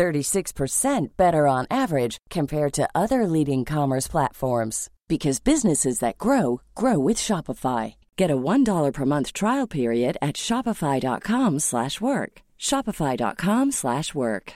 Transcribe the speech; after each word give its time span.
36% 0.00 1.08
better 1.18 1.46
on 1.46 1.66
average 1.70 2.16
compared 2.30 2.72
to 2.72 2.88
other 2.94 3.26
leading 3.26 3.66
commerce 3.66 4.08
platforms 4.08 4.88
because 5.08 5.40
businesses 5.40 5.98
that 5.98 6.16
grow 6.16 6.62
grow 6.74 6.98
with 6.98 7.18
Shopify. 7.18 7.94
Get 8.16 8.30
a 8.30 8.36
$1 8.36 8.92
per 8.94 9.04
month 9.04 9.34
trial 9.34 9.66
period 9.66 10.16
at 10.22 10.36
shopify.com/work. 10.36 12.32
shopify.com/work. 12.68 14.52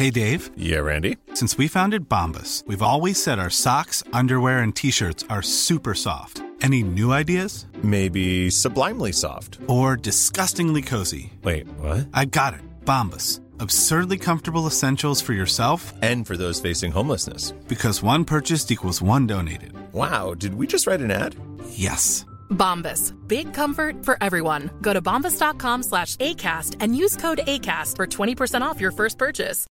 Hey 0.00 0.10
Dave. 0.10 0.42
Yeah, 0.56 0.82
Randy. 0.88 1.16
Since 1.34 1.58
we 1.58 1.68
founded 1.68 2.08
Bombus, 2.08 2.64
we've 2.66 2.88
always 2.92 3.22
said 3.22 3.38
our 3.38 3.50
socks, 3.50 4.02
underwear 4.20 4.58
and 4.64 4.74
t-shirts 4.74 5.24
are 5.28 5.42
super 5.42 5.94
soft. 5.94 6.42
Any 6.66 6.82
new 6.82 7.12
ideas? 7.12 7.66
Maybe 7.82 8.50
sublimely 8.50 9.12
soft 9.12 9.58
or 9.66 9.96
disgustingly 9.96 10.82
cozy. 10.82 11.32
Wait, 11.42 11.66
what? 11.80 12.08
I 12.20 12.24
got 12.26 12.54
it. 12.54 12.60
Bombus 12.84 13.41
absurdly 13.62 14.18
comfortable 14.18 14.66
essentials 14.66 15.22
for 15.22 15.32
yourself 15.32 15.94
and 16.02 16.26
for 16.26 16.36
those 16.36 16.60
facing 16.60 16.92
homelessness. 16.92 17.52
Because 17.68 18.02
one 18.02 18.24
purchased 18.24 18.70
equals 18.70 19.00
one 19.00 19.26
donated. 19.26 19.72
Wow, 19.92 20.34
did 20.34 20.54
we 20.54 20.66
just 20.66 20.86
write 20.86 21.00
an 21.00 21.10
ad? 21.10 21.36
Yes. 21.70 22.26
Bombas. 22.50 23.14
Big 23.26 23.54
comfort 23.54 24.04
for 24.04 24.16
everyone. 24.20 24.70
Go 24.82 24.92
to 24.92 25.00
bombas.com 25.00 25.82
slash 25.82 26.16
ACAST 26.16 26.76
and 26.80 26.96
use 26.96 27.16
code 27.16 27.40
ACAST 27.46 27.96
for 27.96 28.06
20% 28.06 28.62
off 28.62 28.80
your 28.80 28.92
first 28.92 29.18
purchase. 29.18 29.66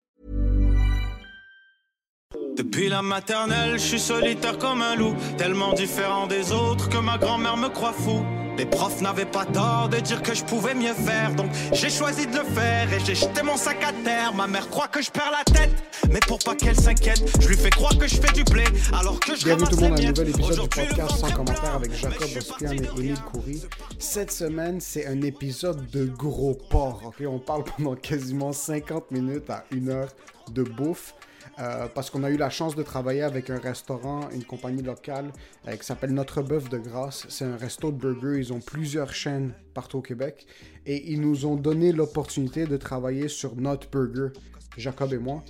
Depuis 2.55 2.89
la 2.89 3.03
maternelle, 3.03 3.73
je 3.73 3.85
suis 3.85 3.99
solitaire 3.99 4.57
comme 4.57 4.81
un 4.81 4.95
loup, 4.95 5.15
tellement 5.37 5.73
différent 5.73 6.27
des 6.27 6.51
autres 6.51 6.89
que 6.89 6.97
ma 6.97 7.17
grand-mère 7.17 7.55
me 7.55 7.69
croit 7.69 7.93
fou. 7.93 8.25
Les 8.57 8.65
profs 8.65 9.01
n'avaient 9.01 9.25
pas 9.25 9.45
tort 9.45 9.87
de 9.89 9.97
dire 9.99 10.21
que 10.23 10.33
je 10.33 10.43
pouvais 10.43 10.73
mieux 10.73 10.93
faire, 10.93 11.33
donc 11.35 11.51
j'ai 11.73 11.89
choisi 11.91 12.25
de 12.25 12.37
le 12.39 12.43
faire 12.43 12.91
et 12.91 12.99
j'ai 13.05 13.13
jeté 13.13 13.43
mon 13.43 13.55
sac 13.55 13.83
à 13.83 13.93
terre. 14.03 14.33
Ma 14.33 14.47
mère 14.47 14.67
croit 14.69 14.87
que 14.87 14.99
je 15.01 15.11
perds 15.11 15.31
la 15.31 15.43
tête, 15.43 15.71
mais 16.09 16.19
pour 16.27 16.39
pas 16.39 16.55
qu'elle 16.55 16.75
s'inquiète, 16.75 17.23
je 17.39 17.47
lui 17.47 17.55
fais 17.55 17.69
croire 17.69 17.95
que 17.97 18.07
je 18.07 18.15
fais 18.15 18.33
du 18.33 18.43
blé 18.43 18.63
alors 18.91 19.19
que 19.19 19.35
je 19.35 19.45
Bienvenue 19.45 19.69
tout 19.69 19.75
le 19.75 19.89
monde 19.89 19.99
à 19.99 20.01
un 20.01 20.07
nouvel 20.07 20.29
épisode 20.29 20.61
du 20.61 20.69
podcast 20.69 21.17
sans 21.17 21.31
commentaire 21.31 21.75
avec 21.75 21.93
Jacob 21.93 22.29
Ospian 22.35 22.71
et 22.71 22.99
Émile 22.99 23.15
Coury. 23.31 23.61
Cette 23.99 24.31
semaine, 24.31 24.81
c'est 24.81 25.05
un 25.05 25.21
épisode 25.21 25.87
de 25.91 26.05
gros 26.05 26.57
porc. 26.69 27.01
ok? 27.05 27.27
On 27.27 27.39
parle 27.39 27.63
pendant 27.63 27.95
quasiment 27.95 28.53
50 28.53 29.11
minutes 29.11 29.49
à 29.51 29.65
une 29.71 29.89
heure 29.89 30.09
de 30.51 30.63
bouffe. 30.63 31.13
Euh, 31.59 31.87
parce 31.93 32.11
qu'on 32.11 32.23
a 32.23 32.29
eu 32.29 32.37
la 32.37 32.51
chance 32.51 32.75
de 32.75 32.83
travailler 32.83 33.23
avec 33.23 33.49
un 33.49 33.57
restaurant, 33.57 34.29
une 34.31 34.43
compagnie 34.43 34.83
locale 34.83 35.31
euh, 35.67 35.75
qui 35.75 35.85
s'appelle 35.85 36.11
Notre 36.11 36.43
Bœuf 36.43 36.69
de 36.69 36.77
Grâce. 36.77 37.25
C'est 37.29 37.45
un 37.45 37.57
resto 37.57 37.91
de 37.91 37.97
burgers. 37.97 38.37
Ils 38.37 38.53
ont 38.53 38.59
plusieurs 38.59 39.13
chaînes 39.13 39.53
partout 39.73 39.97
au 39.97 40.01
Québec. 40.01 40.45
Et 40.85 41.11
ils 41.11 41.19
nous 41.19 41.45
ont 41.47 41.55
donné 41.55 41.91
l'opportunité 41.91 42.65
de 42.67 42.77
travailler 42.77 43.27
sur 43.27 43.55
notre 43.55 43.89
burger, 43.89 44.39
Jacob 44.77 45.13
et 45.13 45.17
moi. 45.17 45.43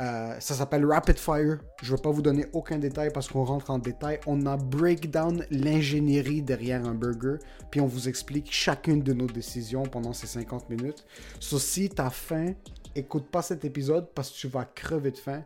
Euh, 0.00 0.34
ça 0.40 0.54
s'appelle 0.54 0.84
Rapid 0.84 1.16
Fire. 1.16 1.58
Je 1.82 1.92
ne 1.92 1.96
vais 1.96 2.02
pas 2.02 2.10
vous 2.10 2.22
donner 2.22 2.46
aucun 2.52 2.78
détail 2.78 3.10
parce 3.12 3.28
qu'on 3.28 3.44
rentre 3.44 3.70
en 3.70 3.78
détail. 3.78 4.18
On 4.26 4.44
a 4.46 4.56
breakdown 4.56 5.46
l'ingénierie 5.50 6.42
derrière 6.42 6.84
un 6.84 6.94
burger, 6.94 7.36
puis 7.70 7.80
on 7.80 7.86
vous 7.86 8.08
explique 8.08 8.48
chacune 8.50 9.02
de 9.02 9.12
nos 9.12 9.26
décisions 9.26 9.84
pendant 9.84 10.12
ces 10.12 10.26
50 10.26 10.68
minutes. 10.68 11.06
So, 11.38 11.58
si 11.58 11.88
tu 11.88 12.02
as 12.02 12.10
faim, 12.10 12.54
écoute 12.94 13.26
pas 13.26 13.42
cet 13.42 13.64
épisode 13.64 14.08
parce 14.14 14.30
que 14.30 14.36
tu 14.36 14.48
vas 14.48 14.64
crever 14.64 15.10
de 15.10 15.16
faim. 15.16 15.42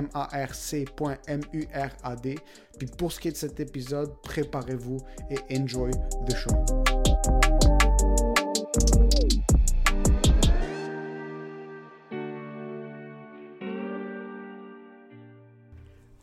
Puis 2.79 2.87
pour 2.97 3.11
ce 3.11 3.19
qui 3.19 3.27
est 3.27 3.31
de 3.31 3.37
cet 3.37 3.59
épisode, 3.59 4.11
préparez-vous 4.23 4.97
et 5.29 5.37
enjoy 5.59 5.91
the 6.27 6.35
show. 6.35 6.49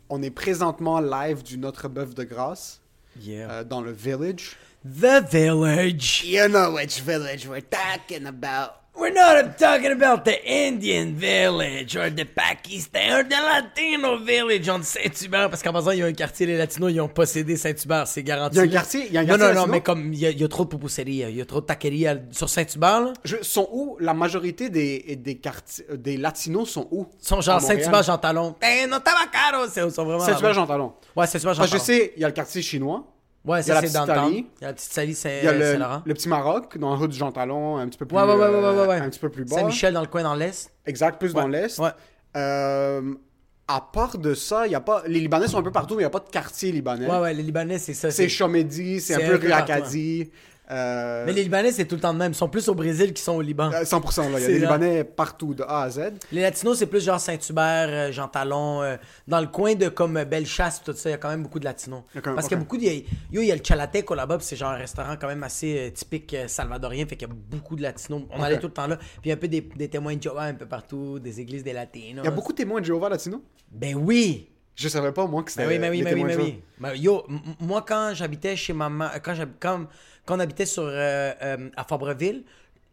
On 0.09 0.21
est 0.21 0.31
présentement 0.31 0.99
live 0.99 1.41
du 1.41 1.57
Notre 1.57 1.87
Bœuf 1.87 2.13
de 2.13 2.25
Grâce 2.25 2.81
euh, 3.27 3.63
dans 3.63 3.81
le 3.81 3.91
Village. 3.91 4.57
The 4.83 5.21
village. 5.29 6.23
You 6.25 6.47
know 6.47 6.73
which 6.73 7.01
village 7.01 7.45
we're 7.47 7.61
talking 7.61 8.25
about. 8.25 8.77
We're 8.97 9.13
not 9.13 9.57
talking 9.57 9.91
about 9.91 10.25
the 10.25 10.43
Indian 10.43 11.13
village 11.15 11.95
or 11.95 12.09
the 12.09 12.25
Pakistan 12.25 13.11
or 13.13 13.23
the 13.23 13.35
Latino 13.35 14.17
village 14.17 14.67
on 14.67 14.81
Saint-Hubert. 14.83 15.49
Parce 15.49 15.61
qu'en 15.63 15.71
passant, 15.71 15.91
il 15.91 15.99
y 15.99 16.01
a 16.03 16.07
un 16.07 16.13
quartier, 16.13 16.45
les 16.47 16.57
Latinos, 16.57 16.91
ils 16.91 16.99
ont 16.99 17.07
possédé 17.07 17.57
Saint-Hubert, 17.57 18.07
c'est 18.07 18.23
garanti. 18.23 18.57
Il 18.57 18.59
y 18.59 18.61
a 18.61 18.63
un 18.63 18.67
quartier, 18.67 19.05
il 19.07 19.13
y 19.13 19.17
a 19.17 19.21
un 19.21 19.25
quartier 19.25 19.47
Non, 19.47 19.53
non, 19.53 19.61
non, 19.61 19.67
mais 19.67 19.81
comme 19.81 20.11
il 20.13 20.19
y, 20.19 20.25
a, 20.25 20.31
il 20.31 20.41
y 20.41 20.43
a 20.43 20.47
trop 20.47 20.65
de 20.65 20.69
pupuseria, 20.69 21.29
il 21.29 21.37
y 21.37 21.41
a 21.41 21.45
trop 21.45 21.61
de 21.61 21.65
taqueria 21.67 22.17
sur 22.31 22.49
Saint-Hubert. 22.49 23.13
Sont 23.43 23.69
où 23.71 23.97
La 23.99 24.13
majorité 24.15 24.69
des, 24.69 25.15
des 25.15 25.37
quartiers, 25.37 25.85
des 25.93 26.17
Latinos 26.17 26.69
sont 26.71 26.87
où? 26.91 27.05
Ils 27.21 27.27
sont 27.27 27.39
genre 27.39 27.61
Saint-Hubert, 27.61 28.03
Jean 28.03 28.17
Talon. 28.17 28.55
Eh, 28.61 28.87
non, 28.87 28.97
tabacaro, 28.99 29.69
c'est 29.71 29.87
sont 29.91 30.03
vraiment. 30.03 30.25
Saint-Hubert, 30.25 30.53
Jean 30.53 30.65
Talon. 30.67 30.93
Ouais, 31.15 31.27
Saint-Hubert, 31.27 31.53
Jean 31.53 31.63
Talon. 31.65 31.77
je 31.77 31.83
sais, 31.83 32.13
il 32.17 32.21
y 32.21 32.25
a 32.25 32.27
le 32.27 32.33
quartier 32.33 32.61
chinois. 32.63 33.05
Ouais, 33.43 33.63
ça, 33.63 33.81
c'est 33.81 33.93
dans 33.93 34.05
le 34.05 34.31
Il 34.31 34.45
y 34.61 34.63
a 34.63 34.67
la 34.67 34.73
petite 34.73 34.91
Sally 34.91 35.15
Saint-Laurent. 35.15 36.03
Le, 36.05 36.13
petit 36.13 36.29
Maroc, 36.29 36.77
dans 36.77 36.91
la 36.91 36.95
rue 36.95 37.07
du 37.07 37.17
Jean 37.17 37.31
Talon, 37.31 37.77
un 37.77 37.87
petit 37.87 37.97
peu 37.97 38.05
plus, 38.05 38.15
ouais, 38.15 38.23
ouais, 38.23 38.35
ouais, 38.35 38.49
ouais, 38.49 38.87
ouais, 38.87 38.97
un 38.97 39.09
petit 39.09 39.19
peu 39.19 39.29
plus 39.29 39.45
bas. 39.45 39.57
Saint-Michel 39.57 39.93
dans 39.93 40.01
le 40.01 40.07
coin 40.07 40.23
dans 40.23 40.35
l'Est. 40.35 40.71
Exact, 40.85 41.19
plus 41.19 41.33
dans 41.33 41.47
l'Est. 41.47 41.79
Ouais. 41.79 41.89
Euh, 42.37 43.13
à 43.67 43.81
part 43.81 44.17
de 44.17 44.33
ça, 44.33 44.67
il 44.67 44.71
y 44.71 44.75
a 44.75 44.79
pas. 44.79 45.03
Les 45.07 45.19
Libanais 45.19 45.47
sont 45.47 45.57
un 45.57 45.63
peu 45.63 45.71
partout, 45.71 45.95
mais 45.95 46.01
il 46.01 46.05
n'y 46.05 46.07
a 46.07 46.11
pas 46.11 46.19
de 46.19 46.29
quartier 46.29 46.71
libanais. 46.71 47.09
Ouais, 47.09 47.19
ouais, 47.19 47.33
les 47.33 47.43
Libanais, 47.43 47.79
c'est 47.79 47.93
ça. 47.93 48.11
C'est 48.11 48.29
Chomedi, 48.29 49.01
c'est 49.01 49.15
un 49.15 49.29
peu 49.29 49.35
rue 49.37 49.51
Acadie. 49.51 50.29
Euh... 50.71 51.25
Mais 51.25 51.33
les 51.33 51.43
Libanais, 51.43 51.71
c'est 51.71 51.85
tout 51.85 51.95
le 51.95 52.01
temps 52.01 52.13
de 52.13 52.19
même. 52.19 52.31
Ils 52.31 52.35
sont 52.35 52.47
plus 52.47 52.67
au 52.69 52.75
Brésil 52.75 53.07
qu'ils 53.07 53.23
sont 53.23 53.33
au 53.33 53.41
Liban. 53.41 53.69
100%, 53.69 54.31
là. 54.31 54.39
Il 54.39 54.41
y 54.41 54.45
a 54.45 54.47
des 54.47 54.59
Libanais 54.59 55.03
partout, 55.03 55.53
de 55.53 55.63
A 55.63 55.83
à 55.83 55.89
Z. 55.89 56.13
Les 56.31 56.41
Latinos, 56.41 56.77
c'est 56.77 56.85
plus 56.85 57.03
genre 57.03 57.19
Saint-Hubert, 57.19 57.89
euh, 57.89 58.11
Jean 58.11 58.27
Talon. 58.27 58.81
Euh, 58.81 58.95
dans 59.27 59.41
le 59.41 59.47
coin 59.47 59.75
de 59.75 59.89
comme 59.89 60.23
Bellechasse, 60.23 60.81
tout 60.83 60.93
ça, 60.93 61.09
il 61.09 61.11
y 61.11 61.15
a 61.15 61.17
quand 61.17 61.29
même 61.29 61.43
beaucoup 61.43 61.59
de 61.59 61.65
Latinos. 61.65 62.03
Parce 62.23 62.47
qu'il 62.47 62.57
y 62.57 62.59
a 62.59 62.63
beaucoup 62.63 62.77
de. 62.77 62.83
Yo, 62.83 63.41
il 63.41 63.45
y 63.45 63.51
a 63.51 63.55
le 63.55 63.63
Chalateco 63.63 64.15
là-bas, 64.15 64.37
c'est 64.39 64.55
genre 64.55 64.71
un 64.71 64.77
restaurant 64.77 65.15
quand 65.19 65.27
même 65.27 65.43
assez 65.43 65.77
euh, 65.77 65.91
typique 65.91 66.35
salvadorien. 66.47 67.05
Fait 67.05 67.17
qu'il 67.17 67.27
y 67.27 67.31
a 67.31 67.33
beaucoup 67.33 67.75
de 67.75 67.81
Latinos. 67.81 68.23
On 68.31 68.41
allait 68.41 68.59
tout 68.59 68.67
le 68.67 68.73
temps 68.73 68.87
là. 68.87 68.97
Puis 68.97 69.07
il 69.25 69.29
y 69.29 69.31
a 69.31 69.35
un 69.35 69.39
peu 69.39 69.47
des, 69.47 69.61
des 69.61 69.89
témoins 69.89 70.15
de 70.15 70.21
Jéhovah 70.21 70.43
un 70.43 70.53
peu 70.53 70.65
partout, 70.65 71.19
des 71.19 71.39
églises 71.39 71.63
des 71.63 71.73
Latinos. 71.73 72.23
Il 72.23 72.25
y 72.25 72.27
a 72.27 72.31
beaucoup 72.31 72.53
de 72.53 72.57
témoins 72.57 72.79
de 72.79 72.85
Jéhovah 72.85 73.09
latinos? 73.09 73.41
Ben 73.71 73.95
oui! 73.95 74.47
Je 74.75 74.87
savais 74.87 75.11
pas, 75.11 75.27
moi, 75.27 75.43
que 75.43 75.51
c'était. 75.51 75.67
Ben 75.67 75.73
oui, 75.73 75.79
mais 75.79 75.89
oui, 75.89 76.01
mais 76.01 76.13
oui, 76.13 76.23
mais 76.23 76.35
oui. 76.35 76.61
Ben, 76.79 76.93
yo, 76.95 77.25
moi, 77.59 77.83
quand 77.87 78.13
j'habitais 78.13 78.55
chez 78.55 78.73
maman, 78.73 79.09
quand, 79.23 79.35
quand, 79.59 79.87
quand 80.25 80.37
on 80.37 80.39
habitait 80.39 80.65
sur, 80.65 80.83
euh, 80.83 81.33
euh, 81.41 81.69
à 81.75 81.83
Fabreville, 81.83 82.43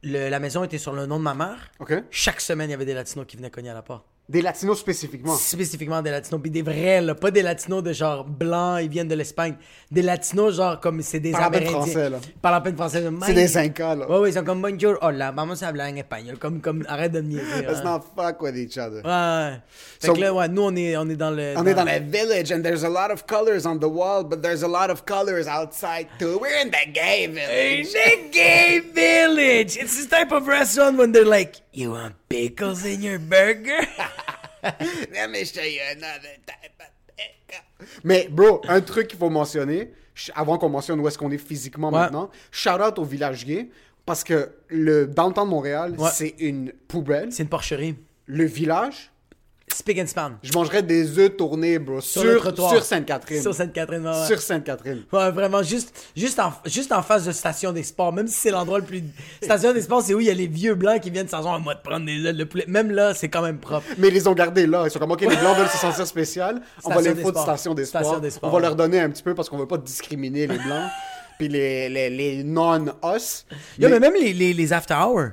le, 0.03 0.29
la 0.29 0.39
maison 0.41 0.65
était 0.65 0.79
sur 0.79 0.93
le 0.93 1.07
nom 1.07 1.19
de 1.19 1.25
ma 1.25 1.35
mère. 1.35 1.71
OK. 1.81 1.93
Chaque 2.11 2.41
semaine, 2.41 2.69
il 2.69 2.73
y 2.73 2.75
avait 2.75 2.85
des 2.85 2.95
Latinos 2.95 3.27
qui 3.27 3.37
venaient 3.37 3.51
cogner 3.51 3.71
à 3.71 3.75
la 3.75 3.83
porte. 3.83 4.05
Des 4.29 4.43
latinos 4.43 4.79
spécifiquement. 4.79 5.35
Spécifiquement 5.37 6.03
des 6.03 6.11
latinos, 6.11 6.39
puis 6.43 6.51
des 6.51 6.61
vrais, 6.61 7.01
là, 7.01 7.15
pas 7.15 7.31
des 7.31 7.41
latinos 7.41 7.83
de 7.83 7.95
genre 7.95 8.25
blancs, 8.25 8.79
ils 8.83 8.89
viennent 8.91 9.09
de 9.09 9.15
l'Espagne. 9.15 9.55
Des 9.91 10.03
latinos, 10.03 10.55
genre, 10.55 10.79
comme 10.81 11.01
c'est 11.01 11.19
des 11.19 11.33
peine 11.33 11.41
Amérindiens. 11.41 11.71
français, 11.71 12.11
là. 12.11 12.19
Parlent 12.43 12.57
à 12.57 12.61
peine 12.61 12.77
français. 12.77 13.03
C'est 13.25 13.33
des 13.33 13.57
Incas, 13.57 13.95
là. 13.95 14.07
Ouais, 14.11 14.19
ouais, 14.19 14.31
ils 14.31 14.35
sont 14.35 14.45
comme 14.45 14.61
bonjour, 14.61 14.99
hola, 15.01 15.31
vamos 15.31 15.65
a 15.65 15.69
hablar 15.69 15.89
en 15.89 15.97
espagnol. 15.97 16.37
Comme, 16.37 16.61
comme, 16.61 16.85
arrête 16.89 17.13
de 17.13 17.23
me 17.23 17.29
niaiser. 17.29 17.63
Let's 17.63 17.79
hein. 17.79 17.85
not 17.85 18.01
fuck 18.15 18.43
with 18.43 18.55
each 18.55 18.77
other. 18.77 19.01
Ouais. 19.03 19.61
Fait 19.99 20.09
So- 20.09 20.13
que 20.13 20.21
là, 20.21 20.35
ouais, 20.35 20.49
nous, 20.49 20.63
on 20.63 20.77
est, 20.77 20.95
on 20.99 21.09
est 21.09 21.17
dans 21.17 21.31
le. 21.31 21.55
On 21.57 21.67
est 21.67 21.73
dans 21.73 21.85
le 21.85 21.99
village 21.99 22.53
and 22.53 22.61
there's 22.63 22.85
a 22.85 22.91
lot 22.91 23.11
of 23.11 23.25
colors 23.27 23.65
on 23.65 23.79
the 23.79 23.89
wall, 23.89 24.25
but 24.25 24.43
there's 24.43 24.63
a 24.63 24.69
lot 24.69 24.91
of 24.91 25.07
colors 25.07 25.47
outside 25.49 26.07
too. 26.19 26.39
We're 26.39 26.63
in 26.63 26.71
the 26.71 26.93
gay 26.93 27.27
village. 27.29 27.93
The 27.95 28.31
gay 28.31 28.81
village. 28.95 29.79
It's 29.79 29.97
this 29.97 30.07
type 30.07 30.33
of 30.33 30.47
restaurant 30.47 30.99
when 30.99 31.13
they're 31.13 31.25
like, 31.25 31.63
you 31.79 31.93
want 31.93 32.13
pickles 32.29 32.85
in 32.85 33.03
your 33.03 33.19
burger? 33.19 33.81
Let 34.63 35.31
me 35.31 35.45
show 35.45 35.63
you 35.63 35.81
another 35.93 36.37
type 36.47 36.73
of 36.81 36.87
pickle. 37.17 37.87
Mais 38.05 38.29
bro, 38.29 38.61
un 38.69 38.81
truc 38.81 39.09
qu'il 39.09 39.19
faut 39.19 39.31
mentionner, 39.31 39.93
avant 40.35 40.59
qu'on 40.59 40.69
mentionne 40.69 40.99
où 41.01 41.07
est-ce 41.09 41.17
qu'on 41.19 41.31
est 41.31 41.39
physiquement 41.39 41.89
Ouais. 41.91 42.01
maintenant, 42.01 42.31
shout 42.51 42.81
out 42.81 42.99
au 42.99 43.05
village 43.05 43.45
gay, 43.45 43.69
parce 44.05 44.25
que 44.25 44.51
le 44.69 45.07
downtown 45.07 45.45
de 45.47 45.51
Montréal, 45.51 45.95
Ouais. 45.99 46.11
c'est 46.13 46.35
une 46.41 46.73
poubelle. 46.89 47.33
C'est 47.33 47.45
une 47.45 47.49
porcherie. 47.49 47.95
Le 48.27 48.45
village, 48.45 49.11
Speak 49.75 49.99
and 49.99 50.07
span. 50.07 50.33
je 50.43 50.53
mangerais 50.53 50.83
des 50.83 51.19
œufs 51.19 51.37
tournés, 51.37 51.79
bro, 51.79 52.01
sur, 52.01 52.25
le 52.25 52.37
trottoir. 52.39 52.73
sur 52.73 52.85
Sainte-Catherine. 52.85 53.43
Sur 53.43 53.55
Sainte-Catherine, 53.55 54.07
ouais. 54.07 54.27
Sur 54.27 54.41
Sainte-Catherine. 54.41 55.03
Ouais, 55.13 55.31
vraiment, 55.31 55.63
juste, 55.63 55.95
juste, 56.17 56.39
en, 56.41 56.53
juste 56.67 56.91
en 56.93 57.03
face 57.03 57.25
de 57.25 57.33
Station 57.33 57.73
des 57.73 57.83
Sports. 57.83 58.13
Même 58.13 58.27
si 58.27 58.35
c'est 58.35 58.51
l'endroit 58.51 58.79
le 58.79 58.85
plus. 58.85 59.03
Station 59.43 59.73
des 59.73 59.83
Sports, 59.83 60.03
c'est 60.03 60.15
où 60.15 60.21
il 60.21 60.27
y 60.27 60.31
a 60.31 60.35
les 60.35 60.47
vieux 60.47 60.75
blancs 60.75 61.01
qui 61.01 61.11
viennent 61.11 61.29
sans 61.29 61.47
à 61.53 61.59
moi 61.59 61.75
de 61.75 61.81
prendre 61.81 62.05
des 62.07 62.33
de 62.33 62.45
poulet. 62.45 62.65
Même 62.69 62.91
là, 62.91 63.15
c'est 63.15 63.29
quand 63.29 63.43
même 63.43 63.59
propre. 63.59 63.87
Mais 63.99 64.09
ils 64.09 64.15
les 64.15 64.27
ont 64.29 64.35
gardés 64.35 64.67
là. 64.67 64.85
Ils 64.87 64.91
sont 64.91 64.99
comme, 64.99 65.13
OK, 65.13 65.21
les 65.21 65.27
Blancs 65.29 65.57
veulent 65.59 65.69
se 65.69 65.79
sentir 65.79 66.07
spécial. 66.07 66.61
On 66.85 66.89
va 66.91 66.97
Station 66.97 67.15
les 67.15 67.23
foutre 67.23 67.41
sports. 67.41 67.43
station 67.57 67.75
des 67.75 67.85
Station 67.85 68.09
sports. 68.11 68.21
des 68.21 68.31
sports, 68.31 68.51
On 68.51 68.53
va 68.57 68.61
leur 68.61 68.77
donner 68.77 69.01
un 69.01 69.11
petit 69.11 69.23
peu 69.23 69.35
parce 69.35 69.49
qu'on 69.49 69.59
veut 69.59 69.67
pas 69.69 69.79
discriminer 69.79 70.47
les 70.47 70.59
Blancs. 70.59 70.91
Puis 71.39 71.49
les, 71.49 71.89
les, 71.89 72.11
les 72.11 72.43
non-us. 72.43 73.45
Yo, 73.79 73.89
Mais- 73.89 73.91
mais 73.91 74.01
même 74.01 74.15
les, 74.15 74.33
les, 74.33 74.53
les 74.53 74.73
after 74.73 74.95
hours. 74.95 75.31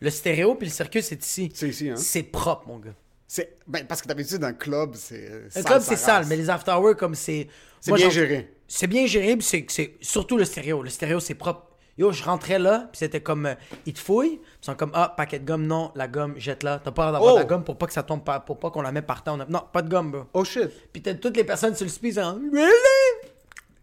Le 0.00 0.10
stéréo 0.10 0.54
puis 0.56 0.66
le 0.68 0.72
circus, 0.72 1.04
c'est 1.06 1.24
ici. 1.24 1.50
C'est 1.54 1.68
ici, 1.68 1.88
hein. 1.90 1.94
C'est 1.96 2.22
propre, 2.24 2.66
mon 2.68 2.78
gars. 2.78 2.90
C'est 3.34 3.56
ben, 3.66 3.86
parce 3.86 4.02
que 4.02 4.08
d'habitude 4.08 4.44
un 4.44 4.52
club 4.52 4.94
c'est 4.94 5.26
Le 5.56 5.62
club, 5.62 5.80
c'est 5.80 5.96
sale, 5.96 6.26
mais 6.28 6.36
les 6.36 6.50
after 6.50 6.72
hours, 6.72 6.94
comme 6.98 7.14
c'est. 7.14 7.48
C'est 7.80 7.90
bien 7.94 8.10
géré. 8.10 8.52
C'est 8.68 8.86
bien 8.86 9.06
géré, 9.06 9.36
puis 9.38 9.46
c'est- 9.46 9.64
c'est 9.70 9.94
surtout 10.02 10.36
le 10.36 10.44
stéréo. 10.44 10.82
Le 10.82 10.90
stéréo, 10.90 11.18
c'est 11.18 11.34
propre. 11.34 11.66
Yo, 11.96 12.12
je 12.12 12.22
rentrais 12.22 12.58
là, 12.58 12.88
puis 12.92 12.98
c'était 12.98 13.22
comme. 13.22 13.46
euh, 13.46 13.54
ils 13.86 13.94
te 13.94 14.00
fouillent, 14.00 14.36
puis 14.36 14.46
ils 14.62 14.66
sont 14.66 14.74
comme, 14.74 14.90
ah, 14.92 15.14
paquet 15.16 15.38
de 15.38 15.46
gomme, 15.46 15.66
non, 15.66 15.92
la 15.94 16.08
gomme, 16.08 16.34
jette-la. 16.36 16.80
T'as 16.84 16.90
pas 16.90 17.10
d'avoir 17.10 17.32
Oh! 17.34 17.38
la 17.38 17.44
gomme 17.44 17.64
pour 17.64 17.78
pas 17.78 17.86
que 17.86 17.94
ça 17.94 18.02
tombe, 18.02 18.22
par- 18.22 18.44
pour 18.44 18.58
pas 18.58 18.70
qu'on 18.70 18.82
la 18.82 18.92
mette 18.92 19.06
par 19.06 19.24
terre. 19.24 19.32
A- 19.40 19.46
Non, 19.48 19.62
pas 19.72 19.80
de 19.80 19.88
gomme, 19.88 20.10
bro. 20.10 20.24
Oh 20.34 20.44
shit. 20.44 20.68
Puis 20.92 21.00
t'as 21.00 21.14
toutes 21.14 21.38
les 21.38 21.44
personnes 21.44 21.74
sur 21.74 21.86
le 21.86 21.90
speed, 21.90 22.14
genre, 22.16 22.36
really? 22.52 23.30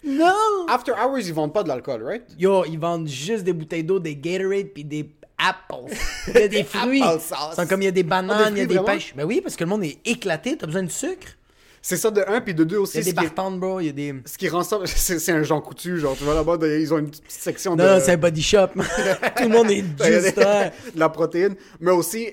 Non! 0.03 0.65
After 0.69 0.91
hours 0.93 1.19
ils 1.19 1.33
vendent 1.33 1.53
pas 1.53 1.63
de 1.63 1.67
l'alcool, 1.69 2.03
right? 2.03 2.23
Yo, 2.37 2.63
ils 2.65 2.79
vendent 2.79 3.07
juste 3.07 3.43
des 3.43 3.51
bouteilles 3.53 3.83
d'eau, 3.83 3.99
des 3.99 4.15
Gatorade, 4.15 4.67
puis 4.73 4.85
des 4.85 5.09
apples. 5.39 5.93
Il 6.27 6.33
y 6.39 6.43
a 6.43 6.47
des 6.47 6.63
fruits. 6.65 7.03
C'est 7.55 7.67
comme 7.69 7.81
il 7.81 7.85
y 7.85 7.87
a 7.87 7.91
des 7.91 8.03
Oh, 8.05 8.09
bananes, 8.09 8.53
des 8.53 8.59
il 8.59 8.61
y 8.61 8.61
a 8.63 8.65
des 8.67 8.73
vraiment? 8.75 8.85
pêches. 8.93 9.13
Ben 9.15 9.23
oui, 9.25 9.41
parce 9.41 9.55
que 9.55 9.63
le 9.63 9.69
monde 9.69 9.83
est 9.83 9.97
éclaté, 10.05 10.57
t'as 10.57 10.65
besoin 10.67 10.83
de 10.83 10.89
sucre? 10.91 11.27
C'est 11.81 11.95
ça 11.95 12.11
de 12.11 12.21
un 12.27 12.41
puis 12.41 12.53
de 12.53 12.65
deux 12.65 12.75
Il 12.75 12.79
y 12.79 12.81
aussi. 12.81 12.97
a 12.97 13.01
des 13.01 13.05
Ce 13.11 13.15
qui, 13.15 13.15
bartendes, 13.15 13.57
bro, 13.59 13.79
il 13.79 13.85
y 13.85 13.89
a 13.89 13.93
des. 13.93 14.13
ce 14.25 14.37
qui 14.37 14.49
rend 14.49 14.63
ça, 14.63 14.79
c'est 14.85 15.31
un 15.31 15.43
Jean 15.43 15.61
Coutu, 15.61 15.97
genre 15.97 16.15
tu 16.17 16.25
vois 16.25 16.33
là-bas, 16.33 16.57
ils 16.67 16.93
ont 16.93 16.97
une 16.97 17.09
petite 17.09 17.31
section 17.31 17.75
de. 17.77 17.83
Non, 17.83 17.99
c'est 18.03 18.11
un 18.11 18.17
body 18.17 18.41
shop. 18.43 18.67
Tout 19.37 19.43
le 19.43 19.47
monde 19.49 19.71
est 19.71 19.83
juste 20.03 20.37
de 20.37 20.99
la 20.99 21.09
protéine, 21.09 21.55
mais 21.79 21.91
aussi 21.91 22.27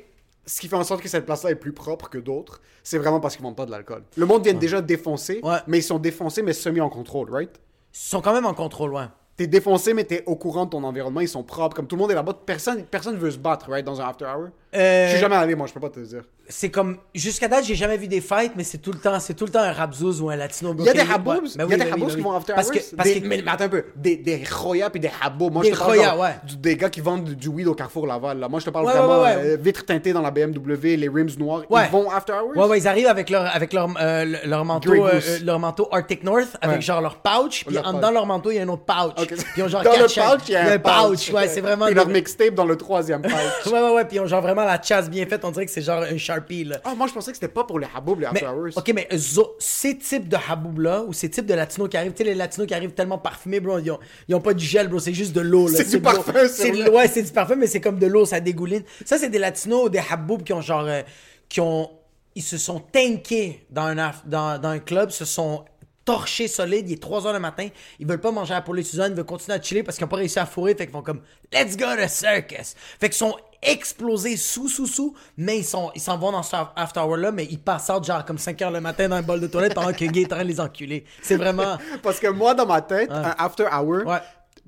ce 0.45 0.61
qui 0.61 0.69
fait 0.69 0.77
en 0.77 0.85
sorte 0.85 1.01
que 1.03 1.09
cette 1.09 1.27
place-là 1.27 1.51
est 1.51 1.55
plus 1.57 1.73
propre 1.73 2.09
que 2.09 2.19
d'autres, 2.19 2.61
c'est 2.83 2.99
vraiment 2.99 3.19
parce 3.21 3.35
qu'ils 3.37 3.45
vendent 3.45 3.57
pas 3.57 3.67
de 3.67 3.71
l'alcool. 3.73 4.03
Le 4.17 4.27
monde 4.27 4.43
vient 4.45 4.55
déjà 4.55 4.81
défoncer, 4.81 5.41
Ouais. 5.43 5.59
mais 5.69 5.79
ils 5.79 5.83
sont 5.83 5.99
défoncés 5.99 6.43
mais 6.43 6.53
semi 6.53 6.81
en 6.81 6.89
contrôle, 6.89 7.31
right? 7.33 7.51
Ils 7.95 7.99
sont 7.99 8.21
quand 8.21 8.33
même 8.33 8.47
en 8.47 8.55
contrôle, 8.55 8.93
ouais. 8.95 9.07
T'es 9.37 9.47
défoncé, 9.47 9.93
mais 9.93 10.05
t'es 10.05 10.23
au 10.25 10.35
courant 10.35 10.65
de 10.65 10.71
ton 10.71 10.83
environnement, 10.83 11.21
ils 11.21 11.29
sont 11.29 11.43
propres. 11.43 11.77
Comme 11.77 11.87
tout 11.87 11.97
le 11.97 12.01
monde 12.01 12.11
est 12.11 12.15
là-bas, 12.15 12.41
personne, 12.47 12.85
personne 12.85 13.19
veut 13.19 13.31
se 13.31 13.39
battre, 13.39 13.71
right, 13.71 13.85
dans 13.85 14.01
un 14.01 14.09
after 14.09 14.25
hour. 14.25 14.49
Euh, 14.77 15.07
Je 15.07 15.11
suis 15.13 15.21
jamais 15.21 15.37
allé, 15.37 15.55
moi, 15.55 15.67
je 15.67 15.73
peux 15.73 15.81
pas 15.81 15.89
te 15.91 15.99
le 16.01 16.07
dire. 16.07 16.23
C'est 16.49 16.71
comme. 16.71 16.99
Jusqu'à 17.15 17.49
date, 17.49 17.65
j'ai 17.65 17.75
jamais 17.75 17.97
vu 17.97 18.07
des 18.09 18.21
fights, 18.21 18.53
mais 18.57 18.63
c'est 18.63 18.79
tout 18.79 18.93
le 18.93 18.99
temps, 18.99 19.19
c'est 19.19 19.35
tout 19.35 19.47
le 19.47 19.51
temps 19.51 19.61
un 19.61 19.73
Rabzouz 19.73 20.21
ou 20.21 20.31
un 20.31 20.37
Latino. 20.37 20.75
Il 20.79 20.85
y 20.85 20.89
a 20.89 20.93
des 20.93 21.01
Ouais. 21.01 21.07
haboubs, 21.13 21.43
Ben 21.43 21.51
il 21.55 21.59
y 21.59 21.61
a 21.63 21.65
oui, 21.67 21.71
des 21.73 21.77
ben 21.79 21.85
oui, 21.87 21.91
haboubs 21.93 22.01
ben 22.07 22.11
qui 22.11 22.17
oui. 22.17 22.23
vont 22.23 22.33
after 22.37 22.53
parce 22.55 22.69
hours? 22.69 22.75
Que, 22.75 22.97
parce 22.97 23.09
Des- 23.09 23.21
que, 23.21 23.27
Mais, 23.27 23.43
mais 23.45 23.51
attends 23.51 23.65
un 23.65 23.69
peu, 23.69 23.85
des, 23.97 24.17
des 24.17 24.43
Roya 24.49 24.91
puis 24.91 25.01
des 25.01 25.11
haboubs. 25.23 25.53
Moi, 25.53 25.63
Des 25.63 25.71
je 25.71 25.75
te 25.75 25.79
parle 25.79 25.91
Roya, 25.97 26.17
ouais. 26.17 26.31
du- 26.45 26.57
des 26.57 26.77
gars 26.77 26.91
qui 26.91 27.01
vendent 27.01 27.25
du, 27.25 27.35
du 27.37 27.49
weed 27.49 27.67
au 27.67 27.75
Carrefour 27.75 28.07
Laval. 28.07 28.39
Là. 28.39 28.49
Moi, 28.49 28.61
je 28.61 28.65
te 28.67 28.71
parle 28.71 28.87
Ouais, 28.87 28.93
vraiment 28.93 29.23
ouais, 29.23 29.35
euh, 29.37 29.57
vitres 29.61 29.85
teintées 29.85 30.13
dans 30.13 30.21
la 30.23 30.31
BMW, 30.31 30.97
les 30.97 31.09
rims 31.09 31.37
noirs. 31.39 31.63
Ils 31.69 31.91
vont 31.91 32.11
after 32.11 32.35
hours? 32.35 32.57
Ouais, 32.57 32.67
ouais, 32.69 32.79
ils 32.79 32.87
arrivent 32.89 33.09
avec 33.09 33.29
leur, 33.31 33.47
avec 33.55 33.73
leur, 33.73 33.89
euh, 34.01 34.25
le- 34.25 34.49
leur 34.49 34.65
manteau, 34.65 34.93
euh, 34.93 35.11
euh, 35.15 35.39
leur 35.45 35.59
manteau 35.59 35.89
Arctic 35.91 36.23
North, 36.23 36.57
avec 36.61 36.81
genre 36.83 37.01
leur 37.01 37.17
pouch, 37.17 37.65
puis 37.67 37.75
dedans 37.77 38.11
leur 38.11 38.27
manteau, 38.27 38.51
il 38.51 38.57
y 38.57 38.59
a 38.59 38.63
un 38.63 38.69
autre 38.69 38.85
pouch. 38.85 39.27
Puis 39.27 39.37
ils 39.57 39.63
ont 39.65 39.69
genre 39.69 39.83
dans 39.83 39.91
le 39.93 40.05
pouch, 40.05 40.43
il 40.49 40.53
y 40.53 40.57
a 40.57 40.73
un 40.75 40.79
pouch. 40.79 41.31
Ouais, 41.33 41.49
c'est 41.49 41.61
vraiment. 41.61 41.87
Puis 41.87 41.95
leur 41.95 42.07
mixtape 42.09 42.55
dans 42.55 42.67
le 42.67 42.77
troisième 42.77 43.23
pouch. 43.23 43.33
Ouais, 43.67 43.73
ouais, 43.83 43.91
ouais, 43.95 44.05
puis 44.05 44.17
ils 44.17 44.21
ont 44.21 44.27
genre 44.27 44.43
vraiment 44.43 44.65
la 44.67 44.81
chasse 44.83 45.09
bien 45.11 45.27
faite. 45.27 45.45
On 45.45 45.51
dirait 45.51 45.67
que 45.67 45.73
c'est 45.73 45.83
genre 45.83 46.03
un 46.03 46.17
Sharpie, 46.19 46.65
là. 46.65 46.81
Ah, 46.85 46.95
moi, 46.95 47.07
je 47.07 47.13
pensais 47.13 47.31
que 47.31 47.37
c'était 47.37 47.49
pas 47.53 47.65
pour 47.65 47.79
les 47.79 47.87
haboubs, 47.95 48.21
les 48.21 48.27
Mais, 48.33 48.45
after 48.45 48.47
hours. 48.49 48.77
ok, 48.77 48.93
mais 48.95 49.09
autres, 49.39 49.55
ces 49.59 49.97
types 49.99 50.29
de 50.29 50.37
haboub-là, 50.37 51.05
ou 51.07 51.13
ces 51.13 51.31
types 51.31 51.47
de 51.47 51.55
latinos 51.55 51.89
qui 51.89 51.97
arrivent, 51.97 52.13
tu 52.13 52.19
sais, 52.19 52.25
les 52.25 52.35
latinos 52.35 52.67
qui 52.67 52.75
arrivent 52.75 52.93
tellement 52.95 53.19
parfumés, 53.19 53.61
bro, 53.61 53.79
ils 53.79 53.91
ont, 53.91 53.99
ils 54.29 54.35
ont 54.35 54.41
pas 54.41 54.55
du 54.55 54.65
gel, 54.65 54.89
bro, 54.89 54.99
c'est 54.99 55.15
juste 55.15 55.33
de 55.35 55.41
l'eau, 55.41 55.69
là. 55.69 55.79
C'est 55.79 55.89
du 55.91 56.01
parfum, 56.01 56.33
C'est. 56.49 56.89
Ouais, 56.91 57.09
c'est 57.09 57.23
du 57.23 57.33
parfum, 57.33 57.57
mais 57.57 57.67
c'est 57.67 57.81
comme 57.81 57.99
de 57.99 58.07
l'eau, 58.07 58.25
ça 58.25 58.41
dégouline. 58.41 58.83
Ça, 59.05 59.19
c'est 59.19 59.29
des 59.31 59.39
latinos 59.39 59.87
ou 59.87 59.89
des 59.89 60.03
haboubs 60.11 60.43
qui 60.43 60.53
ont 60.53 60.61
genre. 60.61 60.85
euh, 60.87 61.03
qui 61.49 61.61
ont. 61.61 61.91
Ils 62.35 62.43
se 62.43 62.59
sont 62.59 62.81
tankés 62.81 63.65
dans 63.71 63.87
un, 63.87 64.13
dans 64.27 64.69
un 64.69 64.79
club, 64.79 65.09
se 65.11 65.25
sont 65.25 65.65
torchés 66.07 66.49
solides, 66.49 66.89
il 66.89 66.95
est 66.95 67.03
3 67.03 67.25
h 67.25 67.33
le 67.35 67.39
matin, 67.41 67.69
ils 67.99 68.07
veulent 68.07 68.21
pas 68.21 68.31
manger 68.31 68.55
à 68.55 68.59
la 68.59 68.63
poulet 68.63 68.83
Suzanne, 68.83 69.13
ils 69.13 69.17
veulent 69.17 69.27
continuer 69.27 69.59
à 69.59 69.61
chiller 69.61 69.83
parce 69.83 69.99
qu'ils 69.99 70.07
ont 70.07 70.09
pas 70.09 70.17
réussi 70.17 70.39
à 70.39 70.47
fourrer, 70.47 70.75
fait 70.75 70.87
qu'ils 70.87 70.93
font 70.93 71.03
comme 71.03 71.21
Let's 71.53 71.77
go 71.77 71.85
to 71.85 72.09
circus! 72.09 72.75
Fait 72.99 73.09
qu'ils 73.11 73.19
sont 73.19 73.37
explosés 73.63 74.37
sous, 74.37 74.69
sous, 74.69 74.87
sous, 74.87 75.15
mais 75.37 75.59
ils 75.59 75.65
sont 75.65 75.91
ils 75.95 76.01
s'en 76.01 76.17
vont 76.17 76.33
dans 76.33 76.43
ce 76.43 76.57
after 76.77 77.01
hour 77.01 77.17
là, 77.17 77.33
mais 77.33 77.47
ils 77.51 77.59
passent 77.59 77.91
out 77.91 78.05
genre 78.05 78.25
comme 78.25 78.39
5 78.39 78.59
h 78.59 78.73
le 78.73 78.81
matin 78.81 79.09
dans 79.09 79.17
un 79.17 79.23
bol 79.23 79.41
de 79.41 79.47
toilette 79.49 79.75
pendant 79.75 79.93
que 79.93 80.05
Gay 80.05 80.23
est 80.23 80.33
en 80.33 80.37
train 80.37 80.45
de 80.45 80.49
les 80.49 80.61
enculer. 80.61 81.05
C'est 81.23 81.37
vraiment. 81.37 81.77
Parce 82.03 82.21
que 82.21 82.29
moi, 82.29 82.55
dans 82.55 82.67
ma 82.67 82.81
tête, 82.81 83.11
un 83.11 83.35
after 83.39 83.65
hour, 83.65 84.07
Ouais. 84.07 84.19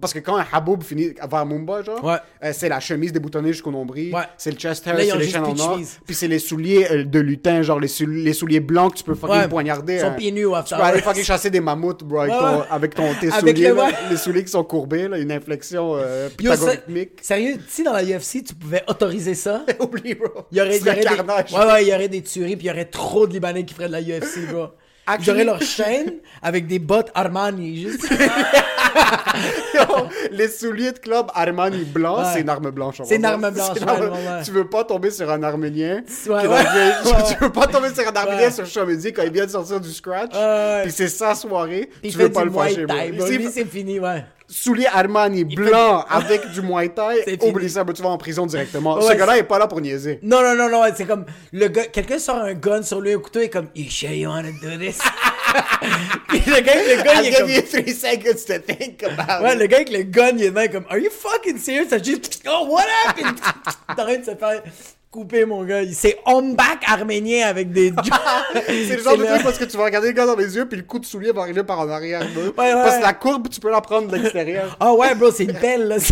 Parce 0.00 0.12
que 0.12 0.18
quand 0.20 0.36
un 0.36 0.46
haboub 0.52 0.82
finit 0.82 1.14
vers 1.30 1.46
Mumba, 1.46 1.82
genre, 1.82 2.02
Ouais. 2.04 2.16
euh, 2.44 2.52
c'est 2.54 2.68
la 2.68 2.80
chemise 2.80 3.12
déboutonnée 3.12 3.52
jusqu'au 3.52 3.70
nombril, 3.70 4.14
Ouais. 4.14 4.22
c'est 4.36 4.50
le 4.50 4.56
chest 4.56 4.86
hair, 4.86 4.96
c'est 4.98 5.16
les 5.18 5.28
chaînes 5.28 5.44
en 5.44 5.58
or, 5.58 5.80
puis 6.06 6.14
c'est 6.14 6.28
les 6.28 6.38
souliers 6.38 6.86
euh, 6.90 7.04
de 7.04 7.18
lutin, 7.20 7.62
genre 7.62 7.80
les, 7.80 7.88
sou- 7.88 8.06
les 8.06 8.32
souliers 8.32 8.60
blancs 8.60 8.92
que 8.92 8.98
tu 8.98 9.04
peux 9.04 9.14
fucking 9.14 9.48
poignarder. 9.48 9.94
Ils 9.94 10.00
sont 10.00 10.06
hein. 10.06 10.10
pieds 10.12 10.32
nus 10.32 10.54
after 10.54 10.74
Tu 10.76 10.80
peux 10.80 10.86
aller 10.86 11.02
fucking 11.02 11.24
chasser 11.24 11.50
des 11.50 11.60
mammouths, 11.60 12.04
bro, 12.04 12.20
avec, 12.20 12.32
ton, 12.32 12.62
avec 12.70 12.94
ton, 12.94 13.14
tes 13.20 13.30
Avec 13.32 13.56
souliers, 13.56 13.68
le- 13.70 13.74
là, 13.76 13.90
les 14.10 14.16
souliers 14.16 14.44
qui 14.44 14.50
sont 14.50 14.64
courbés, 14.64 15.08
là, 15.08 15.18
une 15.18 15.32
inflexion 15.32 15.96
euh, 15.96 16.28
pythagorique. 16.30 17.12
sérieux, 17.22 17.56
si 17.68 17.82
dans 17.82 17.92
la 17.92 18.02
UFC 18.04 18.42
tu 18.44 18.54
pouvais 18.54 18.82
autoriser 18.88 19.34
ça, 19.34 19.64
Oublie, 19.80 20.14
bro. 20.14 20.28
il 20.52 20.58
y 20.58 20.60
aurait, 20.60 20.78
y 20.78 20.82
aurait 20.82 20.94
des... 21.00 21.54
Ouais, 21.54 21.66
ouais, 21.66 21.82
il 21.84 21.88
y 21.88 21.94
aurait 21.94 22.08
des 22.08 22.22
tueries, 22.22 22.56
puis 22.56 22.66
il 22.66 22.68
y 22.68 22.72
aurait 22.72 22.84
trop 22.86 23.26
de 23.26 23.32
Libanais 23.32 23.64
qui 23.64 23.74
feraient 23.74 23.88
de 23.88 23.92
la 23.92 24.00
UFC, 24.00 24.46
bro. 24.52 24.68
J'aurais 25.20 25.44
leur 25.44 25.62
chaîne 25.62 26.14
avec 26.42 26.66
des 26.66 26.78
bottes 26.78 27.10
Armani, 27.14 27.82
juste. 27.82 28.08
les 30.32 30.48
souliers 30.48 30.92
de 30.92 30.98
club 30.98 31.26
Armani 31.34 31.84
blanc, 31.84 32.18
Ouais. 32.18 32.24
c'est 32.32 32.40
une 32.40 32.48
arme 32.48 32.70
blanche. 32.70 33.00
C'est 33.04 33.16
une 33.16 33.24
arme 33.24 33.50
blanche, 33.50 33.76
une 33.80 33.88
arme- 33.88 34.10
ouais. 34.10 34.42
Tu 34.44 34.50
veux 34.50 34.68
pas 34.68 34.84
tomber 34.84 35.10
sur 35.10 35.30
un 35.30 35.42
Arménien. 35.42 36.02
Ouais. 36.28 36.42
Tu 37.28 37.34
veux 37.44 37.52
pas 37.52 37.66
tomber 37.66 37.92
sur 37.94 38.06
un 38.08 38.16
Arménien 38.16 38.50
sur 38.50 38.66
Chomedy 38.66 39.12
quand 39.12 39.22
il 39.22 39.32
vient 39.32 39.46
de 39.46 39.50
sortir 39.50 39.80
du 39.80 39.92
scratch. 39.92 40.32
Puis 40.82 40.92
c'est 40.92 41.08
sa 41.08 41.34
soirée. 41.34 41.90
Il 42.02 42.12
tu 42.12 42.18
veux 42.18 42.30
pas 42.30 42.44
le. 42.44 42.52
S'il 42.68 42.86
Lui, 43.36 43.44
fait- 43.44 43.50
c'est 43.50 43.64
fini, 43.66 44.00
ouais. 44.00 44.24
Souliers 44.50 44.86
Armani 44.86 45.44
blanc 45.44 46.04
avec 46.08 46.50
du 46.52 46.62
Muay 46.62 46.88
Thai, 46.88 47.38
oublie 47.42 47.68
ça, 47.68 47.84
tu 47.84 48.02
vas 48.02 48.08
en 48.08 48.16
prison 48.18 48.46
directement. 48.46 48.96
Ouais, 48.96 49.02
Ce 49.12 49.12
gars-là 49.12 49.36
est 49.38 49.42
pas 49.42 49.58
là 49.58 49.66
pour 49.66 49.80
niaiser. 49.80 50.20
Non, 50.22 50.40
non, 50.42 50.54
non, 50.54 50.70
non, 50.70 50.82
c'est 50.96 51.04
comme, 51.04 51.26
le 51.52 51.68
gars, 51.68 51.84
quelqu'un 51.86 52.18
sort 52.18 52.36
un 52.36 52.54
gun 52.54 52.82
sur 52.82 53.00
lui, 53.00 53.12
un 53.12 53.18
couteau, 53.18 53.40
et 53.40 53.44
est 53.44 53.50
comme, 53.50 53.68
You 53.74 53.90
sure 53.90 54.10
you 54.10 54.28
wanna 54.30 54.50
do 54.62 54.78
this? 54.78 54.98
Puis 56.28 56.42
le 56.46 56.60
gars, 56.60 56.74
le 56.74 57.02
gars, 57.02 57.14
I'll 57.14 57.24
il 57.26 57.28
est 57.34 57.38
comme, 57.38 57.50
you 57.50 57.62
three 57.62 57.92
seconds 57.94 58.44
to 58.46 58.58
think 58.58 59.02
about 59.02 59.44
Ouais, 59.44 59.52
it. 59.54 59.58
le 59.60 59.66
gars 59.66 59.76
avec 59.76 59.90
le 59.90 60.02
gun, 60.04 60.32
il 60.36 60.44
est 60.44 60.50
même 60.50 60.70
comme 60.70 60.84
Are 60.88 60.98
you 60.98 61.10
fucking 61.10 61.58
serious? 61.58 61.86
T'as 61.90 62.02
juste 62.02 62.42
Oh, 62.48 62.66
what 62.70 62.84
happened? 63.06 63.38
En 63.88 63.94
train 63.94 64.16
de 64.18 64.24
se 64.24 64.34
faire 64.34 64.62
couper, 65.10 65.44
mon 65.44 65.64
gars. 65.64 65.82
C'est 65.92 66.18
back 66.54 66.82
arménien 66.86 67.46
avec 67.48 67.72
des. 67.72 67.92
C'est 68.66 68.96
le 68.96 69.02
genre 69.02 69.16
de 69.16 69.24
truc 69.24 69.42
parce 69.42 69.58
que 69.58 69.64
tu 69.64 69.76
vas 69.76 69.84
regarder 69.84 70.08
le 70.08 70.14
gars 70.14 70.26
dans 70.26 70.36
les 70.36 70.56
yeux, 70.56 70.66
puis 70.68 70.76
le 70.78 70.84
coup 70.84 70.98
de 70.98 71.06
soulier 71.06 71.32
va 71.32 71.42
arriver 71.42 71.64
par 71.64 71.80
en 71.80 71.88
arrière. 71.88 72.22
bro. 72.34 72.42
ouais. 72.44 72.52
Parce 72.72 72.98
que 72.98 73.02
la 73.02 73.12
courbe, 73.14 73.48
tu 73.48 73.60
peux 73.60 73.70
la 73.70 73.80
prendre 73.80 74.08
de 74.08 74.16
l'extérieur. 74.16 74.76
Ah 74.80 74.92
ouais, 74.94 75.14
bro, 75.14 75.30
c'est 75.30 75.44
une 75.44 75.54
pelle, 75.54 75.88
là. 75.88 75.96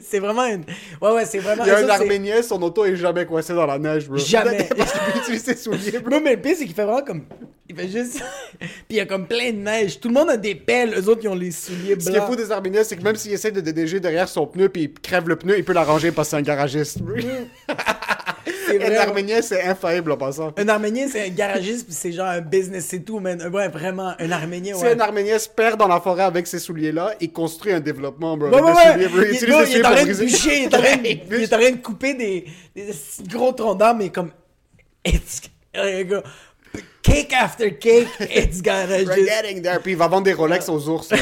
C'est- 0.00 0.18
vraiment 0.20 0.44
une. 0.44 0.64
Ouais, 1.00 1.12
ouais, 1.12 1.24
c'est 1.24 1.38
vraiment. 1.38 1.64
Il 1.64 1.68
y 1.68 1.70
a 1.72 1.78
un 1.78 1.88
Arménien, 1.88 2.42
son 2.42 2.60
auto 2.62 2.84
est 2.84 2.94
jamais 2.94 3.24
coincé 3.26 3.52
dans 3.54 3.66
la 3.66 3.78
neige, 3.78 4.06
bro. 4.06 4.18
Jamais. 4.18 4.68
Parce 4.76 4.92
qu'il 4.92 5.20
utilise 5.22 5.42
ses 5.44 5.56
souliers, 5.56 5.98
bro. 5.98 6.10
Non, 6.10 6.20
mais 6.22 6.36
le 6.36 6.40
pire, 6.40 6.54
c'est 6.56 6.66
qu'il 6.66 6.74
fait 6.74 6.84
vraiment 6.84 7.02
comme. 7.02 7.24
Il 7.68 7.74
fait 7.74 7.88
juste. 7.88 8.22
Puis 8.60 8.68
il 8.90 8.96
y 8.96 9.00
a 9.00 9.06
comme 9.06 9.26
plein 9.26 9.50
de 9.50 9.56
neige. 9.58 9.98
Tout 9.98 10.08
le 10.08 10.14
monde 10.14 10.30
a 10.30 10.36
des 10.36 10.54
pelles. 10.54 10.94
Eux 10.96 11.08
autres, 11.08 11.22
ils 11.24 11.28
ont 11.28 11.34
les 11.34 11.50
souliers 11.50 11.96
blancs. 11.96 12.02
Ce 12.02 12.10
qui 12.10 12.16
est 12.16 12.20
fou 12.26 12.36
des 12.36 12.52
Arméniens, 12.52 12.84
c'est 12.84 12.96
que 12.96 13.02
même 13.02 13.16
s'il 13.16 13.32
essaie 13.32 13.50
de 13.50 13.60
déneiger 13.60 13.98
derrière 13.98 14.28
son 14.28 14.46
pneu, 14.46 14.68
puis 14.68 14.82
il 14.82 14.92
crève 14.92 15.28
le 15.28 15.36
pneu, 15.36 15.56
il 15.58 15.64
peut 15.64 15.72
l'arranger 15.72 16.12
parce 16.12 16.28
que 16.28 16.30
c'est 16.32 16.36
un 16.36 16.42
garagiste. 16.42 17.00
bro. 17.02 17.16
C'est 18.68 18.82
Un 18.82 18.86
vrai. 18.86 18.96
Arménien, 18.96 19.42
c'est 19.42 19.62
infaillible 19.62 20.12
en 20.12 20.16
passant. 20.16 20.52
Un 20.56 20.68
Arménien, 20.68 21.06
c'est 21.10 21.26
un 21.26 21.28
garagiste, 21.30 21.86
puis 21.86 21.94
c'est 21.94 22.12
genre 22.12 22.26
un 22.26 22.40
business, 22.40 22.86
c'est 22.88 23.00
tout, 23.00 23.18
man. 23.20 23.40
Ouais, 23.52 23.68
vraiment, 23.68 24.14
un 24.18 24.30
Arménien, 24.30 24.76
Si 24.76 24.82
ouais. 24.84 24.92
un 24.94 25.00
Arménien 25.00 25.38
se 25.38 25.48
perd 25.48 25.78
dans 25.78 25.88
la 25.88 26.00
forêt 26.00 26.24
avec 26.24 26.46
ces 26.46 26.58
souliers-là, 26.58 27.14
il 27.20 27.32
construit 27.32 27.72
un 27.72 27.80
développement, 27.80 28.36
bro. 28.36 28.48
Ouais, 28.48 28.60
ouais, 28.60 28.70
ouais. 28.72 29.34
souliers. 29.34 29.38
Il, 29.42 29.50
bro, 29.50 29.62
il 29.64 29.76
est 29.76 29.86
en 29.86 29.90
train 29.92 30.04
de 30.04 30.14
bûcher, 30.14 30.58
il 30.62 30.64
est 30.64 30.74
en 30.74 30.80
train 30.80 30.96
de, 30.96 31.02
Ouais, 31.02 31.22
il 31.30 31.34
est 31.42 31.52
en 31.54 31.58
train 31.58 31.70
de 31.70 31.76
couper 31.76 32.14
des, 32.14 32.44
des 32.76 32.90
gros 33.28 33.52
troncs 33.52 33.78
d'arbres, 33.78 34.00
mais 34.00 34.10
comme. 34.10 34.30
Cake 37.02 37.32
after 37.32 37.70
cake, 37.70 38.08
it's 38.20 38.60
gonna 38.60 38.86
We're 38.98 39.06
just. 39.16 39.28
getting 39.28 39.62
there. 39.62 39.78
Puis 39.80 39.92
il 39.92 39.98
va 39.98 40.08
vendre 40.08 40.24
des 40.24 40.34
Rolex 40.34 40.68
aux 40.68 40.88
ours. 40.88 41.08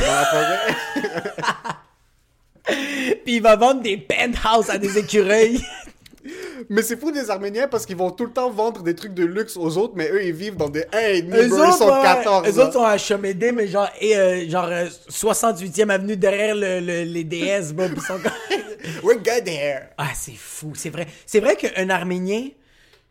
Puis 2.67 3.37
il 3.37 3.41
va 3.43 3.55
vendre 3.55 3.83
des 3.83 3.97
penthouses 3.97 4.71
à 4.71 4.79
des 4.79 4.99
écureuils. 4.99 5.61
Mais 6.69 6.83
c'est 6.83 6.99
fou 6.99 7.11
des 7.13 7.31
Arméniens 7.31 7.69
parce 7.69 7.87
qu'ils 7.87 7.97
vont 7.97 8.11
tout 8.11 8.25
le 8.27 8.33
temps 8.33 8.51
vendre 8.51 8.83
des 8.83 8.95
trucs 8.95 9.15
de 9.15 9.25
luxe 9.25 9.57
aux 9.57 9.77
autres, 9.79 9.95
mais 9.97 10.09
eux 10.11 10.25
ils 10.25 10.33
vivent 10.35 10.57
dans 10.57 10.69
des 10.69 10.83
1,5, 10.93 11.35
Eux 11.37 11.49
bro. 11.49 11.59
autres, 11.59 11.69
Ils 11.69 11.73
sont 11.79 11.87
ouais, 11.87 12.03
14. 12.03 12.49
eux 12.49 12.57
là. 12.57 12.65
autres 12.65 12.73
sont 12.73 12.83
à 12.85 12.99
Chomédé, 12.99 13.53
mais 13.53 13.67
genre, 13.69 13.89
et, 14.01 14.17
euh, 14.17 14.49
genre 14.49 14.67
euh, 14.71 14.87
68e 15.09 15.91
avenue 15.91 16.17
derrière 16.17 16.55
le, 16.55 16.81
le- 16.81 17.03
les 17.05 17.25
DS, 17.25 17.73
ils 17.73 18.01
sont 18.03 18.19
comme- 18.19 18.33
We're 19.03 19.17
good 19.19 19.49
here. 19.49 19.89
Ah, 19.99 20.11
c'est 20.15 20.37
fou, 20.37 20.73
c'est 20.75 20.91
vrai. 20.91 21.07
C'est 21.27 21.41
vrai 21.41 21.57
qu'un 21.57 21.91
Arménien, 21.91 22.49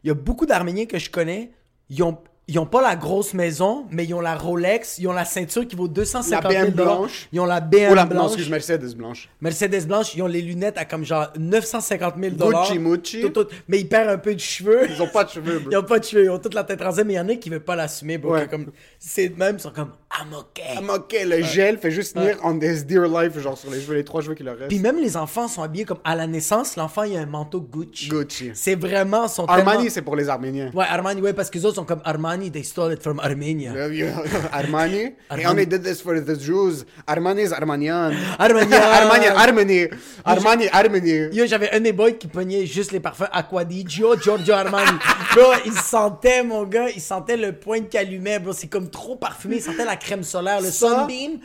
il 0.03 0.07
y 0.07 0.11
a 0.11 0.13
beaucoup 0.13 0.45
d'Arméniens 0.45 0.85
que 0.85 0.97
je 0.99 1.09
connais, 1.09 1.51
ils 1.89 2.01
ont, 2.03 2.17
ils 2.47 2.59
ont 2.59 2.65
pas 2.67 2.81
la 2.81 2.95
grosse 2.95 3.33
maison, 3.33 3.87
mais 3.89 4.05
ils 4.05 4.13
ont 4.13 4.21
la 4.21 4.35
Rolex, 4.35 4.99
ils 4.99 5.07
ont 5.07 5.13
la 5.13 5.25
ceinture 5.25 5.67
qui 5.67 5.75
vaut 5.75 5.87
250 5.87 6.43
La 6.43 6.51
000 6.51 6.65
BM 6.71 6.73
blanche. 6.75 7.27
Ils 7.33 7.39
ont 7.39 7.45
la 7.45 7.59
BM 7.59 7.91
Ou 7.91 7.95
la, 7.95 8.03
non, 8.03 8.09
blanche. 8.11 8.33
excuse, 8.33 8.49
Mercedes 8.49 8.93
blanche. 8.95 9.29
Mercedes 9.41 9.87
blanche, 9.87 10.13
ils 10.15 10.21
ont 10.21 10.27
les 10.27 10.41
lunettes 10.41 10.77
à 10.77 10.85
comme 10.85 11.03
genre 11.03 11.29
950 11.39 12.15
000 12.21 12.35
Gucci 12.35 12.77
Mucci. 12.77 13.21
Tout, 13.21 13.29
tout. 13.29 13.47
mais 13.67 13.79
ils 13.79 13.89
perdent 13.89 14.09
un 14.09 14.17
peu 14.19 14.35
de 14.35 14.39
cheveux. 14.39 14.87
Ils 14.89 15.01
ont 15.01 15.07
pas 15.07 15.23
de 15.23 15.29
cheveux, 15.31 15.59
bro. 15.59 15.71
Ils 15.71 15.77
ont 15.77 15.83
pas 15.83 15.97
de 15.97 16.03
cheveux, 16.03 16.25
ils 16.25 16.29
ont 16.29 16.37
toute 16.39 16.53
la 16.53 16.63
tête 16.63 16.81
rasée, 16.81 17.03
mais 17.03 17.13
il 17.13 17.17
y 17.17 17.19
en 17.19 17.29
a 17.29 17.35
qui 17.35 17.49
veulent 17.49 17.59
pas 17.63 17.75
l'assumer, 17.75 18.19
bro. 18.19 18.33
Ouais. 18.33 18.47
Comme, 18.47 18.67
c'est 18.99 19.35
même, 19.37 19.55
ils 19.57 19.61
sont 19.61 19.71
comme, 19.71 19.91
I'm 20.21 20.33
okay. 20.33 20.75
Ah, 20.77 20.81
mais 20.81 20.93
ok, 20.93 21.15
le 21.25 21.41
gel 21.41 21.77
fait 21.77 21.91
juste 21.91 22.15
tenir 22.15 22.37
on 22.43 22.57
this 22.57 22.85
dear 22.85 23.07
life, 23.07 23.37
genre 23.39 23.57
sur 23.57 23.69
les 23.69 23.81
cheveux, 23.81 23.95
les 23.95 24.03
trois 24.03 24.21
cheveux 24.21 24.35
qui 24.35 24.43
leur 24.43 24.57
restent. 24.57 24.69
Puis 24.69 24.79
même 24.79 24.97
les 24.97 25.17
enfants 25.17 25.47
sont 25.47 25.61
habillés 25.61 25.85
comme 25.85 25.99
à 26.03 26.15
la 26.15 26.27
naissance, 26.27 26.75
l'enfant 26.77 27.03
il 27.03 27.17
a 27.17 27.19
un 27.19 27.25
manteau 27.25 27.59
Gucci. 27.59 28.09
Gucci. 28.09 28.51
C'est 28.53 28.75
vraiment 28.75 29.27
son 29.27 29.45
Armani, 29.45 29.89
c'est 29.89 30.01
pour 30.01 30.15
les 30.15 30.29
Arméniens. 30.29 30.71
Ouais, 30.73 30.85
Armani, 30.87 31.21
ouais, 31.21 31.33
parce 31.33 31.49
que 31.49 31.57
les 31.57 31.65
autres 31.65 31.75
sont 31.75 31.85
comme 31.85 32.01
Armani, 32.05 32.51
they 32.51 32.63
stole 32.63 32.93
it 32.93 33.01
from 33.01 33.19
Armenia. 33.19 33.71
Armani. 34.53 35.15
Armani. 35.29 35.47
only 35.47 35.65
did 35.65 35.83
this 35.83 36.01
for 36.01 36.19
the 36.19 36.39
Jews. 36.39 36.85
Armani 37.07 37.41
is 37.43 37.51
Armanian. 37.51 38.13
Armanian. 38.39 38.81
Armani, 38.99 39.27
Armani. 39.27 39.89
Armani, 40.25 40.69
Armani. 40.69 41.35
Yo, 41.35 41.45
j'avais 41.45 41.73
un 41.73 41.79
des 41.79 41.93
boys 41.93 42.13
qui 42.13 42.27
pognait 42.27 42.65
juste 42.65 42.91
les 42.91 42.99
parfums 42.99 43.27
Aquadigio, 43.31 44.15
Giorgio 44.19 44.53
Armani. 44.53 44.97
bro, 45.35 45.51
il 45.65 45.73
sentait, 45.73 46.43
mon 46.43 46.63
gars, 46.63 46.89
il 46.89 47.01
sentait 47.01 47.37
le 47.37 47.53
point 47.53 47.81
qui 47.81 47.97
allumait, 47.97 48.39
bro. 48.39 48.53
C'est 48.53 48.67
comme 48.67 48.89
trop 48.89 49.15
parfumé. 49.15 49.57
Il 49.57 49.61
sentait 49.61 49.85
la 49.85 49.95
crème 50.05 50.23
solaire, 50.23 50.61
le 50.61 50.69
Ça- 50.71 50.87
sunbeam. 51.01 51.39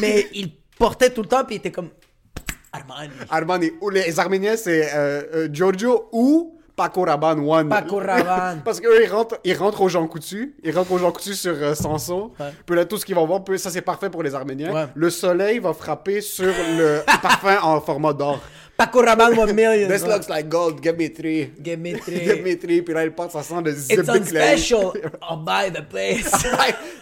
mais 0.00 0.26
il 0.34 0.52
portait 0.78 1.10
tout 1.10 1.22
le 1.22 1.28
temps, 1.28 1.44
puis 1.44 1.56
il 1.56 1.58
était 1.58 1.70
comme 1.72 1.88
Armani. 2.72 3.10
Armani. 3.30 3.70
Ou 3.80 3.90
les 3.90 4.18
Arméniens, 4.18 4.56
c'est 4.56 4.92
euh, 4.94 5.22
euh, 5.34 5.48
Giorgio 5.52 6.08
ou 6.12 6.58
Paco 6.74 7.02
Rabanne 7.04 7.38
One. 7.48 7.68
Paco 7.68 7.98
Rabanne. 7.98 8.62
Parce 8.64 8.80
qu'eux, 8.80 9.04
ils 9.04 9.08
rentrent, 9.08 9.38
ils 9.44 9.56
rentrent 9.56 9.80
aux 9.82 9.88
gens 9.88 10.06
coutus. 10.08 10.50
Ils 10.64 10.76
rentrent 10.76 10.90
aux 10.90 10.98
gens 10.98 11.12
coutus 11.12 11.40
sur 11.40 11.54
euh, 11.54 11.74
Sanson. 11.76 12.32
Puis 12.66 12.74
là, 12.74 12.84
tout 12.84 12.96
ce 12.98 13.06
qu'ils 13.06 13.14
vont 13.14 13.26
voir, 13.26 13.44
puis 13.44 13.60
ça, 13.60 13.70
c'est 13.70 13.80
parfait 13.80 14.10
pour 14.10 14.24
les 14.24 14.34
Arméniens. 14.34 14.72
Ouais. 14.74 14.86
Le 14.94 15.08
soleil 15.10 15.60
va 15.60 15.72
frapper 15.72 16.20
sur 16.20 16.46
le 16.76 17.02
parfum 17.22 17.58
en 17.62 17.80
format 17.80 18.12
d'or. 18.12 18.40
Paco 18.76 19.00
Rabanne, 19.02 19.38
one 19.38 19.52
million. 19.54 19.88
This 19.88 20.04
looks 20.04 20.28
like 20.28 20.48
gold. 20.48 20.80
Give 20.82 20.96
me 20.98 21.08
three. 21.08 21.52
Give 21.62 21.78
me 21.78 21.92
three. 21.98 22.20
Give 22.24 22.42
me 22.42 22.56
three. 22.56 22.82
Puis 22.82 22.92
là, 22.94 23.04
il 23.04 23.12
part, 23.12 23.30
ça 23.30 23.42
sent 23.42 23.54
It's 23.66 23.86
zip 23.86 24.08
on 24.08 24.24
special. 24.24 24.92
I'll 25.22 25.36
buy 25.38 25.70
the 25.72 25.82
place. 25.88 26.30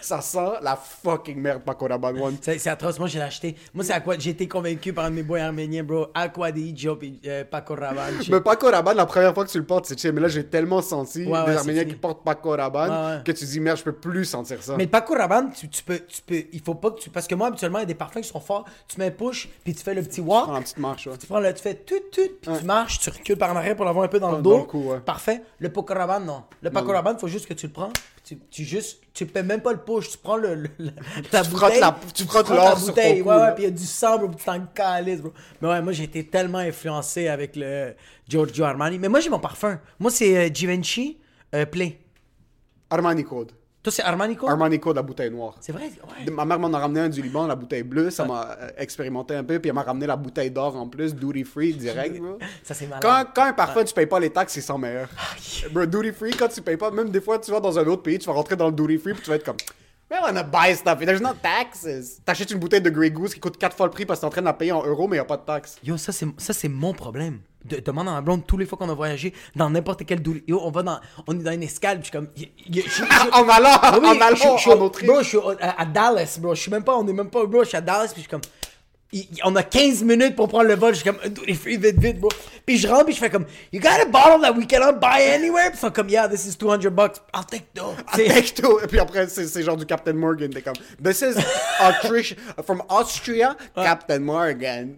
ça 0.01 0.21
sent 0.21 0.59
la 0.61 0.75
fucking 0.75 1.37
merde, 1.39 1.63
Paco 1.65 1.87
Rabanne 1.87 2.19
One. 2.19 2.37
C'est 2.41 2.59
c'est 2.59 2.69
atroce, 2.69 2.99
moi 2.99 3.07
je 3.07 3.17
l'ai 3.17 3.23
acheté. 3.23 3.55
Moi 3.73 3.83
c'est 3.83 3.93
Aqua, 3.93 4.15
j'ai 4.19 4.31
été 4.31 4.47
convaincu 4.47 4.93
par 4.93 5.05
un 5.05 5.09
de 5.09 5.15
mes 5.15 5.23
boys 5.23 5.39
arméniens, 5.41 5.83
bro. 5.83 6.07
Aquadigio 6.13 6.95
puis 6.95 7.19
euh, 7.25 7.43
Paco 7.49 7.75
Rabanne. 7.75 8.19
Mais 8.29 8.41
Paco 8.41 8.69
Rabanne, 8.69 8.97
la 8.97 9.05
première 9.05 9.33
fois 9.33 9.45
que 9.45 9.49
tu 9.51 9.57
le 9.57 9.65
portes, 9.65 9.85
c'est 9.87 9.99
chill. 9.99 10.11
Mais 10.11 10.21
là, 10.21 10.27
j'ai 10.27 10.45
tellement 10.45 10.81
senti 10.81 11.25
Ouais, 11.25 11.45
des 11.45 11.55
Arméniens 11.57 11.85
qui 11.85 11.95
portent 11.95 12.23
Paco 12.23 12.51
Rabanne 12.51 12.91
Ouais, 12.91 13.23
que 13.23 13.31
tu 13.31 13.45
dis, 13.45 13.59
merde, 13.59 13.77
je 13.77 13.83
peux 13.83 13.93
plus 13.93 14.25
sentir 14.25 14.61
ça. 14.61 14.75
Mais 14.77 14.87
Paco 14.87 15.15
Rabanne, 15.15 15.51
tu, 15.57 15.67
tu 15.69 15.83
peux, 15.83 15.99
tu 15.99 16.21
peux, 16.21 16.43
il 16.51 16.61
faut 16.61 16.75
pas 16.75 16.91
que 16.91 16.99
tu, 16.99 17.09
parce 17.09 17.27
que 17.27 17.35
moi 17.35 17.47
habituellement 17.47 17.79
il 17.79 17.81
y 17.81 17.83
a 17.83 17.87
des 17.87 17.95
parfums 17.95 18.21
qui 18.21 18.27
sont 18.29 18.39
forts. 18.39 18.65
Tu 18.87 18.99
mets 18.99 19.09
push 19.11 19.47
puis 19.63 19.73
tu 19.73 19.83
fais 19.83 19.93
le 19.93 20.03
petit 20.03 20.21
walk. 20.21 20.43
Prends 20.45 20.53
la 20.53 20.61
petite 20.61 20.77
marche, 20.77 21.07
ouais. 21.07 21.17
Tu 21.17 21.25
prends 21.27 21.39
le, 21.39 21.53
tu 21.53 21.61
fais 21.63 21.75
tout, 21.75 21.95
tout, 22.11 22.21
puis 22.41 22.51
tu 22.59 22.65
marches, 22.65 22.99
tu 22.99 23.09
recules 23.09 23.37
par 23.37 23.51
en 23.51 23.55
arrière 23.55 23.75
pour 23.75 23.85
l'avoir 23.85 24.05
un 24.05 24.07
peu 24.07 24.19
dans 24.19 24.29
le 24.31 24.37
Dans 24.37 24.41
dos. 24.41 24.57
le 24.57 24.63
cou, 24.63 24.91
ouais. 24.91 24.99
Parfait. 24.99 25.41
Le 25.59 25.69
Paco 25.71 25.93
Rabanne, 25.93 26.25
non. 26.25 26.43
Le 26.61 26.69
Paco 26.69 26.91
Rabanne, 26.91 27.17
faut 27.17 27.27
juste 27.27 27.47
que 27.47 27.53
tu 27.53 27.67
le 27.67 27.73
prends. 27.73 27.91
Tu, 28.25 28.37
tu 28.49 28.63
juste, 28.63 29.01
tu 29.13 29.25
fais 29.25 29.43
même 29.43 29.59
pas 29.61 29.73
le 29.73 29.79
push, 29.79 30.11
tu 30.11 30.17
prends 30.17 30.37
le, 30.37 30.55
le- 30.55 30.69
le- 30.77 30.91
ta 31.29 31.43
Tu 31.43 31.49
bouteille. 31.49 31.79
la- 31.81 31.97
tu 32.13 32.23
frottes 32.23 32.45
prends 32.45 32.55
l'or 32.55 32.73
ta 32.73 32.77
sur 32.77 32.85
ton 32.87 32.91
bouteille. 32.93 33.21
Ouais, 33.21 33.35
ouais, 33.35 33.53
puis 33.53 33.63
il 33.63 33.65
y 33.65 33.67
a 33.67 33.71
du 33.71 33.83
sang, 33.85 34.17
bro, 34.17 34.29
tu 34.29 34.43
t'en 34.45 34.59
bro. 34.59 35.33
Mais 35.61 35.67
ouais, 35.67 35.81
moi 35.81 35.91
j'ai 35.91 36.03
été 36.05 36.25
tellement 36.27 36.59
influencé 36.59 37.27
avec 37.27 37.55
le 37.57 37.93
Giorgio 38.27 38.63
Armani. 38.63 38.97
Mais 38.99 39.09
moi 39.09 39.19
j'ai 39.19 39.29
mon 39.29 39.39
parfum. 39.39 39.77
Moi 39.99 40.09
c'est 40.09 40.37
euh, 40.37 40.49
Givenchy 40.53 41.17
euh, 41.53 41.65
Play. 41.65 41.99
Armani 42.89 43.23
Code. 43.25 43.51
Toi 43.83 43.91
c'est 43.91 44.01
Armani 44.01 44.37
quoi? 44.37 44.49
Armani 44.49 44.79
Code, 44.79 44.95
la 44.95 45.01
bouteille 45.01 45.29
noire. 45.29 45.55
C'est 45.59 45.73
vrai? 45.73 45.83
Ouais. 45.83 46.31
Ma 46.31 46.45
mère 46.45 46.57
m'en 46.57 46.73
a 46.73 46.79
ramené 46.79 47.01
un 47.01 47.09
du 47.09 47.21
Liban, 47.21 47.45
la 47.45 47.55
bouteille 47.55 47.83
bleue, 47.83 48.09
ça 48.11 48.23
m'a 48.23 48.55
euh, 48.57 48.69
expérimenté 48.77 49.35
un 49.35 49.43
peu, 49.43 49.59
puis 49.59 49.67
elle 49.67 49.75
m'a 49.75 49.83
ramené 49.83 50.07
la 50.07 50.15
bouteille 50.15 50.49
d'or 50.49 50.77
en 50.77 50.87
plus, 50.87 51.13
duty 51.13 51.43
free 51.43 51.73
direct, 51.73 52.17
bro. 52.17 52.39
Ça 52.63 52.73
c'est 52.73 52.87
malade. 52.87 53.03
Quand, 53.03 53.25
quand 53.35 53.49
un 53.49 53.53
parfum, 53.53 53.83
tu 53.83 53.93
payes 53.93 54.05
pas 54.05 54.21
les 54.21 54.29
taxes, 54.29 54.53
c'est 54.53 54.61
sans 54.61 54.77
meilleur. 54.77 55.09
Bro, 55.71 55.85
duty 55.85 56.13
free, 56.13 56.31
quand 56.31 56.47
tu 56.47 56.61
payes 56.61 56.77
pas, 56.77 56.91
même 56.91 57.09
des 57.09 57.19
fois, 57.19 57.37
tu 57.39 57.51
vas 57.51 57.59
dans 57.59 57.77
un 57.77 57.85
autre 57.85 58.03
pays, 58.03 58.17
tu 58.17 58.27
vas 58.27 58.33
rentrer 58.33 58.55
dans 58.55 58.67
le 58.67 58.73
duty 58.73 58.97
free, 58.97 59.13
puis 59.13 59.23
tu 59.23 59.29
vas 59.29 59.35
être 59.35 59.43
comme, 59.43 59.57
I 60.15 60.21
wanna 60.21 60.43
buy 60.43 60.75
stuff, 60.75 60.99
there's 60.99 61.21
no 61.21 61.33
taxes. 61.33 62.21
T'achètes 62.23 62.51
une 62.51 62.59
bouteille 62.59 62.81
de 62.81 62.89
Grey 62.91 63.09
Goose 63.09 63.33
qui 63.33 63.39
coûte 63.39 63.57
4 63.57 63.75
fois 63.75 63.87
le 63.87 63.91
prix 63.91 64.05
parce 64.05 64.19
que 64.19 64.21
t'es 64.21 64.27
en 64.27 64.29
train 64.29 64.41
de 64.41 64.45
la 64.45 64.53
payer 64.53 64.71
en 64.71 64.85
euros, 64.85 65.07
mais 65.07 65.17
y 65.17 65.19
a 65.19 65.25
pas 65.25 65.37
de 65.37 65.41
taxes. 65.41 65.77
Yo, 65.83 65.97
ça 65.97 66.11
c'est 66.11 66.27
ça 66.37 66.53
c'est 66.53 66.67
mon 66.69 66.93
problème. 66.93 67.39
De, 67.65 67.77
demande 67.79 68.09
à 68.09 68.11
ma 68.11 68.21
blonde 68.21 68.45
tous 68.45 68.57
les 68.57 68.65
fois 68.65 68.77
qu'on 68.77 68.89
a 68.89 68.93
voyagé 68.93 69.33
dans 69.55 69.69
n'importe 69.69 70.05
quel 70.05 70.21
douleur. 70.21 70.43
Yo, 70.47 70.59
on 70.63 70.69
va 70.69 70.83
dans 70.83 70.99
on 71.27 71.33
est 71.39 71.43
dans 71.43 71.51
une 71.51 71.63
escale, 71.63 71.97
je 71.99 72.03
suis 72.03 72.11
comme 72.11 72.27
y- 72.37 72.49
y- 72.67 72.81
je- 72.81 72.89
je- 72.89 73.03
En 73.33 73.47
allant, 73.49 73.99
oui, 74.01 74.07
en 74.07 74.21
allant 74.21 74.35
je- 74.35 74.57
je 74.57 74.61
suis 74.61 74.71
en 74.71 74.77
au- 74.79 74.85
Autriche. 74.85 75.07
Bro, 75.07 75.23
je 75.23 75.27
suis 75.29 75.37
à, 75.61 75.81
à 75.81 75.85
Dallas, 75.85 76.37
bro. 76.39 76.53
Je 76.53 76.61
suis 76.61 76.71
même 76.71 76.83
pas, 76.83 76.95
on 76.97 77.07
est 77.07 77.13
même 77.13 77.29
pas, 77.29 77.45
bro. 77.45 77.63
Je 77.63 77.69
suis 77.69 77.77
à 77.77 77.81
Dallas, 77.81 78.09
puis 78.13 78.15
je 78.17 78.19
suis 78.21 78.29
comme. 78.29 78.41
y- 79.13 79.27
on 79.45 79.55
a 79.55 79.63
15 79.63 80.03
minutes 80.03 80.35
pour 80.35 80.47
prendre 80.49 80.65
le 80.67 80.75
vol. 80.75 80.93
Je 80.93 80.99
suis 81.01 81.09
comme, 81.09 81.19
free, 81.55 81.77
vite, 81.77 81.97
vite, 81.99 82.19
bro. 82.19 82.29
Puis 82.65 82.77
je 82.77 82.87
rentre, 82.87 83.05
puis 83.05 83.13
je 83.13 83.19
fais 83.19 83.29
comme, 83.29 83.45
You 83.71 83.79
got 83.81 83.99
a 84.01 84.05
bottle 84.05 84.41
that 84.41 84.53
we 84.53 84.65
cannot 84.65 84.99
buy 84.99 85.21
anywhere? 85.33 85.69
Puis 85.69 85.77
ils 85.77 85.79
sont 85.81 85.91
comme, 85.91 86.09
Yeah, 86.09 86.27
this 86.27 86.45
is 86.45 86.55
200 86.55 86.89
bucks. 86.91 87.17
I'll 87.33 87.43
take 87.45 87.65
that. 87.73 87.95
C'est- 88.15 88.29
Avec 88.29 88.53
tout. 88.53 88.79
Et 88.83 88.87
puis 88.87 88.99
après, 88.99 89.27
c'est 89.27 89.63
genre 89.63 89.75
du 89.77 89.85
Captain 89.85 90.13
Morgan. 90.13 90.49
T'es 90.49 90.61
comme, 90.61 90.73
This 91.03 91.21
is 91.21 91.35
from 92.65 92.81
Austria, 92.89 93.55
Captain 93.75 94.19
Morgan. 94.19 94.95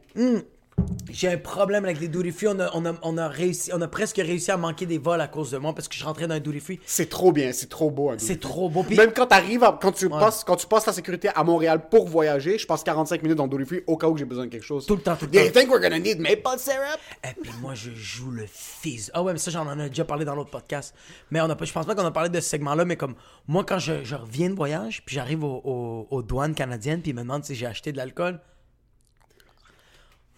J'ai 1.10 1.29
un 1.29 1.38
problème 1.38 1.86
avec 1.86 2.00
les 2.01 2.10
duty 2.10 2.32
free. 2.32 2.48
On 2.48 2.60
a, 2.60 2.70
on, 2.74 2.86
a, 2.86 2.94
on, 3.01 3.17
a 3.17 3.27
réussi, 3.29 3.72
on 3.74 3.79
a 3.82 3.88
presque 3.88 4.17
réussi 4.17 4.51
à 4.51 4.58
manquer 4.58 4.86
des 4.86 4.98
vols 4.98 5.22
à 5.22 5.27
cause 5.27 5.51
de 5.51 5.58
moi 5.58 5.74
parce 5.74 5.88
que 5.88 5.96
je 5.96 6.03
rentrais 6.03 6.27
dans 6.27 6.36
un 6.36 6.39
duty 6.41 6.60
free. 6.60 6.79
C'est 6.86 7.08
trop 7.10 7.32
bien, 7.32 7.53
c'est 7.53 7.70
trop 7.70 7.89
beau. 7.89 8.10
un 8.10 8.17
C'est 8.17 8.34
free. 8.34 8.39
trop 8.39 8.70
beau. 8.70 8.84
Puis- 8.84 8.98
Même 8.98 9.13
quand 9.13 9.27
t'arrives, 9.27 9.63
à- 9.63 9.77
quand 9.82 9.94
tu 9.94 10.10
passes, 10.10 10.44
quand 10.44 10.58
tu 10.58 10.67
passes 10.67 10.86
la 10.86 10.91
sécurité 10.94 11.29
à 11.34 11.44
Montréal 11.46 11.88
pour 11.89 12.08
voyager, 12.10 12.58
je 12.58 12.67
passe 12.67 12.84
45 12.84 13.22
minutes 13.24 13.38
dans 13.38 13.46
le 13.48 13.50
duty 13.58 13.65
free 13.65 13.84
au 13.88 13.96
cas 13.96 14.08
où 14.08 14.17
j'ai 14.17 14.25
besoin 14.25 14.46
de 14.46 14.50
quelque 14.51 14.65
chose. 14.65 14.86
Tout 14.86 14.96
le 14.98 15.01
temps, 15.01 15.15
tout 15.15 15.25
le 15.25 15.32
Do 15.32 15.39
you 15.39 15.46
temps. 15.51 15.60
think 15.60 15.72
we're 15.72 15.82
gonna 15.82 16.00
need 16.00 16.20
maple 16.20 16.60
syrup? 16.60 17.00
Et 17.24 17.34
puis 17.41 17.51
moi, 17.62 17.74
je 17.75 17.91
joue 17.96 18.32
le 18.32 18.46
fils. 18.51 19.10
Ah 19.13 19.24
ouais, 19.24 19.32
mais 19.32 19.39
ça, 19.39 19.51
j'en 19.51 19.65
en 19.67 19.79
ai 19.79 19.88
déjà 19.89 20.03
parlé 20.03 20.25
dans 20.25 20.36
l'autre 20.36 20.51
podcast. 20.51 20.94
Mais 21.32 21.39
on 21.39 21.50
a 21.50 21.55
pas, 21.55 21.63
je 21.65 21.72
pense 21.72 21.86
pas 21.86 21.96
qu'on 21.96 22.05
a 22.05 22.12
parlé 22.12 22.29
de 22.29 22.39
ce 22.41 22.50
segment-là, 22.50 22.84
mais 22.84 22.98
comme 22.98 23.15
moi, 23.48 23.63
quand 23.63 23.79
je, 23.79 24.03
je 24.03 24.15
reviens 24.15 24.50
de 24.50 24.55
voyage, 24.55 25.03
puis 25.05 25.15
j'arrive 25.15 25.44
au- 25.46 25.62
au- 25.63 26.08
aux 26.12 26.22
douanes 26.24 26.55
canadiennes, 26.55 27.01
puis 27.01 27.12
ils 27.12 27.15
me 27.15 27.22
demandent 27.22 27.46
si 27.46 27.55
j'ai 27.55 27.67
acheté 27.67 27.94
de 27.94 27.98
l'alcool. 27.98 28.41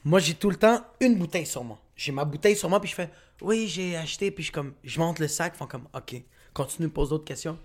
Moi, 0.07 0.19
j'ai 0.19 0.35
tout 0.35 0.49
le 0.49 0.55
temps 0.55 0.85
une 1.01 1.17
bouteille 1.17 1.45
sur 1.45 1.65
moi. 1.65 1.77
J'ai 1.97 2.13
ma 2.13 2.23
bouteille 2.23 2.55
sur 2.55 2.69
moi, 2.69 2.79
puis 2.79 2.89
je 2.89 2.95
fais 2.95 3.09
Oui, 3.41 3.67
j'ai 3.67 3.97
acheté, 3.97 4.31
puis 4.31 4.41
je, 4.41 4.53
comme, 4.53 4.71
je 4.81 5.01
monte 5.01 5.19
le 5.19 5.27
sac, 5.27 5.51
ils 5.53 5.57
font 5.57 5.67
comme 5.67 5.85
Ok, 5.93 6.15
continue, 6.53 6.87
pose 6.87 7.09
d'autres 7.09 7.25
questions. 7.25 7.59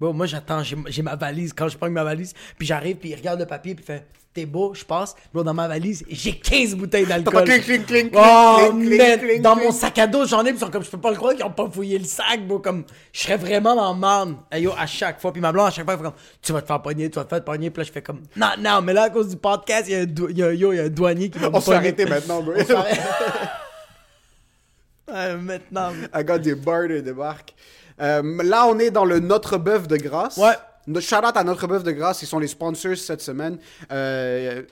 Bon, 0.00 0.14
moi, 0.14 0.24
j'attends, 0.24 0.62
j'ai 0.62 1.02
ma 1.02 1.16
valise. 1.16 1.52
Quand 1.52 1.68
je 1.68 1.76
prends 1.76 1.90
ma 1.90 2.02
valise, 2.02 2.32
puis 2.56 2.66
j'arrive, 2.66 2.96
puis 2.96 3.10
ils 3.10 3.14
regardent 3.14 3.40
le 3.40 3.46
papier, 3.46 3.74
puis 3.74 3.84
ils 3.86 3.94
font 3.94 4.02
T'es 4.34 4.46
beau, 4.46 4.72
je 4.72 4.82
passe. 4.82 5.14
Bro, 5.34 5.42
dans 5.44 5.52
ma 5.52 5.68
valise, 5.68 6.02
j'ai 6.08 6.32
15 6.38 6.74
bouteilles 6.76 7.04
d'alcool. 7.04 7.44
Oh, 8.14 8.72
dans 9.40 9.56
mon 9.56 9.72
sac 9.72 9.98
à 9.98 10.06
dos, 10.06 10.24
j'en 10.26 10.42
ai, 10.46 10.50
ils 10.50 10.58
sont 10.58 10.70
comme, 10.70 10.82
je 10.82 10.88
peux 10.88 10.96
pas 11.00 11.10
le 11.10 11.16
croire 11.16 11.34
qu'ils 11.34 11.44
ont 11.44 11.50
pas 11.50 11.68
fouillé 11.70 11.98
le 11.98 12.06
sac, 12.06 12.46
bro, 12.46 12.58
comme, 12.58 12.84
je 13.12 13.20
serais 13.20 13.36
vraiment 13.36 13.74
dans 13.76 13.92
marne. 13.92 14.36
Hey, 14.50 14.62
yo, 14.62 14.72
à 14.78 14.86
chaque 14.86 15.20
fois, 15.20 15.32
puis 15.34 15.42
ma 15.42 15.52
blonde, 15.52 15.66
à 15.66 15.70
chaque 15.70 15.84
fois, 15.84 15.92
elle 15.94 15.98
fait 15.98 16.04
comme, 16.04 16.14
tu 16.40 16.52
vas 16.52 16.62
te 16.62 16.66
faire 16.66 16.80
pogner, 16.80 17.10
tu 17.10 17.16
vas 17.18 17.24
te 17.24 17.28
faire 17.28 17.44
pogner, 17.44 17.68
puis 17.70 17.82
là, 17.82 17.84
je 17.84 17.92
fais 17.92 18.00
comme, 18.00 18.22
non, 18.34 18.46
non, 18.58 18.80
mais 18.80 18.94
là, 18.94 19.02
à 19.02 19.10
cause 19.10 19.28
du 19.28 19.36
podcast, 19.36 19.84
il 19.88 19.92
y 19.92 19.96
a 19.96 20.00
un, 20.00 20.06
dou- 20.06 20.28
il 20.30 20.38
y 20.38 20.42
a, 20.42 20.52
yo, 20.54 20.72
y 20.72 20.80
a 20.80 20.84
un 20.84 20.88
douanier 20.88 21.28
qui 21.28 21.38
va 21.38 21.50
me 21.50 21.56
On 21.56 21.60
se 21.60 21.66
fait 21.66 21.76
pogner. 21.76 21.88
arrêter 21.88 22.06
maintenant, 22.06 22.42
bro. 22.42 22.54
Ouais, 25.12 25.36
maintenant. 25.36 25.90
I 26.14 26.24
got 26.24 26.38
the 26.38 26.54
barter 26.54 27.02
débarque. 27.02 27.54
Euh, 28.00 28.22
là, 28.44 28.66
on 28.66 28.78
est 28.78 28.90
dans 28.90 29.04
le 29.04 29.18
Notre 29.20 29.58
Bœuf 29.58 29.86
de 29.86 29.96
Grâce. 29.96 30.36
Ouais. 30.38 30.54
Shout-out 31.00 31.36
à 31.36 31.44
Notre 31.44 31.66
Bœuf 31.66 31.82
de 31.84 31.92
Grâce, 31.92 32.22
ils 32.22 32.26
sont 32.26 32.38
les 32.38 32.48
sponsors 32.48 32.96
cette 32.96 33.20
semaine. 33.22 33.58
Euh, 33.90 34.62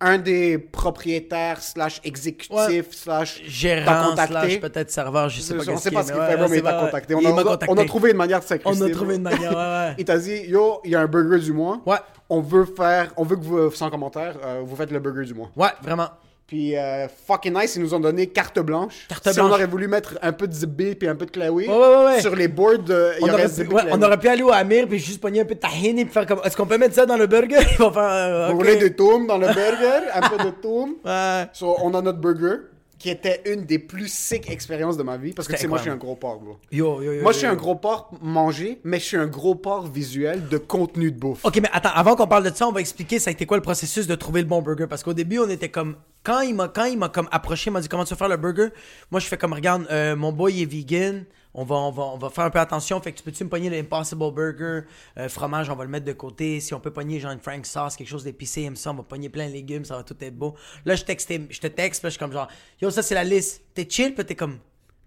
un 0.00 0.16
des 0.18 0.58
propriétaires 0.58 1.60
slash 1.60 2.00
exécutifs 2.04 2.54
Ouais. 2.56 2.84
slash 2.92 3.42
Gérant, 3.44 4.14
slash 4.14 4.60
peut-être 4.60 4.90
serveur, 4.92 5.28
je 5.28 5.40
sais 5.40 5.54
pas 5.56 5.64
on 5.72 5.76
sait 5.76 5.90
pas 5.90 6.04
ce 6.04 6.12
qu'il 6.12 6.20
fait, 6.22 6.36
ouais, 6.40 6.48
mais 6.48 6.58
il 6.58 6.62
t'a 6.62 6.74
contacté. 6.74 7.14
On 7.16 7.18
a, 7.18 7.30
on 7.30 7.38
a- 7.38 7.42
contacté. 7.42 7.66
on 7.68 7.76
a 7.78 7.84
trouvé 7.84 8.10
une 8.12 8.16
manière 8.16 8.38
de 8.38 8.44
On 8.44 8.48
s'incruster. 8.48 8.84
a 8.84 8.86
bro. 8.86 8.94
trouvé 8.94 9.16
une 9.16 9.22
manière, 9.22 9.50
ouais, 9.50 9.56
ouais. 9.56 9.94
Il 9.98 10.04
t'a 10.04 10.18
dit, 10.18 10.36
yo, 10.46 10.80
il 10.84 10.92
y 10.92 10.94
a 10.94 11.00
un 11.00 11.06
burger 11.08 11.40
du 11.40 11.52
mois. 11.52 11.80
Ouais. 11.84 11.96
On 12.30 12.40
veut 12.40 12.64
faire, 12.64 13.12
on 13.16 13.24
veut 13.24 13.36
que 13.36 13.42
vous, 13.44 13.70
sans 13.72 13.90
commentaire, 13.90 14.36
euh, 14.44 14.60
vous 14.64 14.76
faites 14.76 14.92
le 14.92 15.00
burger 15.00 15.24
du 15.24 15.34
mois. 15.34 15.50
Ouais, 15.56 15.70
vraiment. 15.82 16.08
Puis, 16.48 16.78
euh, 16.78 17.06
fucking 17.26 17.52
nice, 17.52 17.76
ils 17.76 17.82
nous 17.82 17.92
ont 17.92 18.00
donné 18.00 18.28
carte 18.28 18.58
blanche. 18.60 19.06
Carte 19.06 19.28
si 19.28 19.34
blanche. 19.34 19.50
on 19.50 19.52
aurait 19.54 19.66
voulu 19.66 19.86
mettre 19.86 20.18
un 20.22 20.32
peu 20.32 20.48
de 20.48 20.52
Zibé 20.54 20.94
puis 20.94 21.06
un 21.06 21.14
peu 21.14 21.26
de 21.26 21.30
Chloé 21.30 21.68
Ouais, 21.68 21.68
ouais, 21.68 22.04
ouais. 22.06 22.20
sur 22.22 22.34
les 22.34 22.48
boards, 22.48 22.88
euh, 22.88 23.12
On 23.20 23.26
y 23.26 23.30
aurait, 23.30 23.48
pu, 23.50 23.68
on 23.92 24.00
aurait 24.02 24.18
pu 24.18 24.28
aller 24.28 24.42
au 24.42 24.50
Amir 24.50 24.88
puis 24.88 24.98
juste 24.98 25.20
pogner 25.20 25.42
un 25.42 25.44
peu 25.44 25.56
de 25.56 25.60
tahini 25.60 26.06
puis 26.06 26.14
faire 26.14 26.24
comme 26.24 26.40
est-ce 26.42 26.56
qu'on 26.56 26.64
peut 26.64 26.78
mettre 26.78 26.94
ça 26.94 27.04
dans 27.04 27.18
le 27.18 27.26
burger? 27.26 27.58
Ils 27.72 27.76
vont 27.76 27.92
faire 27.92 28.02
euh, 28.02 28.76
de 28.80 28.88
toum 28.88 29.26
dans 29.26 29.36
le 29.36 29.48
burger? 29.48 30.08
un 30.14 30.20
peu 30.26 30.42
de 30.42 30.50
toum? 30.62 30.94
Ouais. 31.04 31.48
So, 31.52 31.76
on 31.82 31.92
a 31.92 32.00
notre 32.00 32.18
burger, 32.18 32.60
qui 32.98 33.10
était 33.10 33.42
une 33.46 33.64
des 33.64 33.78
plus 33.78 34.12
sick 34.12 34.50
expériences 34.50 34.96
de 34.96 35.02
ma 35.02 35.16
vie. 35.16 35.32
Parce 35.32 35.46
que, 35.46 35.54
tu 35.54 35.60
sais, 35.60 35.68
moi, 35.68 35.78
je 35.78 35.82
suis 35.82 35.90
un 35.90 35.96
gros 35.96 36.16
porc, 36.16 36.40
bro. 36.40 36.58
Yo, 36.72 37.00
yo, 37.00 37.12
yo. 37.12 37.22
Moi, 37.22 37.32
je 37.32 37.38
suis 37.38 37.46
un 37.46 37.54
gros 37.54 37.76
porc 37.76 38.10
manger, 38.20 38.80
mais 38.84 38.98
je 38.98 39.04
suis 39.04 39.16
un 39.16 39.26
gros 39.26 39.54
porc 39.54 39.86
visuel 39.86 40.48
de 40.48 40.58
contenu 40.58 41.12
de 41.12 41.18
bouffe. 41.18 41.44
Ok, 41.44 41.58
mais 41.62 41.70
attends, 41.72 41.92
avant 41.94 42.16
qu'on 42.16 42.26
parle 42.26 42.50
de 42.50 42.54
ça, 42.54 42.66
on 42.66 42.72
va 42.72 42.80
expliquer 42.80 43.18
ça 43.18 43.30
a 43.30 43.32
été 43.32 43.46
quoi 43.46 43.56
le 43.56 43.62
processus 43.62 44.06
de 44.06 44.14
trouver 44.14 44.42
le 44.42 44.48
bon 44.48 44.62
burger? 44.62 44.86
Parce 44.88 45.02
qu'au 45.02 45.14
début, 45.14 45.38
on 45.38 45.48
était 45.48 45.68
comme. 45.68 45.96
Quand 46.24 46.40
il 46.40 46.54
m'a 46.54 46.68
quand 46.68 46.84
il 46.84 46.98
m'a 46.98 47.08
comme 47.08 47.28
approché, 47.30 47.70
il 47.70 47.72
m'a 47.72 47.80
dit 47.80 47.88
comment 47.88 48.04
tu 48.04 48.12
veux 48.12 48.18
faire 48.18 48.28
le 48.28 48.36
burger? 48.36 48.68
Moi, 49.10 49.20
je 49.20 49.26
fais 49.26 49.38
comme 49.38 49.52
regarde, 49.52 49.86
euh, 49.90 50.16
mon 50.16 50.32
boy 50.32 50.54
il 50.54 50.62
est 50.62 50.66
vegan. 50.66 51.24
On 51.60 51.64
va, 51.64 51.74
on, 51.74 51.90
va, 51.90 52.02
on 52.04 52.18
va 52.18 52.30
faire 52.30 52.44
un 52.44 52.50
peu 52.50 52.60
attention. 52.60 53.00
Fait 53.00 53.10
que 53.10 53.18
tu 53.18 53.24
peux-tu 53.24 53.42
me 53.42 53.48
pogner 53.48 53.68
l'Impossible 53.68 54.32
Burger 54.32 54.82
euh, 55.18 55.28
Fromage, 55.28 55.68
on 55.68 55.74
va 55.74 55.82
le 55.82 55.90
mettre 55.90 56.06
de 56.06 56.12
côté. 56.12 56.60
Si 56.60 56.72
on 56.72 56.78
peut 56.78 56.92
pogner 56.92 57.18
genre 57.18 57.32
une 57.32 57.40
Frank 57.40 57.66
sauce, 57.66 57.96
quelque 57.96 58.06
chose 58.06 58.22
d'épicé, 58.22 58.62
il 58.62 58.70
me 58.70 58.76
semble, 58.76 59.00
on 59.00 59.02
va 59.02 59.08
pogner 59.08 59.28
plein 59.28 59.48
de 59.48 59.52
légumes, 59.54 59.84
ça 59.84 59.96
va 59.96 60.04
tout 60.04 60.14
être 60.20 60.36
beau. 60.36 60.54
Là, 60.84 60.94
je, 60.94 61.02
textais, 61.02 61.40
je 61.50 61.58
te 61.58 61.66
texte, 61.66 62.04
là, 62.04 62.10
je 62.10 62.12
suis 62.12 62.20
comme 62.20 62.30
genre, 62.30 62.46
yo, 62.80 62.90
ça 62.90 63.02
c'est 63.02 63.16
la 63.16 63.24
liste. 63.24 63.62
T'es 63.74 63.88
chill, 63.90 64.14
puis 64.14 64.24
t'es 64.24 64.36
comme, 64.36 64.58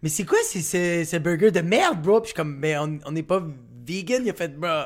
mais 0.01 0.09
c'est 0.09 0.25
quoi 0.25 0.39
ces, 0.43 0.61
ces, 0.61 1.05
ces 1.05 1.19
burgers 1.19 1.51
de 1.51 1.61
merde, 1.61 2.01
bro? 2.01 2.19
Puis 2.19 2.31
je 2.31 2.33
suis 2.33 2.35
comme, 2.35 2.57
mais 2.57 2.77
on 2.77 2.99
on 3.05 3.13
n'est 3.13 3.23
pas 3.23 3.41
vegan. 3.87 4.21
Il 4.25 4.29
a 4.31 4.33
fait, 4.33 4.49
bro. 4.49 4.83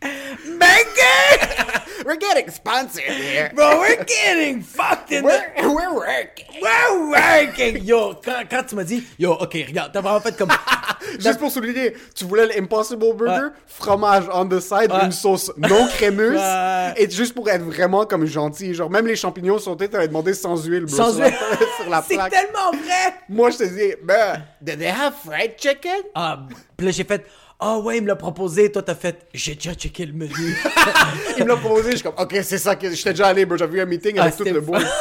Burger! 0.00 1.77
We're 2.04 2.16
getting 2.16 2.48
sponsored 2.50 3.02
here. 3.04 3.50
Bro, 3.54 3.80
we're 3.80 4.04
getting 4.04 4.62
fucked 4.62 5.10
in 5.12 5.22
the... 5.24 5.28
We're, 5.56 5.74
we're 5.74 5.94
working. 5.94 6.46
We're 6.62 7.10
working! 7.10 7.84
Yo, 7.84 8.14
quand, 8.24 8.44
quand 8.50 8.64
tu 8.68 8.76
m'as 8.76 8.84
dit, 8.84 9.04
yo, 9.18 9.32
ok, 9.32 9.52
regarde, 9.66 9.92
t'as 9.92 10.00
vraiment 10.00 10.20
fait 10.20 10.36
comme... 10.36 10.50
Juste 11.18 11.38
pour 11.38 11.50
souligner, 11.50 11.94
tu 12.14 12.24
voulais 12.24 12.46
l'Impossible 12.46 13.14
Burger, 13.14 13.44
Ouais. 13.46 13.50
fromage 13.66 14.24
on 14.32 14.46
the 14.46 14.60
side, 14.60 14.90
Ouais. 14.92 15.04
une 15.06 15.12
sauce 15.12 15.50
non 15.56 15.86
crémeuse, 15.88 16.38
Ouais. 16.38 16.92
et 16.96 17.08
juste 17.10 17.34
pour 17.34 17.48
être 17.48 17.62
vraiment 17.62 18.04
comme 18.04 18.26
gentil. 18.26 18.74
Genre, 18.74 18.90
même 18.90 19.06
les 19.06 19.16
champignons 19.16 19.58
sautés, 19.58 19.88
t'avais 19.88 20.08
demandé 20.08 20.34
sans 20.34 20.62
huile, 20.66 20.84
bro. 20.86 20.96
Sans 20.96 21.12
sur 21.14 21.24
huile. 21.24 21.34
La, 21.50 21.66
sur 21.82 21.90
la 21.90 22.02
C'est 22.06 22.14
plaque. 22.14 22.30
tellement 22.32 22.70
vrai! 22.72 23.14
Moi, 23.28 23.50
je 23.50 23.58
te 23.58 23.64
dis, 23.64 23.94
ben, 24.02 24.42
did 24.60 24.78
they 24.78 24.88
have 24.88 25.14
fried 25.24 25.54
chicken? 25.58 26.02
Ah, 26.14 26.40
puis 26.76 26.86
là, 26.86 26.92
j'ai 26.92 27.04
fait, 27.04 27.24
ah 27.60 27.78
ouais, 27.78 27.96
il 27.98 28.02
me 28.02 28.08
l'a 28.08 28.16
proposé. 28.16 28.70
Toi, 28.70 28.82
t'as 28.82 28.94
fait, 28.94 29.26
j'ai 29.34 29.54
déjà 29.56 29.74
checké 29.74 30.06
le 30.06 30.12
menu. 30.12 30.32
Il 31.38 31.44
me 31.44 31.48
l'a 31.48 31.56
proposé, 31.56 31.90
je 31.92 31.96
suis 31.96 32.04
comme, 32.04 32.14
ok, 32.18 32.38
c'est 32.42 32.58
ça 32.58 32.76
que 32.76 32.88
j'étais 32.90 33.10
déjà 33.10 33.26
allé. 33.28 33.46
J'avais 33.56 33.78
eu 33.78 33.80
un 33.80 33.86
meeting 33.86 34.18
avec 34.18 34.34
Ah, 34.34 34.36
tout 34.44 34.44
le 34.44 34.60
board. 34.60 34.84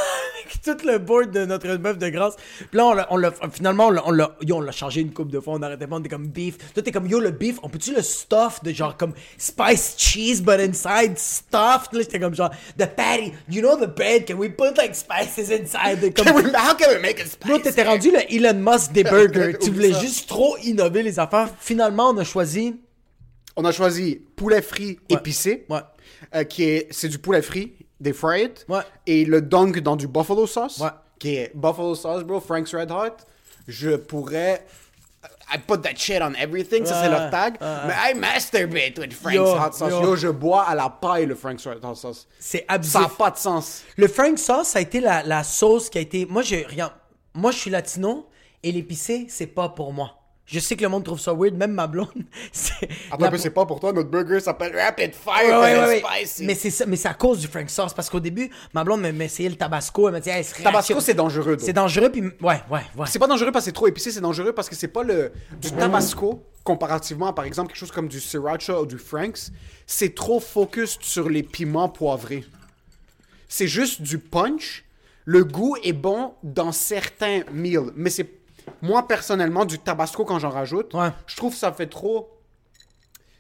Avec 0.47 0.61
tout 0.79 0.87
le 0.87 0.97
board 0.97 1.31
de 1.31 1.43
notre 1.43 1.67
meuf 1.75 1.97
de 1.97 2.07
grâce. 2.07 2.35
Puis 2.57 2.67
là, 2.77 3.05
on 3.09 3.17
l'a, 3.17 3.33
finalement, 3.51 3.87
on 3.87 3.91
l'a, 4.11 4.31
on 4.49 4.61
l'a, 4.61 4.71
changé 4.71 5.01
une 5.01 5.11
coupe 5.11 5.29
de 5.29 5.41
fois. 5.41 5.55
On 5.55 5.61
arrêtait 5.61 5.87
pas, 5.87 5.97
on 5.97 5.99
était 5.99 6.07
comme 6.07 6.27
beef. 6.27 6.57
Toi, 6.73 6.81
t'es 6.81 6.91
comme, 6.93 7.05
yo, 7.05 7.19
le 7.19 7.31
beef, 7.31 7.57
on 7.63 7.69
peut-tu 7.69 7.93
le 7.93 8.01
stuff 8.01 8.63
de 8.63 8.71
genre 8.71 8.95
comme 8.95 9.11
spice 9.37 9.95
cheese, 9.97 10.41
but 10.41 10.61
inside 10.61 11.17
stuffed? 11.17 11.91
Là, 11.91 11.99
j'étais 11.99 12.19
comme 12.19 12.33
genre, 12.33 12.49
the 12.79 12.85
patty, 12.85 13.33
you 13.49 13.61
know 13.61 13.75
the 13.75 13.93
bread, 13.93 14.25
can 14.25 14.35
we 14.35 14.47
put 14.49 14.77
like 14.77 14.95
spices 14.95 15.51
inside? 15.51 15.99
De, 15.99 16.09
comme, 16.09 16.25
Can 16.27 16.35
we- 16.35 16.45
How 16.55 16.75
can 16.75 16.91
we 16.95 17.01
make 17.01 17.19
it 17.19 17.27
spicy? 17.27 17.61
t'étais 17.63 17.83
rendu 17.83 18.11
le 18.11 18.19
Elon 18.33 18.53
Musk 18.71 18.93
des 18.93 19.03
burgers. 19.03 19.57
tu 19.61 19.69
voulais 19.71 19.93
juste 19.99 20.29
trop 20.29 20.55
innover 20.63 21.03
les 21.03 21.19
affaires. 21.19 21.49
Finalement, 21.59 22.11
on 22.11 22.17
a 22.19 22.23
choisi. 22.23 22.46
On 23.55 23.65
a 23.65 23.71
choisi 23.71 24.21
poulet 24.35 24.61
frit 24.61 24.99
épicé, 25.09 25.65
Ouais. 25.69 25.79
euh, 26.35 26.43
qui 26.43 26.63
est, 26.63 26.87
c'est 26.91 27.09
du 27.09 27.17
poulet 27.17 27.41
frit, 27.41 27.73
des 27.99 28.13
fried, 28.13 28.53
Ouais. 28.69 28.81
et 29.07 29.25
le 29.25 29.41
dunk 29.41 29.79
dans 29.79 29.95
du 29.95 30.07
buffalo 30.07 30.45
sauce, 30.45 30.83
qui 31.19 31.35
est 31.37 31.51
buffalo 31.55 31.95
sauce, 31.95 32.23
bro, 32.23 32.39
Frank's 32.39 32.73
Red 32.75 32.91
Hot. 32.91 33.17
Je 33.67 33.95
pourrais, 33.97 34.63
I 35.51 35.57
put 35.57 35.81
that 35.81 35.95
shit 35.95 36.21
on 36.21 36.33
everything, 36.35 36.85
ça 36.85 37.01
c'est 37.03 37.09
leur 37.09 37.31
tag, 37.31 37.55
mais 37.59 37.93
I 38.11 38.13
masturbate 38.15 38.99
with 38.99 39.13
Frank's 39.13 39.35
Yo, 39.35 39.45
Hot 39.57 39.71
Sauce. 39.73 39.89
yo. 39.91 40.01
Yo. 40.03 40.15
je 40.15 40.27
bois 40.27 40.61
à 40.63 40.75
la 40.75 40.89
paille 40.89 41.25
le 41.25 41.33
Frank's 41.35 41.65
Red 41.65 41.83
Hot 41.83 41.95
Sauce. 41.95 42.27
C'est 42.39 42.63
abusif. 42.67 42.93
Ça 42.93 42.99
n'a 43.01 43.09
pas 43.09 43.31
de 43.31 43.37
sens. 43.37 43.81
Le 43.97 44.07
Frank 44.07 44.37
sauce, 44.37 44.67
ça 44.67 44.79
a 44.79 44.81
été 44.83 44.99
la, 44.99 45.23
la 45.23 45.43
sauce 45.43 45.89
qui 45.89 45.97
a 45.97 46.01
été. 46.01 46.25
Moi, 46.27 46.43
je 46.43 46.57
regarde. 46.69 46.93
Moi, 47.33 47.51
je 47.51 47.57
suis 47.57 47.71
latino 47.71 48.27
et 48.63 48.71
l'épicé, 48.71 49.25
c'est 49.29 49.47
pas 49.47 49.69
pour 49.69 49.91
moi. 49.93 50.11
Je 50.49 50.59
sais 50.61 50.77
que 50.77 50.81
le 50.81 50.87
monde 50.87 51.03
trouve 51.03 51.19
ça 51.19 51.33
weird, 51.33 51.55
même 51.55 51.73
ma 51.73 51.87
blonde. 51.87 52.07
c'est- 52.53 52.73
Attends 53.11 53.17
la- 53.19 53.27
un 53.27 53.31
peu, 53.31 53.37
c'est 53.37 53.49
pas 53.49 53.65
pour 53.65 53.81
toi, 53.81 53.91
notre 53.91 54.09
burger 54.09 54.39
s'appelle 54.39 54.73
Rapid 54.79 55.13
Fire, 55.13 55.59
Ouais, 55.59 56.01
spicy. 56.23 56.45
Mais 56.45 56.55
c'est 56.55 56.69
ça, 56.69 56.85
mais 56.85 56.95
c'est 56.95 57.09
à 57.09 57.13
cause 57.13 57.39
du 57.39 57.47
Frank 57.47 57.69
sauce 57.69 57.93
parce 57.93 58.09
qu'au 58.09 58.21
début, 58.21 58.49
ma 58.73 58.85
blonde 58.85 59.01
m'a 59.01 59.11
m'a 59.11 59.25
essayé 59.25 59.49
le 59.49 59.55
tabasco, 59.55 60.07
elle 60.07 60.13
m'a 60.13 60.19
dit, 60.21 60.29
hey, 60.29 60.45
c'est 60.45 60.63
Tabasco, 60.63 61.01
c'est 61.01 61.13
dangereux. 61.15 61.57
C'est 61.59 61.73
dangereux 61.73 62.09
puis 62.09 62.21
ouais, 62.21 62.31
ouais, 62.41 62.81
ouais. 62.95 63.07
C'est 63.07 63.19
pas 63.19 63.27
dangereux 63.27 63.51
parce 63.51 63.65
que 63.65 63.71
c'est 63.71 63.75
trop 63.75 63.87
épicé, 63.87 64.09
c'est 64.09 64.21
dangereux 64.21 64.53
parce 64.53 64.69
que 64.69 64.75
c'est 64.75 64.87
pas 64.87 65.03
le 65.03 65.33
du 65.61 65.69
tabasco 65.71 66.41
comparativement 66.63 67.27
à 67.27 67.33
par 67.33 67.43
exemple 67.45 67.67
quelque 67.69 67.79
chose 67.79 67.91
comme 67.91 68.07
du 68.07 68.19
sriracha 68.21 68.79
ou 68.79 68.85
du 68.85 68.97
Frank's, 68.97 69.51
c'est 69.85 70.15
trop 70.15 70.39
focus 70.39 70.97
sur 71.01 71.29
les 71.29 71.43
piments 71.43 71.89
poivrés. 71.89 72.45
C'est 73.49 73.67
juste 73.67 74.01
du 74.01 74.17
punch. 74.19 74.85
Le 75.25 75.43
goût 75.43 75.75
est 75.83 75.91
bon 75.93 76.33
dans 76.41 76.71
certains 76.71 77.41
meals, 77.51 77.91
mais 77.95 78.09
c'est 78.09 78.23
moi 78.81 79.07
personnellement 79.07 79.65
du 79.65 79.79
tabasco 79.79 80.25
quand 80.25 80.39
j'en 80.39 80.49
rajoute, 80.49 80.93
Ouais. 80.93 81.09
je 81.25 81.35
trouve 81.35 81.53
que 81.53 81.59
ça 81.59 81.71
fait 81.71 81.87
trop 81.87 82.33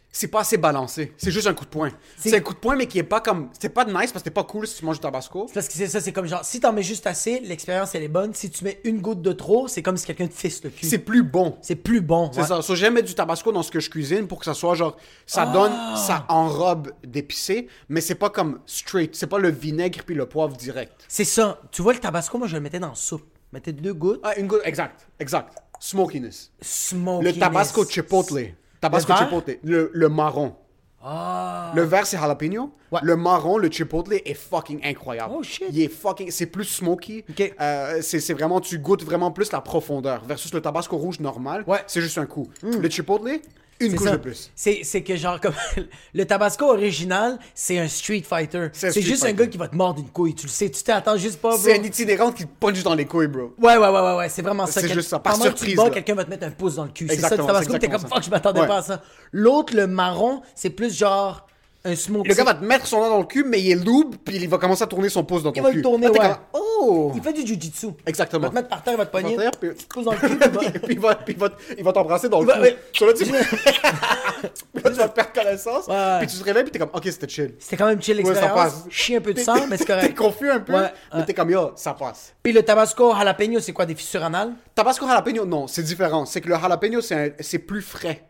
c'est 0.09 0.29
pas 0.29 0.39
assez 0.39 0.57
balancé. 0.57 1.13
C'est 1.17 1.29
juste 1.29 1.45
un 1.45 1.53
coup 1.53 1.65
de 1.65 1.69
poing. 1.69 1.91
C'est- 2.17 2.35
un 2.35 2.39
coup 2.39 2.53
de 2.55 2.57
poing, 2.57 2.75
mais 2.75 2.87
qui 2.87 2.97
est 2.97 3.03
pas 3.03 3.21
comme. 3.21 3.49
C'est 3.59 3.69
pas 3.69 3.85
nice 3.85 4.11
parce 4.11 4.13
que 4.13 4.19
c'est 4.23 4.31
pas 4.31 4.45
cool 4.45 4.65
si 4.65 4.79
tu 4.79 4.85
manges 4.85 4.95
du 4.95 5.01
tabasco. 5.01 5.45
C'est 5.47 5.53
Parce 5.53 5.67
que 5.67 5.73
c'est 5.75 5.85
ça, 5.87 6.01
c'est 6.01 6.11
comme 6.11 6.25
genre, 6.25 6.43
si 6.43 6.59
t'en 6.59 6.73
mets 6.73 6.81
juste 6.81 7.05
assez, 7.05 7.39
l'expérience 7.41 7.93
elle 7.93 8.01
est 8.01 8.07
bonne. 8.07 8.33
Si 8.33 8.49
tu 8.49 8.63
mets 8.63 8.79
une 8.83 8.99
goutte 8.99 9.21
de 9.21 9.31
trop, 9.31 9.67
c'est 9.67 9.83
comme 9.83 9.95
si 9.95 10.07
quelqu'un 10.07 10.25
te 10.25 10.33
fisse 10.33 10.63
le 10.63 10.71
cul. 10.71 10.87
C'est 10.87 10.97
plus 10.97 11.21
bon. 11.21 11.59
C'est 11.61 11.75
plus 11.75 12.01
bon. 12.01 12.31
C'est 12.33 12.41
ouais. 12.41 12.47
ça. 12.47 12.63
So, 12.63 12.73
j'aime 12.73 12.95
mettre 12.95 13.07
du 13.07 13.13
tabasco 13.13 13.51
dans 13.51 13.61
ce 13.61 13.69
que 13.69 13.79
je 13.79 13.91
cuisine 13.91 14.27
pour 14.27 14.39
que 14.39 14.45
ça 14.45 14.55
soit 14.55 14.73
genre. 14.73 14.97
Ça 15.27 15.43
Ah! 15.47 15.53
donne. 15.53 15.73
Ça 15.97 16.25
enrobe 16.29 16.93
d'épicé, 17.03 17.67
mais 17.87 18.01
c'est 18.01 18.15
pas 18.15 18.31
comme 18.31 18.59
straight. 18.65 19.13
C'est 19.15 19.27
pas 19.27 19.37
le 19.37 19.51
vinaigre 19.51 19.99
puis 20.03 20.15
le 20.15 20.25
poivre 20.25 20.57
direct. 20.57 20.93
C'est 21.07 21.25
ça. 21.25 21.61
Tu 21.71 21.83
vois, 21.83 21.93
le 21.93 21.99
tabasco, 21.99 22.39
moi, 22.39 22.47
je 22.47 22.55
le 22.55 22.61
mettais 22.61 22.79
dans 22.79 22.89
la 22.89 22.95
soupe. 22.95 23.29
Mettais 23.51 23.71
deux 23.71 23.93
gouttes? 23.93 24.19
Ah, 24.23 24.37
une 24.37 24.47
goutte. 24.47 24.61
Exact. 24.65 25.07
Exact. 25.19 25.53
Smokiness. 25.79 26.51
Le 26.61 27.31
tabasco 27.31 27.85
chipotle. 27.85 28.53
Tabasco 28.81 29.13
Le 29.13 29.17
chipotle. 29.17 29.59
Le, 29.63 29.91
le 29.93 30.09
marron. 30.09 30.55
Ah. 31.01 31.71
Le 31.75 31.83
vert, 31.83 32.05
c'est 32.05 32.17
jalapeno. 32.17 32.73
Ouais. 32.91 32.99
Le 33.03 33.15
marron, 33.15 33.57
le 33.57 33.69
chipotle 33.71 34.13
est 34.13 34.33
fucking 34.33 34.81
incroyable. 34.83 35.35
Oh, 35.37 35.43
shit. 35.43 35.67
Il 35.71 35.81
est 35.81 35.87
fucking. 35.87 36.31
C'est 36.31 36.47
plus 36.47 36.65
smoky. 36.65 37.23
Ok. 37.29 37.53
Euh, 37.61 37.99
c'est 38.01 38.19
c'est 38.19 38.33
vraiment. 38.33 38.59
Tu 38.59 38.79
goûtes 38.79 39.03
vraiment 39.03 39.31
plus 39.31 39.51
la 39.51 39.61
profondeur. 39.61 40.25
Versus 40.25 40.53
le 40.53 40.61
tabasco 40.61 40.97
rouge 40.97 41.19
normal. 41.19 41.63
Ouais. 41.67 41.77
Mm. 41.77 41.83
C'est 41.87 42.01
juste 42.01 42.17
un 42.17 42.25
coup. 42.25 42.49
Le 42.63 42.89
chipotle, 42.89 43.39
une 43.79 43.95
couche 43.95 44.07
ça. 44.07 44.11
de 44.13 44.17
plus. 44.17 44.51
C'est, 44.55 44.81
c'est 44.83 45.03
que 45.03 45.15
genre 45.15 45.39
comme 45.39 45.53
le 46.13 46.25
tabasco 46.25 46.65
original, 46.65 47.37
c'est 47.53 47.77
un 47.77 47.87
street 47.87 48.23
fighter. 48.27 48.69
C'est 48.73 49.01
juste 49.01 49.25
un 49.25 49.33
gars 49.33 49.47
qui 49.47 49.57
va 49.57 49.67
te 49.67 49.75
mordre 49.75 49.99
une 50.01 50.09
couille. 50.09 50.33
Tu 50.35 50.45
le 50.47 50.51
sais, 50.51 50.69
tu 50.69 50.81
t'attends 50.83 51.17
juste 51.17 51.39
pas, 51.41 51.49
bro. 51.49 51.57
C'est 51.59 51.79
un 51.79 51.83
itinérant 51.83 52.31
qui 52.31 52.45
te 52.45 52.49
punch 52.59 52.81
dans 52.83 52.95
les 52.95 53.05
couilles, 53.05 53.27
bro. 53.27 53.53
Ouais, 53.59 53.77
ouais, 53.77 53.87
ouais, 53.87 54.01
ouais, 54.01 54.15
ouais, 54.17 54.29
c'est 54.29 54.41
vraiment 54.41 54.65
ça. 54.65 54.81
C'est 54.81 54.89
juste 54.89 55.09
ça, 55.09 55.19
par 55.19 55.35
surprise, 55.35 55.79
quelqu'un 55.93 56.15
va 56.15 56.25
te 56.25 56.29
mettre 56.29 56.45
un 56.47 56.51
pouce 56.51 56.75
dans 56.75 56.83
le 56.85 56.89
cul. 56.91 57.07
C'est 57.09 57.17
ça, 57.17 57.29
le 57.35 57.37
tabasco, 57.45 57.77
t'es 57.77 57.87
comme 57.89 58.01
fuck, 58.01 58.23
je 58.23 58.29
m'attendais 58.29 58.61
Ouais. 58.61 58.67
pas 58.67 58.77
à 58.77 58.81
ça. 58.81 59.01
L'autre, 59.31 59.75
le 59.75 59.87
marron, 59.87 60.41
c'est 60.55 60.69
plus 60.71 60.95
genre 60.97 61.45
un. 61.87 62.23
Le 62.23 62.33
gars 62.33 62.43
va 62.43 62.53
te 62.53 62.63
mettre 62.63 62.85
son 62.87 62.97
doigt 62.97 63.09
dans 63.09 63.19
le 63.19 63.25
cul, 63.25 63.43
mais 63.43 63.59
il 63.61 63.71
est 63.71 63.75
loob, 63.85 64.15
puis 64.23 64.35
il 64.35 64.47
va 64.49 64.57
commencer 64.57 64.83
à 64.83 64.87
tourner 64.87 65.09
son 65.09 65.23
pouce 65.23 65.43
dans 65.43 65.51
ton 65.51 65.59
Il 65.59 65.63
va 65.63 65.69
cul. 65.71 65.77
le 65.77 65.81
tourner, 65.83 66.05
Là, 66.07 66.11
t'es 66.13 66.19
ouais. 66.19 66.27
comme, 66.27 66.61
oh! 66.79 67.11
Il 67.15 67.21
fait 67.21 67.33
du 67.33 67.41
jujitsu. 67.45 67.87
Exactement. 68.05 68.41
Il 68.41 68.43
va 68.45 68.49
te 68.49 68.55
mettre 68.55 68.67
par 68.69 68.83
terre, 68.83 68.93
il 68.93 68.97
va 68.97 69.05
te 69.05 69.11
pogner. 69.11 69.35
Terre, 69.37 69.51
puis- 69.59 69.69
Pouce 69.89 70.05
dans 70.05 70.11
le 70.13 70.17
cul, 70.19 70.37
puis 70.37 70.47
il 70.49 70.51
va- 70.51 70.69
puis 70.69 70.93
il 70.93 70.99
va, 70.99 71.15
puis 71.15 71.33
il 71.33 71.39
va, 71.39 71.49
il 71.79 71.83
va 71.83 71.93
t'embrasser 71.93 72.29
dans 72.29 72.41
le 72.41 72.47
là, 72.47 72.57
tu... 72.93 73.03
Là, 73.07 74.91
tu 74.91 74.91
vas 74.97 75.07
perdre 75.09 75.31
connaissance, 75.33 75.87
Ouais. 75.87 76.17
puis 76.19 76.27
tu 76.27 76.37
te 76.37 76.43
réveilles, 76.43 76.63
puis 76.63 76.71
t'es 76.71 76.79
comme, 76.79 76.91
ok, 76.93 77.03
c'était 77.05 77.27
chill. 77.27 77.53
C'était 77.59 77.77
quand 77.77 77.87
même 77.87 78.01
chill 78.01 78.17
Ouais, 78.17 78.23
ça 78.25 78.29
l'expérience. 78.31 78.73
passe. 78.73 78.83
Chie 78.89 79.15
un 79.15 79.21
peu 79.21 79.31
de 79.33 79.37
T'es- 79.39 79.43
sang, 79.43 79.65
mais 79.67 79.77
c'est 79.77 79.85
T'es 79.85 79.93
correct. 79.93 80.15
confus 80.17 80.49
un 80.51 80.59
peu, 80.59 80.73
mais 81.13 81.25
t'es 81.25 81.33
comme, 81.33 81.49
yo, 81.49 81.71
ça 81.75 81.93
passe. 81.93 82.33
Puis 82.43 82.53
le 82.53 82.61
tabasco 82.63 83.13
jalapeno, 83.15 83.59
c'est 83.59 83.73
quoi, 83.73 83.85
des 83.85 83.95
fissures 83.95 84.23
anales? 84.23 84.53
Tabasco 84.75 85.07
jalapeno, 85.07 85.45
non, 85.45 85.67
c'est 85.67 85.83
différent. 85.83 86.25
C'est 86.25 86.41
que 86.41 86.49
le 86.49 86.55
jalapeno, 86.55 87.01
c'est 87.01 87.59
plus 87.59 87.81
frais. 87.81 88.23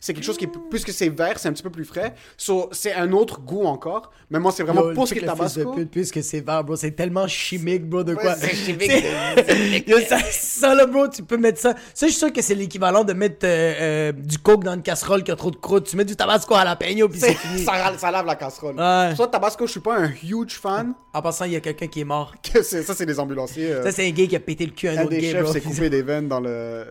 C'est 0.00 0.14
quelque 0.14 0.24
chose 0.24 0.38
qui 0.38 0.46
est 0.46 0.50
plus 0.70 0.82
que 0.82 0.92
c'est 0.92 1.10
vert, 1.10 1.38
c'est 1.38 1.48
un 1.48 1.52
petit 1.52 1.62
peu 1.62 1.70
plus 1.70 1.84
frais. 1.84 2.14
So, 2.38 2.70
c'est 2.72 2.94
un 2.94 3.12
autre 3.12 3.40
goût 3.40 3.64
encore. 3.64 4.10
Mais 4.30 4.38
moi, 4.38 4.50
c'est 4.50 4.62
vraiment 4.62 4.88
Yo, 4.88 4.94
pour 4.94 5.06
ce 5.06 5.12
qui 5.12 5.20
est 5.20 5.26
tabasco. 5.26 5.72
pute, 5.72 5.90
puisque 5.90 6.22
c'est 6.22 6.40
vert, 6.40 6.64
bro. 6.64 6.74
C'est 6.76 6.92
tellement 6.92 7.28
chimique, 7.28 7.84
bro, 7.88 8.02
de 8.02 8.14
quoi. 8.14 8.34
c'est 8.36 8.54
chimique 8.54 9.86
Yo, 9.86 9.98
ça, 10.08 10.18
ça, 10.30 10.74
là, 10.74 10.86
bro, 10.86 11.06
tu 11.08 11.22
peux 11.22 11.36
mettre 11.36 11.58
ça. 11.60 11.74
Ça, 11.94 12.06
je 12.06 12.12
suis 12.12 12.18
sûr 12.18 12.32
que 12.32 12.40
c'est 12.42 12.54
l'équivalent 12.54 13.04
de 13.04 13.12
mettre 13.12 13.44
euh, 13.46 13.74
euh, 13.80 14.12
du 14.12 14.38
coke 14.38 14.64
dans 14.64 14.74
une 14.74 14.82
casserole 14.82 15.22
qui 15.22 15.30
a 15.30 15.36
trop 15.36 15.50
de 15.50 15.56
croûte. 15.56 15.86
Tu 15.88 15.96
mets 15.96 16.04
du 16.04 16.16
tabasco 16.16 16.54
à 16.54 16.64
la 16.64 16.76
peigno, 16.76 17.08
puis 17.08 17.20
c'est 17.20 17.34
fini. 17.34 17.62
ça, 17.64 17.72
ça 17.98 18.10
lave 18.10 18.26
la 18.26 18.36
casserole. 18.36 18.76
Ouais. 18.76 19.14
Soit 19.14 19.28
tabasco, 19.28 19.66
je 19.66 19.72
suis 19.72 19.80
pas 19.80 19.98
un 19.98 20.10
huge 20.24 20.58
fan. 20.58 20.94
En 21.12 21.20
passant, 21.22 21.44
il 21.44 21.52
y 21.52 21.56
a 21.56 21.60
quelqu'un 21.60 21.88
qui 21.88 22.00
est 22.00 22.04
mort. 22.04 22.34
Ça, 22.62 22.94
c'est 22.94 23.04
des 23.06 23.18
ambulanciers. 23.18 23.72
euh, 23.72 23.82
Ça, 23.82 23.90
c'est 23.90 24.06
un 24.06 24.10
gay 24.10 24.28
qui 24.28 24.36
a 24.36 24.40
pété 24.40 24.64
le 24.64 24.70
cul 24.72 24.86
à 24.88 24.92
un 24.92 24.98
un 24.98 25.00
autre 25.02 25.10
des 25.10 25.20
gay, 25.20 25.32
chefs 25.32 25.50
s'est 25.50 25.60
coupé 25.60 25.90
des 25.90 26.02
veines 26.02 26.28
dans, 26.28 26.38
le, 26.40 26.84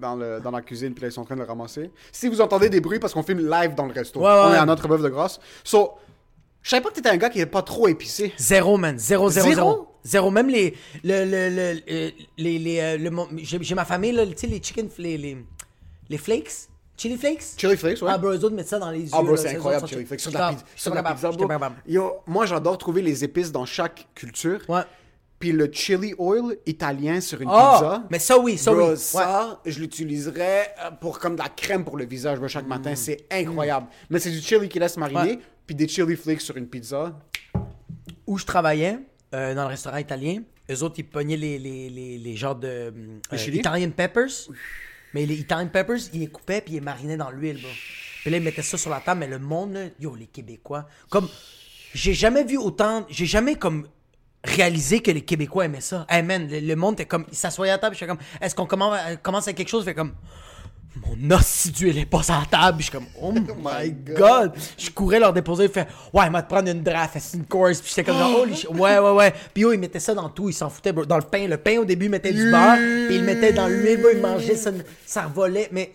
dans, 0.00 0.16
le, 0.16 0.40
dans 0.40 0.50
la 0.50 0.62
cuisine, 0.62 0.94
puis 0.94 1.02
là, 1.02 1.08
ils 1.08 1.12
sont 1.12 1.20
en 1.20 1.24
train 1.26 1.34
de 1.36 1.40
le 1.42 1.46
ramasser. 1.46 1.90
Si 2.10 2.28
vous 2.28 2.40
entendez 2.48 2.68
des 2.70 2.80
bruits, 2.80 2.98
parce 2.98 3.12
qu'on 3.14 3.22
filme 3.22 3.48
live 3.48 3.74
dans 3.74 3.86
le 3.86 3.92
resto. 3.92 4.20
Ouais, 4.20 4.26
ouais, 4.26 4.40
On 4.46 4.52
est 4.54 4.56
à 4.56 4.66
notre 4.66 4.88
bœuf 4.88 5.02
de 5.02 5.08
grâce. 5.08 5.38
So, 5.64 5.92
je 6.62 6.70
savais 6.70 6.82
pas 6.82 6.88
que 6.90 6.94
t'étais 6.94 7.10
un 7.10 7.16
gars 7.16 7.30
qui 7.30 7.40
est 7.40 7.46
pas 7.46 7.62
trop 7.62 7.88
épicé. 7.88 8.32
Zéro, 8.38 8.76
man. 8.76 8.98
Zéro, 8.98 9.30
zéro, 9.30 9.46
Zéro? 9.48 9.54
zéro. 9.54 9.88
Zéro. 10.04 10.30
Même 10.30 10.48
les. 10.48 10.74
Le, 11.04 11.24
le, 11.24 11.48
le, 11.50 11.80
euh, 11.90 12.10
les, 12.36 12.58
les, 12.58 12.80
euh, 12.80 12.98
le 12.98 13.10
j'ai, 13.42 13.74
ma 13.74 13.84
famille, 13.84 14.12
là, 14.12 14.26
tu 14.26 14.32
sais, 14.36 14.46
les 14.46 14.60
chicken. 14.62 14.88
Les, 14.98 15.18
les, 15.18 15.36
les 16.08 16.18
flakes. 16.18 16.50
Chili 16.96 17.16
flakes? 17.16 17.44
Chili 17.56 17.76
flakes, 17.76 18.02
ouais. 18.02 18.10
Ah, 18.12 18.18
bro, 18.18 18.30
eux 18.30 18.44
autres 18.44 18.56
mettent 18.56 18.68
ça 18.68 18.78
dans 18.80 18.90
les 18.90 19.02
yeux. 19.02 19.10
Ah, 19.12 19.22
bro, 19.22 19.36
c'est 19.36 19.50
ces 19.50 19.56
incroyable, 19.56 19.86
chili 19.86 20.04
flakes. 20.04 20.20
Sur 20.20 20.32
de 20.32 20.96
la 20.96 21.02
pizza. 21.04 21.30
Yo, 21.86 22.16
moi, 22.26 22.44
j'adore 22.46 22.76
trouver 22.76 23.02
les 23.02 23.22
épices 23.22 23.52
dans 23.52 23.64
chaque 23.64 24.08
culture. 24.16 24.60
Ouais. 24.68 24.82
Puis 25.38 25.52
le 25.52 25.70
chili 25.72 26.14
oil 26.18 26.56
italien 26.66 27.20
sur 27.20 27.40
une 27.40 27.48
Ah, 27.50 27.74
pizza. 27.78 28.06
mais 28.10 28.18
ça, 28.18 28.38
oui, 28.38 28.58
ça, 28.58 28.72
Bro, 28.72 28.82
oui. 28.82 28.88
Ouais. 28.90 28.96
ça, 28.96 29.60
je 29.64 29.78
l'utiliserais 29.80 30.74
euh, 30.84 30.90
pour 31.00 31.18
comme 31.20 31.36
de 31.36 31.42
la 31.42 31.48
crème 31.48 31.84
pour 31.84 31.96
le 31.96 32.06
visage 32.06 32.38
chaque 32.48 32.64
Mm. 32.64 32.68
matin. 32.68 32.94
C'est 32.96 33.26
incroyable. 33.30 33.86
Mais 34.10 34.18
c'est 34.18 34.30
du 34.32 34.40
chili 34.40 34.68
qui 34.68 34.78
laisse 34.80 34.96
mariner, 34.96 35.20
Ouais. 35.36 35.38
puis 35.66 35.76
des 35.76 35.86
chili 35.86 36.16
flakes 36.16 36.40
sur 36.40 36.56
une 36.56 36.66
pizza. 36.66 37.16
Où 38.26 38.36
je 38.36 38.44
travaillais, 38.44 38.98
euh, 39.34 39.54
dans 39.54 39.62
le 39.62 39.68
restaurant 39.68 39.96
italien, 39.98 40.42
eux 40.70 40.82
autres, 40.82 40.96
ils 40.98 41.04
pognaient 41.08 41.36
les, 41.36 41.58
les, 41.58 41.88
les, 41.88 42.18
les 42.18 42.36
genres 42.36 42.56
de. 42.56 42.92
euh, 43.32 43.36
chili? 43.36 43.58
Italian 43.58 43.90
peppers. 43.90 44.48
Mais 45.14 45.24
les 45.24 45.36
Italian 45.36 45.68
peppers, 45.68 45.98
ils 46.12 46.20
les 46.20 46.26
coupaient 46.26 46.60
puis 46.60 46.72
ils 46.74 46.76
les 46.78 46.80
marinaient 46.82 47.16
dans 47.16 47.30
l'huile, 47.30 47.60
bro. 47.62 47.70
Puis 48.22 48.30
là, 48.30 48.36
ils 48.38 48.42
mettaient 48.42 48.60
ça 48.62 48.76
sur 48.76 48.90
la 48.90 49.00
table, 49.00 49.20
mais 49.20 49.28
le 49.28 49.38
monde, 49.38 49.72
là, 49.74 49.84
yo, 50.00 50.14
les 50.16 50.26
Québécois, 50.26 50.86
comme. 51.08 51.28
J'ai 51.94 52.12
jamais 52.12 52.44
vu 52.44 52.58
autant. 52.58 53.06
J'ai 53.08 53.24
jamais 53.24 53.54
comme 53.54 53.88
réalisé 54.44 55.00
que 55.00 55.10
les 55.10 55.22
Québécois 55.22 55.64
aimaient 55.64 55.80
ça. 55.80 56.06
Hey 56.08 56.22
man, 56.22 56.48
le, 56.50 56.74
monde 56.74 56.94
était 56.94 57.06
comme. 57.06 57.26
Ils 57.30 57.36
s'assoyaient 57.36 57.72
à 57.72 57.78
table, 57.78 57.94
je 57.94 58.00
fais 58.00 58.06
comme. 58.06 58.18
Est-ce 58.40 58.54
qu'on 58.54 58.66
commence, 58.66 58.98
euh, 59.06 59.16
commence 59.16 59.44
avec 59.44 59.56
quelque 59.56 59.68
chose? 59.68 59.82
Je 59.82 59.90
fais 59.90 59.94
comme. 59.94 60.12
Mon 61.06 61.36
os 61.36 61.68
d'huile 61.72 61.98
est 61.98 62.06
pas 62.06 62.22
sur 62.22 62.34
la 62.34 62.44
table. 62.50 62.78
Je 62.78 62.82
suis 62.84 62.92
comme, 62.92 63.06
oh 63.20 63.32
my 63.64 63.90
god. 64.16 64.52
Je 64.76 64.90
courais 64.90 65.18
leur 65.20 65.32
déposer. 65.32 65.64
Il 65.64 65.70
fait, 65.70 65.86
ouais, 66.12 66.24
il 66.26 66.30
m'a 66.30 66.42
te 66.42 66.48
prendre 66.48 66.68
une 66.70 66.82
draft, 66.82 67.16
c'est 67.18 67.36
une 67.36 67.44
course? 67.46 67.80
Puis 67.80 67.92
j'étais 67.94 68.10
comme, 68.10 68.54
shit. 68.54 68.68
Ouais, 68.70 68.98
ouais, 68.98 69.10
ouais. 69.12 69.34
Puis 69.54 69.62
yo, 69.62 69.72
ils 69.72 69.78
mettaient 69.78 70.00
ça 70.00 70.14
dans 70.14 70.28
tout. 70.28 70.48
Ils 70.48 70.54
s'en 70.54 70.68
foutaient, 70.70 70.92
bro. 70.92 71.04
Dans 71.04 71.16
le 71.16 71.22
pain. 71.22 71.46
Le 71.46 71.56
pain, 71.56 71.78
au 71.78 71.84
début, 71.84 72.06
ils 72.06 72.10
mettaient 72.10 72.32
du 72.32 72.50
beurre. 72.50 72.76
Puis 73.06 73.16
ils 73.16 73.20
le 73.20 73.26
mettaient 73.26 73.52
dans 73.52 73.68
l'huile, 73.68 74.00
bro. 74.00 74.10
Ils 74.14 74.20
mangeaient 74.20 74.56
ça. 74.56 74.70
Ça 75.06 75.22
revolait. 75.22 75.68
Mais 75.72 75.92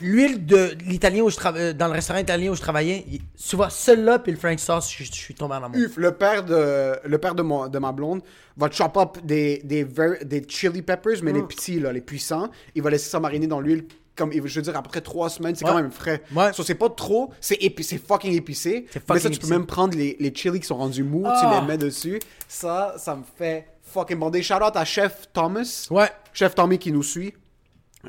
l'huile 0.00 0.44
de 0.46 0.70
l'italien 0.86 1.22
où 1.22 1.30
je 1.30 1.36
travaillais, 1.36 1.74
dans 1.74 1.86
le 1.86 1.92
restaurant 1.92 2.18
italien 2.18 2.50
où 2.50 2.54
je 2.54 2.60
travaillais, 2.60 3.04
il- 3.10 3.20
tu 3.36 3.56
vois, 3.56 3.70
celui-là, 3.70 4.18
puis 4.18 4.32
le 4.32 4.38
Frank 4.38 4.58
sauce, 4.58 4.90
je, 4.92 5.04
je 5.04 5.12
suis 5.12 5.34
tombé 5.34 5.54
en 5.54 5.64
amour. 5.64 5.76
Uf, 5.78 5.96
le 5.96 6.12
père 6.12 6.44
de, 6.44 6.92
le 7.04 7.18
père 7.18 7.34
de, 7.34 7.42
mon, 7.42 7.68
de 7.68 7.78
ma 7.78 7.92
blonde 7.92 8.20
va 8.58 8.68
chop 8.70 8.96
up 8.96 9.18
des, 9.24 9.60
des, 9.64 9.84
ver- 9.84 10.24
des 10.24 10.42
chili 10.48 10.82
peppers, 10.82 11.22
mais 11.22 11.32
les 11.32 11.42
Mm. 11.42 11.48
petits, 11.48 11.80
là, 11.80 11.92
les 11.92 12.00
puissants. 12.00 12.50
Il 12.74 12.82
va 12.82 12.90
laisser 12.90 13.08
ça 13.08 13.20
mariner 13.20 13.46
dans 13.46 13.60
l'huile. 13.60 13.86
Comme, 14.16 14.32
je 14.32 14.40
veux 14.40 14.62
dire, 14.62 14.76
après 14.76 15.00
trois 15.00 15.30
semaines, 15.30 15.54
c'est 15.54 15.64
Ouais. 15.64 15.70
quand 15.70 15.76
même 15.80 15.92
frais. 15.92 16.22
Ouais. 16.34 16.52
So, 16.52 16.64
c'est 16.64 16.74
pas 16.74 16.88
trop, 16.90 17.30
c'est 17.40 17.54
épi- 17.62 17.84
c'est 17.84 17.98
fucking 17.98 18.32
épicé. 18.34 18.86
C'est 18.90 18.96
mais 19.08 19.14
fucking 19.14 19.22
ça, 19.22 19.30
tu 19.30 19.38
peux 19.38 19.46
même 19.54 19.64
prendre 19.66 19.96
les, 19.96 20.16
les 20.18 20.34
chili 20.34 20.58
qui 20.58 20.66
sont 20.66 20.76
rendus 20.76 21.04
mous, 21.04 21.22
tu 21.22 21.28
Ah. 21.32 21.60
les 21.60 21.66
mets 21.68 21.78
dessus. 21.78 22.18
Ça, 22.48 22.94
ça 22.98 23.14
me 23.14 23.22
fait 23.36 23.68
fucking 23.84 24.18
bander. 24.18 24.42
Shout 24.42 24.54
out 24.54 24.74
à 24.74 24.84
Chef 24.84 25.28
Thomas. 25.32 25.86
Ouais. 25.90 26.10
Chef 26.32 26.54
Tommy 26.54 26.78
qui 26.78 26.90
nous 26.92 27.02
suit. 27.04 27.32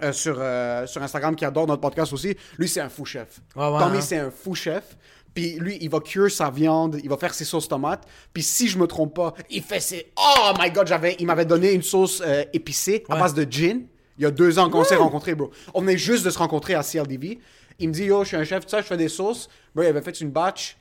euh, 0.03 0.13
sur, 0.13 0.38
euh, 0.39 0.85
sur 0.85 1.01
Instagram, 1.01 1.35
qui 1.35 1.43
adore 1.45 1.65
notre 1.65 1.81
podcast 1.81 2.13
aussi. 2.13 2.35
Lui, 2.59 2.69
c'est 2.69 2.79
un 2.79 2.89
fou 2.89 3.05
chef. 3.05 3.39
Ouais, 3.55 3.63
Tommy, 3.79 3.97
hein. 3.97 4.01
c'est 4.01 4.17
un 4.17 4.29
fou 4.29 4.53
chef. 4.53 4.95
Puis 5.39 5.52
lui, 5.60 5.78
il 5.80 5.89
va 5.89 6.02
cuire 6.02 6.30
sa 6.30 6.49
viande, 6.49 6.99
il 7.02 7.10
va 7.10 7.15
faire 7.15 7.34
ses 7.34 7.45
sauces 7.45 7.67
tomates. 7.69 8.06
Puis 8.34 8.43
si 8.43 8.67
je 8.67 8.78
me 8.78 8.88
trompe 8.88 9.15
pas, 9.15 9.34
il 9.49 9.62
fait 9.63 9.80
ses. 9.80 10.12
Oh 10.17 10.52
my 10.60 10.69
god, 10.69 10.88
j'avais, 10.88 11.15
il 11.19 11.25
m'avait 11.25 11.45
donné 11.45 11.71
une 11.71 11.82
sauce 11.84 12.21
euh, 12.25 12.43
épicée 12.52 13.06
à 13.08 13.13
Ouais. 13.13 13.19
base 13.21 13.34
de 13.34 13.45
gin. 13.49 13.84
Il 14.17 14.23
y 14.23 14.25
a 14.25 14.32
deux 14.32 14.60
ans 14.60 14.69
qu'on 14.69 14.84
s'est 14.84 14.97
rencontrés, 14.97 15.34
bro. 15.36 15.49
On 15.73 15.80
venait 15.80 15.97
juste 15.97 16.25
de 16.25 16.30
se 16.30 16.38
rencontrer 16.38 16.73
à 16.75 16.84
CLDV. 16.84 17.39
Il 17.80 17.88
me 17.88 17.93
dit, 17.93 18.04
yo, 18.04 18.23
je 18.23 18.28
suis 18.30 18.36
un 18.38 18.43
chef, 18.43 18.65
tu 18.65 18.71
sais, 18.71 18.82
je 18.82 18.88
fais 18.88 18.97
des 18.97 19.08
sauces. 19.08 19.47
Bro, 19.73 19.86
il 19.86 19.88
avait 19.88 20.02
fait 20.02 20.19
une 20.19 20.30
batch 20.30 20.75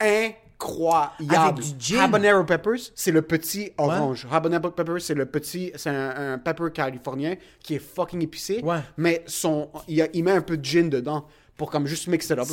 incroyable. 0.00 1.34
Avec 1.36 1.54
du 1.60 1.74
gin? 1.78 2.00
Habanero 2.00 2.44
peppers, 2.44 2.90
c'est 2.94 3.12
le 3.12 3.22
petit 3.22 3.70
orange. 3.78 4.26
Habanero 4.30 4.70
peppers, 4.72 5.00
c'est 5.00 5.14
le 5.14 5.26
petit, 5.26 5.72
c'est 5.76 5.90
un, 5.90 6.32
un 6.34 6.38
pepper 6.38 6.70
californien 6.74 7.36
qui 7.62 7.76
est 7.76 7.78
fucking 7.78 8.22
épicé. 8.22 8.60
Ouais. 8.62 8.78
Mais 8.96 9.22
son, 9.26 9.68
il, 9.88 10.02
a- 10.02 10.08
il 10.12 10.24
met 10.24 10.32
un 10.32 10.40
peu 10.42 10.56
de 10.56 10.64
gin 10.64 10.90
dedans 10.90 11.24
pour 11.60 11.70
comme 11.70 11.86
juste 11.86 12.06
mixer 12.06 12.32
it 12.32 12.38
up. 12.40 12.46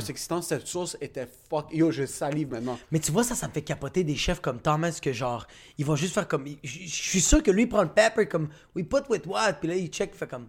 C'est 0.00 0.08
excitant. 0.10 0.40
Cette 0.40 0.66
sauce 0.66 0.96
était 1.02 1.28
fuck. 1.50 1.66
Yo, 1.70 1.90
je 1.90 2.06
salive 2.06 2.50
maintenant. 2.50 2.78
Mais 2.90 2.98
tu 2.98 3.12
vois, 3.12 3.22
ça, 3.22 3.34
ça 3.34 3.46
me 3.46 3.52
fait 3.52 3.60
capoter 3.60 4.04
des 4.04 4.16
chefs 4.16 4.40
comme 4.40 4.58
Thomas 4.58 4.98
que 5.02 5.12
genre, 5.12 5.46
ils 5.76 5.84
vont 5.84 5.96
juste 5.96 6.14
faire 6.14 6.26
comme. 6.26 6.46
Je 6.64 6.86
suis 6.88 7.20
sûr 7.20 7.42
que 7.42 7.50
lui, 7.50 7.64
il 7.64 7.68
prend 7.68 7.82
le 7.82 7.90
pepper 7.90 8.26
comme, 8.26 8.48
we 8.74 8.86
put 8.86 9.02
with 9.10 9.26
what? 9.26 9.52
Puis 9.60 9.68
là, 9.68 9.74
il 9.74 9.88
check, 9.88 10.12
il 10.14 10.16
fait 10.16 10.26
comme, 10.26 10.48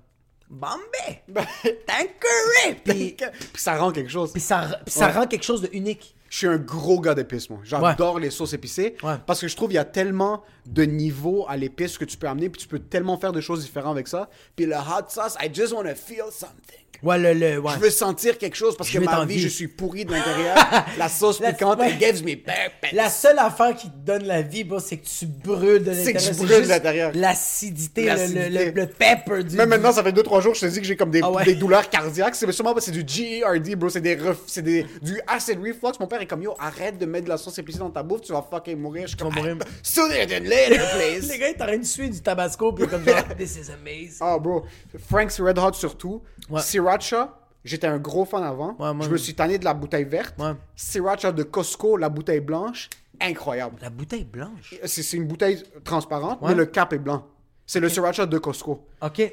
Bombay! 0.50 1.24
Tanqueray! 1.86 2.76
Puis, 2.86 3.18
Puis 3.54 3.62
ça 3.62 3.76
rend 3.76 3.92
quelque 3.92 4.10
chose. 4.10 4.32
puis 4.32 4.42
ça, 4.42 4.80
puis 4.86 4.94
ça 4.94 5.08
Ouais. 5.08 5.12
rend 5.12 5.28
quelque 5.28 5.44
chose 5.44 5.62
de 5.62 5.70
unique. 5.74 6.16
Je 6.30 6.38
suis 6.38 6.48
un 6.48 6.58
gros 6.58 7.02
gars 7.02 7.16
d'épices, 7.16 7.50
moi. 7.50 7.60
J'adore 7.64 8.18
les 8.20 8.30
sauces 8.30 8.54
épicées. 8.54 8.96
Ouais. 9.04 9.16
Parce 9.26 9.42
que 9.42 9.50
je 9.50 9.56
trouve 9.58 9.68
qu'il 9.68 9.76
y 9.76 9.80
a 9.80 9.84
tellement 9.86 10.44
de 10.66 10.84
niveaux 10.84 11.46
à 11.50 11.58
l'épice 11.58 11.98
que 11.98 12.06
tu 12.06 12.16
peux 12.16 12.28
amener. 12.28 12.50
Puis 12.50 12.62
tu 12.62 12.68
peux 12.70 12.80
tellement 12.80 13.18
faire 13.18 13.34
de 13.34 13.42
choses 13.42 13.62
différentes 13.64 13.96
avec 13.96 14.08
ça. 14.08 14.30
Puis 14.56 14.66
le 14.68 14.76
hot 14.76 15.10
sauce, 15.10 15.36
I 15.42 15.50
just 15.54 15.74
want 15.74 15.84
to 15.84 15.96
feel 15.96 16.32
something. 16.32 16.86
Ouais, 17.02 17.18
le. 17.18 17.34
le 17.34 17.60
ouais. 17.60 17.72
Je 17.76 17.80
veux 17.80 17.90
sentir 17.90 18.38
quelque 18.38 18.56
chose 18.56 18.76
parce 18.76 18.90
Je 18.90 19.00
que 19.00 19.04
ma 19.06 19.24
vie, 19.26 19.40
je 19.40 19.48
suis 19.48 19.68
pourri 19.68 20.06
de 20.06 20.12
l'intérieur. 20.12 20.56
la 20.98 21.08
sauce 21.10 21.40
La- 21.40 21.54
piquante, 21.54 21.80
ouais. 21.80 21.92
it 21.92 22.00
gives 22.00 22.24
me 22.24 22.36
purpose. 22.36 22.92
La 22.94 23.10
seule 23.10 23.40
affaire 23.40 23.76
qui 23.76 23.90
te 23.90 23.98
donne 23.98 24.24
la 24.26 24.42
vie, 24.42 24.64
bro, 24.64 24.80
c'est 24.80 24.98
que 24.98 25.06
tu 25.08 25.26
brûles 25.26 25.84
de 25.84 25.94
C'est 25.94 26.14
que 26.14 26.18
l'intérieur. 26.18 26.34
je 26.40 26.46
brûle 26.46 26.64
de 26.64 26.68
l'intérieur. 26.70 27.12
L'acidité, 27.16 28.06
le, 28.06 28.86
pepper 28.86 29.44
du. 29.44 29.56
Même 29.56 29.70
maintenant, 29.70 29.92
ça 29.92 30.04
fait 30.04 30.12
2-3 30.12 30.42
jours, 30.42 30.54
je 30.56 30.62
te 30.62 30.66
dis 30.66 30.80
que 30.82 30.86
j'ai 30.86 30.96
comme 30.96 31.12
des, 31.12 31.22
Ah 31.24 31.32
ouais. 31.32 31.44
des 31.46 31.56
douleurs 31.56 31.90
cardiaques. 31.90 32.36
C'est 32.36 32.52
sûrement 32.52 32.74
c'est 32.80 32.92
du 32.92 33.04
GERD, 33.06 33.76
bro. 33.76 33.90
C'est 33.90 34.02
des 34.02 34.16
ref- 34.16 34.62
des, 34.62 34.86
du 35.02 35.20
acid 35.28 35.58
reflux. 35.60 35.98
Mon 36.00 36.08
père 36.08 36.22
est 36.22 36.26
comme 36.28 36.42
yo, 36.44 36.54
arrête 36.60 36.98
de 36.98 37.06
mettre 37.06 37.26
de 37.26 37.30
la 37.30 37.38
sauce 37.38 37.58
épicée 37.58 37.80
dans 37.80 37.90
ta 37.90 38.04
bouffe, 38.04 38.22
tu 38.22 38.32
vas 38.32 38.46
fucking 38.50 38.78
mourir. 38.78 39.04
Je 39.04 39.10
suis 39.10 39.18
comme, 39.18 39.34
mourir. 39.34 39.56
"Ah, 39.62 39.66
sooner 39.84 40.26
than 40.28 40.44
later, 40.44 40.82
please. 40.96 41.28
Les 41.32 41.38
gars, 41.38 41.50
ils 41.50 41.56
t'auraient 41.56 41.78
de 41.80 41.86
suer 41.86 42.10
du 42.10 42.20
tabasco, 42.22 42.72
puis 42.74 42.88
comme 42.88 43.04
genre, 43.08 43.24
this 43.38 43.56
is 43.58 43.72
amazing. 43.72 44.18
Ah, 44.22 44.38
bro. 44.40 44.64
Frank's 45.10 45.40
Red 45.40 45.58
Hot 45.60 45.74
surtout. 45.74 46.22
Ouais. 46.50 46.62
Sriracha, 46.97 47.39
j'étais 47.63 47.88
un 47.88 47.99
gros 47.99 48.25
fan 48.25 48.43
avant. 48.43 48.75
Ouais, 48.80 48.93
moi, 48.93 49.06
je 49.06 49.10
me 49.12 49.17
suis 49.17 49.36
tanné 49.36 49.58
de 49.60 49.65
la 49.65 49.73
bouteille 49.73 50.06
verte. 50.06 50.36
Ouais. 50.39 50.54
Sriracha 50.75 51.32
de 51.32 51.43
Costco, 51.43 51.97
la 51.97 52.10
bouteille 52.10 52.39
blanche, 52.39 52.89
incroyable. 53.21 53.78
La 53.82 53.89
bouteille 53.89 54.23
blanche? 54.25 54.75
C'est 54.86 55.04
c'est 55.04 55.17
une 55.17 55.28
bouteille 55.28 55.63
transparente, 55.84 56.41
Ouais. 56.41 56.49
mais 56.49 56.56
le 56.56 56.65
cap 56.65 56.93
est 56.93 56.97
blanc. 56.99 57.28
C'est 57.65 57.80
le 57.80 57.89
Sriracha 57.89 58.25
de 58.25 58.38
Costco. 58.39 58.88
Ok. 59.02 59.32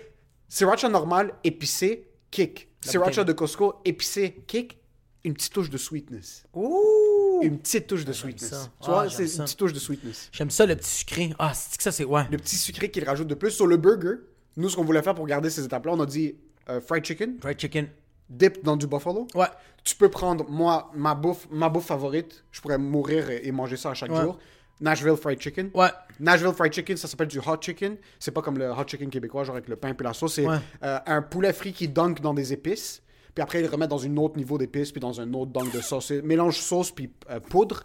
Sriracha 0.49 0.89
normal, 0.89 1.33
épicé, 1.45 2.09
kick. 2.31 2.69
La 2.85 2.91
Sriracha 2.91 3.25
de 3.25 3.33
Costco, 3.33 3.77
épicé, 3.85 4.45
kick, 4.47 4.79
une 5.25 5.33
petite 5.35 5.53
touche 5.55 5.71
de 5.71 5.79
sweetness. 5.79 6.45
Ouh! 6.55 7.41
Une 7.43 7.59
petite 7.59 7.87
touche 7.87 8.05
de 8.05 8.13
sweetness. 8.13 8.71
Tu 8.81 8.91
vois, 8.91 9.03
Ah, 9.07 9.11
c'est 9.11 9.25
une 9.27 9.45
petite 9.45 9.59
touche 9.59 9.73
de 9.73 9.79
sweetness. 9.79 10.29
J'aime 10.33 10.51
ça, 10.51 10.67
le 10.67 10.77
petit 10.77 10.89
sucré. 10.91 11.35
Ah, 11.39 11.53
c'est 11.55 11.77
que 11.77 11.83
ça, 11.83 11.91
c'est. 11.93 12.05
Ouais. 12.05 12.23
Le 12.31 12.37
petit 12.39 12.57
sucré 12.57 12.91
qu'il 12.91 13.05
rajoute 13.05 13.27
de 13.29 13.35
plus. 13.35 13.51
Sur 13.51 13.67
le 13.67 13.77
burger, 13.77 14.15
nous, 14.57 14.69
ce 14.69 14.77
qu'on 14.77 14.85
voulait 14.85 15.03
faire 15.03 15.15
pour 15.15 15.27
garder 15.27 15.51
ces 15.51 15.65
étapes-là, 15.65 15.93
on 15.95 16.01
a 16.01 16.07
dit 16.07 16.37
euh, 16.69 16.81
fried 16.81 17.05
chicken, 17.05 17.39
Fried 17.41 17.59
chicken. 17.61 17.89
dip 18.29 18.63
dans 18.65 18.77
du 18.77 18.87
buffalo. 18.87 19.27
Ouais. 19.35 19.47
Tu 19.85 19.95
peux 19.97 20.09
prendre, 20.09 20.49
moi, 20.51 20.91
ma 20.95 21.15
bouffe, 21.15 21.47
ma 21.51 21.69
bouffe 21.69 21.87
favorite. 21.87 22.45
Je 22.51 22.61
pourrais 22.61 22.79
mourir 22.79 23.31
et, 23.31 23.47
et 23.47 23.53
manger 23.53 23.77
ça 23.77 23.91
à 23.91 23.95
chaque 23.95 24.11
Ouais. 24.11 24.21
jour. 24.23 24.39
Nashville 24.81 25.17
Fried 25.17 25.41
Chicken. 25.41 25.71
Ouais. 25.73 25.89
Nashville 26.21 26.53
Fried 26.53 26.73
Chicken, 26.73 26.97
ça 26.99 27.09
s'appelle 27.09 27.29
du 27.29 27.39
hot 27.39 27.57
chicken. 27.63 27.97
C'est 28.19 28.31
pas 28.33 28.43
comme 28.43 28.59
le 28.59 28.69
hot 28.71 28.85
chicken 28.87 29.09
québécois, 29.09 29.43
genre 29.45 29.57
avec 29.57 29.69
le 29.69 29.77
pain 29.77 29.95
et 29.99 30.03
la 30.03 30.13
sauce. 30.13 30.35
C'est 30.35 30.47
Ouais. 30.47 30.59
euh, 30.83 30.99
un 31.07 31.23
poulet 31.23 31.53
frit 31.55 31.73
qui 31.73 31.89
dunk 31.89 32.21
dans 32.21 32.35
des 32.35 32.53
épices. 32.53 33.01
Puis 33.35 33.43
après, 33.43 33.61
ils 33.61 33.65
le 33.65 33.71
remettent 33.71 33.89
dans 33.91 34.05
un 34.05 34.17
autre 34.19 34.37
niveau 34.37 34.59
d'épices, 34.59 34.93
puis 34.93 35.01
dans 35.01 35.19
un 35.21 35.33
autre 35.33 35.51
dunk 35.53 35.71
de 35.73 35.81
sauce. 35.81 36.11
Mélange 36.11 36.59
sauce 36.59 36.91
puis 36.91 37.11
euh, 37.31 37.41
poudre. 37.41 37.85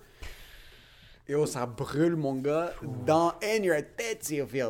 Et 1.28 1.36
oh, 1.36 1.46
ça 1.46 1.66
brûle, 1.66 2.16
mon 2.16 2.36
gars, 2.36 2.74
dans 3.06 3.34
in 3.44 3.64
your. 3.64 3.78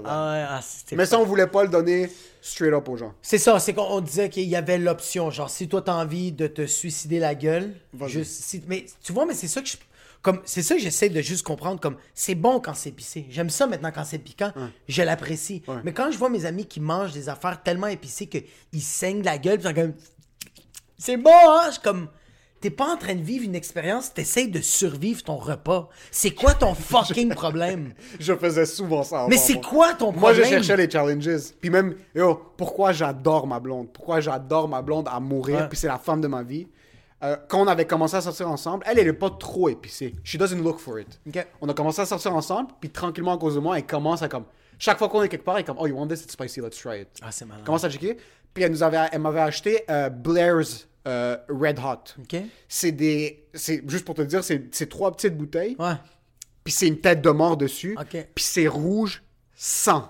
Ah, 0.06 0.58
ah. 0.58 0.62
Mais 0.96 1.06
ça, 1.06 1.20
on 1.20 1.24
voulait 1.26 1.48
pas 1.48 1.64
le 1.64 1.70
donner 1.70 2.10
straight 2.42 2.74
up 2.74 2.88
aux 2.90 2.98
gens. 2.98 3.14
C'est 3.22 3.38
ça, 3.38 3.58
c'est 3.60 3.74
qu'on 3.74 3.84
on 3.84 4.02
disait 4.02 4.30
qu'il 4.30 4.48
y 4.48 4.56
avait 4.56 4.78
l'option. 4.78 5.32
Genre, 5.32 5.50
si 5.50 5.68
toi 5.68 5.82
t'as 5.82 5.94
envie 5.96 6.32
de 6.32 6.48
te 6.48 6.66
suicider 6.68 7.20
la 7.20 7.34
gueule, 7.36 7.74
juste, 8.10 8.44
si- 8.44 8.64
mais 8.68 8.86
tu 9.02 9.12
vois, 9.14 9.26
mais 9.26 9.34
c'est 9.34 9.48
ça 9.48 9.62
que 9.62 9.68
je. 9.68 9.78
Comme, 10.22 10.40
c'est 10.46 10.62
ça 10.62 10.76
que 10.76 10.82
j'essaie 10.82 11.10
de 11.10 11.20
juste 11.22 11.42
comprendre. 11.44 11.80
Comme, 11.80 11.96
c'est 12.14 12.36
bon 12.36 12.60
quand 12.60 12.76
c'est 12.76 12.90
épicé. 12.90 13.26
J'aime 13.32 13.50
ça 13.50 13.66
maintenant 13.66 13.92
quand 13.92 14.04
c'est 14.04 14.20
piquant. 14.20 14.52
Je 14.88 15.02
l'apprécie. 15.02 15.64
Mais 15.84 15.94
quand 15.94 16.12
je 16.12 16.18
vois 16.20 16.30
mes 16.30 16.46
amis 16.46 16.68
qui 16.68 16.80
mangent 16.80 17.14
des 17.14 17.28
affaires 17.28 17.64
tellement 17.64 17.88
épicées 17.88 18.28
qu'ils 18.28 18.84
saignent 18.84 19.22
de 19.22 19.26
la 19.26 19.40
gueule, 19.40 19.60
comme. 19.74 19.94
C'est 21.00 21.18
bon, 21.18 21.32
hein? 21.34 21.62
Je 21.68 21.72
suis 21.72 21.82
comme. 21.82 22.08
T'es 22.62 22.70
pas 22.70 22.94
en 22.94 22.96
train 22.98 23.16
de 23.16 23.22
vivre 23.22 23.44
une 23.44 23.56
expérience, 23.56 24.14
t'essayes 24.14 24.48
de 24.50 24.62
survivre 24.62 25.24
ton 25.24 25.36
repas. 25.36 25.90
C'est 26.12 26.30
quoi 26.32 26.54
ton 26.54 26.74
fucking 26.76 27.34
problème? 27.34 27.94
Je 28.20 28.36
faisais 28.36 28.68
souvent 28.68 29.02
ça. 29.02 29.26
Mais 29.28 29.38
c'est 29.38 29.56
moi. 29.56 29.64
quoi 29.68 29.94
ton 29.96 30.12
Moi, 30.12 30.32
problème? 30.32 30.44
je 30.46 30.50
cherchais 30.50 30.78
les 30.78 30.90
challenges. 30.90 31.54
Puis 31.60 31.72
même, 31.72 31.96
yo, 32.14 32.40
pourquoi 32.56 32.92
j'adore 32.92 33.48
ma 33.48 33.60
blonde? 33.60 33.92
Pourquoi 33.92 34.20
j'adore 34.20 34.68
ma 34.70 34.84
blonde 34.84 35.08
à 35.12 35.20
mourir? 35.20 35.62
Ouais. 35.62 35.68
Puis 35.70 35.78
c'est 35.80 35.88
la 35.88 35.98
femme 35.98 36.22
de 36.22 36.28
ma 36.28 36.44
vie. 36.44 36.68
Euh, 37.24 37.36
quand 37.48 37.62
on 37.62 37.68
avait 37.68 37.86
commencé 37.86 38.16
à 38.16 38.22
sortir 38.22 38.48
ensemble, 38.50 38.84
elle, 38.88 39.00
elle 39.00 39.08
est 39.08 39.14
pas 39.14 39.30
trop 39.32 39.70
épicée. 39.70 40.14
She 40.24 40.38
doesn't 40.38 40.62
look 40.62 40.78
for 40.80 41.00
it. 41.00 41.20
On 41.62 41.70
a 41.70 41.74
commencé 41.74 42.02
à 42.02 42.06
sortir 42.06 42.36
ensemble, 42.36 42.70
puis 42.80 42.90
tranquillement, 42.90 43.34
à 43.34 43.38
cause 43.38 43.56
de 43.56 43.60
moi, 43.60 43.78
elle 43.78 43.86
commence 43.86 44.22
à 44.22 44.28
comme... 44.28 44.46
Chaque 44.80 44.98
fois 44.98 45.10
qu'on 45.10 45.22
est 45.22 45.30
quelque 45.30 45.46
part, 45.46 45.56
elle 45.56 45.62
est 45.62 45.66
comme, 45.66 45.78
oh, 45.80 45.86
you 45.86 45.96
want 45.96 46.08
this? 46.08 46.24
It's 46.24 46.34
spicy, 46.34 46.62
let's 46.62 46.78
try 46.78 47.02
it. 47.02 47.08
Ah, 47.22 47.32
c'est 47.32 47.46
malin. 47.46 47.62
Commence 47.64 47.84
à 47.84 47.90
checker. 47.90 48.18
Puis 48.54 48.64
elle 48.64 48.76
m'avait 49.20 49.40
acheté 49.40 49.84
euh, 49.90 50.10
Blair's 50.10 50.88
euh, 51.08 51.38
Red 51.50 51.80
Hot. 51.80 52.22
C'est 52.68 52.92
des... 52.92 53.46
C'est, 53.54 53.82
juste 53.90 54.06
pour 54.06 54.16
te 54.16 54.22
dire, 54.22 54.44
c'est, 54.44 54.90
trois 54.90 55.12
petites 55.16 55.36
bouteilles 55.38 55.76
Ouais. 55.80 55.94
puis 56.64 56.72
c'est 56.74 56.88
une 56.88 57.00
tête 57.00 57.22
de 57.22 57.30
mort 57.30 57.58
dessus, 57.58 57.96
Ok. 58.00 58.28
puis 58.36 58.44
c'est 58.44 58.68
rouge 58.68 59.24
sang. 59.56 60.10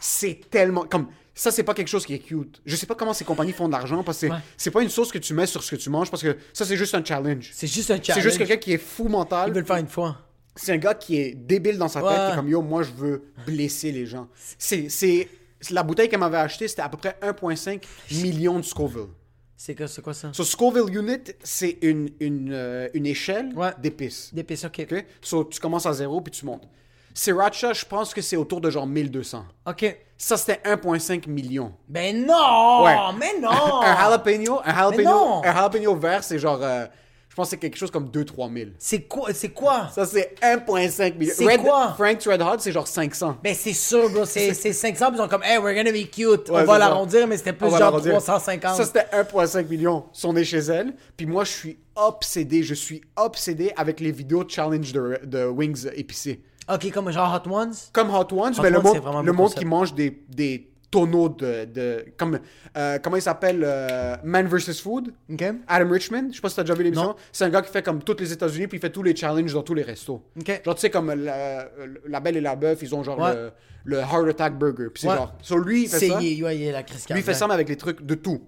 C'est 0.00 0.40
tellement 0.50 0.84
comme 0.84 1.08
ça 1.34 1.50
c'est 1.50 1.64
pas 1.64 1.74
quelque 1.74 1.88
chose 1.88 2.06
qui 2.06 2.14
est 2.14 2.18
cute. 2.18 2.62
Je 2.64 2.76
sais 2.76 2.86
pas 2.86 2.94
comment 2.94 3.12
ces 3.12 3.24
compagnies 3.24 3.52
font 3.52 3.66
de 3.66 3.72
l'argent 3.72 4.02
parce 4.02 4.18
que 4.20 4.26
c'est- 4.28 4.32
Ouais. 4.32 4.38
c'est 4.56 4.70
pas 4.70 4.82
une 4.82 4.88
sauce 4.88 5.12
que 5.12 5.18
tu 5.18 5.34
mets 5.34 5.46
sur 5.46 5.62
ce 5.62 5.74
que 5.74 5.80
tu 5.80 5.90
manges 5.90 6.10
parce 6.10 6.22
que 6.22 6.36
ça 6.54 6.64
c'est 6.64 6.76
juste 6.78 6.94
un 6.94 7.04
challenge. 7.04 7.50
C'est 7.52 7.66
juste 7.66 7.90
un 7.90 8.00
challenge. 8.02 8.22
C'est 8.22 8.28
juste 8.28 8.38
quelqu'un 8.38 8.56
qui 8.56 8.72
est 8.72 8.78
fou 8.78 9.08
mental. 9.08 9.50
veulent 9.52 9.60
le 9.60 9.66
faire 9.66 9.76
une 9.76 9.86
fois. 9.88 10.18
C'est 10.54 10.72
un 10.72 10.78
gars 10.78 10.94
qui 10.94 11.18
est 11.18 11.34
débile 11.34 11.76
dans 11.76 11.88
sa 11.88 12.00
tête, 12.00 12.10
qui 12.10 12.32
est 12.32 12.36
comme 12.36 12.48
yo, 12.48 12.62
moi 12.62 12.82
je 12.82 12.92
veux 12.92 13.24
blesser 13.46 13.92
les 13.92 14.06
gens. 14.06 14.28
C'est 14.58 14.88
c'est 14.88 15.28
la 15.70 15.82
bouteille 15.82 16.08
qu'elle 16.08 16.20
m'avait 16.20 16.36
achetée, 16.38 16.68
c'était 16.68 16.82
à 16.82 16.88
peu 16.88 16.96
près 16.96 17.18
1.5 17.22 17.82
million 18.22 18.58
de 18.58 18.64
Scoville. 18.64 19.08
C'est 19.56 19.74
quoi, 19.74 19.86
quoi 20.04 20.12
ça? 20.14 20.30
So 20.32 20.44
Scoville 20.44 20.94
Unit, 20.94 21.32
c'est 21.42 21.78
une, 21.82 22.10
une, 22.20 22.52
euh, 22.52 22.88
une 22.94 23.06
échelle 23.06 23.52
Ouais. 23.56 23.70
d'épices. 23.78 24.32
D'épices, 24.34 24.64
ok. 24.64 24.86
OK? 24.90 25.04
So, 25.22 25.44
tu 25.44 25.58
commences 25.60 25.86
à 25.86 25.92
zéro 25.94 26.20
puis 26.20 26.30
tu 26.32 26.44
montes. 26.44 26.68
Sriracha, 27.14 27.72
je 27.72 27.84
pense 27.86 28.12
que 28.12 28.20
c'est 28.20 28.36
autour 28.36 28.60
de 28.60 28.68
genre 28.68 28.86
1200. 28.86 29.46
Ok. 29.66 29.96
Ça, 30.18 30.36
c'était 30.36 30.60
1,5 30.68 31.26
million. 31.28 31.72
Ben 31.88 32.26
non! 32.26 32.84
Ouais. 32.84 32.94
Mais 33.18 33.40
non! 33.40 33.50
Un 33.82 33.96
jalapeno, 33.96 34.60
un 34.64 34.74
jalapeno, 34.74 35.42
un 35.44 35.52
jalapeno 35.54 35.94
vert, 35.96 36.22
c'est 36.24 36.38
genre, 36.38 36.58
euh, 36.62 36.86
pense 37.36 37.48
que 37.48 37.50
c'est 37.50 37.56
quelque 37.58 37.76
chose 37.76 37.90
comme 37.90 38.08
2-3 38.08 38.52
000. 38.52 38.70
C'est 38.78 39.02
quoi? 39.02 39.32
C'est 39.32 39.50
quoi? 39.50 39.88
Ça, 39.94 40.06
c'est 40.06 40.34
1,5 40.42 41.16
million. 41.16 41.34
C'est 41.36 41.58
quoi? 41.58 41.94
Frank's 41.96 42.26
Red 42.26 42.40
Hot, 42.42 42.56
c'est 42.58 42.72
genre 42.72 42.88
500. 42.88 43.36
Ben 43.44 43.54
c'est 43.54 43.72
sûr, 43.74 44.08
bro. 44.10 44.24
C'est 44.24 44.54
c'est 44.54 44.72
500, 44.72 45.06
puis 45.08 45.16
ils 45.16 45.22
sont 45.22 45.28
comme, 45.28 45.42
hey, 45.44 45.58
we're 45.58 45.74
gonna 45.74 45.92
be 45.92 46.10
cute. 46.10 46.48
Ouais, 46.48 46.62
On 46.62 46.64
va 46.64 46.78
l'arrondir, 46.78 47.28
mais 47.28 47.36
c'était 47.36 47.52
plus 47.52 47.66
On 47.66 47.70
genre 47.70 47.78
l'arrondir. 47.78 48.12
350. 48.12 48.76
Ça, 48.76 48.84
c'était 48.84 49.06
1,5 49.12 49.68
million. 49.68 50.04
Si 50.12 50.26
on 50.26 50.34
est 50.34 50.44
chez 50.44 50.58
elle. 50.58 50.94
Puis 51.16 51.26
moi, 51.26 51.44
je 51.44 51.52
suis 51.52 51.78
obsédé. 51.94 52.62
Je 52.62 52.74
suis 52.74 53.02
obsédé 53.16 53.72
avec 53.76 54.00
les 54.00 54.12
vidéos 54.12 54.44
challenge 54.48 54.92
de, 54.92 55.20
de 55.24 55.44
wings 55.46 55.88
épicés. 55.94 56.40
ok, 56.72 56.90
comme 56.90 57.10
genre 57.10 57.34
Hot 57.44 57.50
Ones? 57.50 57.74
Comme 57.92 58.10
Hot 58.10 58.32
Ones, 58.32 58.54
Hot 58.58 58.62
mais 58.62 58.70
le 58.70 58.78
Ones, 58.78 58.84
monde, 59.02 59.26
le 59.26 59.32
monde 59.32 59.54
qui 59.54 59.64
mange 59.64 59.94
des, 59.94 60.22
des 60.28 60.70
tonneaux 61.00 61.28
de... 61.28 61.64
de 61.66 62.04
comme, 62.16 62.38
euh, 62.76 62.98
comment 63.02 63.16
il 63.16 63.22
s'appelle? 63.22 63.62
euh, 63.64 64.16
Man 64.24 64.46
vs. 64.46 64.80
Food? 64.80 65.12
Adam 65.68 65.90
Richman, 65.90 66.28
je 66.30 66.36
sais 66.36 66.40
pas 66.40 66.48
si 66.48 66.56
t'as 66.56 66.62
déjà 66.62 66.74
vu 66.74 66.84
l'émission. 66.84 67.14
C'est 67.32 67.44
un 67.44 67.50
gars 67.50 67.62
qui 67.62 67.70
fait 67.70 67.82
comme 67.82 68.02
toutes 68.02 68.20
les 68.20 68.32
États-Unis, 68.32 68.66
puis 68.66 68.78
il 68.78 68.80
fait 68.80 68.90
tous 68.90 69.02
les 69.02 69.14
challenges 69.14 69.52
dans 69.52 69.62
tous 69.62 69.74
les 69.74 69.82
restos. 69.82 70.22
Ok. 70.40 70.62
Genre, 70.64 70.74
tu 70.74 70.80
sais, 70.80 70.90
comme 70.90 71.12
la, 71.12 71.68
la 72.06 72.20
Belle 72.20 72.36
et 72.36 72.40
la 72.40 72.56
Bœuf, 72.56 72.78
ils 72.82 72.94
ont 72.94 73.02
genre 73.02 73.18
Ouais. 73.18 73.34
le, 73.34 73.52
le 73.84 73.98
Heart 73.98 74.28
Attack 74.28 74.58
Burger. 74.58 74.88
Puis 74.92 75.02
c'est 75.02 75.08
Ouais. 75.08 75.16
genre. 75.16 75.34
So, 75.42 75.58
lui, 75.58 75.82
il 75.84 75.88
fait 75.88 76.08
ça. 76.08 76.18
il, 76.20 76.42
ouais, 76.44 76.56
il 76.56 76.62
est 76.64 76.72
la 76.72 76.82
crise 76.82 77.06
Lui, 77.10 77.18
il 77.20 77.22
fait 77.22 77.34
ça, 77.34 77.46
mais 77.46 77.54
avec 77.54 77.68
les 77.68 77.76
trucs 77.76 78.04
de 78.04 78.14
tout. 78.14 78.42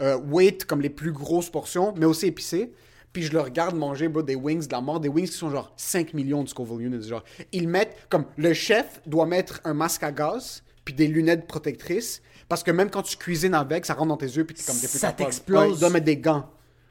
Euh, 0.00 0.16
weight, 0.30 0.64
comme 0.64 0.80
les 0.80 0.88
plus 0.90 1.12
grosses 1.12 1.50
portions, 1.50 1.92
mais 1.96 2.06
aussi 2.06 2.26
épicées. 2.26 2.72
Puis 3.12 3.24
je 3.24 3.32
le 3.32 3.40
regarde 3.40 3.74
manger 3.74 4.08
bro, 4.08 4.22
des 4.22 4.36
wings 4.36 4.66
de 4.68 4.72
la 4.72 4.80
mort, 4.80 5.00
des 5.00 5.08
wings 5.08 5.26
qui 5.26 5.32
sont 5.36 5.50
genre 5.50 5.72
5 5.76 6.14
millions 6.14 6.44
de 6.44 6.48
Scoville 6.48 6.86
Units. 6.86 7.08
Genre, 7.08 7.24
ils 7.52 7.68
mettent, 7.68 7.96
comme 8.08 8.24
le 8.36 8.52
chef 8.54 9.00
doit 9.04 9.26
mettre 9.26 9.60
un 9.64 9.74
masque 9.74 10.04
à 10.04 10.12
gaz, 10.12 10.62
puis 10.84 10.94
des 10.94 11.06
lunettes 11.06 11.46
protectrices, 11.46 12.22
parce 12.48 12.62
que 12.62 12.70
même 12.70 12.90
quand 12.90 13.02
tu 13.02 13.16
cuisines 13.16 13.54
avec, 13.54 13.86
ça 13.86 13.94
rentre 13.94 14.08
dans 14.08 14.16
tes 14.16 14.26
yeux, 14.26 14.44
puis 14.44 14.54
t'es 14.54 14.64
comme 14.64 14.78
plus 14.78 14.88
Ça 14.88 15.12
t'explose. 15.12 15.60
Ouais, 15.60 15.74
il 15.74 15.78
doit 15.78 15.90
mettre 15.90 16.06
des 16.06 16.16
gants, 16.16 16.50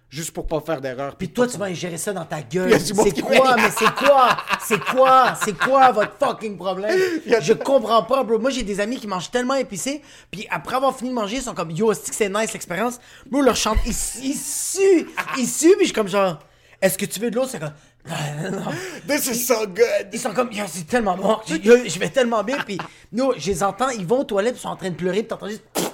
juste 0.10 0.32
pour 0.32 0.48
pas 0.48 0.62
faire 0.62 0.80
d'erreur. 0.80 1.16
Puis 1.18 1.30
toi, 1.30 1.48
tu 1.48 1.58
vas 1.58 1.66
ingérer 1.66 1.98
ça 1.98 2.14
dans 2.14 2.26
ta 2.26 2.42
gueule. 2.52 2.80
C'est 2.80 2.94
quoi? 3.22 3.56
Mais 3.58 3.70
c'est 3.78 3.94
quoi? 3.96 4.38
C'est 4.66 4.80
quoi? 4.84 5.36
C'est 5.44 5.58
quoi 5.58 5.92
votre 5.92 6.14
fucking 6.18 6.56
problème? 6.56 6.98
Je 7.42 7.54
comprends 7.54 8.04
pas, 8.04 8.24
bro. 8.24 8.40
Moi, 8.40 8.52
j'ai 8.52 8.64
des 8.64 8.80
amis 8.80 8.98
qui 8.98 9.08
mangent 9.08 9.32
tellement 9.32 9.56
épicé, 9.56 10.02
puis 10.32 10.48
après 10.50 10.76
avoir 10.76 10.96
fini 10.96 11.10
de 11.10 11.16
manger, 11.16 11.38
ils 11.38 11.44
sont 11.44 11.54
comme, 11.54 11.72
yo, 11.72 11.90
que 11.90 11.96
c'est 12.12 12.30
nice 12.30 12.54
l'expérience? 12.54 13.00
Bro, 13.30 13.42
leur 13.42 13.56
chante, 13.56 13.78
ils, 13.86 13.90
ils 14.24 14.36
suent, 14.36 15.08
ils 15.38 15.48
suent, 15.48 15.76
puis 15.76 15.82
je 15.82 15.86
suis 15.86 15.94
comme 15.94 16.08
genre, 16.08 16.40
est-ce 16.82 16.98
que 16.98 17.06
tu 17.06 17.20
veux 17.20 17.30
de 17.30 17.36
l'eau? 17.36 17.46
C'est 17.46 17.60
comme. 17.60 17.74
This 19.08 19.28
is 19.28 19.46
so 19.46 19.68
good! 19.68 20.10
Ils 20.12 20.20
sont 20.20 20.34
comme, 20.34 20.50
c'est 20.68 20.88
tellement 20.88 21.16
bon. 21.16 21.38
Je, 21.46 21.56
je 21.56 22.00
vais 22.00 22.10
tellement 22.10 22.44
bien. 22.44 22.58
Puis, 22.60 22.78
nous, 23.12 23.34
je 23.38 23.52
les 23.52 23.64
entends, 23.64 23.90
ils 23.90 24.06
vont 24.06 24.22
aux 24.22 24.24
toilettes, 24.24 24.56
ils 24.58 24.62
sont 24.62 24.70
en 24.70 24.76
train 24.76 24.90
de 24.90 24.96
pleurer, 24.96 25.20
puis 25.20 25.28
t'entends 25.28 25.50
juste. 25.50 25.64
Puis 25.74 25.92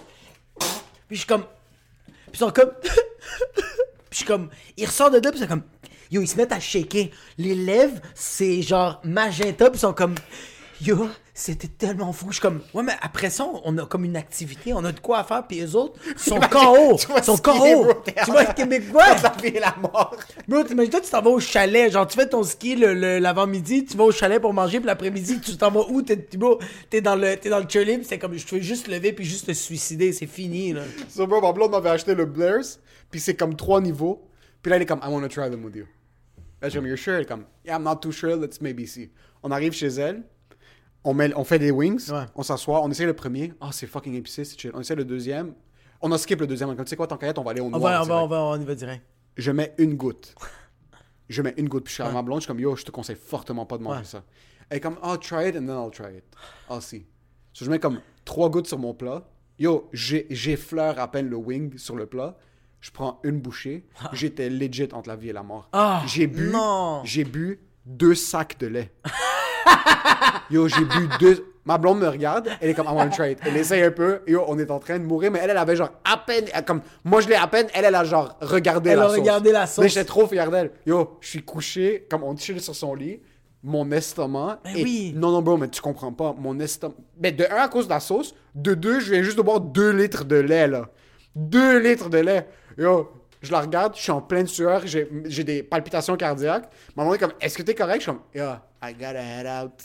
je 1.10 1.15
suis 1.15 1.28
comme. 1.28 1.44
Puis 2.06 2.34
ils 2.34 2.39
sont 2.39 2.52
comme. 2.52 2.72
puis 2.82 3.63
je 4.12 4.18
suis 4.18 4.26
comme. 4.26 4.50
Ils 4.78 4.86
ressortent 4.86 5.13
de 5.13 5.20
là, 5.20 5.32
puis 5.32 5.39
ils 5.39 5.44
sont 5.44 5.50
comme. 5.50 5.63
Yo, 6.12 6.22
ils 6.22 6.28
se 6.28 6.38
mettent 6.38 6.52
à 6.52 6.60
shaker. 6.60 7.08
Les 7.38 7.56
lèvres, 7.56 8.00
c'est 8.13 8.62
genre 8.62 9.02
magenta, 9.04 9.70
puis 9.70 9.78
ils 9.78 9.82
sont 9.82 9.94
comme. 9.94 10.15
Yo, 10.82 11.10
c'était 11.38 11.67
tellement 11.67 12.13
fou. 12.13 12.28
Je 12.30 12.36
suis 12.36 12.41
comme. 12.41 12.62
Ouais, 12.74 12.82
mais 12.82 12.93
après 13.02 13.30
ça, 13.30 13.45
on 13.65 13.78
a 13.78 13.86
comme 13.86 14.06
une 14.06 14.15
activité, 14.15 14.74
on 14.74 14.84
a 14.86 14.93
de 14.93 15.00
quoi 15.02 15.19
à 15.19 15.24
faire, 15.26 15.45
puis 15.45 15.60
eux 15.62 15.76
autres, 15.76 16.00
sont 16.15 16.39
KO. 16.39 16.95
Ils 17.17 17.24
sont 17.24 17.36
KO. 17.38 17.93
Tu 18.26 18.32
vois 18.32 18.45
Québécois? 18.45 19.04
La 19.60 19.76
mort. 19.82 20.15
Bro, 20.48 20.63
t'imagines-toi, 20.63 21.02
tu 21.02 21.10
t'en 21.12 21.21
vas 21.21 21.30
au 21.32 21.39
chalet, 21.41 21.91
genre 21.91 22.08
tu 22.08 22.17
fais 22.17 22.28
ton 22.30 22.41
ski 22.41 22.78
le- 22.78 22.93
le- 22.93 23.19
l'avant-midi, 23.19 23.84
tu 23.84 23.98
vas 23.98 24.06
au 24.06 24.12
chalet 24.12 24.41
pour 24.41 24.54
manger, 24.54 24.80
puis 24.80 24.88
l'après-midi, 24.88 25.41
tu 25.41 25.58
t'en 25.58 25.71
vas 25.71 25.82
où? 25.89 26.02
T'es, 26.02 26.15
t'es- 26.17 27.02
dans 27.02 27.15
le, 27.17 27.36
t'es 27.36 27.50
dans 27.50 27.60
le 27.60 27.65
c'est 28.04 28.17
comme, 28.17 28.38
je 28.38 28.48
veux 28.56 28.62
juste 28.62 28.88
lever, 28.88 29.12
puis 29.12 29.26
juste 29.26 29.48
te 29.48 29.52
suicider, 29.52 30.13
c'est 30.13 30.28
fini, 30.28 30.71
là. 30.71 30.84
So, 31.10 31.28
bro, 31.28 31.41
ma 31.41 31.52
blonde 31.52 31.71
m'avait 31.71 31.89
acheté 31.89 32.15
le 32.15 32.26
Blair's, 32.26 32.80
puis 33.12 33.19
c'est 33.19 33.36
comme 33.36 33.56
trois 33.58 33.82
niveaux. 33.82 34.26
Puis 34.62 34.69
là, 34.69 34.78
elle 34.78 34.84
est 34.84 34.86
comme, 34.86 35.02
I 35.04 35.10
want 35.10 35.21
to 35.21 35.28
try 35.28 35.50
them 35.52 35.65
with 35.65 35.76
you. 35.76 35.84
Là, 36.62 36.69
je 36.69 36.69
suis 36.69 36.80
comme, 36.80 36.88
you're 36.88 36.98
sure? 36.98 37.15
Elle 37.15 37.24
est 37.24 37.26
comme, 37.26 37.43
yeah, 37.65 37.76
I'm 37.78 37.84
not 37.84 37.98
too 37.98 38.13
sure, 38.13 38.38
let's 38.38 38.62
maybe 38.62 38.86
see. 38.88 39.10
On 39.43 39.52
arrive 39.52 39.74
chez 39.74 39.88
elle, 39.88 40.24
on, 41.06 41.13
met, 41.13 41.34
on 41.36 41.44
fait 41.46 41.60
des 41.60 41.72
wings, 41.72 42.12
Ouais. 42.12 42.26
on 42.36 42.44
s'assoit, 42.44 42.82
on 42.84 42.89
essaie 42.91 43.06
le 43.06 43.13
premier. 43.13 43.54
Ah, 43.62 43.70
c'est 43.72 43.88
fucking 43.88 44.13
épicé, 44.15 44.44
c'est 44.44 44.60
chill. 44.60 44.72
On 44.74 44.82
essaie 44.82 44.96
le 44.96 45.06
deuxième. 45.06 45.54
On 46.02 46.12
a 46.12 46.18
skip 46.18 46.39
le 46.41 46.48
deuxième. 46.48 46.70
On 46.70 46.76
tu 46.76 46.84
sais 46.88 46.96
quoi, 46.98 47.08
ton 47.08 47.15
cahier, 47.18 47.34
on 47.38 47.44
va 47.44 47.52
aller 47.52 47.62
au 47.62 47.65
On 47.68 47.70
noir. 47.72 47.82
va, 47.82 48.02
on 48.02 48.06
va, 48.06 48.24
on 48.24 48.28
va, 48.28 48.58
on 48.58 48.62
y 48.62 48.65
va 48.65 48.76
direct. 48.76 49.04
Je 49.38 49.52
mets 49.52 49.74
une 49.78 49.96
goutte. 49.96 50.36
Je 51.30 51.41
mets 51.41 51.54
une 51.58 51.70
goutte. 51.70 51.86
Puis 51.86 51.91
je 51.91 51.96
suis 51.96 52.04
à 52.04 52.12
ma 52.12 52.22
blonde, 52.22 52.39
je 52.41 52.44
suis 52.44 52.48
comme, 52.48 52.60
yo, 52.60 52.76
je 52.76 52.84
te 52.84 52.91
conseille 52.91 53.15
fortement 53.15 53.65
pas 53.65 53.78
de 53.78 53.84
manger 53.84 54.04
ça. 54.04 54.24
Elle 54.70 54.78
est 54.78 54.82
comme, 54.82 54.98
oh, 55.04 55.15
try 55.18 55.48
it 55.50 55.56
and 55.56 55.65
then 55.65 55.70
I'll 55.78 55.91
try 55.91 56.18
it. 56.18 56.24
I'll 56.70 56.82
see. 56.82 57.06
So, 57.54 57.65
je 57.65 57.70
mets 57.72 57.80
comme 57.80 58.02
trois 58.26 58.50
gouttes 58.50 58.68
sur 58.68 58.78
mon 58.80 58.94
plat. 58.94 59.24
Yo, 59.58 59.89
j'effleure 59.94 61.00
à 61.00 61.10
peine 61.10 61.30
le 61.30 61.38
wing 61.38 61.78
sur 61.78 61.96
le 61.96 62.06
plat. 62.08 62.36
Je 62.82 62.91
prends 62.91 63.20
une 63.24 63.39
bouchée. 63.39 63.88
J'étais 64.13 64.50
legit 64.50 64.89
entre 64.91 65.08
la 65.10 65.15
vie 65.15 65.30
et 65.30 65.34
la 65.34 65.44
mort. 65.44 65.70
Ah, 65.72 66.04
j'ai 66.08 66.28
bu, 66.28 66.52
j'ai 67.04 67.24
bu 67.24 67.60
deux 67.86 68.13
sacs 68.15 68.60
de 68.60 68.68
lait. 68.68 68.94
Yo, 70.51 70.67
j'ai 70.67 70.84
bu 70.86 71.08
deux. 71.19 71.45
Ma 71.67 71.80
blonde 71.80 71.99
me 71.99 72.08
regarde, 72.08 72.47
elle 72.62 72.69
est 72.69 72.73
comme, 72.75 72.86
I 72.86 72.91
want 72.91 73.10
to 73.10 73.15
try 73.15 73.32
it. 73.32 73.39
Elle 73.43 73.58
essaye 73.58 73.82
un 73.82 73.89
peu, 73.89 74.21
yo, 74.28 74.43
on 74.47 74.60
est 74.60 74.69
en 74.69 74.78
train 74.78 74.99
de 74.99 75.04
mourir, 75.04 75.32
mais 75.32 75.39
elle, 75.41 75.49
elle 75.49 75.58
avait 75.58 75.75
genre 75.75 75.89
à 76.04 76.15
peine, 76.17 76.45
elle- 76.54 76.63
comme, 76.63 76.82
moi 77.04 77.21
je 77.21 77.28
l'ai 77.28 77.34
à 77.34 77.47
peine, 77.47 77.65
elle, 77.73 77.86
elle 77.86 77.95
a 77.95 78.04
genre 78.04 78.38
regardé 78.39 78.91
Elle 78.91 78.99
la 78.99 79.06
a 79.06 79.10
sauce. 79.10 79.17
regardé 79.17 79.51
la 79.51 79.65
sauce. 79.65 79.82
Mais 79.84 79.89
j'étais 79.89 80.06
trop 80.06 80.28
fier 80.28 80.51
d'elle. 80.51 80.69
Yo, 80.86 81.17
je 81.21 81.28
suis 81.28 81.41
couché, 81.41 82.06
comme 82.08 82.21
on 82.23 82.38
chill 82.38 82.62
sur 82.62 82.75
son 82.75 82.93
lit, 82.93 83.19
mon 83.63 83.91
estomac. 83.91 84.60
Ben 84.63 84.75
est- 84.78 84.84
oui. 84.84 85.13
Non, 85.15 85.32
non, 85.32 85.41
bro, 85.41 85.58
mais 85.58 85.67
tu 85.69 85.82
comprends 85.82 86.12
pas. 86.13 86.36
Mon 86.38 86.60
estomac. 86.60 86.93
Mais 87.19 87.32
de 87.32 87.45
un, 87.49 87.56
à 87.63 87.67
cause 87.67 87.86
de 87.86 87.93
la 87.93 87.99
sauce, 87.99 88.36
de 88.54 88.75
deux, 88.75 88.99
je 88.99 89.12
viens 89.13 89.23
juste 89.23 89.38
de 89.38 89.41
boire 89.41 89.60
deux 89.60 89.89
litres 89.89 90.23
de 90.23 90.36
lait, 90.36 90.67
là. 90.67 90.84
Deux 91.36 91.80
litres 91.80 92.10
de 92.12 92.19
lait. 92.19 92.47
Yo, 92.78 93.12
je 93.41 93.51
la 93.51 93.62
regarde, 93.62 93.95
je 93.95 94.01
suis 94.04 94.12
en 94.12 94.21
pleine 94.21 94.45
sueur, 94.45 94.84
j'ai 94.86 95.43
des 95.43 95.63
palpitations 95.63 96.15
cardiaques. 96.15 96.69
Maman 96.95 97.15
est 97.15 97.17
comme, 97.17 97.34
est-ce 97.41 97.58
que 97.58 97.63
t'es 97.63 97.73
correct? 97.73 98.01
Je 98.01 98.04
suis 98.04 98.12
comme, 98.12 98.21
yo, 98.36 98.45
I 98.88 98.93
gotta 98.93 99.21
head 99.21 99.45
out. 99.48 99.82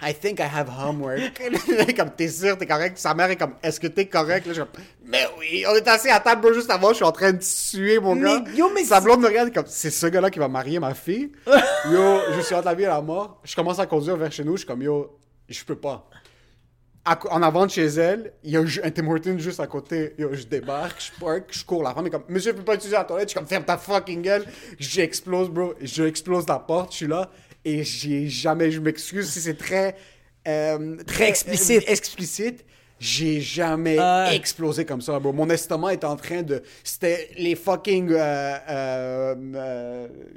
I 0.00 0.12
think 0.12 0.40
I 0.40 0.44
have 0.46 0.68
homework. 0.68 1.20
Comme, 1.96 2.10
t'es 2.16 2.28
sûr, 2.28 2.56
t'es 2.56 2.66
correct? 2.66 2.96
Sa 2.98 3.14
mère 3.14 3.30
est 3.30 3.36
comme, 3.36 3.54
est-ce 3.62 3.80
que 3.80 3.88
t'es 3.88 4.06
correct? 4.06 4.46
Là, 4.46 4.52
je 4.52 4.62
mais 5.04 5.26
oui, 5.38 5.64
on 5.68 5.74
est 5.74 5.88
assis 5.88 6.08
à 6.08 6.20
table, 6.20 6.40
bro, 6.40 6.52
juste 6.52 6.70
avant, 6.70 6.90
je 6.90 6.94
suis 6.96 7.04
en 7.04 7.10
train 7.12 7.32
de 7.32 7.42
suer, 7.42 7.98
mon 7.98 8.14
Mais, 8.14 8.22
gars. 8.22 8.44
yo, 8.54 8.70
mais 8.72 8.84
Sa 8.84 9.00
blonde 9.00 9.20
me 9.22 9.26
regarde, 9.26 9.52
comme, 9.52 9.66
c'est 9.66 9.90
ce 9.90 10.06
gars-là 10.06 10.30
qui 10.30 10.38
va 10.38 10.46
marier 10.46 10.78
ma 10.78 10.94
fille? 10.94 11.32
yo, 11.90 12.20
je 12.36 12.40
suis 12.42 12.54
entre 12.54 12.66
la 12.66 12.74
vie 12.74 12.84
et 12.84 12.86
la 12.86 13.00
mort. 13.00 13.40
Je 13.42 13.56
commence 13.56 13.80
à 13.80 13.86
conduire 13.86 14.16
vers 14.16 14.30
chez 14.30 14.44
nous, 14.44 14.52
je 14.52 14.58
suis 14.58 14.66
comme, 14.68 14.82
yo, 14.82 15.18
je 15.48 15.64
peux 15.64 15.76
pas. 15.76 16.08
À 17.04 17.18
en 17.30 17.42
avant 17.42 17.66
de 17.66 17.70
chez 17.70 17.86
elle, 17.86 18.34
il 18.44 18.50
y 18.52 18.56
a 18.56 18.60
un 18.60 18.90
Tim 18.90 19.08
Hortons 19.08 19.38
juste 19.38 19.58
à 19.60 19.66
côté. 19.66 20.14
Yo, 20.18 20.28
je 20.32 20.44
débarque, 20.44 21.00
je 21.00 21.24
park, 21.24 21.44
je 21.50 21.64
cours. 21.64 21.82
La 21.82 21.92
femme 21.94 22.06
est 22.06 22.10
comme, 22.10 22.24
monsieur, 22.28 22.52
je 22.52 22.56
peux 22.58 22.64
pas 22.64 22.74
utiliser 22.74 22.96
la 22.96 23.04
toilette. 23.04 23.28
Je 23.28 23.30
suis 23.30 23.38
comme, 23.38 23.48
ferme 23.48 23.64
ta 23.64 23.78
fucking 23.78 24.22
gueule. 24.22 24.44
J'explose, 24.78 25.48
bro. 25.48 25.74
Je 25.80 26.04
explose 26.04 26.46
la 26.46 26.58
porte, 26.60 26.92
je 26.92 26.96
suis 26.98 27.06
là. 27.08 27.30
Et 27.68 27.84
j'ai 27.84 28.28
jamais, 28.28 28.70
je 28.70 28.80
m'excuse 28.80 29.28
si 29.30 29.40
c'est 29.40 29.58
très, 29.58 29.94
euh, 30.46 30.96
Très 31.06 31.28
explicite. 31.28 31.82
euh, 31.86 31.92
explicite. 31.92 32.64
J'ai 33.00 33.40
jamais 33.40 33.96
Ouais. 33.96 34.34
explosé 34.34 34.84
comme 34.84 35.00
ça, 35.00 35.20
bro. 35.20 35.32
Mon 35.32 35.48
estomac 35.50 35.92
est 35.92 36.02
en 36.04 36.16
train 36.16 36.42
de. 36.42 36.62
C'était 36.82 37.28
les 37.38 37.54
fucking. 37.54 38.10
euh, 38.10 39.34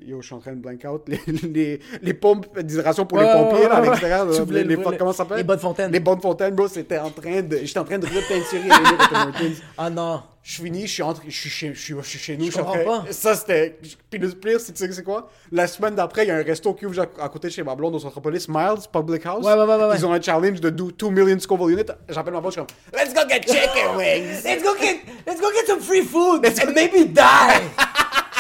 Yo, 0.06 0.22
je 0.22 0.26
suis 0.26 0.36
en 0.36 0.40
train 0.40 0.52
de 0.54 0.62
blank 0.62 0.84
out. 0.86 1.02
Les, 1.08 1.20
les, 1.50 1.80
les 2.04 2.14
pompes 2.14 2.60
d'hydratation 2.60 3.06
pour 3.06 3.18
les 3.20 3.26
pompiers, 3.32 3.68
là, 3.68 3.76
à 3.78 3.82
l'extérieur. 3.82 4.26
les, 4.30 4.38
le- 4.38 4.62
les- 4.70 4.76
le- 4.76 4.98
comment 4.98 5.12
ça 5.12 5.20
s'appelle? 5.20 5.38
Les 5.38 5.44
bonnes 5.44 5.60
fontaines. 5.60 5.92
Les 5.92 6.00
bonnes 6.00 6.22
fontaines, 6.22 6.54
bro. 6.54 6.68
C'était 6.68 7.00
en 7.00 7.10
train 7.10 7.42
de. 7.42 7.58
J'étais 7.64 7.80
en 7.80 7.84
train 7.86 7.98
de 8.00 8.06
repeinturer 8.06 8.64
les. 8.64 9.56
Ah 9.78 9.90
non. 9.90 10.22
Je 10.44 10.54
suis 10.54 10.64
fini, 10.64 10.88
je 10.88 10.92
suis, 10.94 11.04
entre, 11.04 11.22
je 11.28 11.40
suis, 11.40 11.50
chez, 11.52 11.74
je 11.74 11.80
suis, 11.80 11.94
je 11.96 12.02
suis 12.02 12.18
chez 12.18 12.36
nous. 12.36 12.50
Je 12.50 12.58
comprends 12.58 12.84
pas. 12.84 13.06
Ça, 13.12 13.36
c'était. 13.36 13.78
Puis 14.10 14.20
le 14.20 14.30
pire, 14.30 14.60
c'est, 14.60 14.74
tu 14.74 14.84
sais 14.84 14.92
c'est 14.92 15.04
quoi? 15.04 15.30
La 15.52 15.68
semaine 15.68 15.94
d'après, 15.94 16.24
il 16.26 16.30
y 16.30 16.32
a 16.32 16.36
un 16.36 16.42
resto 16.44 16.74
qui 16.74 16.88
ouvre 16.88 17.00
à, 17.00 17.24
à 17.26 17.30
côté 17.30 17.50
de 17.50 17.54
chez 17.54 17.62
ma 17.62 17.76
blonde 17.76 17.94
au 17.94 18.00
Centropolis, 18.00 18.48
Miles 18.50 18.88
Public 18.92 19.24
House. 19.28 19.46
Ouais, 19.46 19.54
ouais, 19.54 19.66
ouais. 19.66 19.96
Ils 19.98 20.06
ont 20.06 20.12
un 20.12 20.22
challenge 20.22 20.60
de 20.60 20.72
2 20.72 21.10
million 21.10 21.40
Scoville 21.40 21.74
units. 21.74 21.92
J'appelle 22.10 22.34
ma 22.34 22.40
blonde, 22.42 22.54
je 22.54 22.60
suis 22.60 22.68
comme, 22.68 23.00
let's 23.00 23.14
go 23.14 23.22
get 23.30 23.42
chicken 23.42 23.96
wings! 23.96 24.44
Let's 24.44 24.64
go 24.64 24.76
get 24.80 25.02
let's 25.28 25.40
go 25.40 25.48
get 25.54 25.68
some 25.68 25.80
free 25.80 26.02
food 26.02 26.44
and 26.44 26.74
maybe 26.74 27.06
die. 27.14 27.62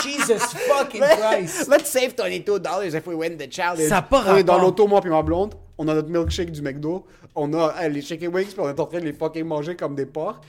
Jesus 0.02 0.42
fucking 0.68 1.02
Christ. 1.02 1.68
Let's 1.68 1.92
save 1.92 2.16
$22 2.16 2.96
if 2.96 3.06
we 3.06 3.14
win 3.16 3.38
the 3.38 3.48
challenge. 3.48 3.90
Ça 3.90 4.02
pas 4.02 4.24
on 4.28 4.38
est 4.38 4.44
dans 4.44 4.58
l'auto, 4.58 4.88
moi 4.88 5.02
puis 5.02 5.12
ma 5.12 5.22
blonde. 5.22 5.54
On 5.78 5.88
a 5.88 5.94
notre 5.94 6.10
milkshake 6.10 6.52
du 6.52 6.64
McDo. 6.64 7.06
On 7.36 7.54
a 7.54 7.88
les 7.88 8.02
chicken 8.02 8.34
wings, 8.34 8.48
puis 8.48 8.60
on 8.60 8.70
est 8.70 8.80
en 8.80 8.86
train 8.88 9.00
de 9.00 9.06
les 9.06 9.14
fucking 9.14 9.46
manger 9.46 9.76
comme 9.76 9.94
des 9.96 10.08
porcs. 10.08 10.42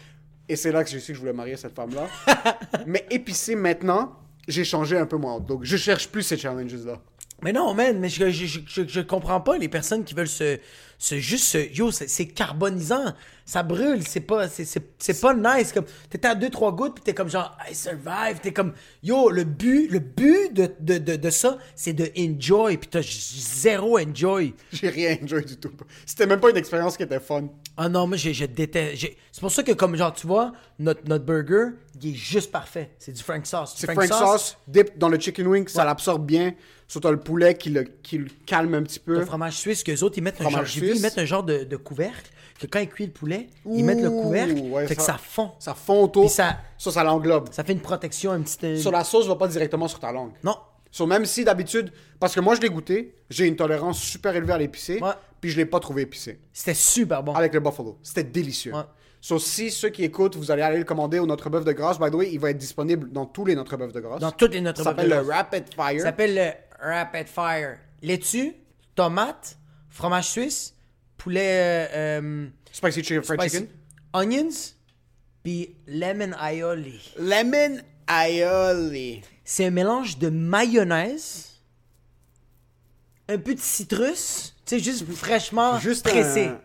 Et 0.49 0.57
c'est 0.57 0.73
là 0.73 0.85
que 0.85 0.91
j'ai 0.91 1.01
su 1.01 1.13
que 1.13 1.17
je 1.17 1.21
voulais 1.21 1.33
marier 1.33 1.57
cette 1.57 1.75
femme-là. 1.75 2.09
Mais 2.87 3.07
épicé 3.11 3.55
maintenant, 3.55 4.17
j'ai 4.49 4.65
changé 4.65 4.99
un 4.99 5.07
peu 5.07 5.17
mon 5.17 5.37
outlook. 5.39 5.61
Je 5.65 5.77
cherche 5.77 6.09
plus 6.09 6.23
ces 6.23 6.37
challenges-là. 6.37 7.01
Mais 7.45 7.53
non, 7.53 7.75
man, 7.75 7.99
mais 7.99 8.09
je, 8.09 8.31
je, 8.31 8.47
je, 8.47 8.61
je- 8.65 8.87
je 8.87 9.01
comprends 9.01 9.41
pas 9.41 9.59
les 9.59 9.69
personnes 9.69 10.05
qui 10.05 10.15
veulent 10.15 10.29
se, 10.29 10.59
se 10.97 11.17
juste 11.19 11.43
se, 11.47 11.59
yo, 11.77 11.91
c'est 11.91 12.29
carbonisant, 12.29 13.15
ça 13.45 13.65
brûle, 13.65 14.07
c'est 14.07 14.21
pas, 14.21 14.47
c'est- 14.49 15.21
pas 15.21 15.35
nice, 15.35 15.73
comme, 15.73 15.87
t'étais 16.09 16.29
à 16.29 16.37
2-3 16.37 16.73
gouttes, 16.73 16.95
pis 16.95 17.03
t'es 17.03 17.15
comme 17.15 17.29
genre, 17.29 17.57
I 17.69 17.75
survive, 17.75 18.39
t'es 18.41 18.53
comme, 18.53 18.75
yo, 19.03 19.29
le 19.29 19.43
but, 19.43 19.89
le 19.91 19.99
but 19.99 20.53
de, 20.53 20.71
de, 20.79 20.99
de, 20.99 21.17
de 21.17 21.31
ça, 21.31 21.59
c'est 21.75 21.95
de 21.95 22.13
enjoy, 22.17 22.77
pis 22.77 22.87
t'as 22.87 23.03
zéro 23.03 23.99
enjoy. 23.99 24.55
J'ai 24.73 24.91
rien 24.91 25.17
enjoy 25.21 25.45
du 25.45 25.57
tout. 25.57 25.73
C'était 26.07 26.27
même 26.29 26.39
pas 26.39 26.51
une 26.51 26.57
expérience 26.59 26.97
qui 26.97 27.03
était 27.03 27.19
fun. 27.19 27.49
Ah 27.77 27.89
non, 27.89 28.07
moi, 28.07 28.17
je, 28.19 28.33
je 28.33 28.45
déteste, 28.45 29.07
c'est 29.33 29.41
pour 29.41 29.51
ça 29.51 29.63
que, 29.63 29.73
comme, 29.73 29.97
genre, 29.97 30.13
tu 30.13 30.27
vois, 30.27 30.53
notre, 30.79 31.01
notre 31.09 31.25
burger, 31.25 31.71
il 32.03 32.11
est 32.11 32.15
juste 32.15 32.51
parfait, 32.53 32.91
c'est 32.99 33.13
du 33.13 33.23
Frank 33.23 33.47
sauce. 33.47 33.75
Du 33.75 33.81
C'est 33.81 33.93
Frank 33.93 34.07
sauce, 34.13 34.59
dip 34.69 34.99
dans 34.99 35.09
le 35.09 35.19
chicken 35.19 35.47
wing, 35.47 35.67
ça 35.69 35.85
l'absorbe 35.85 36.27
bien. 36.27 36.53
Surtout 36.87 37.09
le 37.11 37.21
poulet 37.21 37.55
qui 37.57 37.71
le, 37.71 37.85
qui 37.85 38.19
le 38.19 38.29
calme 38.45 38.75
un 38.75 38.83
petit 38.83 38.99
peu. 39.01 39.15
Le 39.19 39.25
fromage 39.25 39.55
suisse, 39.57 39.83
qu'eux 39.83 39.99
autres, 40.03 40.19
ils 40.19 40.23
mettent 40.23 40.41
un 40.41 40.45
genre, 40.45 40.51
Fromage 40.53 40.73
j'ai 40.75 40.81
vu, 40.83 40.87
suisse. 40.89 40.99
ils 40.99 41.03
mettent 41.03 41.17
un 41.19 41.25
genre 41.25 41.43
de, 41.43 41.65
de 41.65 41.77
couvercle, 41.79 42.31
que 42.61 42.67
quand 42.67 42.81
ils 42.81 42.89
cuisent 42.91 43.07
le 43.07 43.13
poulet, 43.15 43.47
ils 43.65 43.83
mettent 43.83 44.03
le 44.03 44.11
couvercle, 44.11 44.61
ouais, 44.61 44.87
fait 44.87 44.97
que 44.97 45.03
ça 45.03 45.17
fond. 45.17 45.53
Ça 45.59 45.73
fond 45.75 46.03
autour. 46.05 46.31
Ça- 46.31 46.59
ça, 46.77 46.91
ça 46.91 47.03
l'englobe. 47.03 47.49
Ça 47.51 47.65
fait 47.65 47.73
une 47.73 47.81
protection, 47.81 48.33
un 48.33 48.43
petit... 48.43 48.59
euh, 48.67 48.77
Sur 48.77 48.91
la 48.91 49.05
sauce 49.05 49.27
va 49.27 49.37
pas 49.37 49.49
directement 49.49 49.89
sur 49.89 49.99
ta 50.01 50.13
langue. 50.13 50.33
Non. 50.45 50.57
So, 50.91 51.07
même 51.07 51.25
si 51.25 51.43
d'habitude, 51.45 51.91
parce 52.21 52.35
que 52.35 52.41
moi 52.41 52.55
je 52.55 52.61
l'ai 52.61 52.69
goûté, 52.69 53.15
j'ai 53.31 53.47
une 53.47 53.57
tolérance 53.57 53.99
super 53.99 54.37
élevée 54.37 54.53
à 54.53 54.59
l'épicé, 54.59 55.01
Ouais. 55.01 55.13
Puis 55.43 55.51
je 55.51 55.59
l'ai 55.59 55.67
pas 55.67 55.79
trouvé 55.81 56.03
épicé. 56.03 56.41
C'était 56.55 56.73
super 56.73 57.23
bon. 57.23 57.35
Avec 57.35 57.53
le 57.53 57.61
buffalo. 57.61 57.99
C'était 58.03 58.25
délicieux. 58.25 58.73
Ouais. 58.73 58.85
So, 59.21 59.39
si 59.39 59.71
ceux 59.71 59.91
qui 59.91 60.03
écoutent, 60.05 60.37
vous 60.37 60.51
allez 60.51 60.63
aller 60.63 60.79
le 60.79 60.85
commander 60.85 61.19
au 61.19 61.27
Notre 61.27 61.51
Bœuf 61.51 61.65
de 61.65 61.73
Grâce, 61.73 61.99
by 62.01 62.11
the 62.11 62.15
way, 62.15 62.33
il 62.33 62.41
va 62.41 62.51
être 62.51 62.59
disponible 62.59 63.13
dans 63.13 63.27
tous 63.27 63.45
les 63.45 63.55
Notre 63.55 63.77
Bœuf 63.77 63.93
de 63.93 64.01
Grâce. 64.01 64.21
Dans 64.21 64.33
toutes 64.33 64.55
les 64.55 64.61
Notre 64.61 64.83
Ça 64.83 64.95
Bœuf 64.95 65.05
de 65.05 65.11
s'appelle 65.11 65.19
le 65.19 65.25
Grâce. 65.29 65.37
Rapid 65.37 65.75
Fire. 65.75 66.01
Ça 66.01 66.07
s'appelle 66.07 66.35
le 66.35 66.51
Rapid 66.81 67.29
Fire. 67.29 67.79
Laitue, 68.03 68.55
tomate, 68.95 69.59
fromage 69.91 70.29
suisse, 70.31 70.75
poulet... 71.19 71.89
euh, 71.93 72.21
euh, 72.21 72.47
Spicy 72.73 73.05
chicken, 73.05 73.23
fried 73.23 73.41
spicy- 73.41 73.51
chicken. 73.59 73.69
Onions, 74.15 74.75
puis 75.45 75.77
lemon 75.87 76.33
aioli. 76.41 77.13
Lemon 77.19 77.81
aioli. 78.09 79.23
C'est 79.45 79.67
un 79.67 79.71
mélange 79.71 80.19
de 80.19 80.31
mayonnaise, 80.31 81.49
un 83.29 83.39
peu 83.39 83.55
de 83.55 83.61
citrus, 83.61 84.52
sais, 84.79 84.85
juste 84.91 85.11
fraîchement 85.13 85.79
Juste 85.79 86.05
pressé. 86.09 86.47
un- 86.47 86.59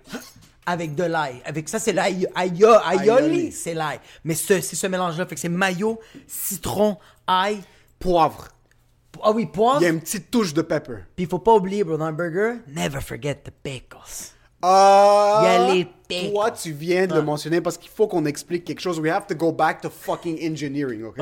Avec 0.65 0.95
de 0.95 1.03
l'ail. 1.03 1.41
Avec 1.45 1.69
ça, 1.69 1.79
c'est 1.79 1.93
l'ail. 1.93 2.27
aïe- 2.35 2.63
Aioli, 3.01 3.51
c'est 3.53 3.73
l'ail. 3.73 3.99
Mais 4.25 4.33
ce- 4.35 4.59
c'est 4.61 4.75
ce 4.75 4.87
mélange-là. 4.87 5.25
Fait 5.25 5.35
que 5.35 5.41
c'est 5.41 5.47
mayo, 5.49 5.99
citron, 6.27 6.97
ail. 7.27 7.59
Poivre. 7.99 8.49
Ah 9.23 9.31
oui, 9.31 9.45
poivre. 9.47 9.79
Il 9.81 9.83
y 9.83 9.87
a 9.87 9.89
une 9.89 10.01
petite 10.01 10.29
touche 10.29 10.53
de 10.53 10.61
pepper. 10.61 10.97
Puis 11.15 11.23
il 11.25 11.27
faut 11.27 11.39
pas 11.39 11.53
oublier, 11.55 11.83
bro, 11.83 11.97
dans 11.97 12.05
un 12.05 12.11
burger, 12.11 12.57
never 12.67 13.01
forget 13.01 13.35
the 13.35 13.49
pickles. 13.63 14.33
Ah, 14.61 15.39
Il 15.41 15.45
y 15.45 15.49
a 15.55 15.73
les 15.73 15.87
pickles. 16.07 16.31
Toi, 16.33 16.51
tu 16.51 16.71
viens 16.73 17.07
de 17.07 17.13
le 17.15 17.21
mentionner 17.21 17.61
parce 17.61 17.77
qu'il 17.77 17.89
faut 17.89 18.07
qu'on 18.07 18.25
explique 18.25 18.65
quelque 18.65 18.79
chose. 18.81 18.99
We 18.99 19.11
have 19.11 19.25
to 19.27 19.35
go 19.35 19.51
back 19.51 19.81
to 19.81 19.89
fucking 19.89 20.37
engineering, 20.41 21.03
ok? 21.05 21.19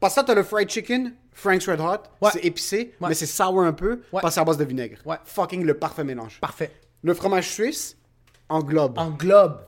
Parce 0.00 0.14
que 0.14 0.20
ça, 0.20 0.24
t'as 0.24 0.34
le 0.34 0.42
fried 0.42 0.68
chicken, 0.70 1.14
Frank's 1.32 1.66
Red 1.68 1.80
Hot, 1.80 2.02
Ouais. 2.20 2.30
c'est 2.32 2.44
épicé, 2.44 2.94
Ouais. 3.00 3.08
mais 3.08 3.14
c'est 3.14 3.26
sour 3.26 3.62
un 3.62 3.72
peu, 3.72 3.90
Ouais. 4.12 4.20
parce 4.20 4.24
que 4.26 4.30
c'est 4.34 4.40
à 4.40 4.44
base 4.44 4.58
de 4.58 4.64
vinaigre. 4.64 4.98
Fucking 5.24 5.64
le 5.64 5.74
parfait 5.74 6.04
mélange. 6.04 6.38
Parfait. 6.40 6.70
Le 7.02 7.14
fromage 7.14 7.48
suisse, 7.50 7.96
englobe. 8.48 8.98
En 8.98 9.10
globe. 9.10 9.58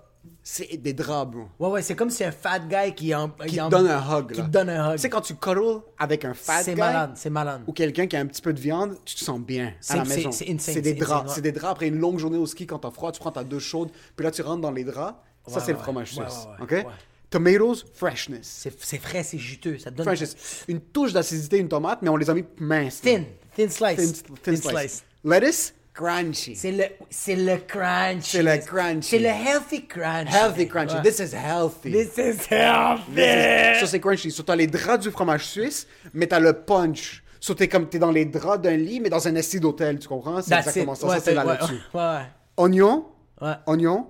C'est 0.43 0.79
des 0.79 0.95
draps, 0.95 1.31
bro. 1.31 1.45
Ouais, 1.59 1.69
ouais, 1.75 1.83
c'est 1.83 1.95
comme 1.95 2.09
si 2.11 2.25
un 2.25 2.33
fat 2.33 2.61
guy 2.61 2.95
qui 2.95 3.15
en. 3.15 3.29
Qui 3.29 3.61
en- 3.61 3.69
te 3.69 3.75
donne 3.77 3.89
un 3.89 4.01
hug, 4.19 4.33
Qui 4.33 4.41
te 4.43 4.47
donne 4.47 4.71
un 4.71 4.89
hug. 4.91 4.93
Tu 4.97 4.99
sais, 5.03 5.11
quand 5.11 5.21
tu 5.21 5.35
cuddles 5.35 5.81
avec 5.99 6.25
un 6.25 6.33
fat 6.33 6.63
C'est 6.63 6.73
guy, 6.75 6.81
malade, 6.81 7.11
c'est 7.17 7.29
malade. 7.31 7.63
ou 7.67 7.73
quelqu'un 7.73 8.07
qui 8.07 8.17
a 8.17 8.21
un 8.21 8.27
petit 8.27 8.41
peu 8.41 8.53
de 8.55 8.61
viande, 8.61 8.97
tu 9.05 9.15
te 9.15 9.21
sens 9.25 9.39
bien 9.41 9.69
à 9.69 9.71
C'est- 9.81 9.97
la 9.97 10.05
c'est- 10.07 10.17
maison. 10.17 10.33
c'est 10.33 10.45
insane, 10.49 10.75
C'est 10.75 10.81
des 10.81 10.91
c'est 10.91 10.97
draps. 10.97 11.33
C'est 11.35 11.41
des 11.43 11.53
draps 11.53 11.73
après 11.73 11.89
une 11.89 11.99
longue 11.99 12.19
journée 12.19 12.39
au 12.39 12.47
ski 12.47 12.67
quand 12.67 12.79
t'as 12.79 12.91
froid, 12.91 13.13
tu 13.13 13.21
prends 13.21 13.31
ta 13.33 13.45
douche 13.45 13.65
chaude, 13.65 13.91
puis 14.17 14.25
là 14.25 14.31
tu 14.31 14.41
rentres 14.43 14.63
dans 14.63 14.71
les 14.71 14.85
draps. 14.85 15.17
Ça, 15.47 15.57
Ouais, 15.59 15.63
c'est 15.65 15.73
le 15.73 15.79
fromage 15.79 16.17
ouais, 16.17 16.25
suisse. 16.29 16.47
OK? 16.61 16.87
Tomatoes, 17.31 17.85
freshness. 17.95 18.67
C'est 18.81 18.99
frais, 18.99 19.23
c'est 19.23 19.39
juteux. 19.39 19.79
Ça 19.79 19.91
te 19.91 19.97
donne. 19.97 20.07
Freshness. 20.07 20.65
Une 20.69 20.81
touche 20.81 21.13
d'acidité, 21.13 21.59
une 21.59 21.69
tomate, 21.69 22.01
mais 22.03 22.09
on 22.09 22.17
les 22.17 22.29
a 22.31 22.35
mis 22.35 22.45
minces. 22.59 23.01
Thin. 23.03 23.25
Thin 23.57 23.69
slice. 23.69 24.23
Thin, 24.23 24.35
thin 24.43 24.57
slice. 24.57 25.05
Lettuce, 25.25 25.75
crunchy. 25.93 26.57
C'est 26.57 26.73
le, 26.73 26.85
c'est 27.11 27.37
le 27.37 27.57
crunch. 27.59 28.23
C'est 28.31 28.43
le 28.43 28.57
crunchy. 28.65 29.03
C'est 29.09 29.19
le 29.19 29.27
healthy 29.27 29.87
crunch. 29.87 30.33
Healthy 30.33 30.69
crunchy. 30.69 30.95
Ouais. 30.95 31.03
This 31.03 31.19
is 31.19 31.35
healthy. 31.35 31.91
This 31.93 32.17
is 32.17 32.47
healthy. 32.51 33.81
Ça, 33.81 33.87
c'est 33.87 34.01
crunchy. 34.01 34.31
So, 34.31 34.43
t'as 34.43 34.57
les 34.57 34.67
draps 34.69 35.03
du 35.05 35.11
fromage 35.11 35.45
suisse, 35.47 35.87
mais 36.15 36.27
t'as 36.29 36.41
le 36.41 36.53
punch. 36.55 37.23
So, 37.41 37.53
t'es 37.55 37.69
comme, 37.69 37.89
t'es 37.89 37.99
dans 37.99 38.11
les 38.11 38.25
draps 38.25 38.63
d'un 38.63 38.77
lit, 38.77 39.01
mais 39.01 39.11
dans 39.11 39.29
un 39.29 39.35
esti 39.35 39.61
d'hôtel, 39.61 39.99
tu 39.99 40.09
comprends? 40.09 40.41
C'est 40.41 40.51
That's 40.51 40.69
exactement 40.69 40.95
it. 40.95 41.01
ça. 41.01 41.07
Ouais, 41.09 41.15
ça, 41.17 41.21
c'est 41.21 41.35
là 41.35 41.45
ouais, 41.47 41.59
ouais. 41.95 42.21
Oignon, 42.57 43.07
Ouais. 43.41 43.53
oignon, 43.67 44.07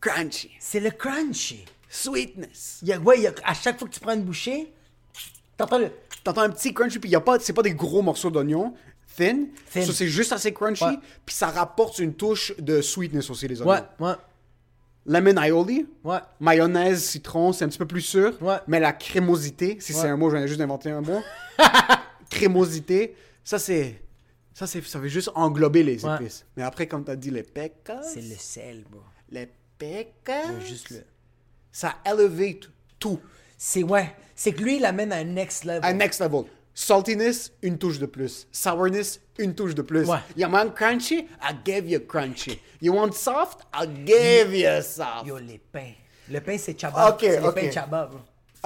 crunchy. 0.00 0.50
C'est 0.58 0.80
le 0.80 0.90
crunchy. 0.90 1.64
Sweetness. 1.94 2.78
Il 2.82 2.88
y 2.88 2.92
a, 2.92 2.98
ouais, 2.98 3.18
il 3.18 3.22
y 3.22 3.26
a- 3.26 3.34
à 3.44 3.54
chaque 3.54 3.78
fois 3.78 3.88
que 3.88 3.92
tu 3.94 4.00
prends 4.00 4.14
une 4.14 4.22
bouchée, 4.24 4.72
t'entends 5.56 5.78
le. 5.78 5.90
T'entends 6.24 6.40
un 6.42 6.50
petit 6.50 6.72
crunchy, 6.72 6.98
puis 6.98 7.10
y 7.10 7.14
a 7.16 7.20
pas, 7.20 7.38
c'est 7.38 7.52
pas 7.52 7.62
des 7.62 7.74
gros 7.74 8.00
morceaux 8.02 8.30
d'oignon. 8.30 8.74
Thin. 9.16 9.44
Thin. 9.72 9.82
So, 9.84 9.92
c'est 9.92 10.08
juste 10.08 10.32
assez 10.32 10.52
crunchy, 10.52 10.84
Ouais. 10.84 10.98
puis 11.24 11.34
ça 11.34 11.48
rapporte 11.48 11.98
une 12.00 12.14
touche 12.14 12.52
de 12.58 12.80
sweetness 12.80 13.30
aussi, 13.30 13.46
les 13.46 13.60
oignons. 13.62 13.70
Ouais, 14.00 14.06
ouais, 14.08 14.14
Lemon 15.06 15.36
aioli. 15.40 15.86
ouais. 16.02 16.18
Mayonnaise, 16.40 17.04
citron, 17.04 17.52
c'est 17.52 17.64
un 17.64 17.68
petit 17.68 17.78
peu 17.78 17.86
plus 17.86 18.00
sûr. 18.00 18.36
Ouais. 18.42 18.56
Mais 18.66 18.80
la 18.80 18.92
crémosité, 18.94 19.76
si 19.80 19.92
c'est 19.92 20.08
un 20.08 20.16
mot, 20.16 20.30
je 20.30 20.36
viens 20.36 20.46
juste 20.46 20.58
d'inventer 20.58 20.90
un 20.90 21.02
mot. 21.02 21.20
crémosité, 22.30 23.14
ça 23.44 23.58
c'est. 23.58 24.00
Ça, 24.56 24.68
c'est, 24.68 24.80
ça 24.84 25.00
veut 25.00 25.08
juste 25.08 25.30
englober 25.34 25.82
les 25.82 26.06
épices. 26.06 26.46
Mais 26.56 26.62
après, 26.62 26.86
comme 26.86 27.04
tu 27.04 27.10
as 27.10 27.16
dit, 27.16 27.30
les 27.32 27.42
pecas. 27.42 28.02
C'est 28.04 28.20
le 28.20 28.36
sel, 28.38 28.84
bro. 28.88 29.00
Les 29.30 29.48
pecas. 29.78 30.60
Juste 30.64 30.90
le. 30.90 31.02
Ça 31.74 31.96
elevate 32.04 32.70
tout. 33.00 33.18
C'est, 33.58 33.82
ouais. 33.82 34.14
C'est 34.36 34.52
que 34.52 34.62
lui, 34.62 34.76
il 34.76 34.84
amène 34.84 35.12
à 35.12 35.16
un 35.16 35.24
next 35.24 35.64
level. 35.64 35.80
À 35.82 35.92
next 35.92 36.20
level. 36.20 36.44
Saltiness, 36.72 37.50
une 37.62 37.78
touche 37.78 37.98
de 37.98 38.06
plus. 38.06 38.46
Sourness, 38.52 39.20
une 39.38 39.56
touche 39.56 39.74
de 39.74 39.82
plus. 39.82 40.08
Ouais. 40.08 40.18
You 40.36 40.46
want 40.48 40.70
crunchy? 40.70 41.26
I'll 41.42 41.58
give 41.64 41.88
you 41.90 41.98
crunchy. 41.98 42.60
You 42.80 42.92
want 42.94 43.12
soft? 43.14 43.62
I'll 43.74 43.88
give 44.06 44.54
you 44.54 44.80
soft. 44.82 45.26
Yo, 45.26 45.38
les 45.38 45.58
pains. 45.58 45.94
Le 46.30 46.40
pain, 46.40 46.56
c'est 46.58 46.78
chaba. 46.80 47.10
Ok, 47.10 47.18
c'est 47.22 47.40
ok. 47.40 47.56
les 47.56 47.62
pains 47.62 47.72
chaba, 47.72 48.06
bro. 48.06 48.20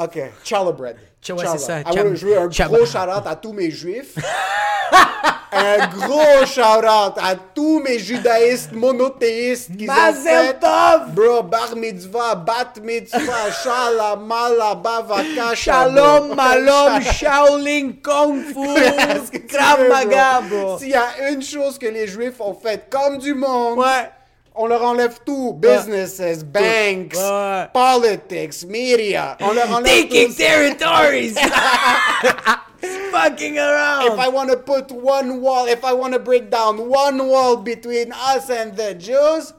OK, 0.05 0.21
challah 0.45 0.73
bread. 0.73 0.97
Ch- 1.23 1.35
ouais, 1.37 1.45
Challah. 1.45 1.59
c'est 1.59 1.65
ça, 1.65 1.83
Ah 1.85 1.91
je 2.15 2.27
veux 2.27 2.39
un 2.39 2.47
gros 2.47 2.85
shout-out 2.87 3.27
à 3.27 3.37
tous 3.37 3.55
mes 3.55 3.71
juifs. 3.71 4.17
un 5.53 5.87
gros 5.89 6.45
shout-out 6.47 7.15
à 7.17 7.35
tous 7.55 7.81
mes 7.81 7.99
judaïstes 7.99 8.73
monothéistes 8.73 9.77
qui 9.77 9.89
ont 9.89 10.13
fait... 10.15 10.55
tov! 10.61 11.13
Bro, 11.15 11.43
bar 11.45 11.75
mitzvah, 11.77 12.35
bat 12.35 12.73
mitzvah, 12.83 13.51
shalom, 13.63 14.27
malaba, 14.27 15.03
vaka, 15.03 15.55
Shalom, 15.55 16.35
malom, 16.35 17.01
Shaolin, 17.03 17.93
Kung 18.03 18.43
Fu, 18.43 18.67
Krav 19.49 19.89
Maga, 19.89 20.41
bro. 20.49 20.79
S'il 20.79 20.91
y 20.91 20.95
a 20.95 21.31
une 21.31 21.43
chose 21.43 21.79
que 21.79 21.87
les 21.87 22.07
juifs 22.07 22.41
ont 22.41 22.55
faite 22.55 22.87
comme 22.91 23.19
du 23.19 23.35
monde, 23.35 23.79
Ouais. 23.79 24.11
on 24.55 24.67
leur 24.67 24.83
enlève 24.83 25.19
tout. 25.25 25.55
Businesses, 25.55 26.45
banks, 26.45 27.15
Ouais. 27.17 27.67
politics, 27.73 28.65
media. 28.69 29.37
On 29.41 29.53
leur 29.53 29.71
enlève 29.73 29.85
Taking 30.09 30.35
territories. 30.35 31.35
Fucking 32.81 33.59
around. 33.59 34.13
If 34.13 34.19
I 34.19 34.29
want 34.29 34.51
to 34.51 34.57
put 34.57 34.91
one 34.93 35.41
wall, 35.41 35.67
if 35.67 35.85
I 35.85 35.93
want 35.93 36.13
to 36.13 36.19
break 36.19 36.51
down 36.51 36.89
one 36.89 37.27
wall 37.27 37.57
between 37.57 38.13
us 38.13 38.51
and 38.51 38.77
the 38.77 38.95
Jews, 38.95 39.53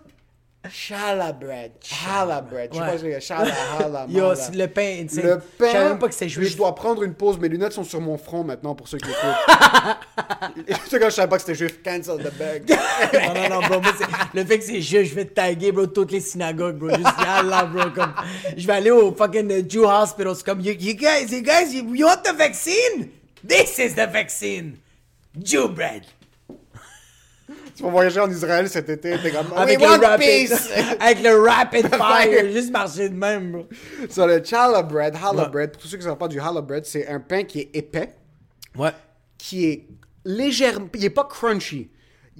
Challah 0.67 1.39
bread. 1.39 1.71
Challah 1.81 2.41
bread. 2.41 2.69
Je 2.73 2.77
sais 2.77 2.85
pas 2.85 2.97
si 2.97 3.03
c'est 3.05 3.21
challah, 3.21 3.53
challah, 3.77 4.05
Yo, 4.09 4.33
le 4.53 4.67
pain, 4.67 5.05
Le 5.15 5.39
pain. 5.39 5.67
Je 5.67 5.71
savais 5.71 5.89
même 5.89 5.99
pas 5.99 6.09
que 6.09 6.13
c'était 6.13 6.27
juif. 6.27 6.51
Je 6.51 6.57
dois 6.57 6.75
prendre 6.75 7.01
une 7.03 7.13
pause. 7.13 7.39
Mes 7.39 7.47
lunettes 7.47 7.71
sont 7.71 7.85
sur 7.85 8.01
mon 8.01 8.17
front 8.17 8.43
maintenant 8.43 8.75
pour 8.75 8.89
ceux 8.89 8.97
qui 8.97 9.09
écoutent. 9.09 10.67
C'est 10.89 10.99
quand 10.99 11.09
je 11.09 11.15
savais 11.15 11.29
pas 11.29 11.37
que 11.37 11.43
c'était 11.43 11.55
juif. 11.55 11.81
Cancel 11.81 12.17
the 12.17 12.37
bag. 12.37 12.69
non, 13.13 13.33
non, 13.33 13.61
non, 13.61 13.67
bro. 13.67 13.81
moi, 13.81 13.93
le 14.33 14.43
fait 14.43 14.59
que 14.59 14.65
c'est 14.65 14.81
juste, 14.81 15.11
je 15.11 15.15
vais 15.15 15.25
te 15.25 15.33
taguer, 15.33 15.71
bro, 15.71 15.87
toutes 15.87 16.11
les 16.11 16.19
synagogues, 16.19 16.75
bro. 16.75 16.89
Juste 16.89 17.03
là, 17.03 17.63
bro. 17.63 17.89
Comme, 17.91 18.13
je 18.57 18.67
vais 18.67 18.73
aller 18.73 18.91
au 18.91 19.13
fucking 19.13 19.69
Jew 19.69 19.85
hospital. 19.85 20.35
C'est 20.35 20.45
comme, 20.45 20.59
you, 20.59 20.73
you 20.77 20.93
guys, 20.93 21.31
you 21.31 21.41
guys, 21.41 21.73
you, 21.73 21.95
you 21.95 22.05
want 22.05 22.21
the 22.23 22.35
vaccine? 22.35 23.09
This 23.47 23.77
is 23.79 23.93
the 23.95 24.07
vaccine. 24.11 24.77
Jew 25.41 25.67
bread. 25.69 26.03
tu 27.75 27.83
vas 27.83 27.89
voyager 27.89 28.19
en 28.19 28.29
Israël 28.29 28.67
cet 28.69 28.89
été. 28.89 29.17
T'es 29.21 29.31
comme. 29.31 29.53
Avec 29.55 29.79
We 29.79 29.87
le 29.87 29.93
want 29.93 30.07
rapid, 30.07 30.49
peace. 30.49 30.69
avec 30.99 31.23
le 31.23 31.41
rapid 31.47 31.87
fire. 31.95 32.51
juste 32.51 32.71
marcher 32.71 33.09
de 33.09 33.15
même, 33.15 33.51
bro. 33.51 33.67
Sur 34.09 34.27
le 34.27 34.43
challah 34.43 34.83
bread, 34.83 35.15
challah 35.17 35.43
Ouais. 35.43 35.49
bread, 35.49 35.71
pour 35.73 35.83
ceux 35.83 35.97
qui 35.97 36.03
ne 36.03 36.09
savent 36.09 36.17
pas 36.17 36.27
du 36.27 36.37
challah 36.39 36.61
bread, 36.61 36.85
c'est 36.85 37.07
un 37.07 37.19
pain 37.19 37.43
qui 37.43 37.61
est 37.61 37.69
épais, 37.75 38.15
Ouais. 38.75 38.91
qui 39.37 39.65
est 39.67 39.87
légèrement. 40.25 40.89
Il 40.95 41.05
est 41.05 41.09
pas 41.09 41.25
crunchy. 41.25 41.89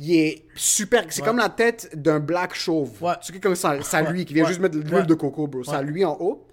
Il 0.02 0.16
est 0.16 0.46
super. 0.56 1.06
C'est 1.10 1.22
comme 1.24 1.38
la 1.38 1.50
tête 1.50 1.90
d'un 1.94 2.20
black 2.20 2.54
chauve. 2.56 2.92
Ouais. 3.02 3.14
C'est 3.22 3.40
comme 3.42 3.56
ça, 3.56 3.82
ça 3.82 4.02
lui, 4.02 4.26
qui 4.26 4.34
vient 4.34 4.44
Ouais. 4.44 4.50
juste 4.50 4.62
mettre 4.62 4.78
de 4.78 4.82
l'huile 4.82 5.06
de 5.06 5.14
coco, 5.14 5.48
bro. 5.48 5.64
Ça 5.64 5.82
lui 5.82 6.04
en 6.06 6.18
haut. 6.20 6.48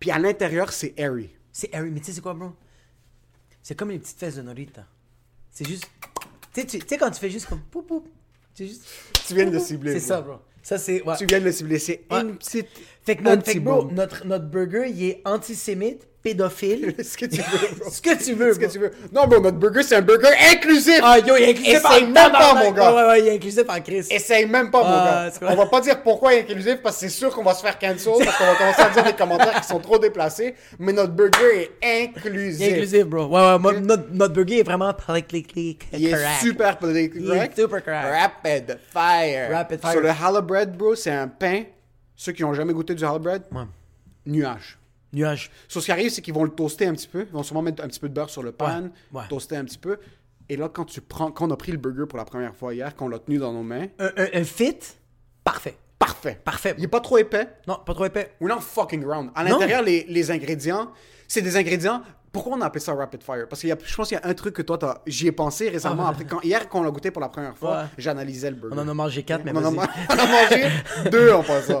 Puis 0.00 0.10
à 0.10 0.18
l'intérieur, 0.18 0.72
c'est 0.72 0.94
airy. 0.96 1.30
C'est 1.52 1.72
Harry, 1.72 1.90
mais 1.90 2.00
tu 2.00 2.06
sais 2.06 2.12
c'est 2.12 2.20
quoi, 2.20 2.34
bro? 2.34 2.50
C'est 3.64 3.74
comme 3.74 3.90
les 3.90 3.98
petites 3.98 4.18
fesses 4.18 4.36
de 4.36 4.42
Norita. 4.42 4.84
C'est 5.50 5.66
juste. 5.66 5.88
Tu 6.52 6.68
sais, 6.68 6.98
quand 6.98 7.10
tu 7.10 7.18
fais 7.18 7.30
juste 7.30 7.46
comme 7.46 7.62
pou 7.62 7.82
pou. 7.82 8.04
Juste. 8.56 8.84
Tu 9.26 9.34
viens 9.34 9.46
de 9.46 9.52
le 9.52 9.58
cibler. 9.58 9.94
C'est 9.94 10.00
ça, 10.06 10.20
bro. 10.20 10.34
Ça, 10.62 10.76
c'est. 10.76 11.02
Ouais. 11.02 11.16
Tu 11.16 11.24
viens 11.24 11.40
de 11.40 11.46
le 11.46 11.52
cibler. 11.52 11.78
C'est 11.78 12.04
Ouais. 12.10 12.20
une 12.20 12.36
petite. 12.36 12.68
Fait 13.06 13.16
que, 13.16 13.22
notre, 13.22 13.44
fait 13.44 13.54
que, 13.54 13.58
bro, 13.58 13.88
notre, 13.92 14.26
notre 14.26 14.46
burger, 14.46 14.86
il 14.88 15.04
est 15.10 15.20
antisémite, 15.26 16.06
pédophile. 16.22 16.94
Ce 17.02 17.18
que 17.18 17.26
tu 17.26 17.36
veux, 17.42 17.76
bro. 17.78 17.90
Ce 17.90 18.00
que 18.00 18.24
tu 18.24 18.32
veux, 18.32 18.54
Ce 18.54 18.58
que 18.58 18.64
tu 18.64 18.78
veux. 18.78 18.92
Non, 19.12 19.26
bro, 19.26 19.40
notre 19.40 19.58
burger, 19.58 19.82
c'est 19.82 19.96
un 19.96 20.00
burger 20.00 20.30
inclusif. 20.54 21.00
Ah, 21.02 21.18
yo, 21.18 21.36
il 21.36 21.42
est 21.42 21.50
inclusif 21.50 21.74
Essaye 21.74 22.04
en 22.04 22.06
même 22.06 22.32
pas, 22.32 22.54
mon 22.54 22.70
gars. 22.72 22.94
Ouais, 22.94 23.06
ouais, 23.08 23.20
il 23.20 23.28
est 23.28 23.34
inclusif 23.34 23.64
en 23.68 23.78
crise. 23.82 24.08
Essaye 24.10 24.46
même 24.46 24.70
pas, 24.70 24.78
mon 24.78 24.88
Ah, 24.88 25.28
gars. 25.38 25.48
On 25.52 25.54
va 25.54 25.66
pas 25.66 25.82
dire 25.82 26.02
pourquoi 26.02 26.32
il 26.32 26.38
est 26.38 26.40
inclusif 26.50 26.76
parce 26.82 26.96
que 26.96 27.00
c'est 27.02 27.08
sûr 27.10 27.28
qu'on 27.34 27.42
va 27.42 27.52
se 27.52 27.60
faire 27.60 27.78
cancel 27.78 28.14
parce 28.24 28.38
qu'on 28.38 28.46
va 28.46 28.54
commencer 28.54 28.80
à 28.80 28.88
dire 28.88 29.04
des 29.04 29.12
commentaires 29.12 29.60
qui 29.60 29.68
sont 29.68 29.80
trop 29.80 29.98
déplacés. 29.98 30.54
Mais 30.78 30.94
notre 30.94 31.12
burger 31.12 31.72
est 31.82 32.08
inclusif. 32.08 32.58
Il 32.66 32.68
est 32.70 32.72
inclusif, 32.72 33.04
bro. 33.04 33.26
Ouais, 33.26 33.52
ouais, 33.52 33.58
moi, 33.58 33.72
notre, 33.80 34.04
notre 34.12 34.32
burger 34.32 34.60
est 34.60 34.62
vraiment 34.62 34.94
politically 34.94 35.76
correct. 35.76 35.98
Il 36.02 36.08
est 36.08 36.40
super 36.40 36.78
politically 36.78 37.20
Il 37.22 37.30
est 37.32 37.34
correct. 37.34 37.58
super 37.60 37.84
correct. 37.84 38.06
Rapid 38.42 38.78
fire. 38.90 39.50
Rapid 39.50 39.80
fire. 39.82 39.90
Sur 39.92 40.00
le 40.00 40.08
challah 40.18 40.40
bread, 40.40 40.74
bro, 40.74 40.94
c'est 40.94 41.10
un 41.10 41.28
pain. 41.28 41.64
Ceux 42.16 42.32
qui 42.32 42.44
ont 42.44 42.54
jamais 42.54 42.72
goûté 42.72 42.94
du 42.94 43.00
challah 43.00 43.18
bread, 43.18 43.42
Ouais. 43.52 43.64
nuage. 44.26 44.78
Nuage. 45.12 45.50
So, 45.68 45.80
ce 45.80 45.86
qui 45.86 45.92
arrive, 45.92 46.10
c'est 46.10 46.22
qu'ils 46.22 46.34
vont 46.34 46.44
le 46.44 46.50
toaster 46.50 46.86
un 46.86 46.92
petit 46.94 47.08
peu. 47.08 47.22
Ils 47.22 47.32
vont 47.32 47.42
sûrement 47.42 47.62
mettre 47.62 47.82
un 47.84 47.88
petit 47.88 48.00
peu 48.00 48.08
de 48.08 48.14
beurre 48.14 48.30
sur 48.30 48.42
le 48.42 48.52
pan, 48.52 48.82
Ouais, 49.12 49.20
ouais. 49.20 49.28
toaster 49.28 49.56
un 49.56 49.64
petit 49.64 49.78
peu. 49.78 49.98
Et 50.48 50.56
là, 50.56 50.68
quand 50.68 50.84
tu 50.84 51.00
prends, 51.00 51.30
quand 51.30 51.46
on 51.48 51.50
a 51.52 51.56
pris 51.56 51.72
le 51.72 51.78
burger 51.78 52.04
pour 52.08 52.18
la 52.18 52.24
première 52.24 52.54
fois 52.54 52.74
hier, 52.74 52.94
qu'on 52.96 53.08
l'a 53.08 53.18
tenu 53.18 53.38
dans 53.38 53.52
nos 53.52 53.62
mains, 53.62 53.86
Un, 53.98 54.10
un, 54.16 54.26
un 54.34 54.44
fit, 54.44 54.76
parfait. 55.44 55.76
parfait. 55.98 56.38
Parfait. 56.44 56.74
Il 56.78 56.84
est 56.84 56.88
pas 56.88 57.00
trop 57.00 57.16
épais. 57.18 57.48
Non, 57.68 57.78
pas 57.86 57.94
trop 57.94 58.04
épais. 58.06 58.32
We're 58.40 58.54
not 58.54 58.60
fucking 58.60 59.04
around. 59.04 59.30
À 59.34 59.44
l'intérieur, 59.44 59.82
les, 59.82 60.04
les 60.08 60.30
ingrédients, 60.30 60.90
c'est 61.28 61.42
des 61.42 61.56
ingrédients. 61.56 62.02
Pourquoi 62.34 62.56
on 62.56 62.60
a 62.60 62.66
appelé 62.66 62.80
ça 62.84 62.92
rapid 62.92 63.22
fire? 63.22 63.46
Parce 63.48 63.62
que 63.62 63.68
je 63.68 63.94
pense 63.96 64.08
qu'il 64.08 64.18
y 64.18 64.20
a 64.20 64.26
un 64.28 64.34
truc 64.34 64.54
que 64.56 64.60
toi, 64.62 64.76
t'as- 64.76 65.00
j'y 65.06 65.28
ai 65.28 65.32
pensé 65.32 65.70
récemment. 65.70 66.06
Après, 66.06 66.24
quand, 66.24 66.40
hier, 66.42 66.68
quand 66.68 66.80
on 66.80 66.82
l'a 66.82 66.90
goûté 66.90 67.10
pour 67.10 67.22
la 67.22 67.30
première 67.30 67.56
fois, 67.56 67.76
Ouais. 67.78 67.84
j'analysais 67.96 68.50
le 68.50 68.56
burger. 68.56 68.76
On 68.76 68.82
en 68.82 68.88
a 68.88 68.92
mangé 68.94 69.22
quatre, 69.22 69.42
mais 69.44 69.52
On 69.54 69.58
en 69.64 69.78
a, 69.78 69.86
on 70.10 70.16
mangé 70.16 70.68
deux 71.10 71.32
en 71.32 71.42
passant. 71.42 71.80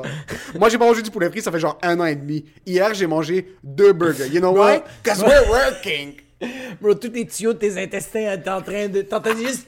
Moi, 0.58 0.70
j'ai 0.70 0.78
pas 0.78 0.86
mangé 0.86 1.02
du 1.02 1.10
poulet 1.10 1.28
frit, 1.28 1.42
ça 1.42 1.52
fait 1.52 1.58
genre 1.58 1.76
un 1.82 1.98
an 2.00 2.06
et 2.06 2.14
demi. 2.16 2.44
Hier, 2.64 2.94
j'ai 2.94 3.06
mangé 3.06 3.56
deux 3.62 3.92
burgers. 3.92 4.28
You 4.28 4.40
know 4.40 4.52
why? 4.56 4.80
Because 5.02 5.22
we're 5.22 5.48
working. 5.50 6.14
Bro, 6.80 6.94
tous 6.94 7.10
les 7.12 7.26
tuyaux 7.26 7.52
de 7.52 7.58
tes 7.58 7.82
intestins, 7.82 8.36
t'es 8.38 8.50
en 8.50 8.62
train 8.62 8.88
de. 8.88 9.02
T'entends 9.02 9.36
juste. 9.36 9.66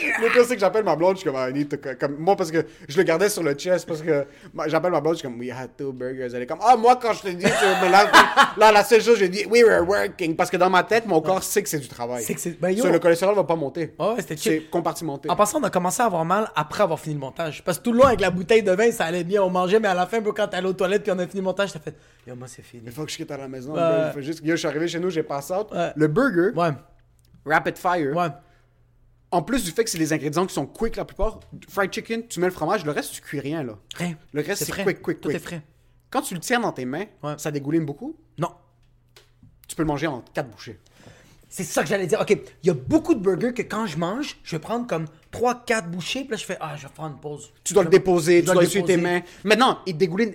Le 0.00 0.32
pire, 0.32 0.44
c'est 0.44 0.54
que 0.54 0.60
j'appelle 0.60 0.84
ma 0.84 0.96
blonde, 0.96 1.16
je 1.16 1.20
suis 1.22 1.30
comme, 1.30 1.38
I 1.38 1.52
need 1.52 1.68
to- 1.68 1.76
comme, 1.98 2.16
moi, 2.18 2.36
parce 2.36 2.50
que 2.50 2.64
je 2.88 2.96
le 2.96 3.02
gardais 3.02 3.28
sur 3.28 3.42
le 3.42 3.54
chest, 3.54 3.86
parce 3.86 4.02
que 4.02 4.24
j'appelle 4.66 4.90
ma 4.92 5.00
blonde, 5.00 5.14
je 5.14 5.18
suis 5.20 5.28
comme, 5.28 5.38
we 5.38 5.50
had 5.50 5.70
two 5.76 5.92
burgers. 5.92 6.28
Elle 6.34 6.42
est 6.42 6.46
comme, 6.46 6.60
ah, 6.62 6.76
moi, 6.76 6.96
quand 7.00 7.12
je 7.12 7.22
te 7.22 7.28
dis, 7.28 7.44
tu 7.44 7.84
me 7.86 7.90
là, 7.90 8.10
là, 8.56 8.72
la 8.72 8.84
seule 8.84 9.02
chose, 9.02 9.18
j'ai 9.18 9.28
dit, 9.28 9.44
we 9.46 9.62
were 9.64 9.86
working, 9.88 10.36
parce 10.36 10.50
que 10.50 10.56
dans 10.56 10.70
ma 10.70 10.82
tête, 10.82 11.06
mon 11.06 11.20
corps 11.20 11.42
sait 11.42 11.62
que 11.62 11.68
c'est 11.68 11.78
du 11.78 11.88
travail. 11.88 12.22
C'est 12.22 12.34
que 12.34 12.40
c'est- 12.40 12.60
ben, 12.60 12.70
yo. 12.70 12.84
So, 12.84 12.90
le 12.90 12.98
cholestérol 12.98 13.34
va 13.34 13.44
pas 13.44 13.56
monter. 13.56 13.94
Ouais, 13.98 14.06
ouais, 14.08 14.14
c'était 14.18 14.36
C'est 14.36 14.60
compartimenté. 14.70 15.28
En 15.30 15.36
passant, 15.36 15.60
on 15.60 15.64
a 15.64 15.70
commencé 15.70 16.02
à 16.02 16.06
avoir 16.06 16.24
mal 16.24 16.48
après 16.54 16.82
avoir 16.82 16.98
fini 16.98 17.14
le 17.14 17.20
montage. 17.20 17.62
Parce 17.64 17.78
que 17.78 17.84
tout 17.84 17.92
le 17.92 17.98
long, 17.98 18.04
avec 18.04 18.20
la 18.20 18.30
bouteille 18.30 18.62
de 18.62 18.72
vin, 18.72 18.90
ça 18.92 19.04
allait 19.06 19.24
bien, 19.24 19.42
on 19.42 19.50
mangeait, 19.50 19.80
mais 19.80 19.88
à 19.88 19.94
la 19.94 20.06
fin, 20.06 20.20
quand 20.22 20.48
t'allais 20.48 20.68
aux 20.68 20.72
toilettes 20.72 21.02
puis 21.02 21.12
on 21.12 21.18
a 21.18 21.26
fini 21.26 21.40
le 21.40 21.42
montage, 21.44 21.72
t'as 21.72 21.80
fait 21.80 21.94
Yo, 22.26 22.34
moi, 22.36 22.46
c'est 22.48 22.62
fini. 22.62 22.82
Il 22.86 22.92
faut 22.92 23.04
que 23.04 23.10
je 23.10 23.16
quitte 23.16 23.30
à 23.30 23.36
la 23.38 23.48
maison. 23.48 23.72
Ouais. 23.72 23.80
bro. 23.80 24.06
Il 24.08 24.12
faut 24.12 24.20
juste, 24.20 24.40
yo, 24.44 24.52
je 24.52 24.56
suis 24.56 24.68
arrivé 24.68 24.86
chez 24.88 25.00
nous, 25.00 25.08
j'ai 25.10 25.22
passé 25.22 25.52
out. 25.54 25.68
Ouais. 25.72 25.92
Le 25.96 26.06
burger, 26.08 26.50
Ouais, 26.54 26.70
rapid 27.46 27.78
fire, 27.78 28.14
ouais. 28.14 28.28
En 29.30 29.42
plus 29.42 29.64
du 29.64 29.70
fait 29.70 29.84
que 29.84 29.90
c'est 29.90 29.98
des 29.98 30.12
ingrédients 30.12 30.46
qui 30.46 30.54
sont 30.54 30.66
quick 30.66 30.96
la 30.96 31.04
plupart, 31.04 31.40
fried 31.68 31.92
chicken, 31.92 32.26
tu 32.28 32.40
mets 32.40 32.46
le 32.46 32.52
fromage, 32.52 32.84
le 32.84 32.92
reste, 32.92 33.12
tu 33.12 33.20
cuis 33.20 33.40
rien, 33.40 33.62
là. 33.62 33.78
Rien. 33.94 34.16
Le 34.32 34.42
reste, 34.42 34.64
c'est 34.64 34.72
quick, 34.84 35.02
quick, 35.02 35.20
Tout 35.20 35.28
quick. 35.28 35.36
est 35.36 35.40
frais. 35.40 35.62
Quand 36.10 36.22
tu 36.22 36.34
le 36.34 36.40
tiens 36.40 36.60
dans 36.60 36.72
tes 36.72 36.84
mains, 36.86 37.04
Ouais. 37.22 37.34
ça 37.36 37.50
dégouline 37.50 37.84
beaucoup? 37.84 38.16
Non. 38.38 38.50
Tu 39.66 39.76
peux 39.76 39.82
le 39.82 39.88
manger 39.88 40.06
en 40.06 40.22
quatre 40.32 40.48
bouchées. 40.50 40.78
C'est 41.50 41.64
ça 41.64 41.82
que 41.82 41.88
j'allais 41.88 42.06
dire. 42.06 42.20
OK, 42.20 42.30
il 42.30 42.66
y 42.66 42.70
a 42.70 42.74
beaucoup 42.74 43.14
de 43.14 43.20
burgers 43.20 43.54
que 43.54 43.62
quand 43.62 43.86
je 43.86 43.96
mange, 43.98 44.36
je 44.42 44.56
vais 44.56 44.60
prendre 44.60 44.86
comme 44.86 45.06
3-4 45.32 45.88
bouchées, 45.90 46.20
puis 46.22 46.30
là, 46.32 46.36
je 46.36 46.44
fais 46.44 46.56
Ah, 46.60 46.74
je 46.76 46.82
vais 46.86 46.92
prendre 46.92 47.14
une 47.14 47.20
pause. 47.20 47.52
Tu 47.64 47.72
dois 47.74 47.84
le 47.84 47.90
déposer, 47.90 48.40
tu 48.40 48.46
dois 48.46 48.54
dois 48.54 48.62
le 48.62 48.68
essuyer 48.68 48.84
tes 48.84 48.96
déposer. 48.96 49.12
mains. 49.14 49.22
Maintenant, 49.44 49.78
il 49.86 49.96
dégouline 49.96 50.34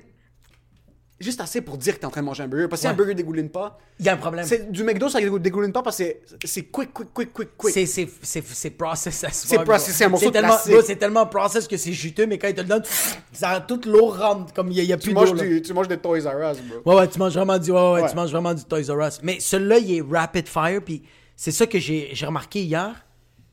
juste 1.19 1.39
assez 1.39 1.61
pour 1.61 1.77
dire 1.77 1.95
que 1.95 1.99
t'es 1.99 2.05
en 2.05 2.09
train 2.09 2.21
de 2.21 2.25
manger 2.25 2.43
un 2.43 2.47
burger. 2.47 2.67
Parce 2.67 2.81
que 2.81 2.81
si 2.81 2.87
Ouais. 2.87 2.93
un 2.93 2.95
burger 2.97 3.13
dégouline 3.15 3.49
pas, 3.49 3.79
Il 3.99 4.05
y 4.05 4.09
a 4.09 4.13
un 4.13 4.17
problème. 4.17 4.45
c'est 4.45 4.71
du 4.71 4.83
McDo, 4.83 5.07
ça 5.09 5.19
dégouline 5.21 5.71
pas 5.71 5.81
parce 5.81 5.97
que 5.99 6.03
c'est- 6.43 6.63
quick, 6.63 6.91
quick, 6.93 7.13
quick, 7.13 7.31
quick, 7.33 7.49
quick. 7.57 7.73
C'est, 7.73 7.85
c'est, 7.85 8.09
c'est, 8.21 8.45
c'est 8.45 8.71
process 8.71 9.25
C'est 9.31 9.63
process, 9.63 9.95
c'est 9.95 10.05
un 10.05 10.09
morceau 10.09 10.27
de 10.27 10.31
tellement, 10.31 10.57
c'est 10.57 10.95
tellement 10.97 11.25
process 11.27 11.67
que 11.67 11.77
c'est 11.77 11.93
juteux, 11.93 12.25
mais 12.25 12.37
quand 12.37 12.47
ils 12.49 12.55
te 12.55 12.61
le 12.61 12.67
donnent, 12.67 12.83
ça, 13.31 13.61
toute 13.65 13.85
l'eau 13.85 14.07
rentre, 14.07 14.53
comme 14.53 14.69
il 14.71 14.77
y 14.77 14.79
a, 14.81 14.95
y 14.95 14.99
plus 14.99 15.13
d'eau. 15.13 15.59
tu 15.61 15.73
manges 15.73 15.87
des 15.87 15.97
Toys 15.97 16.19
R 16.29 16.51
Us, 16.51 16.57
bro. 16.61 16.91
Ouais, 16.93 16.99
ouais, 17.01 17.07
tu 17.07 17.19
manges 17.19 17.33
vraiment 17.33 17.57
du, 17.57 17.71
ouais, 17.71 17.79
ouais, 17.79 18.01
Ouais. 18.01 18.09
tu 18.09 18.15
manges 18.15 18.31
vraiment 18.31 18.53
du 18.53 18.63
Toys 18.65 18.91
R 18.93 19.07
Us. 19.07 19.19
Mais 19.23 19.39
celui-là, 19.39 19.77
il 19.77 19.97
est 19.97 20.01
rapid 20.01 20.47
fire, 20.47 20.81
puis 20.83 21.03
c'est 21.35 21.51
ça 21.51 21.65
que 21.67 21.79
j'ai, 21.79 22.09
j'ai 22.13 22.25
remarqué 22.25 22.61
hier. 22.63 23.05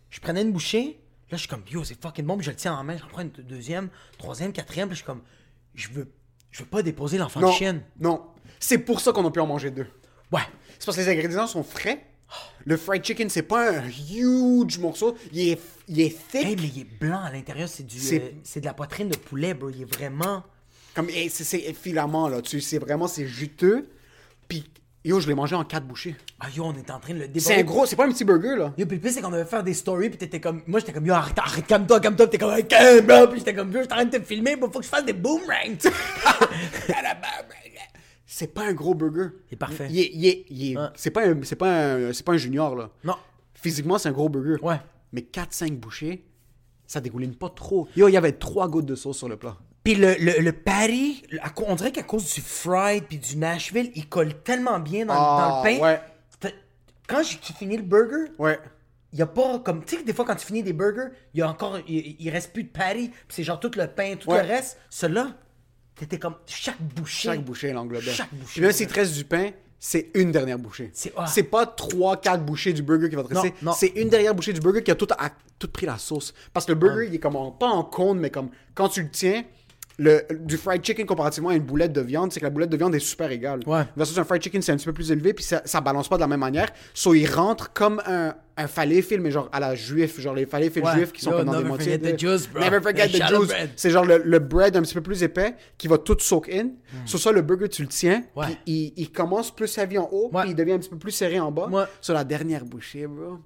Je 0.09 0.19
prenais 0.19 0.43
une 0.43 0.51
bouchée, 0.53 0.99
là, 1.31 1.37
je 1.37 1.41
suis 1.43 1.49
comme, 1.49 1.63
yo, 1.71 1.85
c'est 1.85 2.01
fucking 2.03 2.25
bon, 2.25 2.37
puis 2.37 2.47
je 2.47 2.51
le 2.51 2.57
tiens 2.57 2.75
en 2.75 2.83
main, 2.83 2.97
je 2.97 3.05
reprends 3.05 3.23
une 3.23 3.31
deuxième, 3.45 3.89
troisième, 4.19 4.53
quatrième, 4.53 4.89
puis 4.89 4.97
je 4.97 5.03
suis 5.03 5.07
comme, 5.07 5.21
je 5.75 5.89
veux, 5.91 6.09
je 6.51 6.61
veux 6.61 6.69
pas 6.69 6.83
déposer 6.83 7.19
l'enfant 7.19 7.41
de 7.41 7.51
chienne. 7.53 7.83
non. 7.99 8.23
C'est 8.63 8.77
pour 8.79 9.01
ça 9.01 9.13
qu'on 9.13 9.27
a 9.27 9.31
pu 9.31 9.41
en 9.41 9.47
manger 9.47 9.71
deux. 9.71 9.87
Ouais. 10.33 10.41
C'est 10.79 10.85
parce 10.85 10.97
que 10.99 11.03
les 11.03 11.09
ingrédients 11.09 11.47
sont 11.47 11.63
frais. 11.63 12.05
Le 12.67 12.77
fried 12.77 13.03
chicken, 13.05 13.31
c'est 13.31 13.43
pas 13.43 13.79
un 13.79 13.89
huge 13.89 14.79
morceau. 14.79 15.17
Il 15.33 15.49
est, 15.49 15.61
il 15.89 15.99
est 16.01 16.11
thick. 16.31 16.45
Hey, 16.47 16.57
mais 16.57 16.69
il 16.75 16.81
est 16.83 16.99
blanc 17.01 17.21
à 17.25 17.31
l'intérieur, 17.33 17.69
c'est 17.69 17.85
du, 17.87 17.99
C'est- 17.99 18.21
euh, 18.21 18.31
c'est 18.45 18.61
de 18.61 18.67
la 18.67 18.75
poitrine 18.75 19.09
de 19.09 19.17
poulet, 19.17 19.55
bro, 19.55 19.71
il 19.71 19.83
est 19.83 19.85
vraiment... 19.95 20.45
Comme, 20.95 21.09
et 21.09 21.29
c'est, 21.31 21.45
c'est 21.45 21.73
filament, 21.73 22.29
là. 22.29 22.43
Tu 22.43 22.61
sais, 22.61 22.79
vraiment, 22.79 23.07
c'est 23.09 23.27
juteux. 23.27 23.89
Puis, 24.47 24.65
yo, 25.05 25.19
je 25.21 25.27
l'ai 25.29 25.35
mangé 25.35 25.55
en 25.55 25.65
quatre 25.65 25.87
bouchées. 25.87 26.17
Ah, 26.39 26.47
yo, 26.55 26.65
on 26.65 26.75
est 26.75 26.91
en 26.91 26.99
train 27.01 27.15
de 27.15 27.19
le 27.21 27.27
déballer. 27.29 27.41
C'est 27.41 27.61
un 27.61 27.63
gros, 27.65 27.87
c'est 27.87 27.97
pas 27.97 28.07
un 28.07 28.11
petit 28.11 28.25
burger, 28.25 28.57
là. 28.57 28.75
Yo, 28.77 28.87
puis 28.87 28.97
le 28.97 29.03
pire, 29.03 29.11
c'est 29.13 29.21
qu'on 29.23 29.31
devait 29.31 29.45
faire 29.45 29.63
des 29.63 29.75
stories, 29.75 30.11
puis 30.11 30.19
t'étais 30.19 30.41
comme. 30.41 30.63
Moi, 30.67 30.81
j'étais 30.81 30.93
comme, 30.93 31.07
yo, 31.07 31.15
arrête, 31.15 31.39
arrête, 31.39 31.67
calme-toi, 31.67 32.01
calme-toi, 32.01 32.27
puis 32.29 32.39
t'es 32.39 32.45
comme, 32.45 32.63
calme, 32.67 33.29
puis 33.31 33.39
j'étais 33.39 33.55
comme, 33.55 33.73
yo, 33.73 33.81
j'étais 33.83 33.93
en 33.93 33.97
train 33.97 34.05
de 34.05 34.19
te 34.19 34.23
filmer, 34.23 34.57
bro, 34.57 34.71
faut 34.71 34.79
que 34.81 34.85
je 34.85 34.91
fasse 34.91 35.05
des 35.05 35.13
boomerangs. 35.13 35.79
C'est 38.27 38.55
pas 38.55 38.67
un 38.67 38.73
gros 38.73 38.95
burger. 38.95 39.31
Il 39.51 39.55
est 39.55 39.57
parfait. 39.57 39.89
Il 39.91 39.99
est, 39.99 40.11
il 40.15 40.27
est- 40.27 40.45
il 40.49 40.73
est- 40.73 40.77
Ouais. 40.79 40.87
c'est 40.95 41.11
pas 41.11 41.27
un, 41.27 41.43
c'est 41.43 41.57
pas 41.57 41.95
un, 41.95 42.13
c'est 42.13 42.25
pas 42.25 42.33
un 42.33 42.37
junior, 42.37 42.75
là. 42.77 42.91
non. 43.05 43.17
Physiquement, 43.55 43.99
c'est 43.99 44.09
un 44.09 44.13
gros 44.13 44.29
burger. 44.31 44.57
Ouais. 44.63 44.81
Mais 45.13 45.21
4-5 45.23 45.77
bouchées, 45.79 46.25
ça 46.87 47.01
dégouline 47.01 47.35
pas 47.35 47.51
trop. 47.51 47.89
Yo, 47.97 48.09
il 48.09 48.13
y 48.13 48.17
avait 48.17 48.33
trois 48.33 48.69
gouttes 48.69 48.87
de 48.87 48.95
sauce 48.95 49.19
sur 49.19 49.29
le 49.29 49.37
plat. 49.37 49.57
Puis 49.85 49.95
le, 49.95 50.15
le, 50.19 50.41
le 50.41 50.53
patty, 50.53 51.23
on 51.57 51.75
dirait 51.75 51.93
qu'à 51.93 52.03
cause 52.03 52.35
du 52.35 52.41
fried 52.43 53.05
puis 53.05 53.19
du 53.19 53.37
Nashville, 53.37 53.91
il 53.95 54.09
colle 54.09 54.35
tellement 54.43 54.79
bien 54.79 55.07
dans, 55.07 55.15
Ah, 55.17 55.63
dans 55.63 55.71
le 55.71 55.79
pain. 55.79 55.83
ouais. 55.83 56.01
Quand 57.09 57.23
j'ai 57.25 57.39
fini 57.55 57.77
le 57.77 57.83
burger, 57.83 58.31
Ouais. 58.39 58.59
il 59.13 59.19
y 59.19 59.23
a 59.23 59.27
pas 59.27 59.59
comme. 59.61 59.85
Tu 59.85 59.97
sais 59.97 60.03
que 60.03 60.07
des 60.07 60.13
fois, 60.15 60.25
quand 60.25 60.37
tu 60.37 60.47
finis 60.47 60.63
des 60.63 60.73
burgers, 60.73 61.09
il 61.35 61.41
y 61.41 61.43
a 61.43 61.49
encore. 61.49 61.79
Il, 61.89 62.15
il 62.21 62.31
reste 62.31 62.53
plus 62.53 62.63
de 62.65 62.69
patty, 62.69 63.09
puis 63.09 63.19
c'est 63.31 63.43
genre 63.43 63.59
tout 63.59 63.71
le 63.77 63.87
pain, 63.89 64.15
tout 64.17 64.31
Ouais. 64.31 64.43
le 64.43 64.49
reste. 64.49 64.79
Celui-là, 64.91 65.33
t'étais 65.97 66.19
comme. 66.21 66.37
Chaque 66.47 66.81
bouchée. 66.81 67.29
Chaque 67.29 67.43
bouchée 67.45 67.73
l'englobait. 67.73 68.13
Chaque 68.13 68.33
bouchée. 68.33 68.53
Puis 68.53 68.61
même 68.61 68.73
s'il 68.73 68.87
te 68.87 68.95
reste 68.95 69.15
du 69.15 69.25
pain, 69.25 69.51
c'est 69.81 70.11
une 70.15 70.31
dernière 70.31 70.59
bouchée. 70.59 70.91
C'est- 70.93 71.13
ah. 71.17 71.27
C'est 71.27 71.43
pas 71.43 71.65
3-4 71.67 72.45
bouchées 72.45 72.73
du 72.73 72.83
burger 72.83 73.09
qui 73.11 73.17
va 73.17 73.25
te 73.25 73.35
Non, 73.35 73.41
rester. 73.41 73.57
non. 73.65 73.73
C'est 73.73 73.89
une 73.97 74.09
dernière 74.09 74.35
bouchée 74.35 74.53
du 74.53 74.61
burger 74.61 74.85
qui 74.85 74.93
a 74.93 74.95
tout, 74.95 75.09
a- 75.19 75.31
tout 75.59 75.69
pris 75.69 75.87
la 75.87 75.99
sauce. 75.99 76.33
Parce 76.53 76.65
que 76.67 76.71
le 76.73 76.79
burger, 76.79 77.07
il 77.09 77.15
est 77.15 77.19
comme 77.19 77.35
en- 77.35 77.51
pas 77.51 77.67
en 77.71 77.83
cône, 77.83 78.21
mais 78.21 78.31
comme 78.31 78.51
quand 78.75 78.89
tu 78.91 79.03
le 79.03 79.11
tiens, 79.11 79.43
le, 79.99 80.23
du 80.33 80.57
fried 80.57 80.83
chicken 80.85 81.05
comparativement 81.07 81.51
à 81.51 81.55
une 81.55 81.63
boulette 81.63 81.93
de 81.93 82.01
viande, 82.01 82.33
c'est 82.33 82.41
que 82.41 82.47
la 82.47 82.51
boulette 82.51 82.71
de 82.71 82.77
viande 82.77 82.95
est 82.95 82.99
super 83.01 83.31
égale. 83.31 83.61
Ouais. 83.67 83.83
Versus 83.97 84.17
un 84.17 84.25
fried 84.25 84.43
chicken, 84.43 84.63
c'est 84.63 84.73
un 84.73 84.77
petit 84.77 84.87
peu 84.87 84.93
plus 84.95 85.11
élevé, 85.13 85.35
puis 85.35 85.45
ça, 85.45 85.61
ça 85.67 85.81
balance 85.83 86.09
pas 86.09 86.17
de 86.17 86.21
la 86.23 86.27
même 86.27 86.41
manière. 86.41 86.69
So, 86.95 87.13
il 87.15 87.27
rentre 87.27 87.73
comme 87.75 88.01
un, 88.07 88.35
un 88.57 88.67
falafel, 88.67 89.21
mais 89.21 89.31
genre 89.31 89.51
à 89.53 89.61
la 89.61 89.75
juif, 89.75 90.19
genre 90.19 90.35
les 90.35 90.47
falafels 90.47 90.85
Ouais. 90.85 90.93
juifs 90.95 91.13
qui 91.13 91.21
sont 91.21 91.33
Yo, 91.33 91.37
comme 91.39 91.47
dans 91.47 91.53
des 91.53 91.59
never 91.59 91.69
moitiés. 91.69 91.93
forget 91.99 92.13
de- 92.13 92.17
the 92.17 92.21
juice, 92.21 92.49
bro. 92.49 92.63
Never 92.63 92.81
forget 92.81 93.09
The 93.09 93.13
the 93.13 93.29
juice. 93.29 93.53
C'est 93.77 93.91
genre 93.91 94.05
le, 94.07 94.23
le 94.25 94.39
bread 94.39 94.75
un 94.77 94.83
petit 94.83 94.95
peu 94.95 95.03
plus 95.03 95.23
épais 95.23 95.55
qui 95.77 95.87
va 95.87 95.99
tout 95.99 96.17
soak 96.19 96.49
in. 96.49 96.71
Sur 97.05 97.19
ça, 97.19 97.31
le 97.33 97.43
burger, 97.43 97.69
tu 97.69 97.83
le 97.83 97.89
tiens, 97.89 98.25
Ouais. 98.35 98.47
puis 98.47 98.57
il, 98.67 98.93
il 98.97 99.13
commence 99.13 99.55
plus 99.55 99.77
heavy 99.77 99.99
en 99.99 100.09
haut, 100.11 100.31
puis 100.31 100.49
il 100.51 100.55
devient 100.55 100.73
un 100.73 100.79
petit 100.79 100.89
peu 100.91 100.99
plus 100.99 101.13
serré 101.13 101.39
en 101.41 101.51
bas. 101.53 101.69
Sur 102.01 102.15
la 102.15 102.25
dernière 102.25 102.65
bouchée, 102.65 103.07
bro. 103.07 103.39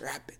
Rapid. 0.00 0.36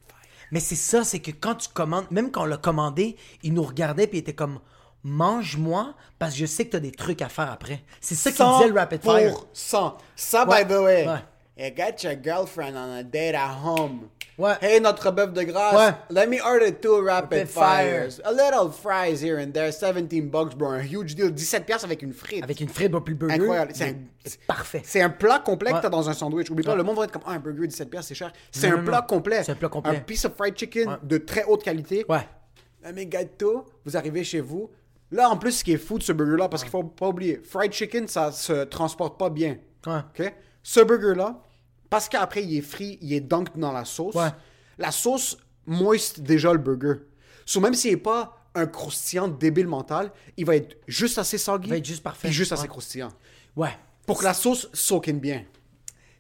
Mais 0.53 0.61
c'est 0.61 0.77
ça, 0.77 1.03
c'est 1.03 1.19
que 1.19 1.31
quand 1.33 1.57
tu 1.57 1.69
commandes, 1.71 2.07
même 2.13 2.31
quand 2.31 2.43
on 2.43 2.47
l'a 2.47 2.57
commandé, 2.59 3.17
il 3.43 3.53
nous 3.55 3.63
regardait 3.65 4.07
puis 4.07 4.19
il 4.19 4.21
était 4.21 4.35
comme 4.35 4.61
mange-moi 5.03 5.95
parce 6.19 6.35
que 6.35 6.39
je 6.41 6.47
sais 6.47 6.67
que 6.67 6.73
t'as 6.73 6.81
des 6.81 6.93
trucs 6.93 7.23
à 7.23 7.29
faire 7.29 7.51
après. 7.51 7.83
C'est 8.01 8.15
ça 8.15 8.31
qu'il 8.31 8.45
disait 8.59 8.69
le 8.69 8.79
rapid 8.79 9.03
fire. 9.03 9.35
100%. 9.55 9.95
Ça, 10.15 10.47
Ouais. 10.49 10.65
by 10.65 10.73
the 10.73 10.77
way. 10.79 11.09
Ouais. 11.09 11.25
You 11.57 11.71
got 11.71 12.03
your 12.03 12.15
girlfriend 12.15 12.77
on 12.79 12.91
a 12.99 13.03
date 13.03 13.35
at 13.35 13.51
home. 13.63 14.09
Ouais. 14.39 14.55
Hey, 14.63 14.81
notre 14.81 15.11
bœuf 15.11 15.35
de 15.35 15.43
grâce. 15.43 15.75
Ouais. 15.75 15.95
Let 16.09 16.27
me 16.29 16.41
order 16.43 16.73
two 16.73 17.03
rapid, 17.05 17.41
Rapid 17.41 17.49
fire. 17.49 18.11
fires. 18.11 18.21
A 18.25 18.33
little 18.33 18.71
fries 18.73 19.23
here 19.23 19.39
and 19.39 19.53
there. 19.53 19.71
17 19.71 20.31
bucks, 20.31 20.55
bro. 20.55 20.71
Un 20.71 20.81
huge 20.81 21.15
deal. 21.15 21.31
17 21.31 21.67
piastres 21.67 21.85
avec 21.85 22.01
une 22.01 22.15
frite. 22.15 22.43
Avec 22.43 22.59
une 22.61 22.71
frite, 22.71 22.91
bro, 22.91 23.03
puis 23.03 23.13
le 23.13 23.19
burger. 23.19 23.35
Incroyable. 23.35 23.73
C'est 23.75 24.41
parfait. 24.47 24.81
C'est 24.85 25.03
un 25.03 25.11
plat 25.11 25.39
complet 25.41 25.71
que 25.71 25.77
Ouais. 25.77 25.81
t'as 25.83 25.91
dans 25.91 26.09
un 26.09 26.15
sandwich. 26.15 26.49
Oublie 26.51 26.65
pas, 26.65 26.75
le 26.75 26.83
monde 26.83 26.97
va 26.97 27.05
être 27.05 27.13
comme, 27.13 27.23
ah, 27.27 27.33
un 27.33 27.39
burger 27.39 27.67
17 27.67 27.91
piastres, 27.91 28.09
c'est 28.09 28.15
cher. 28.15 28.33
C'est 28.51 28.69
un 28.69 28.79
non, 28.79 28.85
plat 28.85 29.01
non. 29.03 29.07
complet. 29.07 29.43
C'est 29.45 29.53
un 29.53 29.57
plat 29.57 29.69
complet. 29.69 29.97
Un 29.97 30.01
piece 30.01 30.25
of 30.25 30.33
fried 30.35 30.57
chicken 30.57 30.89
Ouais. 30.89 30.97
de 31.03 31.19
très 31.19 31.45
haute 31.45 31.63
qualité. 31.63 32.07
Ouais. 32.09 32.27
Un 32.85 32.93
méga 32.93 33.23
gâteau, 33.23 33.67
vous 33.85 33.97
arrivez 33.97 34.25
chez 34.25 34.41
vous. 34.41 34.71
Là, 35.11 35.29
en 35.29 35.37
plus, 35.37 35.53
ce 35.53 35.63
qui 35.65 35.73
est 35.75 35.77
fou 35.79 35.99
de 35.99 36.03
ce 36.03 36.13
burger-là, 36.15 36.49
parce 36.49 36.63
qu'il 36.63 36.71
faut 36.71 36.85
pas 36.85 37.09
oublier, 37.09 37.43
fried 37.45 37.71
chicken, 37.73 38.09
ça 38.09 38.33
se 38.33 38.65
transporte 38.65 39.19
pas 39.19 39.29
bien. 39.29 39.59
Ouais. 39.87 39.99
OK? 40.19 40.33
Ce 40.63 40.81
burger-là, 40.81 41.43
parce 41.91 42.09
qu'après, 42.09 42.43
il 42.45 42.57
est 42.57 42.63
frit, 42.63 42.99
il 43.01 43.13
est 43.13 43.21
dunked 43.21 43.59
dans 43.59 43.73
la 43.73 43.85
sauce. 43.85 44.15
Ouais. 44.15 44.31
La 44.79 44.91
sauce 44.91 45.37
moist 45.67 46.21
déjà 46.21 46.53
le 46.53 46.59
burger. 46.59 47.03
So, 47.45 47.61
même 47.61 47.75
s'il 47.75 47.91
n'est 47.91 47.97
pas 47.99 48.39
un 48.55 48.67
croustillant 48.67 49.29
débile 49.29 49.67
mental, 49.67 50.13
il 50.37 50.45
va 50.45 50.57
être 50.57 50.77
juste 50.87 51.19
assez 51.19 51.39
soggy. 51.39 51.69
Il 51.69 51.71
va 51.71 51.77
être 51.79 51.85
juste 51.85 52.03
parfait. 52.03 52.29
Puis 52.29 52.35
juste 52.35 52.53
assez 52.53 52.69
croustillant. 52.69 53.11
Ouais. 53.57 53.77
Pour 54.07 54.19
que 54.19 54.25
la 54.25 54.35
sauce 54.35 54.69
soak 54.73 55.09
in 55.09 55.15
bien. 55.15 55.45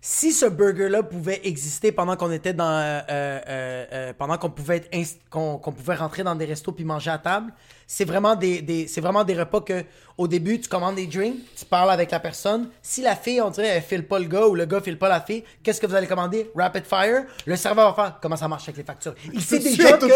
Si 0.05 0.32
ce 0.32 0.46
burger-là 0.46 1.05
pouvait 1.05 1.40
exister 1.44 1.92
pendant 1.92 2.16
qu'on 2.16 2.32
était 2.32 2.53
dans, 2.53 2.64
euh, 2.64 2.98
euh, 3.09 3.40
euh, 3.48 3.84
euh, 3.92 4.12
pendant 4.18 4.36
qu'on 4.36 4.50
pouvait 4.50 4.82
être 4.92 5.16
qu'on 5.30 5.59
qu'on 5.59 5.70
pouvait 5.70 5.94
rentrer 5.94 6.24
dans 6.24 6.34
des 6.34 6.44
restos 6.44 6.72
puis 6.72 6.84
manger 6.84 7.11
à 7.12 7.18
table, 7.18 7.53
c'est 7.86 8.05
vraiment 8.05 8.34
des, 8.34 8.62
des- 8.62 8.88
c'est 8.88 9.00
vraiment 9.00 9.22
des 9.22 9.34
repas 9.34 9.61
que 9.61 9.84
au 10.18 10.26
début 10.26 10.59
tu 10.61 10.68
commandes 10.68 10.96
des 10.96 11.07
drinks, 11.07 11.36
tu 11.57 11.64
parles 11.64 11.88
avec 11.92 12.11
la 12.11 12.18
personne. 12.18 12.68
Si 12.82 13.00
la 13.00 13.14
fille, 13.14 13.40
on 13.40 13.50
dirait, 13.50 13.68
elle 13.68 13.82
file 13.82 14.05
pas 14.05 14.18
le 14.18 14.24
gars 14.24 14.44
ou 14.48 14.57
le 14.57 14.64
gars 14.66 14.80
file 14.80 14.98
pas 14.98 15.09
la 15.09 15.20
fille, 15.20 15.44
qu'est-ce 15.62 15.80
que 15.80 15.86
vous 15.86 15.94
allez 15.94 16.09
commander? 16.09 16.50
Rapid 16.57 16.84
fire. 16.84 17.22
Le 17.46 17.55
serveur 17.55 17.94
va 17.94 18.03
faire 18.03 18.18
comment 18.20 18.34
ça 18.36 18.48
marche 18.48 18.64
avec 18.64 18.78
les 18.78 18.82
factures? 18.84 19.14
Il 19.32 19.40
sait 19.40 19.61
déjà 19.61 19.92
que 19.98 20.07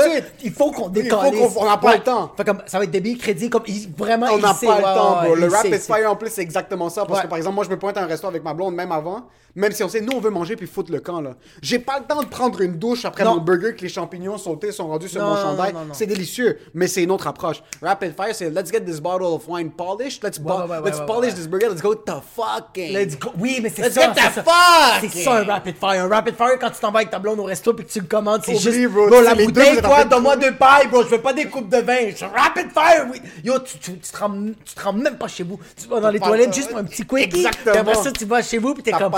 il 0.42 0.52
faut 0.52 0.72
qu'on 0.72 0.84
faut 0.84 0.88
décolle. 0.90 1.30
qu'on- 1.30 1.62
on 1.62 1.64
n'a 1.64 1.76
pas 1.78 1.94
le 1.94 2.02
temps. 2.02 2.32
Fait 2.36 2.44
comme 2.44 2.60
ça 2.66 2.78
va 2.78 2.84
être 2.84 2.90
débit 2.90 3.16
crédit 3.18 3.48
comme 3.50 3.62
il, 3.68 3.88
vraiment 3.96 4.26
On 4.32 4.38
il 4.38 4.42
n'a 4.42 4.52
pas 4.52 4.78
le 4.78 4.82
temps, 4.82 5.20
ouais, 5.20 5.26
bro. 5.26 5.36
il 5.36 5.40
Le 5.42 5.48
rapid 5.48 5.72
il 5.74 5.78
fire, 5.78 6.10
en 6.10 6.16
plus, 6.16 6.30
c'est 6.30 6.42
exactement 6.42 6.90
ça. 6.90 7.04
Parce 7.06 7.20
Ouais. 7.20 7.24
que, 7.26 7.28
par 7.28 7.38
exemple, 7.38 7.54
moi, 7.54 7.62
je 7.64 7.70
me 7.70 7.78
pointe 7.78 7.96
à 7.96 8.02
un 8.02 8.06
resto 8.06 8.26
avec 8.26 8.42
ma 8.42 8.52
blonde, 8.52 8.74
même 8.74 8.90
avant. 8.90 9.28
Même 9.54 9.72
si 9.76 9.84
on 9.84 9.88
sait, 9.88 10.00
nous, 10.00 10.12
on 10.16 10.20
veut 10.20 10.30
manger 10.30 10.56
puis 10.56 10.66
foutre 10.66 10.90
le 10.90 11.00
camp, 11.00 11.20
là. 11.20 11.34
J'ai 11.62 11.78
pas 11.78 11.98
le 11.98 12.04
temps 12.06 12.22
de 12.22 12.26
prendre 12.28 12.60
une 12.60 12.78
douche 12.78 13.04
après 13.04 13.24
Non. 13.24 13.36
mon 13.36 13.40
burger 13.40 13.74
que 13.76 13.82
les 13.82 13.88
champignons 13.88 14.38
sautés 14.38 14.72
sont 14.72 14.88
rendus 14.88 15.08
sur 15.08 15.20
Non, 15.22 15.30
mon 15.30 15.36
chandail. 15.36 15.74
C'est 15.92 16.06
délicieux, 16.06 16.58
mais 16.74 16.88
c'est 16.88 17.02
une 17.02 17.10
autre 17.10 17.26
approche. 17.26 17.62
Rapid 17.82 18.14
fire, 18.16 18.34
c'est 18.34 18.50
let's 18.50 18.70
get 18.72 18.80
this 18.80 19.00
bottle 19.00 19.26
of 19.26 19.42
wine 19.48 19.70
polished. 19.70 20.22
Let's, 20.24 20.38
Ouais, 20.38 20.52
ouais, 20.52 20.78
ouais, 20.78 20.90
let's 20.90 21.00
polish 21.06 21.34
this 21.34 21.46
burger. 21.46 21.68
Let's 21.68 21.82
go 21.82 21.94
to 21.94 22.22
fucking. 22.34 22.92
Let's 22.92 23.18
go. 23.18 23.30
Oui, 23.38 23.60
mais 23.62 23.68
c'est 23.68 23.82
Let's 23.82 23.94
ça. 23.94 24.12
get 24.12 24.14
the 24.14 24.44
fuck! 24.44 25.10
C'est 25.10 25.22
ça 25.24 25.36
un 25.38 25.44
rapid 25.44 25.76
fire. 25.76 26.04
Un 26.04 26.08
rapid 26.08 26.34
fire 26.36 26.58
quand 26.60 26.70
tu 26.70 26.80
t'en 26.80 26.90
vas 26.92 26.98
avec 27.00 27.10
ta 27.10 27.18
blonde 27.18 27.40
au 27.40 27.44
resto 27.44 27.72
puis 27.74 27.84
que 27.84 27.90
tu 27.90 28.00
le 28.00 28.06
commandes, 28.06 28.42
c'est 28.44 28.56
juste. 28.56 28.88
bro, 28.90 29.08
Bro, 29.08 29.20
la 29.22 29.34
bouteille, 29.34 29.76
de 29.76 30.08
donne-moi 30.08 30.36
deux 30.36 30.54
pailles, 30.54 30.88
bro. 30.88 31.02
Je 31.02 31.08
veux 31.08 31.20
pas 31.20 31.32
des 31.32 31.46
coupes 31.46 31.68
de 31.68 31.78
vin. 31.78 32.10
Je 32.16 32.24
rapid 32.24 32.70
fire, 32.72 33.06
oui. 33.12 33.20
Yo, 33.44 33.58
tu, 33.60 33.78
tu, 33.78 33.98
tu 33.98 34.10
te 34.12 34.16
rends, 34.16 34.30
tu 34.64 34.74
te 34.74 34.80
rends 34.82 34.92
même 34.92 35.16
pas 35.18 35.28
chez 35.28 35.42
vous. 35.42 35.58
Tu 35.80 35.88
vas 35.88 36.00
dans 36.00 36.10
les 36.10 36.20
toilettes 36.20 36.54
juste 36.54 36.70
pour 36.70 36.78
un 36.78 36.84
petit 36.84 37.04
quickie. 37.04 37.22
Exactement. 37.24 37.74
Après 37.80 37.94
ça, 37.94 38.12
tu 38.12 38.24
vas 38.24 38.42
chez 38.42 38.58
vous 38.58 38.74
puis 38.74 38.82
t'es 38.82 38.92
comme. 38.92 39.12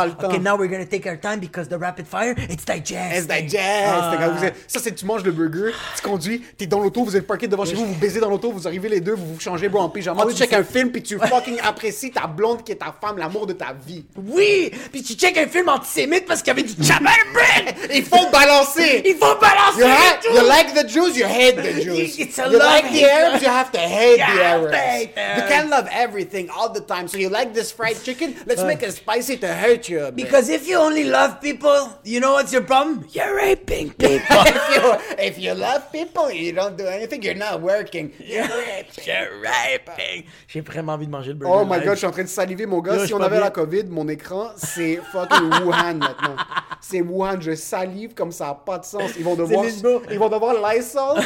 Now 0.48 0.56
we're 0.56 0.68
gonna 0.68 0.86
take 0.86 1.06
our 1.06 1.16
time 1.16 1.40
because 1.40 1.68
the 1.68 1.78
rapid 1.78 2.06
fire, 2.06 2.34
it's 2.48 2.64
digest. 2.64 3.16
It's 3.16 3.26
digest. 3.26 3.86
Ah. 3.86 4.28
Vous 4.36 4.44
êtes- 4.44 4.54
Ça, 4.66 4.80
c'est 4.82 4.92
tu 4.94 5.04
manges 5.04 5.24
le 5.24 5.32
burger, 5.32 5.72
tu 5.96 6.02
conduis, 6.02 6.42
t'es 6.56 6.66
dans 6.66 6.80
l'auto, 6.80 7.04
vous 7.04 7.16
êtes 7.16 7.26
parqué 7.26 7.46
devant 7.46 7.64
chez 7.64 7.74
vous, 7.74 7.86
vous 7.86 7.94
baisez 7.94 8.20
dans 8.20 8.30
l'auto, 8.30 8.50
vous 8.50 8.66
arrivez 8.66 8.88
les 8.88 9.00
deux, 9.00 9.12
vous 9.14 9.34
vous 9.34 9.40
changez 9.40 9.68
bro, 9.68 9.80
en 9.80 9.90
pyjama, 9.90 10.22
Ah 10.24 10.26
tu 10.30 10.36
check 10.36 10.52
un 10.54 10.64
film, 10.64 10.90
puis 10.90 11.02
tu 11.02 11.18
fucking 11.18 11.58
apprécies 11.62 12.10
ta 12.10 12.26
blonde 12.26 12.64
qui 12.64 12.72
est 12.72 12.76
ta 12.76 12.94
femme, 12.98 13.18
l'amour 13.18 13.46
de 13.46 13.52
ta 13.52 13.74
vie. 13.86 14.04
Oui! 14.16 14.70
Puis 14.90 15.02
tu 15.02 15.14
check 15.14 15.36
un 15.36 15.46
film 15.46 15.68
antisémite 15.68 16.24
parce 16.26 16.40
qu'il 16.42 16.48
y 16.48 16.58
avait 16.58 16.62
du 16.62 16.74
bread! 16.74 17.74
Il 17.92 18.04
faut 18.04 18.28
balancer! 18.30 19.02
Il 19.04 19.14
faut 19.16 19.36
balancer 19.38 19.82
tout! 20.22 20.34
you 20.34 20.46
like 20.46 20.74
the 20.74 20.88
Jews, 20.88 21.16
you 21.16 21.26
hate 21.26 21.56
the 21.56 21.80
Jews. 21.84 22.18
It's 22.18 22.38
a 22.38 22.48
you 22.48 22.58
like 22.58 22.90
the. 22.90 23.04
Arabs, 23.04 23.42
you 23.42 23.48
have 23.48 23.70
to 23.72 23.78
hate 23.78 24.18
You 24.18 24.36
the 24.38 24.44
Arabs. 24.44 24.74
hate. 24.76 25.10
You 25.36 25.42
can't 25.48 25.68
love 25.70 25.88
everything 25.92 26.48
all 26.50 26.70
the 26.72 26.80
time. 26.80 27.08
So 27.08 27.18
you 27.18 27.28
like 27.28 27.52
this 27.54 27.70
fried 27.72 28.02
chicken? 28.02 28.34
Let's 28.46 28.62
make 28.62 28.82
it 28.82 28.92
spicy 28.92 29.36
to 29.38 29.48
hurt 29.48 29.88
you 29.88 30.10
bit. 30.12 30.28
Because 30.38 30.50
if 30.50 30.68
you 30.68 30.76
only 30.78 31.02
love 31.02 31.40
people, 31.40 31.98
you 32.04 32.20
know 32.20 32.34
what's 32.34 32.52
your 32.52 32.62
problem? 32.62 33.04
You're 33.10 33.34
raping 33.34 33.90
people. 33.90 34.22
if 34.46 34.66
you 34.70 34.94
if 35.18 35.36
you 35.36 35.52
love 35.52 35.90
people, 35.90 36.30
you 36.30 36.52
don't 36.52 36.78
do 36.78 36.86
anything. 36.86 37.24
You're 37.24 37.34
not 37.34 37.60
working. 37.60 38.12
You're 38.20 38.46
raping. 38.66 39.04
You're 39.04 39.40
raping. 39.42 40.26
J'ai 40.46 40.60
vraiment 40.60 40.92
envie 40.92 41.06
de 41.06 41.10
manger 41.10 41.30
le 41.32 41.38
burger. 41.38 41.52
Oh 41.52 41.64
my 41.64 41.78
live. 41.78 41.86
god, 41.86 41.94
je 41.94 41.98
suis 41.98 42.06
en 42.06 42.12
train 42.12 42.22
de 42.22 42.28
saliver, 42.28 42.66
mon 42.66 42.80
gars. 42.80 42.94
Yo, 42.94 43.06
si 43.06 43.14
on 43.14 43.20
avait 43.20 43.38
bien. 43.38 43.46
la 43.46 43.50
COVID, 43.50 43.86
mon 43.86 44.06
écran, 44.06 44.50
c'est 44.56 45.00
fucking 45.10 45.50
Wuhan 45.64 45.94
maintenant. 45.94 46.36
C'est 46.80 47.00
Wuhan, 47.00 47.40
je 47.40 47.56
salive 47.56 48.14
comme 48.14 48.30
ça 48.30 48.46
n'a 48.46 48.54
pas 48.54 48.78
de 48.78 48.84
sens. 48.84 49.10
Ils 49.18 49.24
vont 49.24 49.34
devoir, 49.34 49.64
ils 50.08 50.18
vont 50.20 50.28
devoir 50.28 50.54
Lysol 50.54 51.20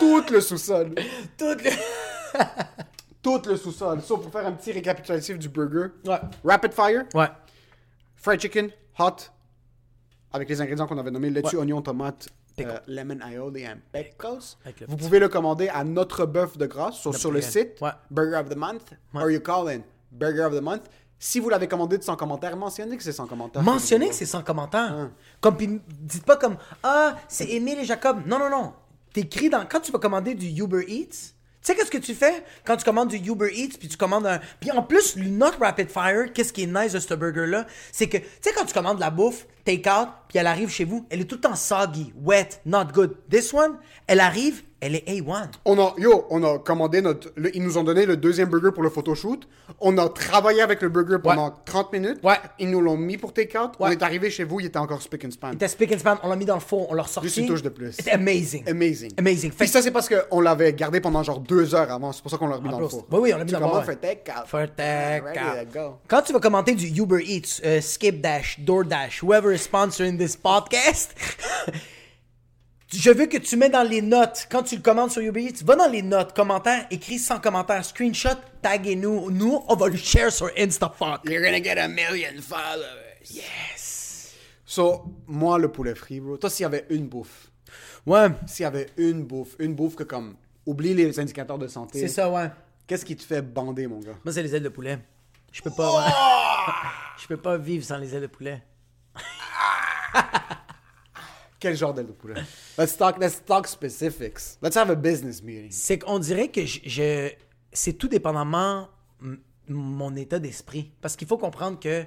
tout 0.00 0.24
le 0.32 0.40
sous-sol. 0.40 0.96
Tout 1.36 1.44
le... 1.44 1.70
Tout 3.22 3.42
le 3.46 3.56
sous-sol. 3.56 4.00
Ça, 4.00 4.14
pour 4.16 4.32
faire 4.32 4.46
un 4.46 4.52
petit 4.52 4.72
récapitulatif 4.72 5.38
du 5.38 5.48
burger. 5.48 5.92
Ouais. 6.04 6.18
Rapid 6.44 6.72
fire, 6.72 7.04
Ouais. 7.14 7.28
Fried 8.18 8.40
chicken, 8.40 8.70
hot, 8.98 9.30
avec 10.32 10.48
les 10.48 10.60
ingrédients 10.60 10.86
qu'on 10.86 10.98
avait 10.98 11.10
nommés, 11.10 11.30
laitue, 11.30 11.56
Ouais. 11.56 11.62
oignon, 11.62 11.80
tomate, 11.82 12.28
euh, 12.60 12.78
lemon 12.86 13.18
aioli 13.20 13.66
and 13.66 13.78
pickles. 13.92 14.56
Vous 14.88 14.96
pouvez 14.96 15.18
le 15.20 15.28
commander 15.28 15.68
à 15.68 15.84
notre 15.84 16.26
bœuf 16.26 16.58
de 16.58 16.66
grâce 16.66 16.96
sur, 16.98 17.14
sur 17.14 17.30
le 17.30 17.40
site 17.40 17.80
Ouais. 17.80 17.90
Burger 18.10 18.36
of 18.36 18.48
the 18.48 18.56
Month 18.56 18.94
or 19.14 19.30
you 19.30 19.40
call 19.40 19.68
in 19.68 19.80
Burger 20.12 20.42
of 20.42 20.54
the 20.56 20.62
Month. 20.62 20.82
Si 21.20 21.40
vous 21.40 21.48
l'avez 21.48 21.66
commandé 21.66 21.98
de 21.98 22.02
100 22.04 22.16
commentaires, 22.16 22.56
mentionnez 22.56 22.96
que 22.96 23.02
c'est 23.02 23.12
100 23.12 23.26
commentaires. 23.26 23.62
Mentionnez 23.62 24.08
que 24.08 24.14
c'est 24.14 24.26
sans 24.26 24.42
commentaire. 24.42 24.92
Hein. 24.92 25.12
Comme, 25.40 25.56
puis 25.56 25.80
dites 26.00 26.24
pas 26.24 26.36
comme 26.36 26.56
Ah, 26.82 27.16
c'est 27.26 27.48
Émile 27.48 27.78
et 27.80 27.84
Jacob. 27.84 28.20
Non, 28.26 28.38
non, 28.38 28.50
non. 28.50 28.72
T'écris 29.12 29.50
dans. 29.50 29.64
Quand 29.66 29.80
tu 29.80 29.90
vas 29.90 29.98
commander 29.98 30.34
du 30.34 30.46
Uber 30.62 30.84
Eats, 30.86 31.34
sais 31.68 31.76
qu'est-ce 31.76 31.90
que 31.90 31.98
tu 31.98 32.14
fais 32.14 32.42
quand 32.64 32.76
tu 32.76 32.84
commandes 32.84 33.08
du 33.08 33.16
Uber 33.16 33.50
Eats 33.54 33.76
puis 33.78 33.88
tu 33.88 33.96
commandes 33.96 34.26
un. 34.26 34.40
Puis 34.60 34.70
en 34.70 34.82
plus, 34.82 35.16
notre 35.16 35.60
Rapid 35.60 35.90
Fire, 35.90 36.32
qu'est-ce 36.32 36.52
qui 36.52 36.62
est 36.62 36.66
nice 36.66 36.92
de 36.92 36.98
ce 36.98 37.14
burger-là, 37.14 37.66
c'est 37.92 38.08
que, 38.08 38.16
tu 38.16 38.24
sais, 38.40 38.52
quand 38.54 38.64
tu 38.64 38.72
commandes 38.72 38.96
de 38.96 39.00
la 39.00 39.10
bouffe, 39.10 39.46
take 39.76 39.88
out, 39.88 40.08
puis 40.28 40.38
elle 40.38 40.46
arrive 40.46 40.70
chez 40.70 40.84
vous, 40.84 41.06
elle 41.10 41.20
est 41.20 41.24
tout 41.24 41.36
le 41.36 41.40
temps 41.42 41.54
soggy, 41.54 42.12
wet, 42.22 42.60
not 42.64 42.86
good. 42.92 43.14
This 43.30 43.52
one, 43.52 43.76
elle 44.06 44.20
arrive, 44.20 44.62
elle 44.80 44.94
est 44.94 45.08
A1. 45.08 45.48
On 45.64 45.78
a, 45.80 45.92
yo, 45.98 46.24
on 46.30 46.42
a 46.44 46.58
commandé 46.60 47.00
notre. 47.02 47.30
le- 47.36 47.54
ils 47.56 47.62
nous 47.62 47.78
ont 47.78 47.82
donné 47.84 48.06
le 48.06 48.16
deuxième 48.16 48.48
burger 48.48 48.70
pour 48.72 48.82
le 48.84 48.90
photoshoot. 48.90 49.40
On 49.80 49.98
a 49.98 50.08
travaillé 50.08 50.62
avec 50.62 50.80
le 50.82 50.88
burger 50.88 51.16
pendant 51.22 51.50
30 51.64 51.92
minutes. 51.92 52.18
Ouais. 52.22 52.36
Ils 52.60 52.70
nous 52.70 52.80
l'ont 52.80 52.96
mis 52.96 53.16
pour 53.18 53.32
take-out. 53.32 53.72
On 53.80 53.84
Ouais. 53.86 53.92
est 53.94 54.02
arrivé 54.02 54.30
chez 54.30 54.44
vous, 54.44 54.60
il 54.60 54.66
était 54.66 54.78
encore 54.78 55.02
spick 55.02 55.24
and 55.24 55.32
span. 55.32 55.48
Il 55.50 55.54
était 55.56 55.66
speak 55.68 55.92
and 55.92 55.98
span, 55.98 56.16
on 56.22 56.28
l'a 56.28 56.36
mis 56.36 56.44
dans 56.44 56.54
le 56.54 56.60
four, 56.60 56.90
on 56.90 56.94
l'a 56.94 57.02
ressorti. 57.02 57.26
Juste 57.28 57.38
une 57.38 57.46
touche 57.48 57.62
de 57.62 57.68
plus. 57.70 57.92
C'était 57.92 58.12
amazing. 58.12 58.62
Amazing. 58.68 59.10
Amazing. 59.18 59.50
Fait 59.50 59.64
Puis 59.64 59.68
ça, 59.68 59.82
c'est 59.82 59.90
parce 59.90 60.08
qu'on 60.08 60.40
l'avait 60.40 60.72
gardé 60.72 61.00
pendant 61.00 61.22
genre 61.24 61.40
deux 61.40 61.74
heures 61.74 61.90
avant. 61.90 62.12
C'est 62.12 62.22
pour 62.22 62.30
ça 62.30 62.36
qu'on 62.38 62.46
l'a 62.46 62.56
remis 62.56 62.70
dans 62.70 62.78
le 62.80 62.88
four. 62.88 63.04
oui, 63.10 63.18
oui, 63.22 63.34
on 63.34 63.38
l'a 63.38 63.44
mis 63.44 63.50
dans 63.52 63.58
le 63.60 63.66
four, 63.66 63.84
for 63.84 63.98
take-out. 64.00 64.46
For 64.46 64.60
take 64.76 65.22
Ready 65.24 65.66
to 65.66 65.72
go. 65.74 65.96
Quand 66.06 66.22
tu 66.22 66.32
vas 66.32 66.38
commenter 66.40 66.74
du 66.74 66.86
Uber 66.86 67.24
Eats, 67.26 67.60
euh, 67.64 67.80
Skip 67.80 68.20
Dash, 68.20 68.60
DoorDash, 68.60 69.22
whoever 69.24 69.57
sponsoring 69.58 70.16
this 70.18 70.36
podcast, 70.36 71.14
je 72.90 73.10
veux 73.10 73.26
que 73.26 73.36
tu 73.36 73.56
mets 73.56 73.68
dans 73.68 73.82
les 73.86 74.00
notes, 74.00 74.48
quand 74.50 74.62
tu 74.62 74.76
le 74.76 74.82
commandes 74.82 75.10
sur 75.10 75.20
Uber 75.20 75.42
Eats, 75.42 75.62
va 75.64 75.76
dans 75.76 75.88
les 75.88 76.02
notes, 76.02 76.34
commentaires, 76.34 76.86
écris 76.90 77.18
sans 77.18 77.38
commentaire, 77.38 77.84
screenshot, 77.84 78.30
taguez-nous. 78.62 79.30
Nous, 79.30 79.62
on 79.68 79.76
va 79.76 79.88
le 79.88 79.96
share 79.96 80.32
sur 80.32 80.50
InstaFuck. 80.56 81.20
You're 81.24 81.42
gonna 81.42 81.62
get 81.62 81.78
a 81.78 81.88
million 81.88 82.40
followers. 82.40 83.28
Yes. 83.30 84.34
So, 84.64 85.04
moi, 85.26 85.58
le 85.58 85.70
poulet 85.70 85.94
frit, 85.94 86.20
bro. 86.20 86.36
Toi, 86.38 86.48
s'il 86.50 86.62
y 86.62 86.66
avait 86.66 86.86
une 86.90 87.08
bouffe, 87.08 87.50
Ouais, 88.06 88.28
s'il 88.46 88.62
y 88.62 88.66
avait 88.66 88.86
une 88.96 89.24
bouffe, 89.24 89.54
une 89.58 89.74
bouffe 89.74 89.94
que 89.96 90.02
comme, 90.04 90.36
oublie 90.64 90.94
les 90.94 91.20
indicateurs 91.20 91.58
de 91.58 91.68
santé. 91.68 92.00
c'est 92.00 92.08
ça, 92.08 92.30
ouais. 92.30 92.50
Qu'est-ce 92.86 93.04
qui 93.04 93.14
te 93.16 93.22
fait 93.22 93.42
bander, 93.42 93.86
mon 93.86 93.98
gars? 93.98 94.14
Moi, 94.24 94.32
c'est 94.32 94.42
les 94.42 94.54
ailes 94.56 94.62
de 94.62 94.70
poulet. 94.70 94.98
Je 95.52 95.60
peux 95.60 95.70
pas. 95.70 95.90
ouais. 95.92 96.12
Je 97.20 97.26
peux 97.26 97.36
pas 97.36 97.58
vivre 97.58 97.84
sans 97.84 97.98
les 97.98 98.14
ailes 98.14 98.22
de 98.22 98.26
poulet. 98.28 98.62
Quel 101.60 101.76
genre 101.76 101.92
de 101.94 102.02
poulet? 102.02 102.40
Let's 102.78 102.96
talk, 102.96 103.18
let's 103.18 103.44
talk 103.44 103.66
specifics. 103.66 104.58
Let's 104.62 104.76
have 104.76 104.90
a 104.90 104.94
business 104.94 105.42
meeting. 105.42 105.70
C'est 105.72 105.98
qu'on 105.98 106.18
dirait 106.20 106.48
que 106.48 106.64
je, 106.64 106.78
je- 106.84 107.32
c'est 107.72 107.94
tout 107.94 108.06
dépendamment 108.08 108.88
mon 109.68 110.14
état 110.16 110.38
d'esprit. 110.38 110.92
Parce 111.00 111.16
qu'il 111.16 111.26
faut 111.26 111.36
comprendre 111.36 111.80
que 111.80 112.04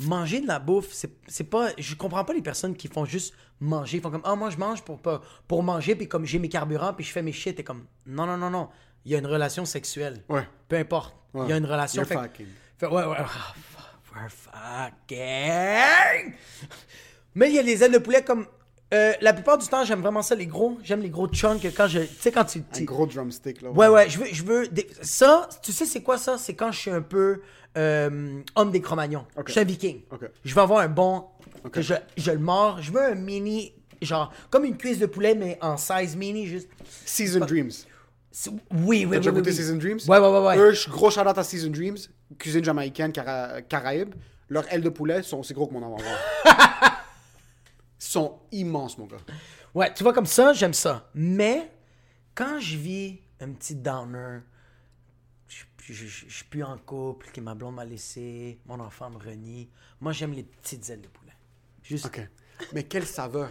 manger 0.00 0.40
de 0.40 0.46
la 0.46 0.58
bouffe, 0.58 0.92
c'est, 1.28 1.44
pas. 1.44 1.68
Je 1.76 1.94
comprends 1.94 2.24
pas 2.24 2.32
les 2.32 2.40
personnes 2.40 2.74
qui 2.74 2.88
font 2.88 3.04
juste 3.04 3.34
manger. 3.60 3.98
Ils 3.98 4.02
font 4.02 4.10
comme 4.10 4.22
Ah, 4.24 4.34
moi 4.34 4.48
je 4.48 4.56
mange 4.56 4.80
pour, 4.82 4.98
pour 5.46 5.62
manger, 5.62 5.94
puis 5.94 6.08
comme 6.08 6.24
j'ai 6.24 6.38
mes 6.38 6.48
carburants, 6.48 6.94
puis 6.94 7.04
je 7.04 7.12
fais 7.12 7.22
mes 7.22 7.32
shit. 7.32 7.60
Et 7.60 7.64
comme 7.64 7.84
Non, 8.06 8.24
non, 8.24 8.38
non, 8.38 8.48
non. 8.48 8.70
Il 9.04 9.12
y 9.12 9.14
a 9.14 9.18
une 9.18 9.26
relation 9.26 9.66
sexuelle. 9.66 10.24
Ouais. 10.30 10.48
Peu 10.68 10.76
importe. 10.76 11.14
Il 11.34 11.48
y 11.48 11.52
a 11.52 11.56
une 11.58 11.66
relation. 11.66 12.00
You're 12.02 12.08
Fait- 12.08 12.14
fucking. 12.14 12.46
fait- 12.78 12.86
ouais, 12.86 13.04
ouais. 13.04 13.16
Fuck, 13.18 14.14
we're 14.16 14.30
fucking. 14.30 15.18
Mais 17.34 17.48
il 17.48 17.54
y 17.54 17.58
a 17.58 17.62
les 17.62 17.82
ailes 17.84 17.92
de 17.92 17.98
poulet 17.98 18.22
comme. 18.22 18.46
euh, 18.92 19.12
la 19.20 19.32
plupart 19.32 19.56
du 19.58 19.66
temps, 19.68 19.84
j'aime 19.84 20.00
vraiment 20.00 20.22
ça, 20.22 20.34
les 20.34 20.46
gros. 20.46 20.78
J'aime 20.82 21.00
les 21.00 21.10
gros 21.10 21.28
chunks. 21.28 21.64
Quand 21.76 21.86
je, 21.88 22.00
tu 22.00 22.08
sais, 22.20 22.32
quand 22.32 22.44
tu. 22.44 22.62
Un 22.76 22.82
gros 22.84 23.06
drumstick, 23.06 23.62
là. 23.62 23.70
Ouais, 23.70 23.88
ouais, 23.88 24.08
je 24.10 24.18
veux, 24.18 24.26
je 24.32 24.42
veux 24.42 24.68
des- 24.68 24.88
ça, 25.02 25.48
tu 25.62 25.72
sais 25.72 25.86
c'est 25.86 26.02
quoi 26.02 26.18
ça? 26.18 26.38
C'est 26.38 26.54
quand 26.54 26.72
je 26.72 26.78
suis 26.78 26.90
un 26.90 27.02
peu 27.02 27.40
euh, 27.76 28.40
homme 28.56 28.70
des 28.72 28.80
Cro-Magnons. 28.80 29.24
Je 29.46 29.52
suis 29.52 29.60
un 29.60 29.64
viking. 29.64 30.02
Ok. 30.10 30.28
Je 30.44 30.54
veux 30.54 30.60
avoir 30.60 30.80
un 30.80 30.88
bon, 30.88 31.24
que 31.70 31.80
je, 31.82 31.94
je 32.16 32.32
le 32.32 32.38
mords. 32.38 32.82
Je 32.82 32.90
veux 32.90 33.02
un 33.02 33.14
mini, 33.14 33.72
genre, 34.02 34.32
comme 34.50 34.64
une 34.64 34.76
cuisse 34.76 34.98
de 34.98 35.06
poulet, 35.06 35.34
mais 35.36 35.56
en 35.60 35.76
size 35.76 36.16
mini, 36.16 36.46
juste. 36.46 36.68
Season 37.04 37.40
Dreams. 37.40 37.70
Oui, 38.50 38.58
oui, 38.70 39.04
oui. 39.06 39.16
Déjà 39.18 39.30
oui, 39.30 39.36
goûté 39.36 39.50
oui. 39.50 39.56
Season 39.56 39.76
Dreams? 39.76 39.98
Ouais, 40.08 40.18
ouais, 40.18 40.28
ouais. 40.28 40.46
ouais. 40.46 40.56
Eux, 40.58 40.74
gros 40.88 41.10
shout-out 41.10 41.36
à 41.38 41.44
Season 41.44 41.70
Dreams, 41.70 41.96
cuisine 42.38 42.64
jamaïcaine, 42.64 43.12
cara- 43.12 43.62
caraïbe. 43.62 44.14
Leurs 44.48 44.72
ailes 44.72 44.82
de 44.82 44.88
poulet 44.88 45.22
sont 45.22 45.38
aussi 45.38 45.52
gros 45.54 45.68
que 45.68 45.72
mon 45.74 45.84
avant-bras. 45.84 46.16
Sont 48.02 48.40
immenses, 48.50 48.96
mon 48.98 49.04
gars. 49.06 49.18
Ouais, 49.74 49.92
tu 49.94 50.02
vois, 50.02 50.12
comme 50.14 50.24
ça, 50.26 50.52
j'aime 50.54 50.72
ça. 50.74 51.08
Mais, 51.14 51.70
quand 52.34 52.58
je 52.58 52.76
vis 52.78 53.20
un 53.40 53.52
petit 53.52 53.74
downer, 53.76 54.38
je, 55.46 55.64
je, 55.84 55.92
je- 55.92 56.24
je 56.28 56.34
suis 56.34 56.44
plus 56.46 56.62
en 56.64 56.78
couple, 56.78 57.28
que 57.30 57.40
ma 57.42 57.54
blonde 57.54 57.74
m'a 57.74 57.84
laissé, 57.84 58.58
mon 58.66 58.80
enfant 58.80 59.10
me 59.10 59.18
renie, 59.18 59.68
moi, 60.00 60.12
j'aime 60.12 60.32
les 60.32 60.44
petites 60.44 60.88
ailes 60.90 61.02
de 61.02 61.08
poulet. 61.08 61.32
Juste, 61.82 62.06
OK. 62.06 62.20
Mais 62.72 62.84
quelle 62.84 63.06
saveur? 63.06 63.50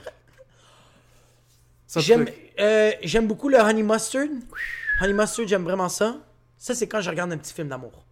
J'aime, 1.96 2.28
euh, 2.60 2.92
j'aime 3.04 3.28
beaucoup 3.28 3.50
le 3.50 3.58
honey 3.60 3.82
mustard. 3.84 4.28
Honey 5.02 5.14
mustard, 5.14 5.48
j'aime 5.48 5.64
vraiment 5.64 5.90
ça. 5.90 6.20
Ça, 6.58 6.76
c'est 6.76 6.88
quand 6.88 7.02
je 7.02 7.10
regarde 7.10 7.32
un 7.32 7.38
petit 7.38 7.54
film 7.54 7.70
d'amour. 7.70 8.06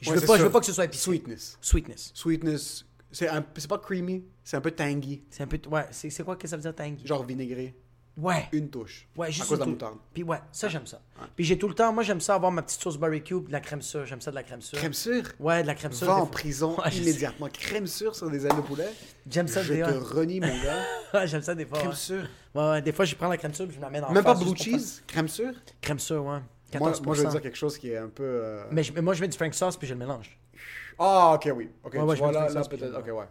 Je, 0.00 0.10
Ouais, 0.10 0.16
veux 0.16 0.26
pas, 0.26 0.36
je 0.36 0.42
veux 0.42 0.50
pas 0.50 0.60
que 0.60 0.66
ce 0.66 0.72
soit 0.72 0.84
épicé. 0.84 1.02
Sweetness. 1.04 1.58
Sweetness. 1.60 2.10
Sweetness. 2.14 2.84
C'est 3.16 3.28
un- 3.28 3.42
c'est 3.56 3.66
pas 3.68 3.78
creamy, 3.78 4.24
c'est 4.44 4.58
un 4.58 4.60
peu 4.60 4.70
tangy. 4.70 5.24
C'est 5.30 5.42
un 5.42 5.46
peu. 5.46 5.58
Ouais, 5.70 5.86
c'est, 5.90 6.10
c'est 6.10 6.22
quoi 6.22 6.36
que 6.36 6.46
ça 6.46 6.54
veut 6.56 6.60
dire 6.62 6.74
tangy? 6.74 7.06
Genre 7.06 7.24
vinaigré. 7.24 7.74
Ouais. 8.18 8.44
Une 8.52 8.68
touche. 8.68 9.06
Ouais, 9.16 9.28
à 9.28 9.30
juste 9.30 9.48
cause 9.48 9.58
de 9.58 9.64
la 9.64 9.70
moutarde. 9.70 9.96
Puis 10.12 10.22
ouais, 10.22 10.36
ça, 10.52 10.68
j'aime 10.68 10.86
ça. 10.86 11.00
Puis 11.34 11.44
j'ai 11.46 11.56
tout 11.58 11.66
le 11.68 11.74
temps, 11.74 11.92
moi, 11.94 12.02
j'aime 12.02 12.20
ça 12.20 12.34
avoir 12.34 12.52
ma 12.52 12.60
petite 12.62 12.80
sauce 12.82 12.98
barbecue, 12.98 13.40
de 13.40 13.50
la 13.52 13.60
crème 13.60 13.80
sûre. 13.80 14.04
J'aime 14.04 14.20
ça 14.20 14.30
de 14.30 14.34
la 14.36 14.42
crème 14.42 14.60
sûre. 14.60 14.78
Crème 14.78 14.92
sûre? 14.92 15.22
Ouais, 15.40 15.62
de 15.62 15.66
la 15.66 15.74
crème 15.74 15.92
sûre. 15.92 16.08
Va 16.08 16.16
en 16.16 16.26
prison 16.26 16.76
Ouais, 16.84 16.90
immédiatement. 16.94 17.48
Crème 17.50 17.86
sûre 17.86 18.14
sur 18.14 18.30
des 18.30 18.44
ailes 18.46 18.54
de 18.56 18.60
poulet? 18.60 18.88
J'aime 19.30 19.48
ça 19.48 19.62
Je 19.62 19.72
des 19.72 19.80
te 19.80 19.86
ouais. 19.86 19.96
renie, 19.98 20.40
mon 20.40 20.46
gars. 20.48 20.82
Ouais, 21.14 21.26
j'aime 21.26 21.42
ça 21.42 21.54
des 21.54 21.64
fois. 21.64 21.78
Crème 21.78 21.92
sûre. 21.94 22.26
Ouais, 22.54 22.62
ouais, 22.70 22.82
des 22.82 22.92
fois, 22.92 23.06
je 23.06 23.14
prends 23.14 23.28
la 23.28 23.36
crème 23.38 23.54
sûre, 23.54 23.66
puis 23.66 23.76
je 23.76 23.80
la 23.80 23.88
mets 23.88 24.00
dans 24.02 24.12
Même 24.12 24.24
pas 24.24 24.34
blue 24.34 24.54
cheese, 24.56 25.02
crème 25.06 25.28
sûre. 25.28 25.52
faire- 25.52 25.62
Crème 25.80 25.98
sûre, 25.98 26.22
ouais. 26.24 26.38
14%. 26.72 26.78
Moi, 26.80 26.92
moi, 27.04 27.14
je 27.14 27.22
veux 27.22 27.30
dire 27.30 27.40
quelque 27.42 27.56
chose 27.56 27.78
qui 27.78 27.90
est 27.90 27.96
un 27.98 28.08
peu. 28.08 28.24
euh, 28.24 28.64
mais, 28.70 28.82
je- 28.82 28.92
mais 28.92 29.00
moi, 29.02 29.14
je 29.14 29.20
mets 29.22 29.28
du 29.28 29.36
Frank 29.38 29.54
sauce, 29.54 29.76
puis 29.78 29.86
je 29.86 29.94
le 29.94 29.98
mélange. 30.00 30.38
Ah, 30.98 31.34
ok, 31.34 31.50
oui. 31.54 31.70
Ok, 31.84 31.94
Ouais, 31.94 32.14
tu 32.14 32.22
vois 32.22 32.32
là, 32.32 32.48
peut-être. 32.68 32.98
Ok, 32.98 33.06
ouais. 33.06 33.24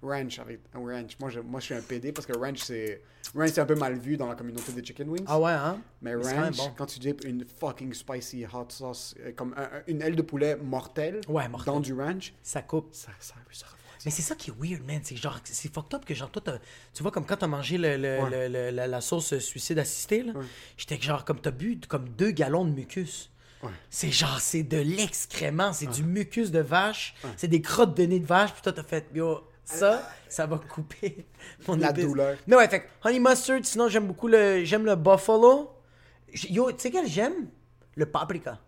Ranch, 0.00 0.38
avec 0.38 0.60
un 0.74 0.78
ranch. 0.78 1.16
Moi 1.18 1.28
je, 1.28 1.40
moi, 1.40 1.58
je 1.58 1.64
suis 1.66 1.74
un 1.74 1.80
PD 1.80 2.12
parce 2.12 2.24
que 2.26 2.36
ranch, 2.38 2.58
c'est. 2.62 3.02
Ranch, 3.34 3.50
c'est 3.50 3.60
un 3.60 3.66
peu 3.66 3.74
mal 3.74 3.94
vu 3.98 4.16
dans 4.16 4.28
la 4.28 4.36
communauté 4.36 4.70
des 4.72 4.84
chicken 4.84 5.08
wings. 5.08 5.24
Ah 5.26 5.40
ouais, 5.40 5.50
hein? 5.50 5.80
Mais 6.00 6.14
ranch, 6.14 6.56
bon. 6.56 6.70
quand 6.76 6.86
tu 6.86 7.00
dips 7.00 7.24
une 7.24 7.44
fucking 7.44 7.92
spicy 7.92 8.44
hot 8.46 8.66
sauce, 8.68 9.16
euh, 9.20 9.32
comme 9.32 9.54
un- 9.56 9.62
un- 9.64 9.82
une 9.88 10.00
aile 10.02 10.14
de 10.14 10.22
poulet 10.22 10.54
mortelle, 10.56 11.20
Ouais, 11.28 11.46
dans 11.66 11.80
du 11.80 11.92
ranch, 11.94 12.32
Ça 12.44 12.62
coupe. 12.62 12.90
ça, 12.92 13.10
ça. 13.18 13.34
Mais 14.04 14.12
c'est 14.12 14.22
ça 14.22 14.36
qui 14.36 14.50
est 14.50 14.54
weird, 14.56 14.86
man. 14.86 15.00
C'est 15.02 15.16
genre, 15.16 15.40
c'est 15.42 15.74
fucked 15.74 15.92
up 15.94 16.04
que 16.04 16.14
genre, 16.14 16.30
toi, 16.30 16.40
tu 16.94 17.02
vois, 17.02 17.10
comme 17.10 17.26
quand 17.26 17.36
t'as 17.38 17.48
mangé 17.48 17.76
le, 17.76 17.96
le- 17.96 18.22
Ouais. 18.22 18.48
le- 18.48 18.70
la 18.70 19.00
sauce 19.00 19.36
suicide 19.40 19.80
assistée, 19.80 20.22
là, 20.22 20.32
j'étais 20.76 21.00
genre, 21.00 21.24
comme 21.24 21.40
t'as 21.40 21.50
bu 21.50 21.80
comme 21.88 22.08
deux 22.10 22.30
gallons 22.30 22.64
de 22.64 22.70
mucus. 22.70 23.32
Ouais. 23.62 23.70
C'est 23.90 24.10
genre, 24.10 24.38
c'est 24.40 24.62
de 24.62 24.76
l'excrément, 24.78 25.72
c'est 25.72 25.86
du 25.88 26.04
mucus 26.04 26.50
de 26.50 26.60
vache, 26.60 27.14
c'est 27.36 27.48
des 27.48 27.60
crottes 27.60 27.96
de 27.96 28.04
nez 28.04 28.20
de 28.20 28.26
vache, 28.26 28.52
puis 28.52 28.62
toi, 28.62 28.72
t'as 28.72 28.82
fait, 28.84 29.06
yo, 29.14 29.40
ça, 29.64 30.08
ça 30.28 30.46
va 30.46 30.58
couper 30.58 31.26
mon 31.66 31.76
La 31.76 31.90
épice. 31.90 32.04
douleur. 32.04 32.36
Mais 32.46 32.56
ouais, 32.56 32.68
fait 32.68 32.88
honey 33.04 33.18
mustard, 33.18 33.58
sinon, 33.64 33.88
j'aime 33.88 34.06
beaucoup 34.06 34.28
le, 34.28 34.64
j'aime 34.64 34.84
le 34.84 34.94
buffalo. 34.94 35.72
Yo, 36.48 36.70
tu 36.72 36.78
sais 36.78 36.90
quel 36.90 37.06
j'aime? 37.08 37.48
Le 37.96 38.06
paprika. 38.06 38.58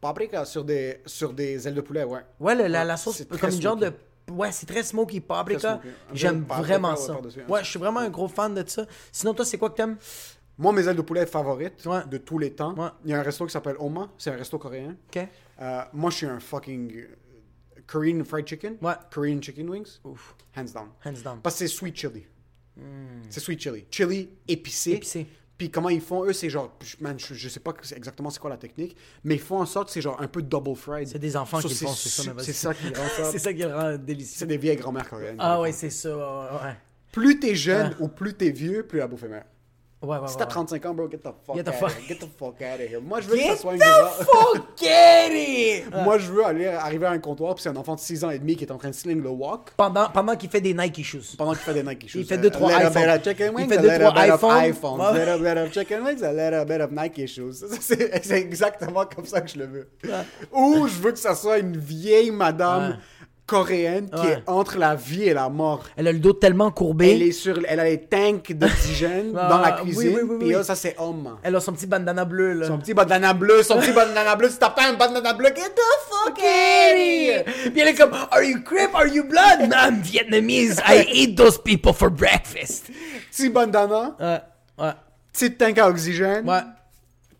Paprika 0.00 0.44
sur 0.44 0.64
des, 0.64 1.00
sur 1.06 1.32
des 1.32 1.68
ailes 1.68 1.74
de 1.74 1.80
poulet, 1.80 2.04
ouais. 2.04 2.20
Ouais, 2.40 2.54
le- 2.54 2.66
la, 2.66 2.84
la 2.84 2.96
sauce, 2.96 3.22
comme 3.38 3.50
une 3.50 3.60
genre 3.62 3.76
de. 3.76 3.92
Ouais, 4.30 4.50
c'est 4.52 4.66
très 4.66 4.82
smoky 4.82 5.20
paprika. 5.20 5.80
J'aime 6.14 6.44
vraiment 6.48 6.96
ça. 6.96 7.18
Ouais, 7.48 7.62
je 7.62 7.68
suis 7.70 7.78
vraiment 7.78 8.00
un 8.00 8.08
gros 8.08 8.28
fan 8.28 8.54
de 8.54 8.66
ça. 8.68 8.86
Sinon, 9.10 9.34
toi, 9.34 9.44
c'est 9.44 9.58
quoi 9.58 9.70
que 9.70 9.76
t'aimes? 9.76 9.96
Moi, 10.58 10.72
mes 10.72 10.86
ailes 10.86 10.96
de 10.96 11.02
poulet 11.02 11.26
favorites 11.26 11.84
Ouais. 11.86 12.00
de 12.08 12.18
tous 12.18 12.38
les 12.38 12.52
temps, 12.52 12.74
Ouais. 12.74 12.88
il 13.04 13.10
y 13.10 13.14
a 13.14 13.18
un 13.20 13.22
resto 13.22 13.46
qui 13.46 13.52
s'appelle 13.52 13.76
Oma, 13.78 14.10
c'est 14.18 14.30
un 14.30 14.36
resto 14.36 14.58
coréen. 14.58 14.96
Euh, 15.60 15.82
moi, 15.92 16.10
je 16.10 16.16
suis 16.16 16.26
un 16.26 16.40
fucking 16.40 16.94
euh, 16.96 17.06
Korean 17.86 18.22
fried 18.24 18.46
chicken. 18.46 18.76
Ouais. 18.82 18.94
Korean 19.10 19.40
chicken 19.40 19.68
wings. 19.70 20.00
Ouf. 20.04 20.34
Hands 20.56 20.64
down. 20.74 20.88
Hands 21.04 21.22
down. 21.24 21.40
Parce 21.42 21.56
que 21.56 21.60
c'est 21.60 21.68
sweet 21.74 21.96
chili. 21.96 22.26
C'est 23.30 23.40
sweet 23.40 23.60
chili. 23.60 23.84
Chili 23.90 24.30
épicé. 24.48 24.92
Épicé. 24.92 25.26
Puis 25.58 25.70
comment 25.70 25.90
ils 25.90 26.00
font, 26.00 26.24
eux, 26.24 26.32
c'est 26.32 26.50
genre, 26.50 26.76
man, 27.00 27.16
je, 27.18 27.34
je 27.34 27.48
sais 27.48 27.60
pas 27.60 27.72
c'est 27.82 27.96
exactement 27.96 28.30
c'est 28.30 28.40
quoi 28.40 28.50
la 28.50 28.56
technique, 28.56 28.96
mais 29.22 29.34
ils 29.34 29.40
font 29.40 29.58
en 29.60 29.66
sorte, 29.66 29.90
c'est 29.90 30.00
genre 30.00 30.20
un 30.20 30.26
peu 30.26 30.42
double 30.42 30.74
fried. 30.74 31.06
C'est 31.06 31.18
des 31.20 31.36
enfants 31.36 31.60
So, 31.60 31.68
qui 31.68 31.74
le 31.74 31.80
font, 31.86 31.92
c'est 31.94 32.08
ça. 32.08 32.22
C'est 32.38 32.74
qui 32.74 32.94
rend 32.94 33.08
ça. 33.16 33.24
c'est 33.30 33.38
ça 33.38 33.52
qui 33.52 33.60
le 33.62 33.74
rend 33.74 33.92
C'est 33.92 34.04
délicieux. 34.04 34.46
des 34.46 34.56
vieilles 34.56 34.76
grand-mères 34.76 35.08
coréennes. 35.08 35.36
Ah 35.38 35.60
ouais, 35.60 35.70
c'est 35.70 35.90
ça. 35.90 36.16
Ouais. 36.64 36.74
Plus 37.12 37.38
t'es 37.38 37.54
jeune 37.54 37.94
ou 38.00 38.08
plus 38.08 38.34
t'es 38.34 38.50
vieux, 38.50 38.84
plus 38.86 38.98
la 38.98 39.06
bouffe 39.06 39.22
est 39.22 39.28
meilleure. 39.28 39.44
Ouais, 40.02 40.18
ouais, 40.18 40.26
Si 40.28 40.36
t'as 40.36 40.44
ouais. 40.44 40.50
35 40.50 40.86
ans, 40.86 40.94
bro, 40.94 41.08
get 41.10 41.18
the 41.18 41.28
fuck, 41.46 41.54
Get 41.56 41.62
the 41.64 41.68
out 41.68 41.74
of 41.84 41.96
here. 41.96 42.08
Get 42.08 42.14
the 42.16 42.28
fuck 42.38 42.54
out 42.60 42.80
of 42.80 42.90
here. 42.90 43.00
Moi, 43.00 43.20
je 43.20 43.28
veux 43.28 43.36
que 43.36 43.40
Get 43.40 43.48
ça 43.50 43.56
soit 43.56 43.72
une 43.74 43.78
the 43.78 43.82
bizarre- 43.82 44.16
fuck 44.16 44.82
it! 44.82 45.84
Moi, 46.04 46.18
je 46.18 46.32
veux 46.32 46.44
aller 46.44 46.66
arriver 46.66 47.06
à 47.06 47.10
un 47.10 47.18
comptoir, 47.18 47.54
puis 47.54 47.62
c'est 47.62 47.68
un 47.68 47.76
enfant 47.76 47.94
de 47.94 48.00
6 48.00 48.24
ans 48.24 48.30
et 48.30 48.38
demi 48.38 48.56
qui 48.56 48.64
est 48.64 48.72
en 48.72 48.78
train 48.78 48.88
de 48.90 48.94
sling 48.94 49.22
le 49.22 49.28
walk 49.28 49.70
Pendant, 49.76 50.08
pendant 50.10 50.34
qu'il 50.36 50.50
fait 50.50 50.60
des 50.60 50.74
Nike 50.74 51.04
shoes. 51.04 51.36
pendant 51.38 51.52
qu'il 51.52 51.60
fait 51.60 51.74
des 51.74 51.82
Nike 51.82 52.08
shoes. 52.08 52.18
Il 52.20 52.26
fait 52.26 52.38
deux, 52.38 52.50
trois 52.50 52.72
a 52.72 52.78
little 52.78 52.90
iPhones. 52.90 53.02
bit 53.02 53.10
of 53.16 53.24
chicken 53.24 53.54
Il 53.58 53.68
fait 53.68 53.76
a 53.78 53.80
deux, 53.82 53.88
little 53.90 54.00
trois 54.10 54.22
bit 54.22 54.30
of 54.32 54.40
iPhones. 54.42 54.70
iPhones, 54.70 55.00
a 55.00 55.12
little 55.12 55.38
bit 55.38 55.58
of 55.58 55.72
chicken 55.72 56.02
wings, 56.04 56.22
a 56.22 56.32
little 56.32 56.64
bit 56.64 56.80
of 56.80 56.90
Nike 56.90 57.26
shoes. 57.28 57.64
C'est 57.80 58.32
exactement 58.32 59.04
comme 59.06 59.26
ça 59.26 59.40
que 59.40 59.48
je 59.50 59.58
le 59.58 59.66
veux. 59.66 59.88
Ou 60.52 60.88
je 60.88 60.98
veux 61.00 61.12
que 61.12 61.18
ça 61.18 61.34
soit 61.34 61.58
une 61.58 61.76
vieille 61.76 62.30
madame. 62.30 62.98
Coréenne 63.46 64.08
qui 64.08 64.20
Ouais. 64.26 64.32
est 64.34 64.42
entre 64.46 64.78
la 64.78 64.94
vie 64.94 65.24
et 65.24 65.34
la 65.34 65.48
mort. 65.48 65.82
Elle 65.96 66.08
a 66.08 66.12
le 66.12 66.18
dos 66.20 66.32
tellement 66.32 66.70
courbé. 66.70 67.12
Elle, 67.12 67.22
est 67.22 67.32
sur, 67.32 67.58
elle 67.68 67.80
a 67.80 67.84
les 67.84 68.00
tanks 68.00 68.52
d'oxygène 68.52 69.32
dans 69.32 69.58
la 69.58 69.72
cuisine, 69.72 70.14
oui, 70.14 70.20
oui, 70.22 70.36
puis 70.38 70.46
oui. 70.48 70.52
là, 70.54 70.62
ça 70.62 70.74
c'est 70.74 70.94
homme. 70.98 71.36
Elle 71.42 71.56
a 71.56 71.60
son 71.60 71.72
petit 71.72 71.86
bandana 71.86 72.24
bleu, 72.24 72.52
là. 72.54 72.66
Son 72.68 72.78
petit 72.78 72.94
bandana 72.94 73.32
bleu, 73.34 73.62
son 73.62 73.78
petit 73.78 73.92
bandana 73.94 74.36
bleu, 74.36 74.48
si 74.48 74.58
t'as 74.58 74.70
pas 74.70 74.88
un 74.88 74.94
bandana 74.94 75.32
bleu, 75.34 75.48
get 75.48 75.70
the 75.74 75.80
fuck 76.08 76.38
here! 76.38 77.44
Puis 77.72 77.80
elle 77.80 77.88
est 77.88 77.94
comme, 77.94 78.12
Are 78.30 78.42
you 78.42 78.62
Crip? 78.62 78.94
Are 78.94 79.06
you 79.06 79.24
blood? 79.24 79.68
No, 79.68 79.76
I'm 79.88 80.00
Vietnamese. 80.02 80.80
I 80.86 81.06
eat 81.12 81.36
those 81.36 81.58
people 81.58 81.92
for 81.92 82.10
breakfast. 82.10 82.86
Petit 83.30 83.48
bandana, 83.50 84.14
Ouais, 84.20 84.40
ouais, 84.78 84.92
petite 85.32 85.58
tank 85.58 85.78
à 85.78 85.88
oxygène, 85.88 86.48
ouais. 86.48 86.60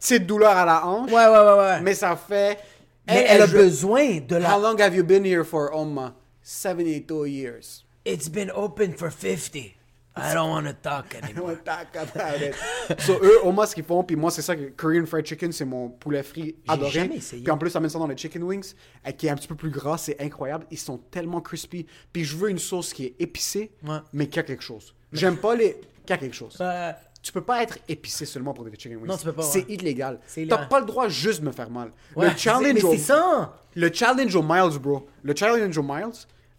petite 0.01 0.27
douleur 0.27 0.57
à 0.57 0.65
la 0.67 0.85
hanche, 0.87 1.11
Ouais, 1.11 1.27
ouais, 1.27 1.29
ouais, 1.29 1.59
ouais. 1.59 1.81
mais 1.81 1.95
ça 1.95 2.17
fait... 2.17 2.59
Mais 3.07 3.25
elle 3.29 3.43
a 3.43 3.47
besoin 3.47 4.21
de 4.21 4.37
How 4.37 4.41
la. 4.41 4.59
long 4.59 4.79
have 4.81 4.95
you 4.95 5.03
been 5.05 5.25
here 5.25 5.45
for, 5.45 5.73
Oma? 5.75 6.15
72 6.43 7.27
years. 7.27 7.85
It's 8.05 8.29
been 8.29 8.51
open 8.55 8.95
for 8.95 9.11
50. 9.11 9.77
I 10.15 10.35
don't 10.35 10.51
want 10.51 10.67
to 10.67 10.75
talk 10.75 11.15
I 11.15 11.25
anymore. 11.25 11.45
wanna 11.47 11.63
talk 11.65 11.97
about 11.97 12.43
it. 12.43 12.55
so, 13.01 13.15
eux, 13.23 13.39
Oma, 13.45 13.67
ce 13.67 13.75
qu'ils 13.75 13.85
font, 13.85 14.05
puis 14.05 14.15
moi, 14.15 14.31
c'est 14.31 14.43
ça 14.43 14.55
que 14.55 14.69
Korean 14.77 15.07
Fried 15.07 15.25
Chicken, 15.25 15.53
c'est 15.53 15.65
mon 15.65 15.89
poulet 15.89 16.23
frit 16.23 16.55
adoré. 16.69 16.91
jamais 16.91 17.17
essayé. 17.17 17.43
Puis 17.43 17.51
en 17.51 17.57
plus, 17.57 17.71
ça 17.71 17.81
met 17.81 17.89
ça 17.89 17.99
dans 17.99 18.07
les 18.07 18.17
chicken 18.17 18.43
wings, 18.43 18.75
euh, 19.07 19.13
qui 19.13 19.27
est 19.27 19.31
un 19.31 19.37
petit 19.37 19.49
peu 19.49 19.55
plus 19.55 19.71
gras, 19.71 19.97
c'est 19.97 20.21
incroyable. 20.21 20.67
Ils 20.71 20.79
sont 20.79 20.99
tellement 20.99 21.41
crispy. 21.41 21.87
Puis 22.13 22.25
je 22.25 22.37
veux 22.37 22.51
une 22.51 22.59
sauce 22.59 22.93
qui 22.93 23.07
est 23.07 23.15
épicée, 23.21 23.71
Ouais. 23.85 23.99
mais 24.13 24.27
qui 24.27 24.39
a 24.39 24.43
quelque 24.43 24.63
chose. 24.63 24.95
J'aime 25.13 25.39
pas 25.39 25.55
les... 25.55 25.81
qui 26.05 26.13
a 26.13 26.19
quelque 26.19 26.37
chose. 26.37 26.59
Euh, 26.61 26.93
Tu 27.23 27.31
peux 27.31 27.41
pas 27.41 27.63
être 27.63 27.79
épicé 27.89 28.27
seulement 28.27 28.53
pour 28.53 28.65
des 28.65 28.71
chicken 28.73 28.97
wings. 28.97 29.07
Non, 29.07 29.17
tu 29.17 29.25
peux 29.25 29.33
pas, 29.33 29.43
C'est 29.43 29.61
ouais. 29.67 29.75
illégal. 29.75 30.19
T'as 30.49 30.67
pas 30.67 30.81
le 30.81 30.87
droit 30.87 31.09
juste 31.09 31.41
de 31.41 31.47
me 31.47 31.53
faire 31.53 31.71
mal. 31.71 31.93
ouais, 32.17 32.31
le 32.31 32.37
challenge 32.37 32.75
Mais 32.75 32.85
au... 32.85 32.91
c'est 32.93 32.99
ça. 32.99 33.55
Le 33.75 33.93
challenge 33.93 34.35
au 34.35 34.43
Miles, 34.43 34.79
bro. 34.81 35.07
Le 35.23 35.35
challenge 35.37 35.79
au 35.79 35.83
Miles 35.83 36.11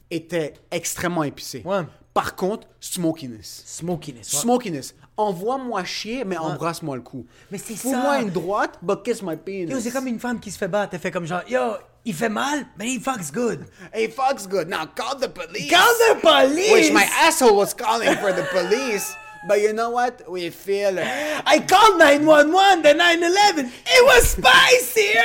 était 0.09 0.53
extrêmement 0.71 1.23
épicé. 1.23 1.61
Ouais. 1.65 1.81
Par 2.13 2.35
contre, 2.35 2.67
smokiness. 2.79 3.63
Smokiness. 3.65 4.33
ouais. 4.33 4.39
Smokiness. 4.39 4.95
envoie-moi 5.17 5.83
chier, 5.83 6.23
mais 6.23 6.37
embrasse-moi 6.37 6.95
le 6.95 7.01
cou. 7.01 7.25
Mais 7.51 7.57
c'est 7.57 7.75
Fous-moi 7.75 8.15
ça. 8.17 8.21
une 8.21 8.29
droite, 8.29 8.77
but 8.81 9.03
kiss 9.03 9.21
my 9.21 9.35
penis. 9.35 9.81
C'est 9.81 9.91
comme 9.91 10.07
une 10.07 10.19
femme 10.19 10.39
qui 10.39 10.51
se 10.51 10.57
fait 10.57 10.67
battre. 10.67 10.93
Elle 10.93 10.99
fait 10.99 11.11
comme 11.11 11.25
genre, 11.25 11.41
yo, 11.49 11.59
il 12.05 12.13
fait 12.13 12.29
mal, 12.29 12.65
mais 12.77 12.91
il 12.93 13.01
fucks 13.01 13.31
good. 13.33 13.65
Hey, 13.91 14.09
fuck's 14.09 14.47
good. 14.47 14.67
Now 14.69 14.85
call 14.95 15.19
the 15.19 15.27
police. 15.27 15.69
Call 15.69 15.81
the 16.09 16.21
police! 16.21 16.71
Which 16.73 16.91
my 16.93 17.05
asshole 17.27 17.55
was 17.57 17.73
calling 17.73 18.15
for 18.17 18.31
the 18.31 18.45
police. 18.51 19.15
But 19.45 19.59
you 19.61 19.73
know 19.73 19.89
what? 19.89 20.23
We 20.29 20.49
feel. 20.51 20.97
I 21.45 21.59
called 21.59 21.97
911, 21.99 22.81
the 22.81 22.93
911. 22.93 23.65
It 23.65 24.05
was 24.05 24.29
spicier! 24.29 25.19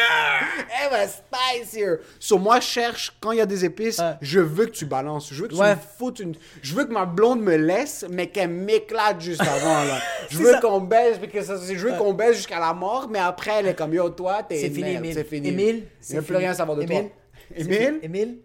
It 0.84 0.90
was 0.90 1.22
spicier. 1.22 2.00
So 2.18 2.36
moi, 2.36 2.58
je 2.60 2.66
cherche, 2.66 3.12
quand 3.20 3.30
il 3.32 3.38
y 3.38 3.40
a 3.40 3.46
des 3.46 3.64
épices, 3.64 3.98
Ouais. 4.00 4.16
je 4.20 4.40
veux 4.40 4.66
que 4.66 4.72
tu 4.72 4.86
balances. 4.86 5.32
Je 5.32 5.42
veux 5.42 5.48
que 5.48 5.54
Ouais. 5.54 5.74
tu 5.74 5.78
me 5.80 5.82
foutes 5.98 6.18
une... 6.20 6.34
Je 6.62 6.74
veux 6.74 6.84
que 6.84 6.92
ma 6.92 7.06
blonde 7.06 7.40
me 7.42 7.56
laisse, 7.56 8.04
mais 8.10 8.28
qu'elle 8.28 8.50
m'éclate 8.50 9.20
juste 9.20 9.40
avant, 9.42 9.84
là. 9.84 10.00
Je 10.30 10.38
veux 10.38 10.58
qu'on 10.60 10.80
baise, 10.80 11.18
que 11.32 11.42
ça, 11.42 11.54
je 11.56 11.74
veux 11.74 11.96
qu'on 11.96 12.12
baise 12.12 12.36
jusqu'à 12.36 12.58
la 12.58 12.74
mort, 12.74 13.08
mais 13.08 13.18
après, 13.20 13.52
elle 13.60 13.68
est 13.68 13.74
comme, 13.74 13.94
yo, 13.94 14.10
toi, 14.10 14.42
t'es 14.42 14.58
C'est 14.58 14.70
fini, 14.70 14.94
Émile. 14.94 15.14
C'est 15.14 15.24
fini. 15.24 15.48
Émile, 15.48 15.76
Il 15.76 15.84
c'est 16.00 16.12
n'y 16.14 16.18
a 16.18 16.22
plus 16.22 16.26
fini. 16.26 16.38
rien 16.38 16.50
à 16.50 16.54
savoir 16.54 16.76
de 16.76 16.82
Émile, 16.82 17.02
toi. 17.02 17.10
c'est 17.56 17.60
Émile? 17.62 17.78
fini. 17.78 17.98
Émile, 18.02 18.38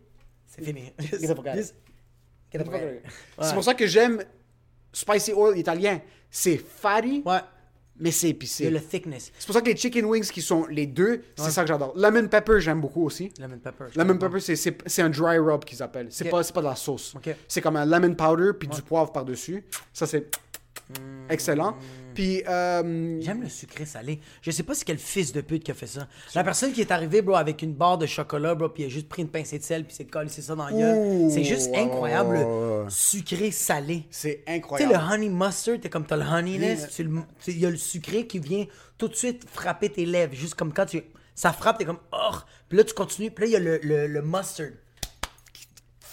c'est 0.45 0.63
fini. 0.63 0.93
C'est 3.41 3.53
pour 3.53 3.63
ça 3.63 3.73
que 3.73 3.87
j'aime 3.87 4.23
spicy 4.93 5.33
oil 5.33 5.57
italien. 5.57 5.99
C'est 6.29 6.57
fatty, 6.57 7.21
Ouais. 7.25 7.39
mais 7.99 8.11
c'est 8.11 8.27
Il 8.27 8.29
y 8.29 8.31
épicé. 8.31 8.67
a 8.67 8.69
le 8.69 8.79
thickness. 8.81 9.31
C'est 9.37 9.45
pour 9.45 9.53
ça 9.55 9.61
que 9.61 9.69
les 9.69 9.75
chicken 9.75 10.05
wings 10.05 10.27
qui 10.29 10.41
sont 10.41 10.65
les 10.67 10.87
deux, 10.87 11.21
c'est 11.35 11.51
ça 11.51 11.61
que 11.63 11.67
j'adore. 11.67 11.93
Lemon 11.95 12.27
pepper, 12.27 12.59
j'aime 12.59 12.81
beaucoup 12.81 13.05
aussi. 13.05 13.31
Lemon 13.39 13.59
pepper. 13.59 13.85
Lemon 13.95 14.17
pepper, 14.17 14.39
c'est- 14.39 15.01
un 15.01 15.09
dry 15.09 15.37
rub 15.37 15.63
qu'ils 15.65 15.83
appellent. 15.83 16.07
C'est 16.09 16.25
Ok. 16.25 16.31
pas, 16.31 16.43
pas 16.43 16.61
de 16.61 16.65
la 16.67 16.75
sauce. 16.75 17.13
Ok. 17.15 17.35
C'est 17.47 17.61
comme 17.61 17.75
un 17.75 17.85
lemon 17.85 18.13
powder 18.15 18.51
puis 18.57 18.67
du 18.67 18.81
poivre 18.81 19.11
par-dessus. 19.11 19.63
Ça, 19.91 20.07
c'est. 20.07 20.29
Excellent. 21.29 21.75
Puis, 22.13 22.43
euh, 22.47 23.19
J'aime 23.21 23.41
le 23.41 23.49
sucré 23.49 23.85
salé. 23.85 24.19
Je 24.43 24.51
sais 24.51 24.61
pas 24.61 24.75
c'est 24.75 24.85
quel 24.85 24.99
fils 24.99 25.33
de 25.33 25.41
pute 25.41 25.63
qui 25.63 25.71
a 25.71 25.73
fait 25.73 25.87
ça. 25.87 26.07
La 26.35 26.43
personne 26.43 26.71
qui 26.71 26.81
est 26.81 26.91
arrivée, 26.91 27.23
bro, 27.23 27.35
avec 27.35 27.63
une 27.63 27.73
barre 27.73 27.97
de 27.97 28.05
chocolat, 28.05 28.53
bro, 28.53 28.69
puis 28.69 28.83
il 28.83 28.85
a 28.85 28.89
juste 28.89 29.09
pris 29.09 29.23
une 29.23 29.29
pincée 29.29 29.57
de 29.57 29.63
sel, 29.63 29.83
puis 29.83 29.95
s'est 29.95 30.05
collé 30.05 30.29
ça 30.29 30.53
dans 30.55 30.65
la 30.65 30.71
gueule. 30.71 31.31
C'est 31.31 31.43
juste 31.43 31.71
incroyable, 31.75 32.35
le 32.37 32.85
sucré 32.89 33.49
salé. 33.49 34.05
c'est 34.11 34.43
Tu 34.45 34.51
sais, 34.51 34.55
incroyable. 34.55 34.93
le 34.93 34.99
honey 34.99 35.29
mustard, 35.29 35.79
t'es 35.81 35.89
comme 35.89 36.05
t'as 36.05 36.17
le 36.17 36.23
honeyness, 36.25 36.99
il 37.47 37.59
y 37.59 37.65
a 37.65 37.69
le 37.71 37.77
sucré 37.77 38.27
qui 38.27 38.37
vient 38.37 38.65
tout 38.99 39.07
de 39.07 39.15
suite 39.15 39.43
frapper 39.51 39.89
tes 39.89 40.05
lèvres, 40.05 40.35
juste 40.35 40.53
comme 40.55 40.71
quand 40.71 40.85
tu. 40.85 41.01
Ça 41.35 41.51
frappe, 41.51 41.79
t'es 41.79 41.85
comme, 41.85 41.97
oh! 42.11 42.35
Puis 42.69 42.77
là, 42.77 42.83
tu 42.83 42.93
continues, 42.93 43.31
puis 43.31 43.45
là, 43.45 43.47
il 43.47 43.53
y 43.53 43.55
a 43.55 43.59
le, 43.59 43.79
le, 43.81 44.05
le 44.05 44.21
mustard. 44.21 44.67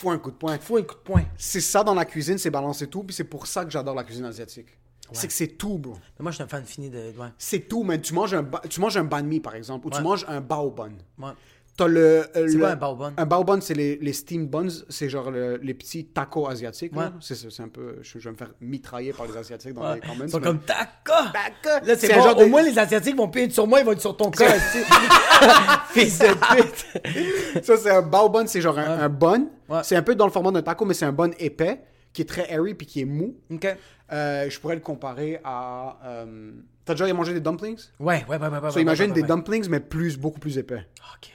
Faut 0.01 0.11
un 0.11 0.19
coup 0.19 0.31
de 0.31 0.37
poing. 0.37 0.59
Faut 0.59 0.79
un 0.79 0.83
coup 0.83 0.95
de 0.95 1.01
poing. 1.01 1.23
C'est 1.37 1.61
ça 1.61 1.85
dans 1.85 1.95
la 1.95 2.07
cuisine, 2.07 2.39
c'est 2.39 2.51
balancer 2.51 2.87
tout. 2.87 3.03
Puis 3.05 3.15
c'est 3.15 3.25
pour 3.25 3.47
ça 3.47 3.65
que 3.67 3.71
j'adore 3.71 3.95
la 3.95 4.03
cuisine 4.05 4.25
asiatique. 4.25 4.69
C'est 5.13 5.27
que 5.27 5.33
c'est 5.33 5.49
tout, 5.59 5.77
bro. 5.77 5.95
Mais 6.19 6.23
moi, 6.23 6.31
je 6.31 6.37
suis 6.37 6.45
un 6.45 6.49
fan 6.49 6.65
fini 6.65 6.89
de. 6.89 7.13
Ouais. 7.19 7.29
C'est 7.37 7.69
tout, 7.69 7.83
mais 7.83 8.01
tu 8.01 8.15
manges 8.15 8.33
un, 8.33 8.43
ba- 8.43 8.63
tu 8.69 8.81
manges 8.81 8.97
un 8.97 9.05
banh 9.05 9.25
mi, 9.25 9.41
par 9.41 9.57
exemple, 9.57 9.87
ou 9.89 9.91
tu 9.91 9.97
manges 10.03 10.25
un 10.29 10.41
bao 10.41 10.71
bun. 10.71 10.93
Ouais. 11.81 11.87
T'as 11.87 11.93
le. 11.93 12.01
euh, 12.37 12.47
le- 12.47 12.59
quoi 12.59 12.68
un 12.70 12.76
bao 12.76 12.95
bun? 12.97 13.12
Un 13.16 13.26
bao 13.26 13.45
bun, 13.45 13.61
c'est 13.61 13.74
les, 13.74 13.97
les 13.97 14.12
steam 14.12 14.47
buns, 14.47 14.68
c'est 14.89 15.09
genre 15.09 15.31
le- 15.31 15.57
les 15.62 15.74
petits 15.74 16.05
tacos 16.07 16.47
asiatiques. 16.49 16.95
Ouais. 16.97 17.07
C'est 17.20 17.35
c'est 17.35 17.62
un 17.62 17.68
peu. 17.68 17.97
Je, 18.03 18.18
je 18.18 18.24
vais 18.24 18.33
me 18.33 18.37
faire 18.37 18.51
mitrailler 18.61 19.12
par 19.12 19.26
les 19.26 19.37
asiatiques 19.37 19.74
dans 19.74 19.83
Ouais. 19.83 19.95
les 19.97 20.01
comments. 20.01 20.24
Ils 20.24 20.31
sont 20.31 20.39
mais- 20.39 20.45
comme 20.47 20.61
taco! 20.61 21.12
Taco! 21.33 21.87
Là, 21.87 21.95
c'est 21.97 22.07
C'est 22.09 22.14
bon. 22.16 22.22
genre 22.22 22.39
Au 22.39 22.47
moins, 22.49 22.62
les 22.62 22.78
Asiatiques 22.78 23.16
vont 23.16 23.31
être 23.35 23.53
sur 23.53 23.66
moi, 23.66 23.81
ils 23.81 23.87
vont 23.87 23.93
être 23.93 24.01
sur 24.01 24.16
ton 24.16 24.31
cœur. 24.31 24.53
Fils 25.91 26.18
de 26.18 26.26
pute! 26.35 27.64
Ça, 27.64 27.76
c'est 27.76 27.91
un 27.91 28.03
bao 28.03 28.28
bun, 28.28 28.47
c'est 28.47 28.61
genre 28.61 28.78
un, 28.78 29.01
un 29.01 29.09
bun. 29.09 29.47
Ouais. 29.68 29.81
C'est 29.83 29.97
un 29.97 30.03
peu 30.03 30.14
dans 30.14 30.26
le 30.26 30.33
format 30.33 30.51
d'un 30.51 30.62
taco, 30.62 30.85
mais 30.85 30.95
c'est 30.95 31.05
un 31.05 31.12
bun 31.12 31.31
épais, 31.39 31.81
qui 32.12 32.22
est 32.22 32.26
très 32.26 32.51
airy 32.53 32.74
puis 32.74 32.87
qui 32.87 33.01
est 33.01 33.05
mou. 33.07 33.37
Euh, 34.12 34.51
je 34.51 34.59
pourrais 34.61 34.74
le 34.74 34.81
comparer 34.81 35.41
à. 35.45 35.99
euh, 36.05 36.51
T'as 36.85 36.95
déjà 36.95 37.12
mangé 37.14 37.33
des 37.33 37.41
dumplings? 37.41 37.78
Ouais, 38.01 38.24
ouais, 38.28 38.37
ouais, 38.37 38.49
ouais. 38.49 38.59
ouais 38.59 38.70
So, 38.70 38.76
ouais, 38.76 38.83
imagine 38.83 39.07
ouais, 39.09 39.12
des 39.12 39.20
ouais. 39.22 39.28
dumplings, 39.28 39.68
mais 39.68 39.78
plus, 39.81 40.16
beaucoup 40.18 40.41
plus 40.41 40.59
épais. 40.59 40.87
Ok. 41.14 41.31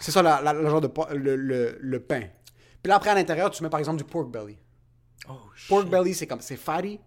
C'est 0.00 0.10
ça, 0.10 0.22
la, 0.22 0.40
la- 0.42 0.52
le 0.52 0.68
genre 0.68 0.80
de 0.80 0.90
le, 1.14 1.36
le, 1.36 1.78
le 1.80 2.00
pain. 2.00 2.22
Puis 2.82 2.88
là, 2.88 2.96
après, 2.96 3.10
à 3.10 3.14
l'intérieur, 3.14 3.50
tu 3.50 3.62
mets 3.62 3.70
par 3.70 3.78
exemple 3.80 3.98
du 3.98 4.04
pork 4.04 4.30
belly. 4.30 4.58
Oh, 5.28 5.32
shit. 5.54 5.68
Pork 5.68 5.86
belly, 5.88 6.14
c'est 6.14 6.26
comme, 6.26 6.40
c'est 6.40 6.56
fatty. 6.56 6.98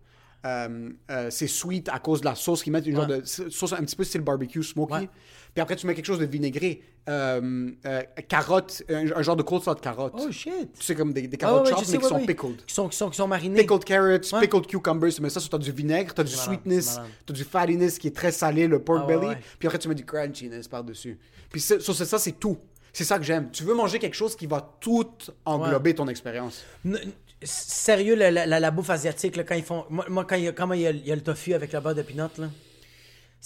euh, 0.45 0.89
euh, 1.11 1.29
c'est 1.31 1.47
sweet 1.47 1.89
à 1.89 1.99
cause 1.99 2.21
de 2.21 2.25
la 2.25 2.35
sauce 2.35 2.61
qu'ils 2.63 2.71
mettent, 2.71 2.85
une 2.85 2.95
genre 2.95 3.07
de 3.07 3.25
sauce 3.25 3.73
un 3.73 3.83
petit 3.83 3.95
peu 3.95 4.03
style 4.03 4.21
barbecue, 4.21 4.63
smoky. 4.63 4.93
Ouais. 4.93 5.09
Puis 5.55 5.61
après, 5.61 5.75
tu 5.77 5.87
mets 5.87 5.95
quelque 5.95 6.05
chose 6.05 6.19
de 6.19 6.25
vinaigré. 6.25 6.83
Euh, 7.07 7.71
euh, 7.85 8.01
carottes, 8.27 8.83
un, 8.89 9.09
un 9.15 9.21
genre 9.21 9.35
de 9.37 9.41
coleslaw 9.43 9.73
de 9.75 9.79
carottes. 9.79 10.13
Oh, 10.17 10.31
shit. 10.31 10.51
C'est 10.79 10.95
comme 10.95 11.13
des, 11.13 11.27
des 11.27 11.37
Ah, 11.37 11.45
carottes 11.45 11.61
ouais, 11.71 11.83
sais, 11.85 11.91
mais 11.93 11.97
qui 11.99 12.07
sont 12.09 12.25
pickled. 12.25 12.65
Qui 12.65 12.73
sont, 12.73 12.89
qui 12.89 12.97
sont, 12.97 13.09
qui 13.09 13.15
sont 13.17 13.27
marinés. 13.27 13.61
Pickled 13.61 13.83
carrots, 13.85 14.07
Ouais. 14.07 14.41
pickled 14.41 14.67
cucumbers, 14.67 15.13
tu 15.13 15.21
mets 15.21 15.29
ça 15.29 15.39
sur 15.39 15.49
t'as 15.49 15.57
du 15.57 15.71
vinaigre, 15.71 16.13
t'as 16.13 16.23
du 16.23 16.31
malade, 16.31 16.45
sweetness, 16.45 16.95
malade. 16.97 17.11
t'as 17.25 17.33
du 17.33 17.43
fattiness 17.43 17.97
qui 17.99 18.07
est 18.07 18.15
très 18.15 18.31
salé, 18.31 18.67
le 18.67 18.79
pork 18.81 19.01
Ah, 19.03 19.07
belly, 19.07 19.27
ouais. 19.27 19.37
puis 19.57 19.67
après 19.67 19.79
tu 19.79 19.87
mets 19.87 19.95
du 19.95 20.03
crunchiness 20.05 20.67
par-dessus. 20.67 21.17
Puis 21.51 21.61
c'est- 21.61 21.79
ça, 21.79 21.93
c'est 21.93 22.05
ça, 22.05 22.19
c'est 22.19 22.33
tout. 22.33 22.57
C'est 22.91 23.03
ça 23.05 23.17
que 23.17 23.23
j'aime. 23.23 23.49
Tu 23.51 23.63
veux 23.63 23.75
manger 23.75 23.99
quelque 23.99 24.15
chose 24.15 24.35
qui 24.35 24.47
va 24.47 24.75
tout 24.81 25.07
englober 25.45 25.93
ton 25.95 26.07
expérience. 26.07 26.63
N- 26.85 26.99
Sérieux, 27.43 28.15
la, 28.15 28.31
la, 28.31 28.71
bouffe 28.71 28.89
asiatique, 28.89 29.35
là, 29.35 29.43
quand 29.43 29.55
ils 29.55 29.63
font. 29.63 29.85
Moi, 29.89 30.25
quand 30.27 30.35
il 30.35 30.45
y 30.45 30.47
a, 30.47 30.51
quand 30.53 30.71
il 30.73 30.81
y 30.81 30.87
a, 30.87 30.91
il 30.91 31.05
y 31.05 31.11
a 31.11 31.15
le 31.15 31.21
tofu 31.21 31.53
avec 31.53 31.71
la 31.73 31.79
beurre 31.81 31.93
de 31.95 32.01
peanut, 32.01 32.37
là? 32.39 32.49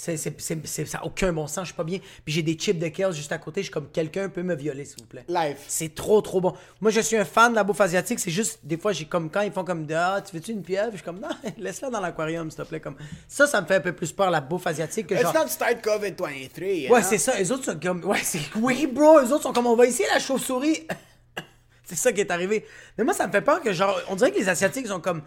C'est, 0.02 0.16
c'est, 0.16 0.40
c'est, 0.40 0.66
c'est- 0.66 0.86
ça 0.86 1.00
n'a 1.00 1.06
aucun 1.06 1.34
bon 1.34 1.46
sens, 1.46 1.66
je 1.66 1.72
suis 1.72 1.76
pas 1.76 1.84
bien. 1.84 2.00
Puis 2.24 2.34
j'ai 2.34 2.42
des 2.42 2.54
chips 2.54 2.80
de 2.80 2.88
kale 2.88 3.12
juste 3.12 3.34
à 3.34 3.38
côté, 3.38 3.60
je 3.60 3.66
suis 3.66 3.74
comme 3.74 3.90
quelqu'un 3.90 4.30
peut 4.30 4.44
me 4.44 4.56
violer, 4.56 4.86
s'il 4.86 5.02
vous 5.02 5.08
plaît. 5.08 5.26
Life. 5.28 5.66
C'est 5.68 5.94
trop, 5.94 6.22
trop 6.22 6.40
bon. 6.40 6.54
Moi, 6.80 6.90
je 6.90 7.02
suis 7.02 7.18
un 7.18 7.26
fan 7.26 7.52
de 7.52 7.58
la 7.58 7.66
bouffe 7.66 7.82
asiatique. 7.82 8.18
C'est 8.22 8.32
juste, 8.32 8.62
des 8.64 8.78
fois, 8.78 8.94
j'ai 8.94 9.04
comme 9.04 9.30
quand 9.30 9.42
ils 9.42 9.52
font 9.52 9.66
comme 9.66 9.86
Ah, 9.94 10.22
tu 10.26 10.34
veux-tu 10.34 10.52
une 10.54 10.64
pieuvre 10.64 10.92
Je 10.92 10.96
suis 10.96 11.04
comme 11.04 11.20
Non, 11.20 11.28
laisse-la 11.58 11.90
dans 11.90 12.00
l'aquarium, 12.00 12.50
s'il 12.50 12.64
te 12.64 12.70
plaît. 12.70 12.80
Comme... 12.80 12.96
Ça, 13.28 13.46
ça 13.46 13.60
me 13.60 13.68
fait 13.68 13.76
un 13.76 13.82
peu 13.82 13.92
plus 13.92 14.14
peur, 14.14 14.32
la 14.32 14.40
bouffe 14.40 14.68
asiatique. 14.68 15.08
Que 15.08 15.18
genre... 15.18 15.34
start 15.50 15.84
COVID-23. 15.84 16.90
Ouais, 16.90 17.04
c'est 17.04 17.18
ça. 17.18 17.38
Les 17.38 17.52
autres 17.52 17.66
sont 17.66 17.78
comme. 17.78 18.02
Ouais, 18.06 18.22
c'est. 18.24 18.40
Oui, 18.56 18.88
bro. 18.88 19.20
Les 19.20 19.34
autres 19.34 19.44
sont 19.44 19.52
comme. 19.52 19.68
On 19.68 19.76
va 19.76 19.86
essayer 19.86 20.08
la 20.08 20.20
chauve-souris. 20.20 20.88
c'est 21.84 21.98
ça 21.98 22.14
qui 22.14 22.22
est 22.22 22.32
arrivé. 22.32 22.66
Mais 22.98 23.04
moi, 23.04 23.14
ça 23.14 23.28
me 23.28 23.34
fait 23.34 23.42
peur 23.42 23.62
que, 23.62 23.74
genre, 23.74 24.00
on 24.08 24.16
dirait 24.16 24.32
que 24.32 24.40
les 24.40 24.48
Asiatiques 24.48 24.88
sont 24.88 25.02
comme. 25.02 25.24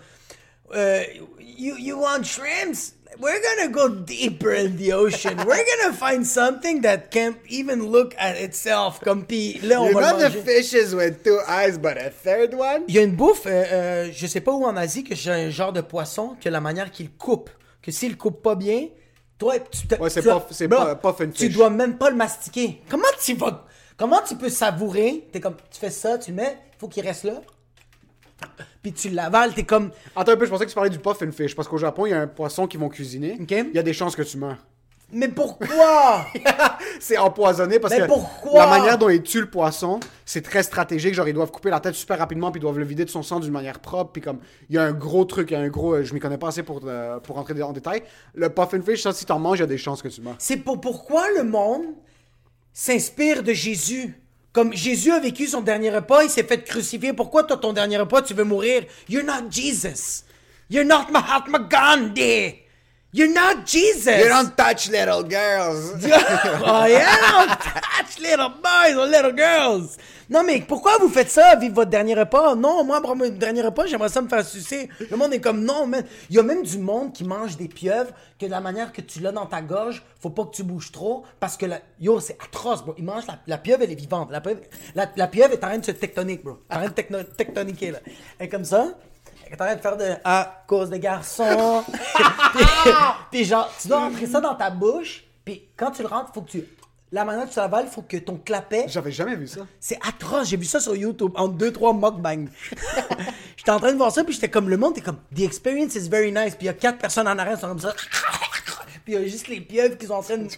Euh, 0.75 1.05
you, 1.39 1.77
you 1.77 2.01
want 2.01 2.23
shrimps? 2.23 2.95
We're 3.21 3.41
gonna 3.41 3.69
go 3.71 3.89
deeper 3.89 4.53
in 4.53 4.77
the 4.77 4.93
ocean. 4.93 5.37
We're 5.47 5.65
gonna 5.65 5.93
find 5.95 6.25
something 6.27 6.81
that 6.83 7.11
can't 7.11 7.37
even 7.49 7.91
look 7.91 8.15
at 8.19 8.37
itself. 8.41 9.01
Comme 9.01 9.25
pis 9.25 9.61
là, 9.63 9.81
on 9.83 9.93
va 9.93 10.13
the 10.15 10.31
fishes 10.45 10.95
with 10.95 11.23
two 11.23 11.39
eyes, 11.47 11.79
but 11.79 11.97
a 11.99 12.11
third 12.11 12.55
one? 12.55 12.83
Il 12.89 12.95
y 12.95 12.99
a 12.99 13.03
une 13.03 13.15
bouffe, 13.17 13.47
euh, 13.47 13.65
euh, 13.73 14.09
je 14.13 14.27
sais 14.27 14.41
pas 14.41 14.53
où 14.53 14.65
en 14.65 14.77
Asie, 14.77 15.05
que 15.05 15.15
j'ai 15.15 15.31
un 15.31 15.51
genre 15.51 15.73
de 15.73 15.81
poisson 15.83 16.37
que 16.41 16.49
la 16.49 16.61
manière 16.61 16.91
qu'il 16.91 17.11
coupe, 17.11 17.51
que 17.83 17.91
s'il 17.91 18.17
coupe 18.17 18.43
pas 18.43 18.55
bien, 18.55 18.89
toi, 19.39 19.55
tu 19.59 19.87
te- 19.87 19.95
Ouais, 20.01 20.09
c'est 20.11 20.23
puff- 20.23 20.47
c'est 20.53 20.69
pas- 20.69 20.95
puff 20.95 21.21
and 21.21 21.31
Tu 21.35 21.49
dois 21.49 21.71
même 21.71 21.99
pas 21.99 22.11
le 22.11 22.17
mastiquer. 22.17 22.81
Comment 22.89 23.05
tu 23.23 23.35
vas. 23.35 23.67
Comment 23.97 24.21
tu 24.27 24.37
peux 24.37 24.49
savourer? 24.49 25.29
T'es 25.33 25.41
comme. 25.41 25.57
Tu 25.71 25.79
fais 25.79 25.91
ça, 25.91 26.17
tu 26.19 26.31
le 26.31 26.37
mets, 26.39 26.57
faut 26.79 26.89
qu'il 26.89 27.05
reste 27.07 27.25
là. 27.25 27.41
Puis 28.83 28.93
tu 28.93 29.11
l'avales, 29.11 29.55
t'es 29.55 29.63
comme. 29.65 29.91
Attends 30.17 30.33
un 30.33 30.37
peu, 30.37 30.45
je 30.45 30.51
pensais 30.51 30.65
que 30.65 30.71
tu 30.71 30.75
parlais 30.75 30.91
du 30.91 30.99
puff 30.99 31.23
and 31.23 31.33
fish, 31.33 31.55
parce 31.55 31.69
qu'au 31.69 31.79
Japon, 31.79 32.07
il 32.07 32.11
y 32.11 32.13
a 32.15 32.21
un 32.21 32.27
poisson 32.27 32.67
qu'ils 32.67 32.81
vont 32.81 32.89
cuisiner. 32.89 33.39
Ok. 33.41 33.51
Il 33.51 33.71
y 33.75 33.79
a 33.79 33.83
des 33.83 33.93
chances 33.93 34.17
que 34.17 34.23
tu 34.23 34.37
meurs. 34.39 34.59
Mais 35.15 35.29
pourquoi? 35.29 36.25
C'est 37.01 37.19
empoisonné 37.19 37.79
parce 37.79 37.93
Mais 37.93 38.01
que 38.01 38.07
pourquoi? 38.07 38.65
la 38.65 38.67
manière 38.67 38.97
dont 38.97 39.11
ils 39.11 39.23
tuent 39.23 39.43
le 39.43 39.51
poisson, 39.51 40.01
c'est 40.25 40.41
très 40.41 40.63
stratégique. 40.63 41.13
Genre, 41.13 41.29
ils 41.29 41.35
doivent 41.35 41.51
couper 41.51 41.69
la 41.69 41.81
tête 41.81 41.95
super 41.95 42.19
rapidement, 42.19 42.51
puis 42.51 42.61
ils 42.61 42.63
doivent 42.63 42.79
le 42.79 42.85
vider 42.87 43.05
de 43.05 43.11
son 43.11 43.23
sang 43.23 43.39
d'une 43.39 43.53
manière 43.53 43.79
propre. 43.81 44.13
Puis 44.13 44.23
comme, 44.23 44.39
il 44.71 44.77
y 44.77 44.79
a 44.79 44.85
un 44.85 44.93
gros 44.93 45.27
truc, 45.27 45.51
il 45.51 45.55
y 45.55 45.57
a 45.57 45.61
un 45.61 45.69
gros. 45.69 45.93
euh, 45.97 46.03
Je 46.03 46.15
m'y 46.15 46.21
connais 46.21 46.39
pas 46.39 46.49
assez 46.49 46.63
pour, 46.63 46.81
euh, 46.87 47.21
pour 47.21 47.37
rentrer 47.37 47.61
en 47.63 47.73
détail. 47.73 48.03
Le 48.35 48.49
puff 48.49 48.73
and 48.73 48.81
fish, 48.87 49.03
ça, 49.03 49.13
si 49.13 49.27
t'en 49.27 49.39
manges, 49.39 49.59
il 49.59 49.61
y 49.61 49.65
a 49.65 49.67
des 49.67 49.77
chances 49.77 50.01
que 50.01 50.09
tu 50.09 50.23
meurs. 50.23 50.37
C'est 50.39 50.57
pour 50.57 50.81
pourquoi 50.81 51.25
le 51.37 51.45
monde 51.45 51.83
s'inspire 52.73 53.43
de 53.43 53.53
Jésus? 53.53 54.17
Comme 54.53 54.75
Jésus 54.75 55.11
a 55.11 55.19
vécu 55.19 55.47
son 55.47 55.63
dernier 55.63 55.91
repas, 55.91 56.25
il 56.25 56.31
s'est 56.31 56.43
fait 56.43 56.63
crucifier. 56.63 57.13
Pourquoi 57.13 57.45
toi, 57.45 57.57
ton 57.57 57.73
dernier 57.73 57.97
repas, 57.97 58.23
tu 58.23 58.35
veux 58.35 58.45
mourir? 58.45 58.85
You're 59.09 59.25
not 59.25 59.51
Jesus. 59.51 60.25
You're 60.69 60.87
not 60.87 61.07
Mahatma 61.11 61.59
Gandhi. 61.59 62.62
You're 63.15 63.29
not 63.29 63.67
Jesus. 63.67 64.19
You 64.19 64.29
don't 64.29 64.57
touch 64.57 64.89
little 64.89 65.23
girls. 65.23 65.93
oh 66.03 66.87
yeah, 66.87 67.15
don't 67.31 67.61
touch 67.61 68.19
little 68.19 68.49
boys 68.49 68.97
or 68.97 69.07
little 69.07 69.33
girls. 69.33 69.99
Non, 70.31 70.43
mais 70.43 70.63
pourquoi 70.67 70.97
vous 70.99 71.11
faites 71.11 71.29
ça, 71.29 71.55
vivre 71.57 71.75
votre 71.75 71.91
dernier 71.91 72.15
repas? 72.15 72.55
Non, 72.55 72.83
moi, 72.85 73.03
pour 73.03 73.15
mon 73.15 73.29
dernier 73.29 73.61
repas, 73.61 73.85
j'aimerais 73.85 74.09
ça 74.09 74.23
me 74.23 74.31
faire 74.31 74.47
sucer. 74.47 74.89
Le 75.11 75.15
monde 75.19 75.35
est 75.35 75.43
comme, 75.43 75.63
non, 75.63 75.87
mais 75.87 76.05
il 76.31 76.37
y 76.37 76.39
a 76.39 76.43
même 76.43 76.63
du 76.63 76.79
monde 76.79 77.13
qui 77.13 77.25
mange 77.25 77.59
des 77.59 77.69
pieuvres 77.69 78.13
que 78.41 78.47
de 78.47 78.51
la 78.51 78.63
manière 78.63 78.95
que 78.95 79.03
tu 79.03 79.21
l'as 79.21 79.33
dans 79.33 79.45
ta 79.45 79.61
gorge, 79.61 80.03
faut 80.19 80.31
pas 80.31 80.47
que 80.47 80.57
tu 80.57 80.63
bouges 80.63 80.91
trop 80.91 81.23
parce 81.39 81.59
que, 81.59 81.67
la... 81.67 81.81
yo, 82.01 82.19
c'est 82.19 82.39
atroce, 82.43 82.83
bro. 82.83 82.95
Ils 82.97 83.05
mangent 83.05 83.27
la, 83.27 83.41
la 83.47 83.59
pieuvre, 83.59 83.83
elle 83.83 83.93
est 83.93 83.95
vivante. 83.95 84.31
La 84.31 84.41
pieuvre, 84.41 84.61
la, 84.95 85.07
la 85.17 85.27
pieuvre 85.27 85.53
est 85.53 85.63
en 85.63 85.69
train 85.69 85.79
de 85.79 85.85
se 85.85 85.91
tectonique, 85.91 86.43
bro. 86.43 86.61
En 86.71 86.77
train 86.77 86.87
de 86.87 87.23
tectoniquer, 87.25 87.91
là. 87.91 87.99
Elle 88.39 88.47
est 88.47 88.49
comme 88.49 88.65
ça. 88.65 88.87
Est 89.51 89.55
en 89.61 89.65
train 89.65 89.75
de 89.77 89.81
faire 89.81 89.97
de 89.97 90.13
à 90.25 90.65
cause 90.67 90.91
des 90.91 90.99
garçons. 91.01 91.85
puis, 92.55 92.65
puis 93.31 93.45
genre, 93.45 93.71
tu 93.81 93.89
dois 93.89 94.01
rentrer 94.01 94.27
ça 94.27 94.41
dans 94.41 94.55
ta 94.55 94.71
bouche. 94.71 95.25
Puis 95.45 95.69
quand 95.77 95.91
tu 95.91 96.03
le 96.03 96.09
rentres, 96.09 96.33
faut 96.33 96.43
que 96.43 96.51
tu. 96.51 96.65
La 97.11 97.27
manière 97.27 97.49
tu 97.49 97.59
l'avales, 97.59 97.89
faut 97.89 98.01
que 98.03 98.17
ton 98.17 98.39
clapet. 98.39 98.87
J'avais 98.89 99.13
jamais 99.13 99.37
vu 99.37 99.47
ça. 99.47 99.67
C'est 99.79 99.99
atroce. 100.07 100.49
J'ai 100.49 100.57
vu 100.57 100.65
ça 100.65 100.81
sur 100.81 100.97
YouTube 100.97 101.33
en 101.35 101.47
deux, 101.49 101.71
trois 101.71 101.93
mukbangs. 101.93 102.47
J'étais 103.57 103.71
en 103.71 103.79
train 103.79 103.93
de 103.93 103.99
voir 103.99 104.11
ça, 104.11 104.25
puis 104.25 104.33
j'étais 104.33 104.49
comme, 104.49 104.71
le 104.71 104.79
monde 104.79 104.97
est 104.97 105.03
comme, 105.03 105.19
the 105.37 105.41
experience 105.41 105.95
is 105.95 106.09
very 106.09 106.33
nice. 106.33 106.55
Puis 106.55 106.63
il 106.63 106.67
y 106.67 106.69
a 106.71 106.73
quatre 106.73 106.99
personnes 106.99 107.29
en 107.29 107.39
arrière 107.39 107.57
qui 107.57 107.61
sont 107.61 107.69
comme 107.69 107.79
ça. 107.81 107.95
Puis 109.05 109.15
il 109.15 109.21
y 109.21 109.25
a 109.25 109.27
juste 109.27 109.49
les 109.49 109.61
pieuvres 109.61 109.99
qui 109.99 110.07
sont 110.07 110.15
en 110.15 110.23
train 110.23 110.39
de. 110.39 110.49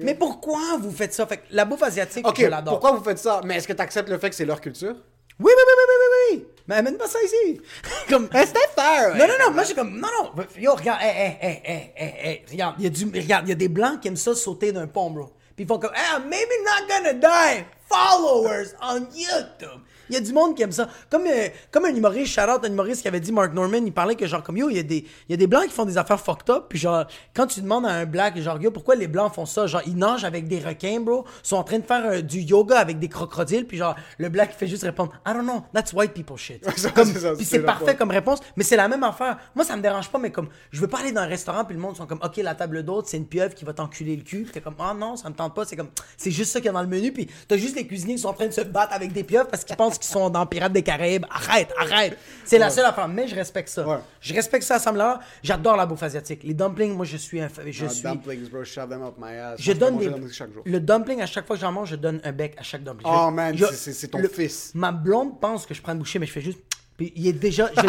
Mais 0.00 0.14
pourquoi 0.14 0.76
vous 0.80 0.90
faites 0.90 1.14
ça? 1.14 1.24
Fait 1.26 1.36
que 1.36 1.42
la 1.50 1.64
bouffe 1.64 1.84
asiatique, 1.84 2.26
Ok, 2.26 2.40
je 2.40 2.46
l'adore. 2.46 2.80
pourquoi 2.80 2.98
vous 2.98 3.04
faites 3.04 3.18
ça? 3.18 3.40
Mais 3.44 3.56
est-ce 3.56 3.68
que 3.68 3.72
tu 3.72 3.80
acceptes 3.80 4.08
le 4.08 4.18
fait 4.18 4.28
que 4.28 4.34
c'est 4.34 4.44
leur 4.44 4.60
culture? 4.60 4.94
Oui, 4.94 4.96
oui, 5.38 5.52
oui, 5.56 5.72
oui, 5.76 5.84
oui, 5.88 6.06
oui, 6.32 6.38
oui. 6.38 6.46
Mais 6.68 6.76
amène 6.76 6.96
pas 6.96 7.06
ça 7.06 7.18
ici. 7.22 7.60
comme. 8.08 8.28
C'était 8.32 8.58
fair! 8.74 9.14
Non, 9.16 9.26
non, 9.26 9.34
non, 9.40 9.52
moi, 9.52 9.62
j'ai 9.64 9.74
comme, 9.74 10.00
non, 10.00 10.08
non, 10.22 10.44
yo, 10.58 10.74
regarde, 10.74 11.00
hé, 11.02 11.06
hé, 11.06 11.38
hé, 11.40 11.62
hé, 11.64 11.92
hé, 11.96 12.30
hé, 12.30 12.44
regarde, 12.50 12.74
il 12.78 12.84
y 12.84 12.86
a 12.86 12.90
du, 12.90 13.04
regarde, 13.04 13.46
il 13.46 13.50
y 13.50 13.52
a 13.52 13.56
des 13.56 13.68
blancs 13.68 14.00
qui 14.00 14.08
aiment 14.08 14.16
ça 14.16 14.34
sauter 14.34 14.72
d'un 14.72 14.86
pont, 14.86 15.10
bro. 15.10 15.30
Puis 15.54 15.64
ils 15.64 15.66
font 15.66 15.78
comme, 15.78 15.92
ah, 15.94 16.18
maybe 16.18 16.50
not 16.64 16.86
gonna 16.88 17.12
die, 17.14 17.64
followers 17.88 18.74
on 18.82 19.06
YouTube. 19.14 19.80
Il 20.08 20.14
y 20.14 20.18
a 20.18 20.20
du 20.20 20.32
monde 20.32 20.54
qui 20.56 20.62
aime 20.62 20.72
ça. 20.72 20.88
Comme, 21.10 21.22
euh, 21.26 21.48
comme 21.70 21.84
un 21.84 21.94
humoriste, 21.94 22.32
shout-out 22.32 22.64
un 22.64 22.68
humoriste 22.68 23.02
qui 23.02 23.08
avait 23.08 23.20
dit 23.20 23.32
Mark 23.32 23.52
Norman, 23.52 23.78
il 23.84 23.92
parlait 23.92 24.14
que 24.14 24.26
genre 24.26 24.42
comme 24.42 24.56
yo, 24.56 24.68
il 24.70 24.76
y, 24.76 24.80
a 24.80 24.82
des, 24.82 25.04
il 25.28 25.30
y 25.30 25.34
a 25.34 25.36
des 25.36 25.46
blancs 25.46 25.64
qui 25.66 25.72
font 25.72 25.84
des 25.84 25.98
affaires 25.98 26.20
fucked 26.20 26.50
up, 26.50 26.66
puis 26.68 26.78
genre, 26.78 27.06
quand 27.34 27.46
tu 27.46 27.60
demandes 27.60 27.86
à 27.86 27.90
un 27.90 28.06
black, 28.06 28.38
genre 28.40 28.60
yo, 28.60 28.70
pourquoi 28.70 28.94
les 28.94 29.08
blancs 29.08 29.34
font 29.34 29.46
ça? 29.46 29.66
Genre, 29.66 29.82
ils 29.86 29.96
nagent 29.96 30.24
avec 30.24 30.48
des 30.48 30.58
requins, 30.58 31.00
bro, 31.00 31.24
sont 31.42 31.56
en 31.56 31.64
train 31.64 31.78
de 31.78 31.84
faire 31.86 32.04
euh, 32.06 32.20
du 32.22 32.40
yoga 32.40 32.78
avec 32.78 32.98
des 32.98 33.08
crocodiles, 33.08 33.66
puis 33.66 33.78
genre, 33.78 33.94
le 34.18 34.28
black 34.28 34.50
il 34.54 34.58
fait 34.58 34.66
juste 34.66 34.82
répondre, 34.84 35.12
I 35.26 35.32
don't 35.32 35.42
know, 35.42 35.62
that's 35.72 35.92
white 35.92 36.12
people 36.12 36.36
shit. 36.36 36.62
Comme- 36.94 37.06
ça, 37.06 37.34
puis 37.34 37.44
c'est 37.44 37.60
parfait 37.60 37.96
comme 37.96 38.10
réponse, 38.10 38.40
mais 38.56 38.64
c'est 38.64 38.76
la 38.76 38.88
même 38.88 39.02
affaire. 39.02 39.38
Moi, 39.54 39.64
ça 39.64 39.76
me 39.76 39.82
dérange 39.82 40.10
pas, 40.10 40.18
mais 40.18 40.30
comme, 40.30 40.48
je 40.70 40.80
veux 40.80 40.88
pas 40.88 41.00
aller 41.00 41.12
dans 41.12 41.22
un 41.22 41.26
restaurant, 41.26 41.64
puis 41.64 41.74
le 41.74 41.80
monde 41.80 41.96
sont 41.96 42.06
comme, 42.06 42.20
ok, 42.22 42.36
la 42.38 42.54
table 42.54 42.82
d'hôte, 42.82 43.06
c'est 43.06 43.16
une 43.16 43.26
pieuvre 43.26 43.54
qui 43.54 43.64
va 43.64 43.72
t'enculer 43.72 44.16
le 44.16 44.22
cul. 44.22 44.46
T'es 44.52 44.60
comme, 44.60 44.76
ah 44.78 44.94
non, 44.94 45.16
ça 45.16 45.28
me 45.28 45.34
tente 45.34 45.54
pas. 45.54 45.64
C'est 45.64 45.76
comme, 45.76 45.88
c'est 46.16 46.30
juste 46.30 46.52
ça 46.52 46.60
qu'il 46.60 46.66
y 46.66 46.68
a 46.68 46.72
dans 46.72 46.82
le 46.82 46.88
menu, 46.88 47.12
puis 47.12 47.28
t'as 47.48 47.56
juste 47.56 47.76
les 47.76 47.86
cuisiniers 47.86 48.14
qui 48.16 48.22
sont 48.22 48.28
en 48.28 48.34
train 48.34 48.46
de 48.46 48.52
se 48.52 48.60
battre 48.60 48.92
avec 48.92 49.12
des 49.12 49.24
pieuvres 49.24 49.48
parce 49.48 49.64
qu'ils 49.64 49.76
pensent 49.76 49.95
qu'ils 49.98 50.08
sont 50.10 50.30
dans 50.30 50.44
Pirates 50.46 50.72
des 50.72 50.82
Caraïbes. 50.82 51.24
Arrête, 51.30 51.72
arrête. 51.78 52.18
C'est 52.44 52.58
la 52.58 52.70
seule 52.70 52.84
affaire, 52.86 53.08
mais 53.08 53.26
je 53.28 53.34
respecte 53.34 53.68
ça. 53.68 53.86
Ouais. 53.86 53.96
Je 54.20 54.34
respecte 54.34 54.64
ça 54.64 54.76
à 54.76 54.78
ce 54.78 54.90
là 54.96 55.20
J'adore 55.42 55.76
la 55.76 55.86
bouffe 55.86 56.02
asiatique. 56.02 56.42
Les 56.44 56.54
dumplings, 56.54 56.94
moi, 56.94 57.04
je 57.04 57.16
suis 57.16 57.40
un. 57.40 57.48
Je 57.66 57.84
Ah, 57.84 57.88
suis. 57.88 58.02
Dumplings, 58.02 58.48
bro, 58.48 58.64
shove 58.64 58.88
them 58.88 59.02
up 59.02 59.14
my 59.18 59.34
ass. 59.36 59.60
Je 59.60 59.72
donne 59.72 59.98
des. 59.98 60.10
chaque 60.32 60.52
jour. 60.52 60.62
Le 60.66 60.80
dumpling, 60.80 61.20
à 61.22 61.26
chaque 61.26 61.46
fois 61.46 61.56
que 61.56 61.60
j'en 61.62 61.72
mange, 61.72 61.90
je 61.90 61.96
donne 61.96 62.20
un 62.24 62.32
bec 62.32 62.54
à 62.58 62.62
chaque 62.62 62.82
dumpling. 62.84 63.06
Oh, 63.12 63.26
Je- 63.30 63.34
man, 63.34 63.56
je- 63.56 63.66
c'est- 63.74 64.08
ton 64.08 64.18
le- 64.18 64.28
fils. 64.28 64.72
Ma 64.74 64.92
blonde 64.92 65.40
pense 65.40 65.66
que 65.66 65.74
je 65.74 65.82
prends 65.82 65.92
une 65.92 65.98
bouchée, 65.98 66.18
mais 66.18 66.26
je 66.26 66.32
fais 66.32 66.40
juste. 66.40 66.58
Puis 66.96 67.12
il 67.14 67.26
est 67.26 67.32
déjà. 67.32 67.68
je- 67.76 67.82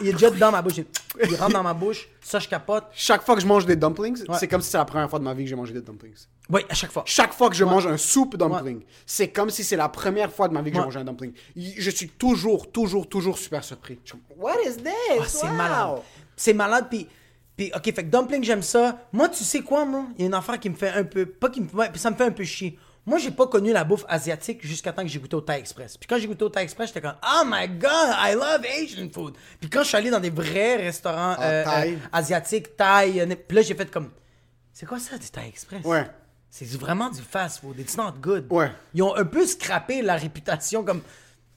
il 0.00 0.08
est 0.08 0.12
déjà 0.12 0.30
dans 0.30 0.50
ma 0.52 0.60
bouche. 0.62 0.74
Il 0.78 1.34
rentre 1.36 1.52
dans 1.52 1.62
ma 1.62 1.72
bouche. 1.74 2.08
Ça, 2.20 2.38
je 2.38 2.48
capote. 2.48 2.84
Chaque 2.92 3.22
fois 3.22 3.34
que 3.34 3.40
je 3.40 3.46
mange 3.46 3.64
des 3.66 3.76
dumplings, 3.76 4.20
Ouais. 4.28 4.36
c'est 4.38 4.48
comme 4.48 4.60
si 4.60 4.70
c'est 4.70 4.78
la 4.78 4.84
première 4.84 5.08
fois 5.08 5.18
de 5.18 5.24
ma 5.24 5.32
vie 5.34 5.44
que 5.44 5.50
j'ai 5.50 5.56
mangé 5.56 5.72
des 5.72 5.80
dumplings. 5.80 6.14
Oui, 6.50 6.62
à 6.68 6.74
chaque 6.74 6.90
fois. 6.90 7.04
Chaque 7.06 7.32
fois 7.32 7.48
que 7.48 7.54
je 7.56 7.64
mange 7.64 7.86
un 7.86 7.96
soupe 7.96 8.36
dumpling, 8.36 8.82
c'est 9.06 9.28
comme 9.28 9.50
si 9.50 9.62
c'est 9.64 9.76
la 9.76 9.88
première 9.88 10.32
fois 10.32 10.48
de 10.48 10.54
ma 10.54 10.62
vie 10.62 10.70
que 10.70 10.74
j'ai 10.74 10.80
Ouais. 10.80 10.86
mangé 10.86 10.98
un 10.98 11.04
dumpling. 11.04 11.32
Je 11.56 11.90
suis 11.90 12.08
toujours, 12.08 12.70
toujours, 12.72 13.08
toujours 13.08 13.38
super 13.38 13.62
surpris. 13.62 13.98
Je 14.04 14.14
What 14.36 14.56
is 14.66 14.76
this? 14.76 14.92
Ah, 15.20 15.24
c'est 15.26 15.46
Wow! 15.46 15.52
malade. 15.54 15.98
C'est 16.36 16.52
malade, 16.54 16.86
puis... 16.90 17.06
Puis, 17.56 17.70
ok, 17.74 17.84
fait 17.84 17.92
que 17.92 18.10
dumpling, 18.10 18.42
j'aime 18.42 18.62
ça. 18.62 18.98
Moi, 19.12 19.28
tu 19.28 19.44
sais 19.44 19.60
quoi, 19.60 19.84
moi? 19.84 20.06
Il 20.16 20.22
y 20.22 20.24
a 20.24 20.26
une 20.28 20.34
affaire 20.34 20.58
qui 20.58 20.70
me 20.70 20.74
fait 20.74 20.88
un 20.90 21.04
peu... 21.04 21.26
Pas 21.26 21.50
qui 21.50 21.60
me... 21.60 21.68
ouais, 21.74 21.90
ça 21.96 22.10
me 22.10 22.16
fait 22.16 22.24
un 22.24 22.30
peu 22.30 22.42
chier. 22.44 22.78
Moi, 23.04 23.18
j'ai 23.18 23.30
pas 23.30 23.46
connu 23.46 23.72
la 23.72 23.84
bouffe 23.84 24.04
asiatique 24.08 24.66
jusqu'à 24.66 24.92
temps 24.92 25.02
que 25.02 25.08
j'ai 25.08 25.18
goûté 25.18 25.36
au 25.36 25.40
Thai 25.42 25.58
Express. 25.58 25.96
Puis 25.98 26.06
quand 26.06 26.18
j'ai 26.18 26.26
goûté 26.26 26.42
au 26.44 26.48
Thai 26.48 26.62
Express, 26.62 26.88
j'étais 26.88 27.00
comme 27.02 27.16
«Oh 27.22 27.42
my 27.46 27.68
God, 27.68 27.90
I 28.18 28.32
love 28.34 28.62
Asian 28.64 29.08
food!» 29.12 29.34
Puis 29.60 29.68
quand 29.68 29.82
je 29.82 29.88
suis 29.88 29.96
allé 29.96 30.10
dans 30.10 30.20
des 30.20 30.30
vrais 30.30 30.76
restaurants 30.76 31.34
Ah, 31.38 31.42
euh, 31.44 31.64
Thaï. 31.64 31.92
euh, 31.94 31.96
asiatiques, 32.12 32.76
Thaï, 32.76 33.20
euh, 33.20 33.26
puis 33.46 33.56
là, 33.56 33.62
j'ai 33.62 33.74
fait 33.74 33.90
comme 33.90 34.10
«C'est 34.72 34.86
quoi 34.86 34.98
ça, 34.98 35.18
du 35.18 35.28
Thai 35.28 35.48
Express?» 35.48 35.82
Ouais. 35.84 36.06
C'est 36.50 36.70
vraiment 36.72 37.10
du 37.10 37.20
fast 37.22 37.60
food. 37.60 37.78
It's 37.78 37.96
not 37.96 38.12
good. 38.20 38.46
Ouais. 38.50 38.70
Ils 38.94 39.02
ont 39.02 39.14
un 39.16 39.24
peu 39.24 39.46
scrappé 39.46 40.02
la 40.02 40.16
réputation 40.16 40.82
comme... 40.84 41.00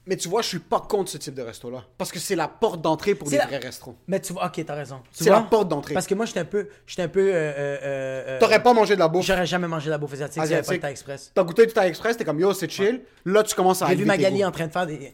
Mais 0.06 0.18
tu 0.18 0.28
vois, 0.28 0.42
je 0.42 0.50
suis 0.50 0.60
pas 0.60 0.82
contre 0.82 1.10
ce 1.10 1.18
type 1.18 1.34
de 1.34 1.42
resto-là. 1.42 1.82
Parce 1.98 2.12
que 2.12 2.20
c'est 2.20 2.36
la 2.36 2.50
porte 2.50 2.82
d'entrée 2.82 3.16
pour 3.16 3.30
la- 3.32 3.46
vrais 3.46 3.58
restaurants. 3.58 3.96
Mais 4.08 4.20
tu 4.20 4.34
vois, 4.34 4.48
ok, 4.48 4.62
t'as 4.66 4.76
raison. 4.76 5.02
C'est 5.14 5.30
la 5.30 5.40
porte 5.40 5.70
d'entrée. 5.70 5.94
Parce 5.94 6.08
que 6.08 6.14
moi, 6.14 6.26
j'étais 6.26 6.42
un 6.42 6.46
peu. 6.46 6.68
J'étais 6.86 7.04
un 7.04 7.08
peu. 7.08 7.22
euh, 7.22 7.32
euh, 7.34 7.78
euh, 7.84 8.40
T'aurais 8.40 8.62
pas 8.62 8.74
mangé 8.74 8.96
de 8.96 9.00
la 9.00 9.08
bouffe 9.08 9.26
J'aurais 9.26 9.46
jamais 9.46 9.68
mangé 9.70 9.86
de 9.86 9.92
la 9.92 9.98
bouffe 9.98 10.12
asiatique, 10.12 10.44
s'il 10.44 10.52
y 10.52 10.56
avait 10.56 10.62
pas 10.62 10.72
asiatique. 10.72 10.82
le 10.84 10.88
Thai 10.88 10.92
Express. 10.92 11.32
T'as 11.34 11.44
goûté 11.46 11.66
du 11.68 11.72
Thai 11.72 11.88
Express, 11.88 12.18
t'es 12.18 12.26
comme 12.26 12.38
yo, 12.40 12.54
c'est 12.54 12.70
chill. 12.70 13.02
Là, 13.24 13.44
tu 13.44 13.56
commences 13.56 13.82
à 13.82 13.88
J'ai 13.88 13.96
vu 13.96 14.04
Magali 14.04 14.44
en 14.44 14.52
train 14.52 14.68
de 14.68 14.72
faire 14.74 14.86
des. 14.86 15.14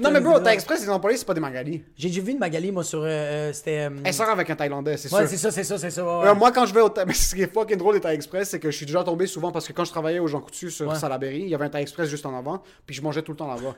Non, 0.00 0.10
mais 0.10 0.20
bro, 0.20 0.34
Ouais. 0.34 0.42
Thai 0.42 0.52
Express, 0.54 0.80
les 0.82 0.90
employés, 0.90 1.16
c'est 1.16 1.24
pas 1.26 1.34
des 1.34 1.40
Magali. 1.40 1.84
J'ai 1.96 2.08
déjà 2.08 2.22
vu 2.22 2.32
une 2.32 2.38
Magali, 2.38 2.70
moi, 2.72 2.84
sur. 2.84 3.00
euh, 3.00 3.06
euh, 3.06 3.52
C'était. 3.52 3.88
euh, 3.88 3.90
Elle 4.04 4.14
sort 4.14 4.28
avec 4.30 4.48
un 4.50 4.54
Thaïlandais, 4.56 4.96
c'est 4.96 5.12
Ouais, 5.12 5.20
sûr. 5.20 5.28
c'est 5.28 5.36
ça, 5.36 5.50
c'est 5.50 5.64
ça, 5.64 5.78
c'est 5.78 5.90
ça. 5.90 6.04
ouais, 6.04 6.28
ouais. 6.28 6.34
moi, 6.34 6.52
quand 6.52 6.66
je 6.66 6.74
vais 6.74 6.80
au. 6.80 6.90
Mais 7.06 7.14
ce 7.14 7.34
qui 7.34 7.42
est 7.42 7.52
fucking 7.52 7.76
drôle 7.76 7.98
des 8.00 8.08
Express, 8.08 8.50
c'est 8.50 8.60
que 8.60 8.70
je 8.70 8.76
suis 8.76 8.86
déjà 8.86 9.02
tombé 9.04 9.26
souvent 9.26 9.50
parce 9.52 9.66
que 9.66 9.72
quand 9.72 9.84
je 9.84 9.90
travaillais 9.90 10.18
au 10.18 10.26
Jean 10.26 10.40
Coutu 10.40 10.70
sur 10.70 10.88
Ouais. 10.88 10.94
Salaberry, 10.94 11.40
il 11.42 11.48
y 11.48 11.54
avait 11.54 11.64
un 11.66 11.78
Express 11.78 12.08
juste 12.08 12.26
en 12.26 12.36
avant, 12.36 12.62
puis 12.86 12.94
je 12.94 13.02
mangeais 13.02 13.22
tout 13.22 13.32
le 13.32 13.36
temps 13.36 13.48
là-bas. 13.48 13.74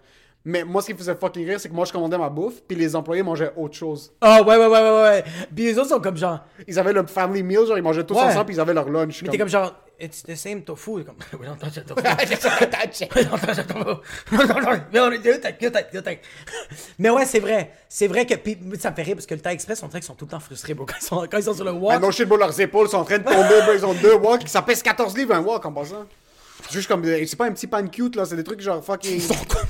Mais 0.47 0.63
moi, 0.63 0.83
ce 0.83 0.89
qui 0.89 0.93
me 0.93 0.99
faisait 0.99 1.15
fucking 1.15 1.47
rire, 1.47 1.59
c'est 1.59 1.71
que 1.71 1.75
moi, 1.75 1.87
je 1.87 1.93
commandais 1.93 2.19
ma 2.19 2.29
bouffe, 2.29 2.61
puis 2.69 2.77
les 2.77 2.95
employés 2.95 3.23
mangeaient 3.23 3.53
autre 3.57 3.75
chose. 3.75 4.13
Ah, 4.21 4.43
ouais, 4.43 4.57
ouais, 4.59 4.67
ouais, 4.67 4.69
ouais, 4.69 5.03
ouais. 5.03 5.25
Puis 5.57 5.65
les 5.65 5.79
autres 5.79 5.89
sont 5.89 6.01
comme 6.01 6.19
genre. 6.19 6.41
Ils 6.69 6.79
avaient 6.79 6.93
le 6.93 7.07
family 7.07 7.43
meal, 7.43 7.65
genre, 7.67 7.79
ils 7.79 7.83
mangeaient 7.83 8.05
tous 8.05 8.13
Ouais. 8.15 8.25
ensemble, 8.25 8.45
puis 8.47 8.57
ils 8.57 8.61
avaient 8.61 8.75
leur 8.75 8.91
lunch. 8.91 9.23
Mais 9.23 9.31
t'es 9.31 9.39
comme 9.39 9.49
genre. 9.49 9.73
It's 10.01 10.23
the 10.23 10.35
same 10.35 10.63
tofu. 10.63 11.05
Comme. 11.05 11.17
We 11.41 11.47
don't 11.47 11.57
touch 11.59 11.75
the 11.75 11.85
tofu. 11.87 12.03
We 13.17 13.25
don't 13.25 13.41
touch 13.41 13.57
the 13.57 13.67
tofu. 13.67 14.01
Mais 14.93 15.01
on 15.01 15.11
est 15.13 15.41
tac, 15.41 15.61
deux, 15.61 15.71
tac, 15.71 15.93
deux, 15.93 16.03
tac. 16.03 16.21
Mais 16.99 17.11
ouais, 17.11 17.25
c'est 17.27 17.39
vrai. 17.41 17.73
C'est 17.89 18.07
vrai 18.09 18.27
que. 18.27 18.35
Puis 18.35 18.59
ça 18.81 18.91
me 18.91 18.97
fait 18.97 19.03
rire 19.03 19.15
parce 19.15 19.27
que 19.27 19.35
le 19.35 19.41
Thai 19.41 19.53
Express, 19.53 19.83
on 19.83 19.87
dirait 19.87 20.01
qu'ils 20.01 20.07
sont 20.07 20.15
tout 20.15 20.25
le 20.25 20.31
temps 20.33 20.41
frustrés, 20.41 20.75
bro. 20.75 20.85
Quand 20.87 20.95
ils 21.01 21.05
sont, 21.05 21.27
quand 21.31 21.39
ils 21.39 21.45
sont 21.45 21.55
sur 21.55 21.65
le 21.65 21.73
walk. 21.73 22.01
non, 22.01 22.11
shit, 22.11 22.27
bro, 22.27 22.37
leurs 22.37 22.59
épaules 22.61 22.89
sont 22.89 22.99
en 22.99 23.05
train 23.05 23.19
de 23.19 23.25
tomber, 23.25 23.61
bro, 23.65 23.73
ils 23.75 23.87
ont 23.87 23.95
deux 23.95 24.15
walks, 24.15 24.49
ça 24.49 24.63
pèse 24.63 24.83
14 24.83 25.17
livres 25.17 25.35
un 25.35 25.41
walk 25.41 25.65
en 25.65 25.73
passant. 25.73 26.05
Juste 26.71 26.89
comme, 26.89 27.03
des- 27.03 27.27
c'est 27.27 27.37
pas 27.37 27.47
un 27.47 27.53
petit 27.53 27.67
pan 27.67 27.87
cute, 27.87 28.17
là, 28.17 28.25
c'est 28.25 28.37
des 28.37 28.45
trucs 28.45 28.61
genre 28.61 28.83
fucking... 28.85 29.15
Ils 29.17 29.23
sont 29.23 29.35
comme- 29.35 29.61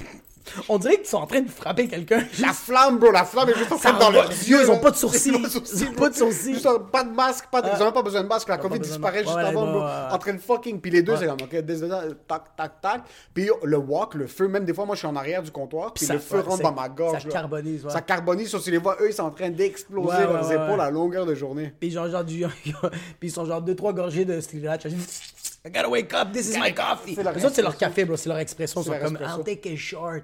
On 0.69 0.79
dirait 0.79 0.97
qu'ils 0.99 1.07
sont 1.07 1.19
en 1.19 1.27
train 1.27 1.41
de 1.41 1.49
frapper 1.51 1.89
quelqu'un. 1.89 2.23
La 2.41 2.53
flamme, 2.53 2.99
bro, 2.99 3.11
la 3.11 3.25
flamme 3.25 3.49
est 3.49 3.57
juste 3.59 3.73
en 3.73 3.77
train 3.79 3.93
dans 3.99 4.11
leurs 4.11 4.29
yeux. 4.29 4.61
Ils 4.63 4.71
ont 4.71 4.79
pas 4.79 4.91
de 4.91 4.97
sourcils. 4.97 5.31
Ils 5.35 5.37
ont 5.37 5.41
pas 5.41 5.49
de 5.49 5.53
sourcils, 5.53 5.77
Ils 5.83 5.89
ont 5.89 5.93
bro. 5.93 6.01
pas 6.01 6.11
de 6.11 6.15
sourcils. 6.15 6.55
Juste, 6.55 6.69
pas 6.93 7.05
de 7.05 7.11
masque, 7.11 7.47
pas 7.51 7.63
de... 7.63 7.69
ils 7.75 7.81
ont 7.81 7.85
même 7.87 7.95
pas 7.95 8.03
besoin 8.03 8.23
de 8.23 8.29
masque, 8.29 8.49
la 8.49 8.59
Covid 8.59 8.79
disparaît 8.79 9.23
juste 9.25 9.35
Ouais, 9.35 9.43
avant, 9.43 9.67
bro. 9.67 9.83
En 10.11 10.19
train 10.19 10.33
de 10.35 10.39
fucking... 10.39 10.81
Puis 10.81 10.91
les 10.91 11.03
deux, 11.03 11.17
c'est 11.17 11.27
comme, 11.27 11.39
ok, 11.43 11.57
désolé, 11.63 11.93
tac, 12.29 12.57
tac, 12.57 12.81
tac. 12.81 13.03
Puis 13.33 13.49
le 13.63 13.77
walk, 13.79 14.15
le 14.15 14.27
feu, 14.27 14.49
même 14.49 14.65
des 14.65 14.75
fois, 14.75 14.85
moi, 14.85 14.95
je 14.95 14.99
suis 15.01 15.09
en 15.09 15.17
arrière 15.17 15.43
du 15.43 15.51
comptoir, 15.51 15.93
puis 15.95 16.05
ça- 16.05 16.15
le 16.15 16.19
feu 16.21 16.41
rentre 16.41 16.63
dans 16.63 16.73
ma 16.73 16.89
gorge. 16.89 17.23
ça 17.23 17.29
carbonise, 17.29 17.85
ouais. 17.85 17.91
Ça 17.91 18.01
carbonise, 18.01 18.51
sauf 18.51 18.63
si 18.63 18.71
les 18.71 18.79
vois, 18.79 18.97
eux, 19.01 19.09
ils 19.11 19.15
sont 19.15 19.23
en 19.25 19.31
train 19.31 19.51
d'exploser 19.51 20.25
leurs 20.25 20.51
épaules 20.53 20.81
à 20.81 20.91
longueur 20.91 21.27
de 21.27 21.35
journée. 21.35 21.73
Puis 21.81 21.91
genre, 21.91 22.09
genre 22.09 22.25
du... 22.25 22.45
Puis 23.19 23.29
ils 23.29 23.31
sont 23.31 23.45
genre 23.47 23.63
deux, 23.63 23.75
trois 23.75 23.93
gorgées 23.93 24.25
de 24.25 24.41
Sriracha. 24.41 24.89
I 25.67 25.71
gotta 25.71 25.89
wake 25.89 26.13
up, 26.13 26.33
this 26.33 26.49
is 26.49 26.59
my 26.59 26.73
coffee. 26.73 27.15
C'est 27.15 27.23
leur 27.23 27.33
Les 27.33 27.45
autres, 27.45 27.55
c'est 27.55 27.63
leur 27.63 27.73
expression. 27.73 27.89
café, 27.89 28.05
bro. 28.05 28.17
C'est 28.17 28.29
leur 28.29 28.39
expression. 28.39 28.83
Ils 28.83 28.85
sont 28.85 28.99
comme. 28.99 29.19
I'll 29.23 29.45
take 29.45 29.67
a 29.73 29.77
short. 29.77 30.23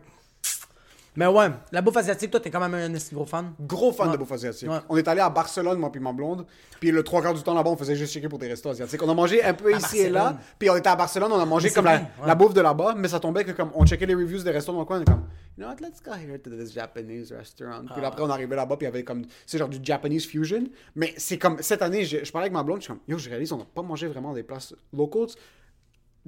Mais 1.17 1.27
ouais, 1.27 1.49
la 1.73 1.83
bouffe 1.83 1.97
asiatique, 1.97 2.31
toi, 2.31 2.39
t'es 2.39 2.51
quand 2.51 2.61
même 2.67 2.75
un 2.75 2.97
gros 3.13 3.27
fan. 3.27 3.53
Gros 3.61 3.93
fan 3.93 4.07
Ouais. 4.07 4.13
de 4.13 4.19
bouffe 4.19 4.31
asiatique. 4.31 4.69
Ouais. 4.71 4.79
On 4.89 4.97
est 4.97 5.07
allé 5.09 5.21
à 5.21 5.29
Barcelone, 5.29 5.79
moi 5.79 5.91
puis 5.91 6.01
ma 6.01 6.13
blonde. 6.13 6.47
Puis 6.79 6.93
le 6.93 7.03
trois 7.03 7.21
quarts 7.21 7.35
du 7.35 7.43
temps 7.43 7.53
là-bas, 7.53 7.71
on 7.71 7.77
faisait 7.77 7.97
juste 7.97 8.13
checker 8.13 8.29
pour 8.29 8.39
des 8.39 8.47
restos 8.49 8.69
asiatiques. 8.71 9.03
On 9.03 9.09
a 9.09 9.15
mangé 9.15 9.43
un 9.43 9.53
peu 9.55 9.75
À 9.75 9.79
ici 9.79 9.99
et 9.99 10.09
là. 10.09 10.39
Puis 10.59 10.71
on 10.71 10.77
était 10.77 10.89
à 10.89 10.95
Barcelone, 10.97 11.33
on 11.33 11.41
a 11.41 11.45
mangé 11.47 11.71
comme 11.71 11.85
la, 11.87 11.97
ouais. 11.97 12.03
la 12.27 12.35
bouffe 12.37 12.55
de 12.55 12.61
là-bas. 12.61 12.95
Mais 12.97 13.09
ça 13.09 13.19
tombait 13.19 13.45
que 13.45 13.51
comme 13.53 13.71
on 13.75 13.85
checkait 13.85 14.07
les 14.07 14.15
reviews 14.15 14.43
des 14.43 14.51
restos 14.53 14.73
dans 14.73 14.79
le 14.79 14.85
coin, 14.85 14.99
on 14.99 15.03
est 15.03 15.05
comme, 15.05 15.25
you 15.59 15.65
know 15.65 15.67
what, 15.67 15.77
let's 15.81 16.01
go 16.03 16.13
here 16.15 16.39
to 16.41 16.51
this 16.51 16.73
Japanese 16.73 17.33
restaurant. 17.33 17.81
Puis 17.93 18.03
Ah. 18.05 18.07
après, 18.09 18.23
on 18.23 18.31
arrivait 18.31 18.57
là-bas, 18.57 18.77
puis 18.77 18.87
il 18.87 18.91
y 18.91 18.93
avait 18.93 19.03
comme, 19.05 19.25
c'est 19.47 19.59
genre 19.59 19.69
du 19.69 19.81
Japanese 19.83 20.27
fusion. 20.27 20.65
Mais 20.95 21.13
c'est 21.17 21.39
comme, 21.39 21.57
cette 21.61 21.83
année, 21.83 22.05
je, 22.05 22.25
je 22.25 22.31
parlais 22.31 22.45
avec 22.45 22.53
ma 22.53 22.63
blonde, 22.63 22.79
je 22.79 22.85
suis 22.85 22.93
comme, 22.93 23.01
yo, 23.09 23.19
je 23.19 23.29
réalise, 23.29 23.53
on 23.53 23.59
n'a 23.59 23.65
pas 23.75 23.83
mangé 23.83 24.07
vraiment 24.07 24.33
des 24.33 24.45
places 24.45 24.75
locals. 24.97 25.27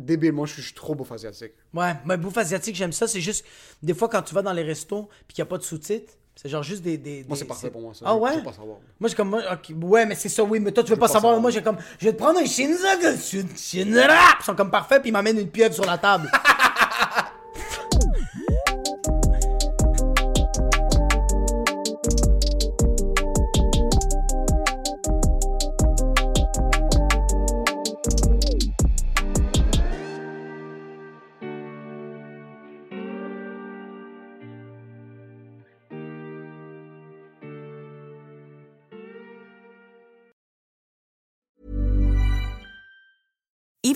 Débile, 0.02 0.32
moi, 0.32 0.46
je 0.46 0.60
suis, 0.60 0.74
trop 0.74 0.94
bouffe 0.94 1.12
asiatique. 1.12 1.52
Ouais, 1.74 1.94
mais 2.04 2.16
bouffe 2.16 2.36
asiatique, 2.38 2.74
j'aime 2.76 2.92
ça. 2.92 3.06
C'est 3.06 3.20
juste, 3.20 3.44
des 3.82 3.94
fois, 3.94 4.08
quand 4.08 4.22
tu 4.22 4.34
vas 4.34 4.42
dans 4.42 4.52
les 4.52 4.62
restos 4.62 5.08
puis 5.26 5.34
qu'il 5.34 5.42
n'y 5.42 5.48
a 5.48 5.50
pas 5.50 5.58
de 5.58 5.62
sous-titres, 5.62 6.12
c'est 6.34 6.48
genre 6.48 6.62
juste 6.62 6.82
des. 6.82 6.96
des 6.96 7.24
Moi, 7.28 7.36
c'est 7.36 7.44
parfait 7.44 7.70
pour 7.70 7.80
moi, 7.82 7.92
ça. 7.94 8.04
Ah 8.06 8.12
Je- 8.12 8.16
je 8.16 8.22
ouais? 8.22 8.36
veux 8.38 8.42
pas 8.42 8.52
savoir. 8.52 8.78
Moi, 8.98 9.08
j'ai 9.10 9.14
comme. 9.16 9.28
moi, 9.28 9.42
ouais, 9.82 10.06
mais 10.06 10.14
c'est 10.14 10.28
ça, 10.30 10.42
oui, 10.42 10.60
mais 10.60 10.72
toi, 10.72 10.82
tu 10.82 10.90
veux 10.90 10.96
pas, 10.96 11.00
pas 11.06 11.12
savoir. 11.12 11.32
savoir. 11.32 11.40
Moi, 11.42 11.50
j'ai 11.50 11.62
comme. 11.62 11.76
Je 11.98 12.06
vais 12.06 12.12
te 12.12 12.18
prendre 12.18 12.38
un 12.40 12.46
shinza, 12.46 12.96
que 12.96 13.16
shin- 13.16 13.56
shinra. 13.56 14.36
Ils 14.40 14.44
sont 14.44 14.54
comme 14.54 14.70
parfaits, 14.70 15.02
puis 15.02 15.10
ils 15.10 15.12
m'amènent 15.12 15.38
une 15.38 15.50
pieuvre 15.50 15.74
sur 15.74 15.84
la 15.84 15.98
table. 15.98 16.30